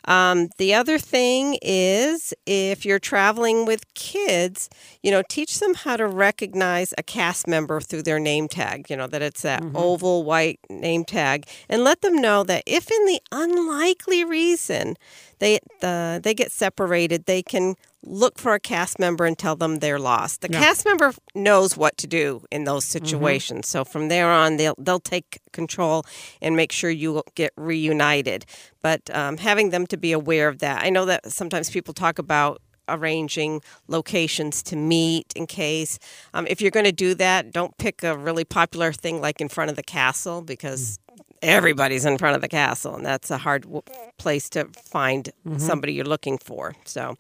Um, 0.05 0.49
the 0.59 0.75
other 0.75 0.99
thing 0.99 1.59
is, 1.63 2.33
if 2.47 2.85
you're 2.85 2.99
traveling 3.01 3.65
with 3.67 3.83
kids, 3.95 4.69
you 5.03 5.11
know, 5.11 5.23
teach 5.29 5.59
them 5.59 5.75
how 5.75 5.97
to 5.97 6.07
recognize 6.07 6.95
a 6.97 7.03
cast 7.03 7.47
member 7.49 7.81
through 7.81 8.03
their 8.03 8.21
name 8.21 8.47
tag. 8.49 8.89
You 8.91 8.97
know 8.97 9.07
that 9.09 9.23
it's 9.23 9.43
that 9.43 9.63
oval 9.75 10.23
white 10.25 10.61
name 10.69 11.05
tag, 11.05 11.47
and 11.69 11.83
let 11.83 12.01
them 12.03 12.21
know 12.21 12.45
that 12.45 12.63
if 12.67 12.91
in 12.91 13.05
the 13.07 13.21
unlikely 13.33 14.25
reason 14.25 14.97
they 15.39 15.59
the 15.81 16.21
they 16.23 16.35
get 16.35 16.53
separated, 16.53 17.25
they 17.27 17.43
can 17.43 17.75
look 18.03 18.39
for 18.39 18.55
a 18.55 18.61
cast 18.61 18.99
member 18.99 19.27
and 19.27 19.39
tell 19.39 19.57
them 19.57 19.79
they're 19.81 19.99
lost. 19.99 20.41
The 20.41 20.49
Yeah. 20.51 20.61
cast 20.61 20.85
member 20.85 21.13
knows 21.35 21.77
what 21.77 21.97
to 21.99 22.07
do 22.07 22.43
in 22.51 22.65
those 22.65 22.85
situations. 22.85 23.69
So 23.69 23.85
from 23.85 24.09
there 24.09 24.31
on, 24.31 24.57
they'll 24.57 24.75
they'll 24.79 25.01
take 25.01 25.41
control 25.53 26.05
and 26.41 26.57
make 26.57 26.73
sure 26.73 26.91
you 26.91 27.23
get 27.35 27.53
reunited. 27.57 28.47
But 28.83 29.15
um, 29.15 29.37
having 29.37 29.71
them 29.71 29.87
to 29.89 29.97
be 29.97 30.13
aware 30.13 30.49
of 30.49 30.61
that, 30.61 30.83
I 30.83 30.91
know 30.91 31.05
that 31.05 31.31
sometimes 31.31 31.69
people 31.71 31.93
talk 31.93 32.19
about 32.19 32.63
arranging 32.89 33.63
locations 33.87 34.63
to 34.65 34.75
meet 34.75 35.33
in 35.37 35.47
case 35.47 35.99
um, 36.35 36.45
if 36.49 36.61
you're 36.61 36.73
going 36.73 36.85
to 36.85 36.91
do 36.91 37.15
that 37.15 37.53
don't 37.53 37.77
pick 37.79 38.03
a 38.03 38.17
really 38.17 38.45
popular 38.45 38.93
thing 38.93 39.21
like 39.21 39.41
in 39.41 39.49
front 39.49 39.71
of 39.71 39.77
the 39.77 39.83
castle 39.83 40.43
because 40.43 40.99
everybody's 41.43 42.05
in 42.05 42.19
front 42.19 42.37
of 42.37 42.43
the 42.43 42.49
castle 42.49 42.95
and 42.95 43.05
that's 43.05 43.31
a 43.31 43.39
hard 43.39 43.63
w- 43.63 43.83
place 44.19 44.49
to 44.51 44.67
find 44.77 45.31
somebody 45.57 45.93
you're 45.95 46.05
looking 46.05 46.39
for 46.39 46.75
so 46.85 47.17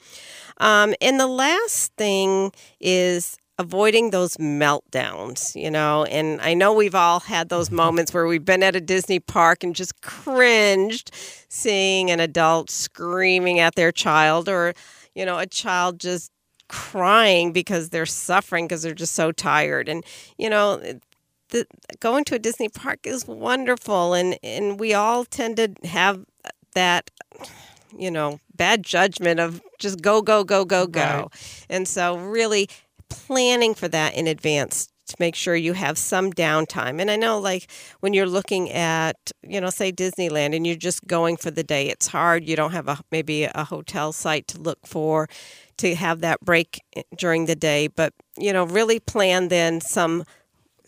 um, 0.59 0.95
and 1.01 1.19
the 1.19 1.27
last 1.27 1.93
thing 1.97 2.53
is 2.81 3.37
avoiding 3.61 4.09
those 4.11 4.39
meltdowns, 4.39 5.55
you 5.55 5.71
know. 5.71 6.05
And 6.05 6.41
I 6.41 6.55
know 6.55 6.73
we've 6.73 6.95
all 6.95 7.21
had 7.21 7.51
those 7.51 7.71
moments 7.83 8.13
where 8.13 8.27
we've 8.27 8.45
been 8.45 8.63
at 8.63 8.75
a 8.75 8.81
Disney 8.81 9.21
park 9.21 9.63
and 9.63 9.77
just 9.77 10.01
cringed 10.01 11.11
seeing 11.49 12.11
an 12.11 12.21
adult 12.21 12.71
screaming 12.71 13.61
at 13.61 13.75
their 13.75 13.93
child 13.93 14.49
or, 14.49 14.73
you 15.15 15.27
know, 15.27 15.39
a 15.39 15.47
child 15.47 16.01
just 16.01 16.33
crying 16.69 17.53
because 17.53 17.91
they're 17.91 18.07
suffering 18.07 18.67
because 18.67 18.83
they're 18.83 18.95
just 18.95 19.15
so 19.15 19.31
tired. 19.31 19.89
And, 19.91 20.05
you 20.39 20.49
know, 20.49 20.81
the 21.51 21.67
going 22.01 22.25
to 22.25 22.35
a 22.35 22.39
Disney 22.39 22.69
park 22.69 23.01
is 23.05 23.27
wonderful, 23.27 24.15
and 24.15 24.39
and 24.43 24.79
we 24.81 24.95
all 24.95 25.25
tend 25.25 25.57
to 25.57 25.75
have 25.85 26.25
that, 26.75 27.11
you 27.97 28.11
know, 28.11 28.41
bad 28.55 28.83
judgment 28.85 29.41
of 29.41 29.61
just 29.79 30.01
go 30.03 30.23
go 30.23 30.45
go 30.45 30.65
go 30.65 30.87
go, 30.87 31.01
Right. 31.01 31.67
and 31.69 31.87
so 31.89 32.17
really 32.17 32.69
planning 33.09 33.75
for 33.75 33.89
that 33.89 34.15
in 34.15 34.27
advance 34.27 34.89
to 35.07 35.17
make 35.19 35.35
sure 35.35 35.57
you 35.57 35.73
have 35.73 35.99
some 35.99 36.33
downtime. 36.33 37.01
And 37.01 37.11
I 37.11 37.17
know, 37.17 37.41
like, 37.41 37.69
when 37.99 38.15
you're 38.15 38.27
looking 38.29 38.71
at, 38.71 39.17
you 39.43 39.61
know, 39.61 39.69
say 39.71 39.91
Disneyland 39.91 40.55
and 40.55 40.65
you're 40.65 40.77
just 40.77 41.05
going 41.09 41.37
for 41.37 41.51
the 41.51 41.65
day, 41.65 41.89
it's 41.89 42.07
hard. 42.07 42.49
You 42.49 42.55
don't 42.55 42.71
have 42.73 42.87
a 42.87 43.01
maybe 43.11 43.45
a 43.45 43.65
hotel 43.65 44.13
site 44.13 44.47
to 44.49 44.61
look 44.61 44.87
for 44.87 45.29
to 45.79 45.97
have 45.97 46.21
that 46.21 46.41
break 46.41 46.81
during 47.17 47.47
the 47.47 47.57
day. 47.57 47.89
But, 47.89 48.13
you 48.39 48.53
know, 48.53 48.65
really 48.65 49.01
plan 49.01 49.49
then 49.49 49.81
some 49.81 50.25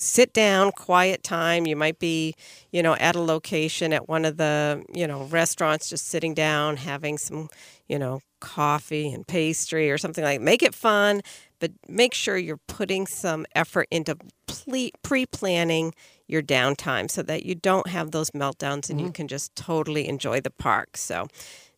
sit 0.03 0.33
down, 0.33 0.73
quiet 0.73 1.23
time. 1.23 1.67
You 1.67 1.77
might 1.77 1.99
be, 1.99 2.35
you 2.73 2.83
know, 2.83 2.95
at 2.97 3.15
a 3.15 3.21
location 3.21 3.93
at 3.93 4.09
one 4.09 4.25
of 4.25 4.37
the, 4.37 4.85
you 4.93 5.07
know, 5.07 5.25
restaurants, 5.25 5.89
just 5.89 6.09
sitting 6.09 6.35
down, 6.35 6.77
having 6.77 7.19
some, 7.19 7.49
you 7.89 7.99
know, 7.99 8.21
coffee 8.41 9.13
and 9.13 9.27
pastry 9.27 9.91
or 9.91 9.99
something 9.99 10.25
like. 10.25 10.41
Make 10.41 10.63
it 10.63 10.75
fun, 10.75 11.23
but 11.61 11.71
make 11.89 12.15
sure 12.15 12.37
you're 12.37 12.61
putting 12.67 13.07
some 13.07 13.47
effort 13.55 13.87
into 13.91 14.17
pre 14.47 15.27
planning 15.27 15.95
your 16.27 16.43
downtime 16.43 17.11
so 17.11 17.23
that 17.23 17.45
you 17.47 17.55
don't 17.55 17.89
have 17.89 18.11
those 18.11 18.31
meltdowns 18.31 18.91
and 18.91 19.01
you 19.01 19.07
mm-hmm. 19.07 19.13
can 19.13 19.29
just 19.29 19.55
totally 19.55 20.09
enjoy 20.09 20.41
the 20.41 20.51
park. 20.51 20.97
So. 20.97 21.29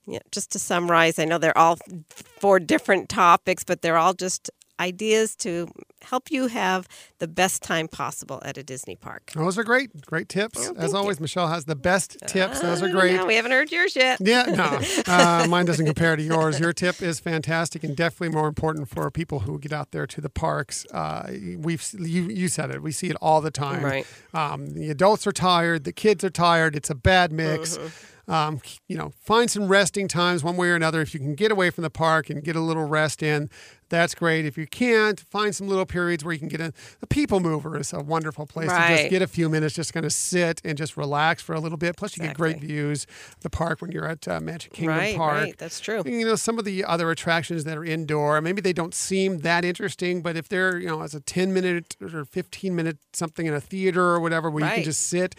Yeah, 0.06 0.18
just 0.30 0.52
to 0.52 0.58
summarize, 0.58 1.18
I 1.18 1.24
know 1.24 1.38
they're 1.38 1.56
all 1.56 1.78
four 2.10 2.60
different 2.60 3.08
topics, 3.08 3.64
but 3.64 3.80
they're 3.80 3.96
all 3.96 4.12
just 4.12 4.50
ideas 4.80 5.36
to 5.36 5.68
help 6.02 6.30
you 6.30 6.48
have 6.48 6.86
the 7.18 7.28
best 7.28 7.62
time 7.62 7.88
possible 7.88 8.40
at 8.44 8.58
a 8.58 8.62
Disney 8.62 8.96
park. 8.96 9.30
Those 9.34 9.56
are 9.56 9.64
great. 9.64 10.04
Great 10.06 10.28
tips. 10.28 10.66
thank 10.66 10.78
As 10.78 10.92
always, 10.94 11.20
Michelle 11.20 11.48
has 11.48 11.64
the 11.64 11.76
best 11.76 12.18
tips. 12.26 12.60
Those 12.60 12.82
are 12.82 12.88
Uh, 12.88 12.92
great. 12.92 13.26
we 13.26 13.36
haven't 13.36 13.52
heard 13.52 13.70
yours 13.72 13.94
yet. 13.96 14.18
Yeah, 14.20 14.42
no, 14.44 14.80
uh, 15.06 15.46
mine 15.48 15.64
doesn't 15.66 15.86
compare 15.86 16.16
to 16.16 16.22
yours. 16.22 16.58
Your 16.60 16.72
tip 16.72 17.00
is 17.02 17.20
fantastic 17.20 17.84
and 17.84 17.96
definitely 17.96 18.34
more 18.34 18.48
important 18.48 18.88
for 18.88 19.10
people 19.10 19.40
who 19.40 19.58
get 19.58 19.72
out 19.72 19.92
there 19.92 20.06
to 20.06 20.20
the 20.20 20.30
parks. 20.30 20.84
Uh, 20.92 21.32
we've 21.58 21.82
you 21.98 22.24
you 22.28 22.48
said 22.48 22.70
it. 22.70 22.82
We 22.82 22.92
see 22.92 23.08
it 23.08 23.16
all 23.20 23.40
the 23.40 23.50
time. 23.50 23.82
Right. 23.84 24.06
Um, 24.34 24.66
the 24.74 24.90
adults 24.90 25.26
are 25.26 25.32
tired. 25.32 25.84
The 25.84 25.92
kids 25.92 26.24
are 26.24 26.30
tired. 26.30 26.74
It's 26.76 26.90
a 26.90 26.94
bad 26.94 27.32
mix. 27.32 27.78
Mm-hmm. 27.78 28.10
Um, 28.26 28.60
you 28.88 28.96
know, 28.96 29.12
find 29.20 29.50
some 29.50 29.68
resting 29.68 30.08
times 30.08 30.42
one 30.42 30.56
way 30.56 30.68
or 30.68 30.74
another. 30.74 31.00
If 31.02 31.12
you 31.14 31.20
can 31.20 31.34
get 31.34 31.52
away 31.52 31.70
from 31.70 31.82
the 31.82 31.90
park 31.90 32.30
and 32.30 32.42
get 32.42 32.56
a 32.56 32.60
little 32.60 32.84
rest 32.84 33.22
in, 33.22 33.50
that's 33.90 34.14
great. 34.14 34.46
If 34.46 34.56
you 34.56 34.66
can't, 34.66 35.20
find 35.20 35.54
some 35.54 35.68
little 35.68 35.84
periods 35.86 36.24
where 36.24 36.32
you 36.32 36.38
can 36.38 36.48
get 36.48 36.60
a, 36.60 36.72
a 37.02 37.06
people 37.06 37.38
mover 37.38 37.78
is 37.78 37.92
a 37.92 38.00
wonderful 38.00 38.46
place 38.46 38.70
to 38.70 38.88
just 38.96 39.10
get 39.10 39.22
a 39.22 39.26
few 39.26 39.48
minutes, 39.48 39.74
just 39.74 39.92
kind 39.92 40.06
of 40.06 40.12
sit 40.12 40.60
and 40.64 40.76
just 40.78 40.96
relax 40.96 41.42
for 41.42 41.54
a 41.54 41.60
little 41.60 41.76
bit. 41.78 41.96
Plus, 41.96 42.16
you 42.16 42.22
get 42.24 42.34
great 42.34 42.60
views 42.60 43.06
of 43.36 43.42
the 43.42 43.50
park 43.50 43.82
when 43.82 43.92
you're 43.92 44.08
at 44.08 44.26
uh, 44.26 44.40
Magic 44.40 44.72
Kingdom 44.72 44.96
Right, 44.96 45.16
Park. 45.16 45.34
right. 45.34 45.58
That's 45.58 45.78
true. 45.78 46.02
You 46.06 46.24
know, 46.24 46.34
some 46.34 46.58
of 46.58 46.64
the 46.64 46.84
other 46.84 47.10
attractions 47.10 47.64
that 47.64 47.76
are 47.76 47.84
indoor, 47.84 48.40
maybe 48.40 48.60
they 48.62 48.72
don't 48.72 48.94
seem 48.94 49.40
that 49.40 49.64
interesting, 49.64 50.22
but 50.22 50.34
if 50.34 50.48
they're, 50.48 50.78
you 50.78 50.88
know, 50.88 51.02
as 51.02 51.14
a 51.14 51.20
10 51.20 51.52
minute 51.52 51.96
or 52.00 52.24
15 52.24 52.74
minute 52.74 52.98
something 53.12 53.46
in 53.46 53.54
a 53.54 53.60
theater 53.60 54.02
or 54.02 54.18
whatever, 54.20 54.50
where 54.50 54.64
you 54.64 54.70
can 54.76 54.84
just 54.84 55.06
sit 55.06 55.34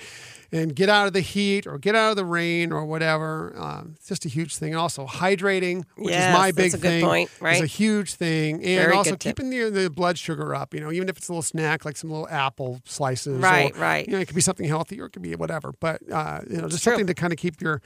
and 0.55 0.75
get 0.75 0.87
out 0.89 1.05
of 1.07 1.13
the 1.13 1.19
heat 1.21 1.67
or 1.67 1.77
get 1.77 1.95
out 1.95 2.11
of 2.11 2.15
the 2.15 2.23
rain 2.25 2.71
or 2.71 2.85
whatever, 2.85 3.53
um, 3.57 3.93
it's 3.97 4.07
just 4.07 4.25
a 4.25 4.29
huge 4.29 4.55
thing. 4.55 4.75
Also, 4.75 5.05
hydrating, 5.05 5.83
which 5.97 6.13
Yes, 6.13 6.29
is 6.29 6.33
my 6.33 6.51
big 6.51 6.71
thing, 6.71 7.05
point, 7.05 7.29
is 7.41 7.61
a 7.61 7.65
huge 7.65 8.13
thing. 8.13 8.55
And 8.55 8.63
Very 8.83 8.93
also 8.93 9.15
keeping 9.17 9.49
the, 9.49 9.69
the 9.69 9.89
blood 9.89 10.17
sugar 10.17 10.55
up, 10.55 10.73
you 10.73 10.79
know, 10.79 10.91
even 10.91 11.09
if 11.09 11.17
it's 11.17 11.27
a 11.27 11.31
little 11.31 11.41
snack, 11.41 11.83
like 11.83 11.97
some 11.97 12.09
little 12.09 12.29
apple 12.29 12.79
slices. 12.85 13.39
Right, 13.39 13.75
or, 13.75 13.79
right. 13.79 14.07
You 14.07 14.13
know, 14.13 14.19
it 14.19 14.27
could 14.27 14.35
be 14.35 14.41
something 14.41 14.65
healthy 14.67 15.01
or 15.01 15.05
it 15.07 15.11
could 15.11 15.21
be 15.21 15.35
whatever, 15.35 15.73
but, 15.79 16.01
uh, 16.11 16.39
you 16.49 16.57
know, 16.57 16.69
just 16.69 16.83
true. 16.83 16.93
something 16.93 17.07
to 17.07 17.13
kind 17.13 17.33
of 17.33 17.37
keep 17.37 17.59
your, 17.61 17.81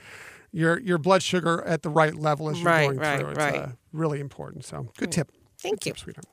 your, 0.52 0.78
your 0.80 0.98
blood 0.98 1.22
sugar 1.22 1.62
at 1.64 1.82
the 1.82 1.90
right 1.90 2.14
level 2.14 2.48
as 2.50 2.58
you're 2.58 2.66
Right, 2.66 2.86
going 2.86 2.98
right, 2.98 3.18
through. 3.20 3.30
It's, 3.30 3.38
right. 3.38 3.56
uh, 3.56 3.68
really 3.92 4.20
important. 4.20 4.64
So 4.64 4.88
good 4.96 5.10
tip. 5.10 5.32
Thank 5.58 5.80
Good 5.80 5.86
you. 5.86 5.92
tip, 5.92 5.98
sweetheart. 5.98 6.26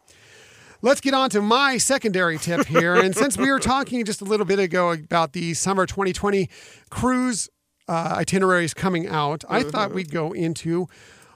Let's 0.81 1.01
get 1.01 1.13
on 1.13 1.29
to 1.31 1.41
my 1.41 1.77
secondary 1.77 2.37
tip 2.37 2.67
here. 2.67 2.95
and 2.95 3.15
since 3.15 3.35
we 3.37 3.51
were 3.51 3.59
talking 3.59 4.05
just 4.05 4.21
a 4.21 4.25
little 4.25 4.45
bit 4.45 4.59
ago 4.59 4.91
about 4.91 5.33
the 5.33 5.53
summer 5.55 5.85
2020 5.87 6.49
cruise 6.89 7.49
uh, 7.87 8.15
itineraries 8.17 8.73
coming 8.73 9.07
out, 9.07 9.43
I 9.49 9.63
thought 9.63 9.91
we'd 9.93 10.11
go 10.11 10.33
into 10.33 10.87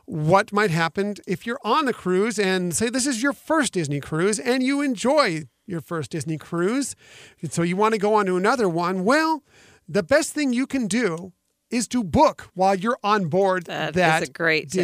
what 0.06 0.52
might 0.54 0.70
happen 0.72 1.16
if 1.26 1.46
you're 1.46 1.60
on 1.64 1.86
the 1.86 1.94
cruise 1.94 2.38
and 2.38 2.76
say 2.76 2.90
this 2.90 3.08
is 3.08 3.24
your 3.24 3.34
first 3.34 3.74
Disney 3.74 4.00
cruise 4.00 4.38
and 4.38 4.62
you 4.62 4.82
enjoy 4.82 5.44
your 5.66 5.82
first 5.82 6.12
Disney 6.12 6.38
cruise. 6.38 6.96
And 7.42 7.52
so 7.52 7.64
you 7.64 7.76
want 7.76 7.94
to 7.94 8.00
go 8.00 8.14
on 8.16 8.26
to 8.28 8.38
another 8.38 8.70
one. 8.70 9.04
Well, 9.06 9.44
the 9.88 10.04
best 10.04 10.34
thing 10.34 10.54
you 10.54 10.68
can 10.68 10.88
do 10.88 11.34
is 11.70 11.88
to 11.88 12.04
book 12.04 12.50
while 12.54 12.76
you're 12.76 13.00
on 13.04 13.28
board 13.28 13.66
That 13.94 14.24
a 14.24 14.32
great 14.32 14.70
tip. 14.70 14.84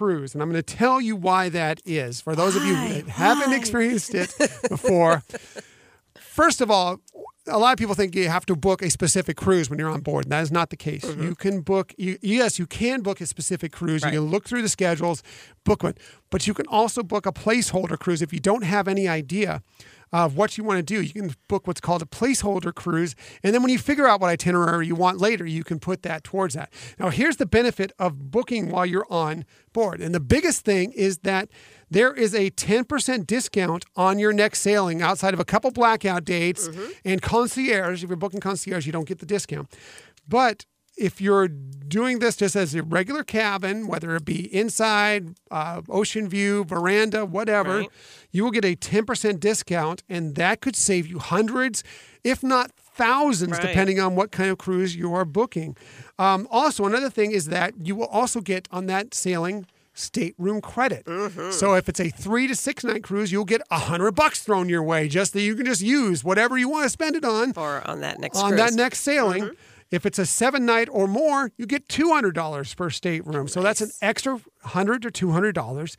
Cruise. 0.00 0.32
And 0.32 0.42
I'm 0.42 0.50
going 0.50 0.62
to 0.62 0.74
tell 0.76 0.98
you 0.98 1.14
why 1.14 1.50
that 1.50 1.82
is. 1.84 2.22
For 2.22 2.34
those 2.34 2.56
of 2.56 2.64
you 2.64 2.72
that 2.72 3.06
haven't 3.06 3.52
experienced 3.52 4.14
it 4.14 4.34
before, 4.70 5.22
first 6.18 6.62
of 6.62 6.70
all, 6.70 7.00
a 7.46 7.58
lot 7.58 7.72
of 7.72 7.78
people 7.78 7.94
think 7.94 8.14
you 8.14 8.26
have 8.30 8.46
to 8.46 8.56
book 8.56 8.80
a 8.80 8.88
specific 8.88 9.36
cruise 9.36 9.68
when 9.68 9.78
you're 9.78 9.90
on 9.90 10.00
board. 10.00 10.24
And 10.24 10.32
that 10.32 10.40
is 10.40 10.50
not 10.50 10.70
the 10.70 10.76
case. 10.78 11.04
Mm-hmm. 11.04 11.22
You 11.22 11.34
can 11.34 11.60
book, 11.60 11.92
you, 11.98 12.16
yes, 12.22 12.58
you 12.58 12.66
can 12.66 13.02
book 13.02 13.20
a 13.20 13.26
specific 13.26 13.72
cruise. 13.72 14.02
You 14.02 14.12
can 14.12 14.20
look 14.20 14.46
through 14.48 14.62
the 14.62 14.70
schedules, 14.70 15.22
book 15.66 15.82
one, 15.82 15.96
but 16.30 16.46
you 16.46 16.54
can 16.54 16.66
also 16.68 17.02
book 17.02 17.26
a 17.26 17.32
placeholder 17.32 17.98
cruise 17.98 18.22
if 18.22 18.32
you 18.32 18.40
don't 18.40 18.64
have 18.64 18.88
any 18.88 19.06
idea 19.06 19.62
of 20.12 20.36
what 20.36 20.58
you 20.58 20.64
want 20.64 20.78
to 20.78 20.82
do. 20.82 21.00
You 21.00 21.12
can 21.12 21.34
book 21.48 21.66
what's 21.66 21.80
called 21.80 22.02
a 22.02 22.06
placeholder 22.06 22.74
cruise. 22.74 23.14
And 23.42 23.54
then 23.54 23.62
when 23.62 23.70
you 23.70 23.78
figure 23.78 24.08
out 24.08 24.20
what 24.20 24.30
itinerary 24.30 24.86
you 24.86 24.94
want 24.94 25.18
later, 25.18 25.46
you 25.46 25.64
can 25.64 25.78
put 25.78 26.02
that 26.02 26.24
towards 26.24 26.54
that. 26.54 26.72
Now, 26.98 27.10
here's 27.10 27.36
the 27.36 27.46
benefit 27.46 27.92
of 27.98 28.30
booking 28.30 28.70
while 28.70 28.86
you're 28.86 29.06
on 29.10 29.44
board. 29.72 30.00
And 30.00 30.14
the 30.14 30.20
biggest 30.20 30.64
thing 30.64 30.92
is 30.92 31.18
that 31.18 31.48
there 31.90 32.12
is 32.12 32.34
a 32.34 32.50
10% 32.50 33.26
discount 33.26 33.84
on 33.96 34.18
your 34.18 34.32
next 34.32 34.60
sailing 34.60 35.02
outside 35.02 35.34
of 35.34 35.40
a 35.40 35.44
couple 35.44 35.70
blackout 35.70 36.24
dates 36.24 36.68
mm-hmm. 36.68 36.90
and 37.04 37.22
concierge. 37.22 38.02
If 38.02 38.10
you're 38.10 38.16
booking 38.16 38.40
concierge, 38.40 38.86
you 38.86 38.92
don't 38.92 39.08
get 39.08 39.18
the 39.18 39.26
discount. 39.26 39.72
But 40.26 40.66
if 41.00 41.20
you're 41.20 41.48
doing 41.48 42.20
this 42.20 42.36
just 42.36 42.54
as 42.54 42.74
a 42.74 42.82
regular 42.84 43.24
cabin, 43.24 43.88
whether 43.88 44.14
it 44.14 44.24
be 44.24 44.54
inside, 44.54 45.34
uh, 45.50 45.82
ocean 45.88 46.28
view, 46.28 46.62
veranda, 46.64 47.24
whatever, 47.26 47.78
Right. 47.78 47.88
you 48.30 48.44
will 48.44 48.52
get 48.52 48.64
a 48.64 48.76
10% 48.76 49.40
discount, 49.40 50.04
and 50.08 50.36
that 50.36 50.60
could 50.60 50.76
save 50.76 51.06
you 51.08 51.18
hundreds, 51.18 51.82
if 52.22 52.42
not 52.44 52.70
thousands, 52.76 53.52
Right. 53.52 53.62
depending 53.62 53.98
on 53.98 54.14
what 54.14 54.30
kind 54.30 54.50
of 54.50 54.58
cruise 54.58 54.94
you 54.94 55.12
are 55.14 55.24
booking. 55.24 55.76
Um, 56.18 56.46
also, 56.50 56.84
another 56.84 57.10
thing 57.10 57.32
is 57.32 57.46
that 57.46 57.74
you 57.82 57.96
will 57.96 58.06
also 58.06 58.40
get 58.40 58.68
on 58.70 58.86
that 58.86 59.12
sailing 59.14 59.66
stateroom 59.92 60.60
credit. 60.60 61.04
Mm-hmm. 61.06 61.50
So 61.50 61.74
if 61.74 61.88
it's 61.88 61.98
a 62.00 62.10
three 62.10 62.46
to 62.46 62.54
six 62.54 62.84
night 62.84 63.02
cruise, 63.02 63.32
you'll 63.32 63.44
get 63.44 63.60
a 63.70 63.78
hundred 63.78 64.12
bucks 64.12 64.40
thrown 64.40 64.68
your 64.68 64.82
way 64.84 65.08
just 65.08 65.32
that 65.32 65.42
you 65.42 65.56
can 65.56 65.66
just 65.66 65.82
use 65.82 66.22
whatever 66.22 66.56
you 66.56 66.68
want 66.68 66.84
to 66.84 66.88
spend 66.90 67.16
it 67.16 67.24
on 67.24 67.52
For 67.52 67.82
on 67.84 68.00
that 68.00 68.20
next 68.20 68.38
on 68.38 68.50
cruise. 68.52 68.60
that 68.60 68.74
next 68.74 69.00
sailing. 69.00 69.50
If 69.90 70.06
it's 70.06 70.18
a 70.18 70.26
seven 70.26 70.64
night 70.64 70.88
or 70.90 71.06
more, 71.08 71.52
you 71.56 71.66
get 71.66 71.88
two 71.88 72.12
hundred 72.12 72.34
dollars 72.34 72.74
per 72.74 72.90
stateroom. 72.90 73.48
So 73.48 73.62
that's 73.62 73.80
an 73.80 73.90
extra 74.00 74.40
hundred 74.62 75.04
or 75.04 75.10
two 75.10 75.32
hundred 75.32 75.54
dollars 75.54 75.96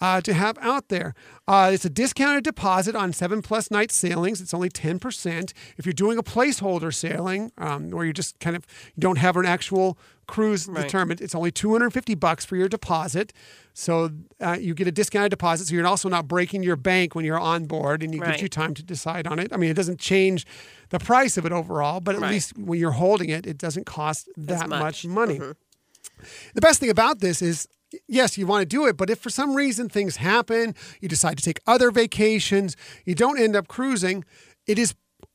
uh, 0.00 0.20
to 0.20 0.32
have 0.32 0.58
out 0.58 0.88
there. 0.88 1.14
Uh, 1.46 1.70
it's 1.72 1.84
a 1.84 1.90
discounted 1.90 2.44
deposit 2.44 2.94
on 2.96 3.12
seven 3.12 3.42
plus 3.42 3.70
night 3.70 3.92
sailings. 3.92 4.40
It's 4.40 4.54
only 4.54 4.68
ten 4.68 4.98
percent. 4.98 5.52
If 5.76 5.86
you're 5.86 5.92
doing 5.92 6.18
a 6.18 6.22
placeholder 6.22 6.92
sailing, 6.92 7.52
um, 7.58 7.90
where 7.90 8.04
you 8.04 8.12
just 8.12 8.38
kind 8.40 8.56
of 8.56 8.66
you 8.94 9.00
don't 9.00 9.18
have 9.18 9.36
an 9.36 9.46
actual 9.46 9.98
cruise 10.28 10.68
Right. 10.68 10.82
determined, 10.82 11.20
it's 11.20 11.34
only 11.34 11.50
two 11.50 11.72
hundred 11.72 11.90
fifty 11.92 12.14
bucks 12.14 12.44
for 12.44 12.54
your 12.54 12.68
deposit. 12.68 13.32
So 13.74 14.10
uh, 14.40 14.56
you 14.60 14.74
get 14.74 14.86
a 14.86 14.92
discounted 14.92 15.30
deposit. 15.30 15.66
So 15.66 15.74
you're 15.74 15.86
also 15.86 16.08
not 16.08 16.28
breaking 16.28 16.62
your 16.62 16.76
bank 16.76 17.14
when 17.16 17.24
you're 17.24 17.38
on 17.40 17.64
board, 17.64 18.02
and 18.04 18.14
you 18.14 18.20
Right. 18.20 18.32
get 18.32 18.42
you 18.42 18.48
time 18.48 18.74
to 18.74 18.82
decide 18.84 19.26
on 19.26 19.38
it. 19.40 19.52
I 19.52 19.56
mean, 19.56 19.70
it 19.70 19.74
doesn't 19.74 19.98
change 19.98 20.46
the 20.90 20.98
price 21.00 21.36
of 21.36 21.44
it 21.46 21.52
overall, 21.52 21.98
but 22.00 22.14
at 22.14 22.20
Right. 22.20 22.30
least 22.30 22.56
when 22.56 22.78
you're 22.78 22.92
holding 22.92 23.28
it, 23.30 23.46
it 23.46 23.58
doesn't 23.58 23.84
cost 23.86 24.28
that 24.36 24.68
much, 24.68 25.04
much. 25.04 25.06
money. 25.06 25.40
The 26.54 26.60
best 26.60 26.80
thing 26.80 26.90
about 26.90 27.20
this 27.20 27.40
is, 27.42 27.68
yes, 28.08 28.36
you 28.36 28.46
want 28.46 28.62
to 28.62 28.66
do 28.66 28.86
it, 28.86 28.96
but 28.96 29.08
if 29.10 29.18
for 29.18 29.30
some 29.30 29.54
reason 29.54 29.88
things 29.88 30.16
happen, 30.16 30.74
you 31.00 31.08
decide 31.08 31.38
to 31.38 31.44
take 31.44 31.60
other 31.66 31.90
vacations, 31.90 32.76
you 33.04 33.14
don't 33.14 33.38
end 33.38 33.54
up 33.56 33.68
cruising, 33.68 34.24
it 34.66 34.78
is 34.78 34.94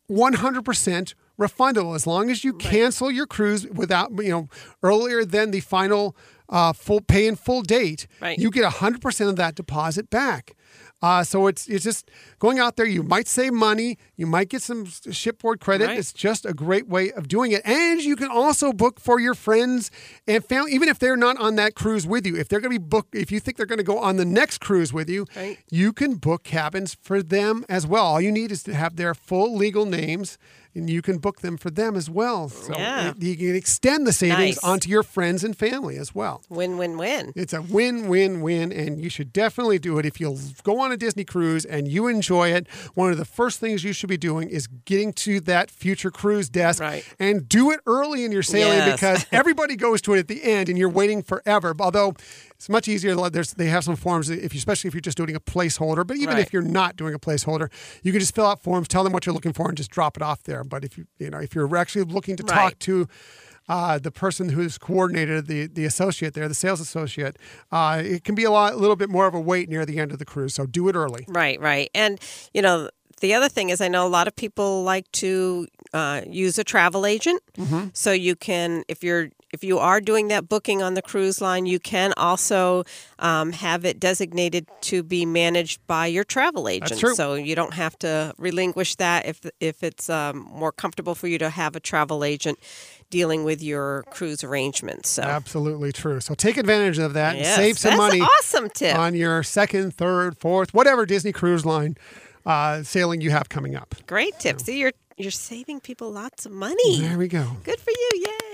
100% 0.10 1.14
refundable 1.39 1.95
as 1.95 2.05
long 2.07 2.30
as 2.30 2.43
you 2.43 2.53
cancel 2.53 3.10
your 3.11 3.26
cruise 3.26 3.68
without, 3.68 4.11
you 4.23 4.30
know, 4.30 4.49
earlier 4.81 5.26
than 5.26 5.51
the 5.51 5.60
final 5.60 6.15
uh, 6.49 6.73
full 6.73 7.01
pay 7.01 7.27
in 7.27 7.35
full 7.35 7.61
date. 7.61 8.05
Right. 8.22 8.38
You 8.38 8.51
get 8.51 8.64
100% 8.72 9.30
of 9.30 9.35
that 9.38 9.55
deposit 9.55 10.10
back. 10.10 10.55
Uh, 11.01 11.22
so 11.22 11.47
it's 11.47 11.68
it's 11.68 11.84
just 11.84 12.10
going 12.39 12.60
out 12.60 12.77
there. 12.77 12.85
You 12.85 13.03
might 13.03 13.27
save 13.27 13.51
money. 13.51 13.97
You 14.15 14.26
might 14.26 14.47
get 14.47 14.61
some 14.61 14.85
shipboard 14.85 15.60
credit. 15.60 15.88
Right. 15.88 15.97
It's 15.97 16.14
just 16.14 16.45
a 16.45 16.53
great 16.53 16.88
way 16.88 17.11
of 17.11 17.27
doing 17.27 17.51
it. 17.51 17.61
And 17.65 18.01
you 18.01 18.15
can 18.15 18.30
also 18.31 18.72
book 18.72 19.01
for 19.01 19.19
your 19.19 19.34
friends 19.34 19.91
and 20.27 20.45
family, 20.45 20.72
even 20.72 20.88
if 20.88 20.99
they're 20.99 21.18
not 21.18 21.35
on 21.41 21.55
that 21.57 21.76
cruise 21.76 22.07
with 22.07 22.26
you. 22.26 22.38
If 22.38 22.47
they're 22.47 22.61
going 22.61 22.73
to 22.73 22.80
be 22.80 22.85
booked, 22.85 23.15
if 23.15 23.34
you 23.34 23.41
think 23.41 23.57
they're 23.57 23.65
going 23.65 23.80
to 23.80 23.84
go 23.84 23.97
on 23.99 24.15
the 24.15 24.23
next 24.23 24.60
cruise 24.61 24.93
with 24.93 25.10
you, 25.10 25.26
Right. 25.35 25.57
you 25.69 25.91
can 25.91 26.15
book 26.15 26.43
cabins 26.43 26.95
for 27.01 27.22
them 27.22 27.65
as 27.68 27.85
well. 27.85 28.05
All 28.05 28.22
you 28.22 28.31
need 28.31 28.49
is 28.53 28.64
to 28.64 28.73
have 28.73 28.95
their 28.95 29.14
full 29.14 29.57
legal 29.57 29.85
names. 29.85 30.38
And 30.75 30.89
you 30.89 31.01
can 31.03 31.19
book 31.19 31.41
them 31.41 31.57
for 31.57 31.69
them 31.69 31.95
as 31.95 32.09
well. 32.09 32.49
So 32.49 32.73
Yeah. 32.75 33.09
it- 33.09 33.21
you 33.21 33.35
can 33.35 33.55
extend 33.55 34.07
the 34.07 34.13
savings 34.13 34.55
Nice. 34.55 34.63
onto 34.63 34.89
your 34.89 35.03
friends 35.03 35.43
and 35.43 35.55
family 35.55 35.97
as 35.97 36.15
well. 36.15 36.41
Win, 36.49 36.77
win, 36.77 36.97
win. 36.97 37.31
It's 37.35 37.53
a 37.53 37.61
win, 37.61 38.07
win, 38.07 38.41
win, 38.41 38.71
and 38.71 38.99
you 38.99 39.09
should 39.09 39.31
definitely 39.31 39.77
do 39.77 39.99
it. 39.99 40.05
If 40.05 40.19
you'll 40.19 40.39
go 40.63 40.79
on 40.79 40.91
a 40.91 40.97
Disney 40.97 41.25
cruise 41.25 41.63
and 41.63 41.87
you 41.87 42.07
enjoy 42.07 42.51
it, 42.53 42.65
one 42.95 43.11
of 43.11 43.17
the 43.19 43.25
first 43.25 43.59
things 43.59 43.83
you 43.83 43.93
should 43.93 44.09
be 44.09 44.17
doing 44.17 44.49
is 44.49 44.67
getting 44.85 45.13
to 45.13 45.39
that 45.41 45.69
future 45.69 46.09
cruise 46.09 46.49
desk 46.49 46.81
Right. 46.81 47.03
and 47.19 47.47
do 47.47 47.69
it 47.71 47.79
early 47.85 48.25
in 48.25 48.31
your 48.31 48.41
sailing 48.43 48.77
Yes. 48.79 48.93
because 48.99 49.25
everybody 49.31 49.75
goes 49.75 50.01
to 50.03 50.13
it 50.15 50.19
at 50.19 50.27
the 50.27 50.43
end 50.43 50.69
and 50.69 50.77
you're 50.77 50.89
waiting 50.89 51.21
forever. 51.21 51.75
Although 51.79 52.15
it's 52.64 52.69
much 52.69 52.88
easier. 52.88 53.14
There's, 53.30 53.53
they 53.56 53.68
have 53.68 53.84
some 53.84 53.98
forms, 53.98 54.30
if 54.30 54.53
you, 54.53 54.57
especially 54.57 54.88
if 54.88 54.94
you're 54.94 55.02
just 55.02 55.18
doing 55.18 55.35
a 55.35 55.40
placeholder. 55.41 56.07
But 56.07 56.15
even 56.15 56.35
Right. 56.35 56.40
if 56.48 56.53
you're 56.53 56.61
not 56.61 56.95
doing 56.95 57.14
a 57.14 57.19
placeholder, 57.19 57.69
you 58.03 58.14
can 58.14 58.22
just 58.22 58.34
fill 58.34 58.45
out 58.45 58.64
forms, 58.64 58.88
tell 58.88 59.03
them 59.03 59.11
what 59.11 59.26
you're 59.26 59.35
looking 59.35 59.52
for, 59.52 59.68
and 59.68 59.76
just 59.76 59.91
drop 59.91 60.15
it 60.15 60.23
off 60.23 60.44
there. 60.44 60.64
But 60.64 60.85
if 60.85 60.98
you, 60.98 61.06
you 61.19 61.30
know, 61.30 61.40
if 61.40 61.53
you're 61.53 61.76
actually 61.76 62.06
looking 62.06 62.38
to 62.38 62.44
talk 62.44 62.80
to 62.80 63.10
uh, 63.68 63.99
the 63.99 64.11
person 64.11 64.48
who's 64.49 64.77
coordinated 64.77 65.48
the 65.48 65.68
the 65.68 65.84
associate 65.84 66.35
there, 66.35 66.48
the 66.48 66.53
sales 66.53 66.80
associate, 66.80 67.38
uh, 67.73 68.02
it 68.02 68.23
can 68.23 68.34
be 68.34 68.45
a 68.45 68.52
lot, 68.52 68.73
a 68.73 68.77
little 68.77 68.95
bit 68.95 69.10
more 69.10 69.27
of 69.27 69.34
a 69.34 69.41
wait 69.41 69.68
near 69.68 69.85
the 69.85 69.99
end 69.99 70.14
of 70.14 70.19
the 70.19 70.26
cruise. 70.26 70.53
So 70.53 70.65
do 70.65 70.88
it 70.88 70.95
early. 70.95 71.26
Right, 71.27 71.60
right. 71.60 71.90
And, 71.94 72.18
you 72.53 72.61
know, 72.61 72.90
the 73.19 73.34
other 73.34 73.49
thing 73.49 73.72
is, 73.72 73.81
I 73.81 73.90
know 73.90 74.07
a 74.07 74.10
lot 74.10 74.27
of 74.27 74.35
people 74.38 74.84
like 74.84 75.11
to 75.14 75.68
uh, 75.94 76.22
use 76.27 76.57
a 76.57 76.64
travel 76.64 77.06
agent. 77.06 77.41
Mm-hmm. 77.57 77.90
So 77.94 78.11
you 78.14 78.35
can, 78.35 78.84
if 78.88 79.03
you're 79.03 79.30
if 79.53 79.63
you 79.63 79.77
are 79.77 80.01
doing 80.01 80.30
that 80.30 80.49
booking 80.49 80.81
on 80.81 80.95
the 80.95 81.01
cruise 81.01 81.39
line, 81.39 81.67
you 81.67 81.80
can 81.80 82.11
also 82.17 82.84
um, 83.19 83.51
have 83.51 83.85
it 83.85 83.99
designated 83.99 84.67
to 84.81 85.03
be 85.03 85.25
managed 85.25 85.85
by 85.85 86.07
your 86.07 86.23
travel 86.23 86.67
agent. 86.67 86.99
So 87.15 87.35
you 87.35 87.55
don't 87.55 87.75
have 87.75 87.97
to 87.99 88.34
relinquish 88.38 88.95
that 88.95 89.27
if 89.27 89.45
if 89.59 89.84
it's 89.84 90.09
um, 90.09 90.39
more 90.51 90.71
comfortable 90.71 91.13
for 91.13 91.27
you 91.27 91.38
to 91.38 91.51
have 91.51 91.75
a 91.75 91.80
travel 91.80 92.23
agent 92.23 92.57
dealing 93.11 93.43
with 93.43 93.61
your 93.61 94.03
cruise 94.09 94.43
arrangements. 94.43 95.07
So 95.09 95.21
Absolutely 95.21 95.91
true. 95.91 96.19
So 96.19 96.34
take 96.34 96.57
advantage 96.57 96.97
of 96.97 97.13
that 97.13 97.35
and 97.35 97.45
save 97.45 97.77
some 97.77 97.95
money 97.95 98.21
awesome 98.21 98.69
tip. 98.69 98.97
on 98.97 99.13
your 99.13 99.43
second, 99.43 99.93
third, 99.93 100.35
fourth, 100.35 100.73
whatever 100.73 101.05
Disney 101.05 101.31
cruise 101.31 101.63
line 101.63 101.95
uh, 102.45 102.84
sailing 102.84 103.21
you 103.21 103.31
have 103.31 103.49
coming 103.49 103.75
up. 103.75 103.95
Great 104.07 104.38
tip. 104.39 104.59
See, 104.59 104.80
you're 104.80 104.91
you're 105.18 105.31
saving 105.31 105.80
people 105.80 106.11
lots 106.11 106.45
of 106.45 106.52
money. 106.52 107.02
There 107.02 107.18
we 107.18 107.27
go. 107.27 107.45
Good 107.64 107.80
for 107.80 107.91
you! 107.91 108.10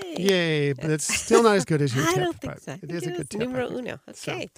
Yay! 0.06 0.16
Yay, 0.18 0.72
but 0.72 0.90
it's 0.90 1.06
still 1.12 1.42
not 1.42 1.56
as 1.56 1.64
good 1.64 1.80
as 1.80 1.94
your 1.96 2.04
I 2.04 2.14
tip. 2.14 2.22
don't 2.24 2.40
think 2.40 2.58
so. 2.58 2.72
I 2.72 2.78
It 2.82 2.90
is 2.90 3.06
a 3.06 3.10
good 3.12 3.30
tip. 3.30 3.40
Numero 3.40 3.68
uno. 3.70 3.98
Okay. 4.08 4.50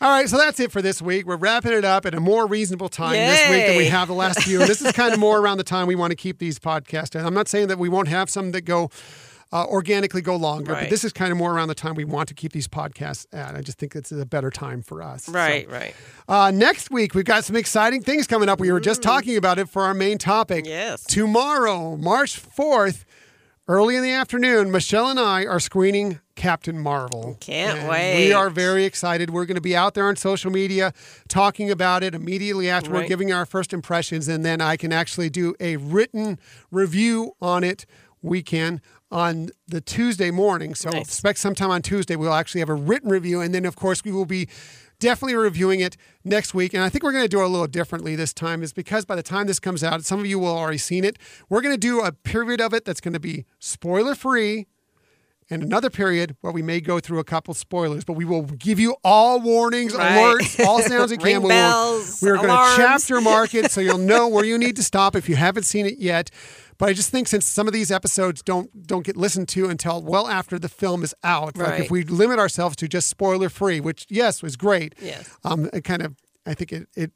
All 0.00 0.10
right, 0.10 0.28
so 0.28 0.36
that's 0.38 0.58
it 0.60 0.72
for 0.72 0.82
this 0.82 1.00
week. 1.02 1.26
We're 1.26 1.36
wrapping 1.36 1.72
it 1.72 1.84
up 1.84 2.06
at 2.06 2.14
a 2.14 2.20
more 2.20 2.46
reasonable 2.46 2.88
time 2.88 3.12
this 3.12 3.50
week 3.50 3.66
than 3.66 3.76
we 3.76 3.86
have 3.86 4.08
the 4.08 4.14
last 4.14 4.42
few. 4.42 4.60
And 4.60 4.68
this 4.68 4.82
is 4.82 4.92
kind 4.92 5.12
of 5.12 5.20
more 5.20 5.38
around 5.38 5.58
the 5.58 5.64
time 5.64 5.86
we 5.86 5.94
want 5.94 6.10
to 6.10 6.16
keep 6.16 6.38
these 6.38 6.58
podcasts. 6.58 7.14
And 7.14 7.26
I'm 7.26 7.34
not 7.34 7.48
saying 7.48 7.68
that 7.68 7.78
we 7.78 7.88
won't 7.88 8.08
have 8.08 8.28
some 8.30 8.52
that 8.52 8.62
go 8.62 8.90
uh, 9.54 9.64
organically 9.66 10.20
go 10.20 10.34
longer, 10.34 10.72
but 10.74 10.90
this 10.90 11.04
is 11.04 11.12
kind 11.12 11.30
of 11.30 11.38
more 11.38 11.54
around 11.54 11.68
the 11.68 11.74
time 11.76 11.94
we 11.94 12.04
want 12.04 12.28
to 12.28 12.34
keep 12.34 12.50
these 12.52 12.66
podcasts 12.66 13.24
at. 13.32 13.54
I 13.54 13.60
just 13.60 13.78
think 13.78 13.94
it's 13.94 14.10
a 14.10 14.26
better 14.26 14.50
time 14.50 14.82
for 14.82 15.00
us. 15.00 15.24
So, 15.26 15.32
Right, 15.32 15.70
right. 15.70 15.94
uh, 16.28 16.50
next 16.50 16.90
week, 16.90 17.14
we've 17.14 17.24
got 17.24 17.44
some 17.44 17.54
exciting 17.54 18.02
things 18.02 18.26
coming 18.26 18.48
up. 18.48 18.58
We 18.58 18.72
were 18.72 18.80
just 18.80 19.00
talking 19.00 19.36
about 19.36 19.60
it 19.60 19.68
for 19.68 19.82
our 19.82 19.94
main 19.94 20.18
topic. 20.18 20.64
Mm. 20.64 20.68
Yes. 20.68 21.04
Tomorrow, 21.04 21.96
March 21.96 22.42
4th, 22.42 23.04
early 23.68 23.94
in 23.94 24.02
the 24.02 24.10
afternoon, 24.10 24.72
Michelle 24.72 25.08
and 25.08 25.20
I 25.20 25.46
are 25.46 25.60
screening 25.60 26.18
Captain 26.34 26.76
Marvel. 26.76 27.36
Can't 27.38 27.78
And 27.78 27.88
wait. 27.88 28.26
We 28.26 28.32
are 28.32 28.50
very 28.50 28.84
excited. 28.84 29.30
We're 29.30 29.46
going 29.46 29.54
to 29.54 29.60
be 29.60 29.76
out 29.76 29.94
there 29.94 30.08
on 30.08 30.16
social 30.16 30.50
media 30.50 30.92
talking 31.28 31.70
about 31.70 32.02
it 32.02 32.12
immediately 32.12 32.68
after 32.68 32.90
we're 32.90 33.06
giving 33.06 33.32
our 33.32 33.46
first 33.46 33.72
impressions. 33.72 34.26
And 34.26 34.44
then 34.44 34.60
I 34.60 34.76
can 34.76 34.92
actually 34.92 35.30
do 35.30 35.54
a 35.60 35.76
written 35.76 36.40
review 36.72 37.36
on 37.40 37.62
it. 37.62 37.86
We 38.20 38.42
can 38.42 38.80
on 39.14 39.48
the 39.68 39.80
Tuesday 39.80 40.30
morning. 40.32 40.74
So 40.74 40.90
Nice. 40.90 41.02
expect 41.02 41.38
sometime 41.38 41.70
on 41.70 41.80
Tuesday, 41.82 42.16
we'll 42.16 42.34
actually 42.34 42.58
have 42.60 42.68
a 42.68 42.74
written 42.74 43.08
review. 43.10 43.40
And 43.40 43.54
then, 43.54 43.64
of 43.64 43.76
course, 43.76 44.02
we 44.04 44.10
will 44.10 44.26
be 44.26 44.48
definitely 44.98 45.36
reviewing 45.36 45.78
it 45.80 45.96
next 46.24 46.52
week. 46.52 46.74
And 46.74 46.82
I 46.82 46.88
think 46.88 47.04
we're 47.04 47.12
going 47.12 47.24
to 47.24 47.28
do 47.28 47.40
it 47.40 47.44
a 47.44 47.48
little 47.48 47.66
differently 47.68 48.16
this 48.16 48.32
time, 48.34 48.62
is 48.62 48.72
because 48.72 49.04
by 49.04 49.14
the 49.14 49.22
time 49.22 49.46
this 49.46 49.60
comes 49.60 49.84
out, 49.84 50.04
some 50.04 50.18
of 50.18 50.26
you 50.26 50.38
will 50.40 50.48
have 50.54 50.62
already 50.62 50.78
seen 50.78 51.04
it. 51.04 51.16
We're 51.48 51.60
going 51.62 51.74
to 51.74 51.78
do 51.80 52.00
a 52.00 52.10
period 52.10 52.60
of 52.60 52.74
it 52.74 52.84
that's 52.84 53.00
going 53.00 53.14
to 53.14 53.20
be 53.20 53.44
spoiler 53.60 54.14
free 54.16 54.66
and 55.50 55.62
another 55.62 55.90
period 55.90 56.36
where 56.40 56.52
we 56.54 56.62
may 56.62 56.80
go 56.80 56.98
through 57.00 57.18
a 57.18 57.24
couple 57.24 57.52
spoilers, 57.54 58.02
but 58.04 58.14
we 58.14 58.24
will 58.24 58.42
give 58.42 58.80
you 58.80 58.96
all 59.04 59.40
warnings, 59.40 59.94
Right. 59.94 60.38
alerts, 60.40 60.64
all 60.64 60.80
sounds 60.80 61.10
we 61.10 61.18
can. 61.18 61.42
We 61.42 61.48
We're 61.50 62.36
going 62.36 62.48
to 62.48 62.72
chapter 62.76 63.20
mark 63.20 63.54
it 63.54 63.70
so 63.70 63.80
you'll 63.82 63.98
know 63.98 64.26
where 64.34 64.44
you 64.44 64.56
need 64.56 64.74
to 64.76 64.82
stop 64.82 65.14
if 65.14 65.28
you 65.28 65.36
haven't 65.36 65.64
seen 65.64 65.84
it 65.86 65.98
yet. 65.98 66.30
But 66.78 66.88
I 66.88 66.92
just 66.92 67.10
think 67.10 67.28
since 67.28 67.46
some 67.46 67.66
of 67.66 67.72
these 67.72 67.90
episodes 67.90 68.42
don't 68.42 68.86
don't 68.86 69.04
get 69.04 69.16
listened 69.16 69.48
to 69.50 69.68
until 69.68 70.02
well 70.02 70.26
after 70.28 70.58
the 70.58 70.68
film 70.68 71.02
is 71.04 71.14
out, 71.22 71.56
like 71.56 71.80
if 71.80 71.90
we 71.90 72.04
limit 72.04 72.38
ourselves 72.38 72.76
to 72.76 72.88
just 72.88 73.08
spoiler 73.08 73.48
free, 73.48 73.80
which 73.80 74.06
yes 74.08 74.42
was 74.42 74.56
great, 74.56 74.94
Yes. 75.00 75.28
um, 75.44 75.68
it 75.72 75.84
kind 75.84 76.02
of 76.02 76.16
I 76.46 76.54
think 76.54 76.72
it 76.72 76.88
it 76.96 77.12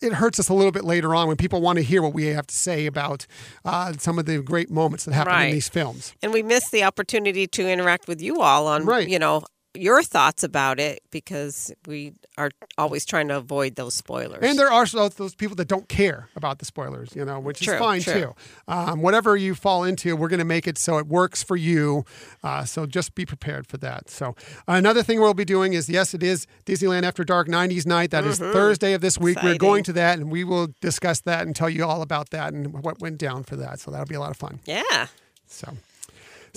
it 0.00 0.12
hurts 0.14 0.38
us 0.38 0.48
a 0.50 0.54
little 0.54 0.72
bit 0.72 0.84
later 0.84 1.14
on 1.14 1.28
when 1.28 1.36
people 1.36 1.62
want 1.62 1.76
to 1.78 1.82
hear 1.82 2.02
what 2.02 2.12
we 2.12 2.26
have 2.26 2.46
to 2.48 2.54
say 2.54 2.84
about 2.84 3.26
uh, 3.64 3.92
some 3.98 4.18
of 4.18 4.26
the 4.26 4.42
great 4.42 4.70
moments 4.70 5.04
that 5.06 5.14
happen 5.14 5.40
in 5.46 5.52
these 5.52 5.68
films. 5.68 6.14
And 6.22 6.30
we 6.32 6.42
miss 6.42 6.68
the 6.68 6.82
opportunity 6.84 7.46
to 7.46 7.66
interact 7.70 8.06
with 8.06 8.20
you 8.20 8.40
all 8.42 8.66
on, 8.66 8.84
Right. 8.84 9.08
you 9.08 9.18
know, 9.18 9.44
your 9.74 10.02
thoughts 10.02 10.42
about 10.42 10.78
it 10.78 11.02
because 11.10 11.72
we 11.86 12.12
are 12.38 12.50
always 12.78 13.04
trying 13.04 13.28
to 13.28 13.36
avoid 13.36 13.74
those 13.74 13.94
spoilers. 13.94 14.38
And 14.42 14.58
there 14.58 14.70
are 14.70 14.86
those, 14.86 15.14
those 15.14 15.34
people 15.34 15.56
that 15.56 15.68
don't 15.68 15.88
care 15.88 16.28
about 16.36 16.58
the 16.58 16.64
spoilers, 16.64 17.14
you 17.14 17.24
know, 17.24 17.40
which 17.40 17.60
True, 17.60 17.74
is 17.74 17.80
fine 17.80 18.00
true. 18.00 18.12
too. 18.12 18.34
Um, 18.68 19.02
whatever 19.02 19.36
you 19.36 19.54
fall 19.54 19.84
into, 19.84 20.16
we're 20.16 20.28
going 20.28 20.38
to 20.38 20.44
make 20.44 20.66
it 20.66 20.78
so 20.78 20.98
it 20.98 21.06
works 21.06 21.42
for 21.42 21.56
you. 21.56 22.04
Uh, 22.42 22.64
so 22.64 22.86
just 22.86 23.14
be 23.14 23.26
prepared 23.26 23.66
for 23.66 23.76
that. 23.78 24.08
So 24.08 24.36
another 24.68 25.02
thing 25.02 25.20
we'll 25.20 25.34
be 25.34 25.44
doing 25.44 25.72
is 25.72 25.88
yes, 25.88 26.14
it 26.14 26.22
is 26.22 26.46
Disneyland 26.66 27.02
After 27.02 27.24
Dark 27.24 27.48
90s 27.48 27.86
night. 27.86 28.10
That 28.10 28.24
is 28.24 28.38
Thursday 28.38 28.92
of 28.92 29.00
this 29.00 29.18
week. 29.18 29.42
We're 29.42 29.58
going 29.58 29.84
to 29.84 29.92
that 29.94 30.18
and 30.18 30.30
we 30.30 30.44
will 30.44 30.68
discuss 30.80 31.20
that 31.20 31.46
and 31.46 31.54
tell 31.54 31.70
you 31.70 31.84
all 31.84 32.02
about 32.02 32.30
that 32.30 32.52
and 32.52 32.72
what 32.82 33.00
went 33.00 33.18
down 33.18 33.42
for 33.44 33.56
that. 33.56 33.80
So 33.80 33.90
that'll 33.90 34.06
be 34.06 34.14
a 34.14 34.20
lot 34.20 34.30
of 34.30 34.36
fun. 34.36 34.60
yeah. 34.66 35.08
So. 35.46 35.76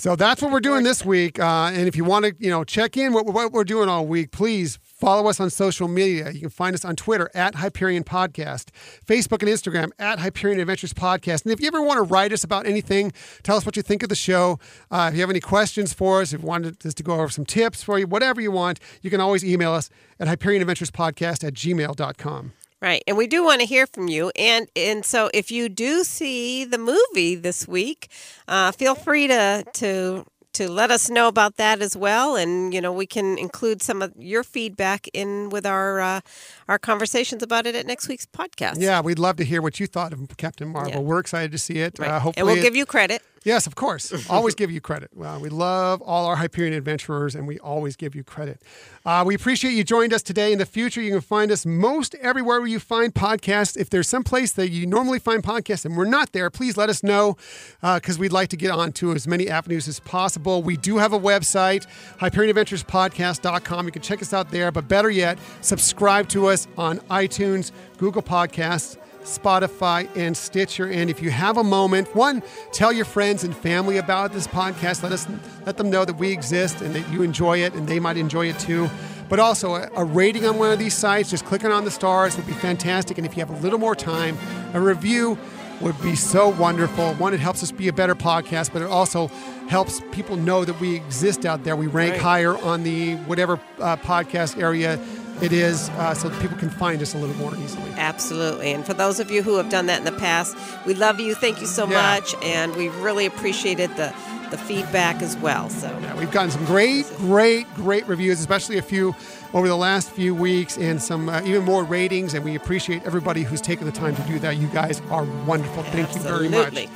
So 0.00 0.14
that's 0.14 0.40
what 0.40 0.52
we're 0.52 0.60
doing 0.60 0.84
this 0.84 1.04
week. 1.04 1.40
Uh, 1.40 1.70
and 1.72 1.88
if 1.88 1.96
you 1.96 2.04
want 2.04 2.24
to, 2.24 2.34
you 2.38 2.50
know, 2.50 2.62
check 2.62 2.96
in 2.96 3.12
what, 3.12 3.26
what 3.26 3.50
we're 3.50 3.64
doing 3.64 3.88
all 3.88 4.06
week, 4.06 4.30
please 4.30 4.78
follow 4.80 5.28
us 5.28 5.40
on 5.40 5.50
social 5.50 5.88
media. 5.88 6.30
You 6.30 6.38
can 6.38 6.50
find 6.50 6.72
us 6.72 6.84
on 6.84 6.94
Twitter 6.94 7.28
at 7.34 7.56
Hyperion 7.56 8.04
Podcast, 8.04 8.66
Facebook 9.04 9.42
and 9.42 9.48
Instagram 9.48 9.90
at 9.98 10.20
Hyperion 10.20 10.60
Adventures 10.60 10.92
Podcast. 10.92 11.42
And 11.42 11.52
if 11.52 11.60
you 11.60 11.66
ever 11.66 11.82
want 11.82 11.98
to 11.98 12.02
write 12.02 12.32
us 12.32 12.44
about 12.44 12.64
anything, 12.64 13.12
tell 13.42 13.56
us 13.56 13.66
what 13.66 13.76
you 13.76 13.82
think 13.82 14.04
of 14.04 14.08
the 14.08 14.14
show. 14.14 14.60
Uh, 14.88 15.08
if 15.10 15.16
you 15.16 15.20
have 15.20 15.30
any 15.30 15.40
questions 15.40 15.92
for 15.92 16.20
us, 16.20 16.32
if 16.32 16.42
you 16.42 16.46
wanted 16.46 16.86
us 16.86 16.94
to 16.94 17.02
go 17.02 17.14
over 17.14 17.28
some 17.28 17.44
tips 17.44 17.82
for 17.82 17.98
you, 17.98 18.06
whatever 18.06 18.40
you 18.40 18.52
want, 18.52 18.78
you 19.02 19.10
can 19.10 19.20
always 19.20 19.44
email 19.44 19.72
us 19.72 19.90
at 20.20 20.28
Hyperion 20.28 20.62
Adventures 20.62 20.92
Podcast 20.92 21.42
at 21.42 21.54
gmail.com. 21.54 22.52
Right. 22.80 23.02
And 23.08 23.16
we 23.16 23.26
do 23.26 23.42
want 23.44 23.60
to 23.60 23.66
hear 23.66 23.86
from 23.86 24.08
you. 24.08 24.30
And 24.36 24.68
and 24.76 25.04
so 25.04 25.30
if 25.34 25.50
you 25.50 25.68
do 25.68 26.04
see 26.04 26.64
the 26.64 26.78
movie 26.78 27.34
this 27.34 27.66
week, 27.66 28.08
uh, 28.46 28.70
feel 28.72 28.94
free 28.94 29.26
to 29.26 29.64
to 29.74 30.24
to 30.54 30.68
let 30.68 30.90
us 30.90 31.10
know 31.10 31.28
about 31.28 31.56
that 31.56 31.80
as 31.82 31.96
well 31.96 32.34
and 32.34 32.72
you 32.74 32.80
know 32.80 32.90
we 32.90 33.06
can 33.06 33.38
include 33.38 33.80
some 33.82 34.00
of 34.02 34.12
your 34.18 34.42
feedback 34.42 35.06
in 35.12 35.50
with 35.50 35.64
our 35.66 36.00
uh, 36.00 36.20
our 36.68 36.78
conversations 36.78 37.42
about 37.42 37.66
it 37.66 37.74
at 37.74 37.86
next 37.86 38.08
week's 38.08 38.26
podcast. 38.26 38.76
Yeah, 38.80 39.00
we'd 39.00 39.18
love 39.18 39.36
to 39.36 39.44
hear 39.44 39.60
what 39.60 39.78
you 39.78 39.86
thought 39.86 40.12
of 40.12 40.36
Captain 40.36 40.68
Marvel. 40.68 40.92
Yeah. 40.92 40.98
We're 41.00 41.18
excited 41.20 41.52
to 41.52 41.58
see 41.58 41.78
it. 41.80 41.98
Right. 41.98 42.08
Uh, 42.10 42.20
hopefully 42.20 42.40
and 42.40 42.46
we'll 42.46 42.56
it- 42.58 42.62
give 42.62 42.76
you 42.76 42.86
credit. 42.86 43.22
Yes, 43.48 43.66
of 43.66 43.76
course. 43.76 44.12
always 44.30 44.54
give 44.54 44.70
you 44.70 44.82
credit. 44.82 45.08
Well, 45.14 45.40
we 45.40 45.48
love 45.48 46.02
all 46.02 46.26
our 46.26 46.36
Hyperion 46.36 46.74
adventurers, 46.74 47.34
and 47.34 47.48
we 47.48 47.58
always 47.60 47.96
give 47.96 48.14
you 48.14 48.22
credit. 48.22 48.60
Uh, 49.06 49.24
we 49.26 49.34
appreciate 49.34 49.72
you 49.72 49.84
joined 49.84 50.12
us 50.12 50.22
today. 50.22 50.52
In 50.52 50.58
the 50.58 50.66
future, 50.66 51.00
you 51.00 51.10
can 51.12 51.22
find 51.22 51.50
us 51.50 51.64
most 51.64 52.14
everywhere 52.16 52.60
where 52.60 52.68
you 52.68 52.78
find 52.78 53.14
podcasts. 53.14 53.74
If 53.74 53.88
there's 53.88 54.06
some 54.06 54.22
place 54.22 54.52
that 54.52 54.68
you 54.68 54.86
normally 54.86 55.18
find 55.18 55.42
podcasts 55.42 55.86
and 55.86 55.96
we're 55.96 56.04
not 56.04 56.32
there, 56.32 56.50
please 56.50 56.76
let 56.76 56.90
us 56.90 57.02
know 57.02 57.38
because 57.80 58.18
we'd 58.18 58.32
like 58.32 58.50
to 58.50 58.56
get 58.58 58.70
on 58.70 58.92
to 58.92 59.12
as 59.12 59.26
many 59.26 59.48
avenues 59.48 59.88
as 59.88 59.98
possible. 59.98 60.62
We 60.62 60.76
do 60.76 60.98
have 60.98 61.14
a 61.14 61.18
website, 61.18 61.86
HyperionAdventuresPodcast.com. 62.20 63.86
You 63.86 63.92
can 63.92 64.02
check 64.02 64.20
us 64.20 64.34
out 64.34 64.50
there. 64.50 64.70
But 64.70 64.88
better 64.88 65.08
yet, 65.08 65.38
subscribe 65.62 66.28
to 66.28 66.48
us 66.48 66.68
on 66.76 66.98
iTunes, 67.08 67.72
Google 67.96 68.22
Podcasts. 68.22 68.98
Spotify, 69.28 70.08
and 70.16 70.36
Stitcher. 70.36 70.86
And 70.90 71.10
if 71.10 71.22
you 71.22 71.30
have 71.30 71.56
a 71.58 71.64
moment, 71.64 72.14
one, 72.14 72.42
tell 72.72 72.92
your 72.92 73.04
friends 73.04 73.44
and 73.44 73.56
family 73.56 73.96
about 73.98 74.32
this 74.32 74.46
podcast. 74.46 75.02
Let 75.02 75.12
us 75.12 75.26
let 75.66 75.76
them 75.76 75.90
know 75.90 76.04
that 76.04 76.16
we 76.18 76.32
exist 76.32 76.80
and 76.80 76.94
that 76.94 77.08
you 77.12 77.22
enjoy 77.22 77.58
it 77.58 77.74
and 77.74 77.86
they 77.86 78.00
might 78.00 78.16
enjoy 78.16 78.46
it 78.48 78.58
too. 78.58 78.88
but 79.28 79.38
also 79.38 79.74
a, 79.74 79.90
a 79.94 80.04
rating 80.04 80.46
on 80.46 80.56
one 80.58 80.72
of 80.72 80.78
these 80.78 80.94
sites. 80.94 81.28
Just 81.30 81.44
clicking 81.44 81.70
on 81.70 81.84
the 81.84 81.90
stars 81.90 82.36
would 82.36 82.46
be 82.46 82.54
fantastic. 82.54 83.18
And 83.18 83.26
if 83.26 83.36
you 83.36 83.44
have 83.44 83.50
a 83.50 83.60
little 83.60 83.78
more 83.78 83.94
time, 83.94 84.38
a 84.72 84.80
review 84.80 85.36
would 85.82 86.00
be 86.02 86.16
so 86.16 86.48
wonderful. 86.48 87.12
One, 87.14 87.34
it 87.34 87.38
helps 87.40 87.62
us 87.62 87.70
be 87.70 87.88
a 87.88 87.92
better 87.92 88.14
podcast, 88.16 88.72
but 88.72 88.80
it 88.82 88.88
also 88.88 89.28
helps 89.68 90.00
people 90.12 90.36
know 90.36 90.64
that 90.64 90.80
we 90.80 90.96
exist 90.96 91.44
out 91.44 91.62
there. 91.62 91.76
We 91.76 91.86
rank 91.88 92.12
Right. 92.14 92.20
higher 92.22 92.56
on 92.56 92.82
the 92.84 93.16
whatever 93.26 93.60
uh, 93.78 93.96
podcast 93.98 94.60
area 94.60 94.98
it 95.42 95.52
is, 95.52 95.88
uh, 95.90 96.14
so 96.14 96.28
that 96.28 96.40
people 96.40 96.56
can 96.58 96.70
find 96.70 97.00
us 97.02 97.14
a 97.14 97.18
little 97.18 97.36
more 97.36 97.54
easily. 97.56 97.90
Absolutely. 97.96 98.72
And 98.72 98.84
for 98.84 98.94
those 98.94 99.20
of 99.20 99.30
you 99.30 99.42
who 99.42 99.56
have 99.56 99.68
done 99.70 99.86
that 99.86 99.98
in 99.98 100.04
the 100.04 100.12
past, 100.20 100.56
we 100.86 100.94
love 100.94 101.20
you. 101.20 101.34
Thank 101.34 101.60
you 101.60 101.66
so 101.66 101.86
Yeah. 101.88 102.14
much. 102.14 102.34
And 102.42 102.74
we've 102.76 102.94
really 102.96 103.26
appreciated 103.26 103.90
the, 103.96 104.12
the 104.50 104.58
feedback 104.58 105.22
as 105.22 105.36
well. 105.36 105.68
So, 105.70 105.86
Yeah, 106.02 106.14
we've 106.16 106.30
gotten 106.30 106.50
some 106.50 106.64
great, 106.64 107.06
great, 107.18 107.72
great 107.74 108.06
reviews, 108.08 108.40
especially 108.40 108.78
a 108.78 108.82
few 108.82 109.14
over 109.54 109.68
the 109.68 109.76
last 109.76 110.10
few 110.10 110.34
weeks, 110.34 110.76
and 110.76 111.00
some 111.02 111.28
uh, 111.28 111.40
even 111.44 111.64
more 111.64 111.84
ratings. 111.84 112.34
And 112.34 112.44
we 112.44 112.54
appreciate 112.54 113.02
everybody 113.04 113.42
who's 113.42 113.60
taken 113.60 113.86
the 113.86 113.92
time 113.92 114.14
to 114.16 114.22
do 114.22 114.38
that. 114.40 114.56
You 114.56 114.68
guys 114.68 115.00
are 115.10 115.24
wonderful. 115.46 115.82
Thank 115.84 116.14
you 116.14 116.20
very 116.20 116.48
much. 116.48 116.86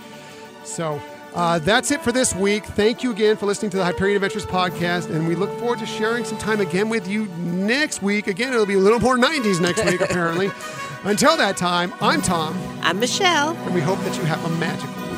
So 0.64 1.00
uh, 1.34 1.58
that's 1.60 1.90
it 1.90 2.02
for 2.02 2.12
this 2.12 2.34
week. 2.34 2.64
Thank 2.64 3.02
you 3.02 3.10
again 3.10 3.36
for 3.36 3.46
listening 3.46 3.70
to 3.70 3.76
the 3.78 3.84
Hyperion 3.84 4.16
Adventures 4.16 4.46
podcast, 4.46 5.10
and 5.10 5.26
we 5.26 5.34
look 5.34 5.50
forward 5.58 5.78
to 5.78 5.86
sharing 5.86 6.24
some 6.24 6.38
time 6.38 6.60
again 6.60 6.88
with 6.88 7.08
you 7.08 7.26
next 7.38 8.02
week. 8.02 8.26
Again, 8.26 8.52
it'll 8.52 8.66
be 8.66 8.74
a 8.74 8.78
little 8.78 9.00
more 9.00 9.16
90s 9.16 9.60
next 9.60 9.84
week, 9.84 10.00
apparently. 10.08 10.50
Until 11.04 11.36
that 11.36 11.56
time, 11.56 11.92
I'm 12.00 12.22
Tom, 12.22 12.56
I'm 12.82 13.00
Michelle. 13.00 13.56
and 13.56 13.74
we 13.74 13.80
hope 13.80 13.98
that 14.00 14.16
you 14.16 14.24
have 14.24 14.44
a 14.44 14.50
magical 14.56 14.92
week. 15.02 15.11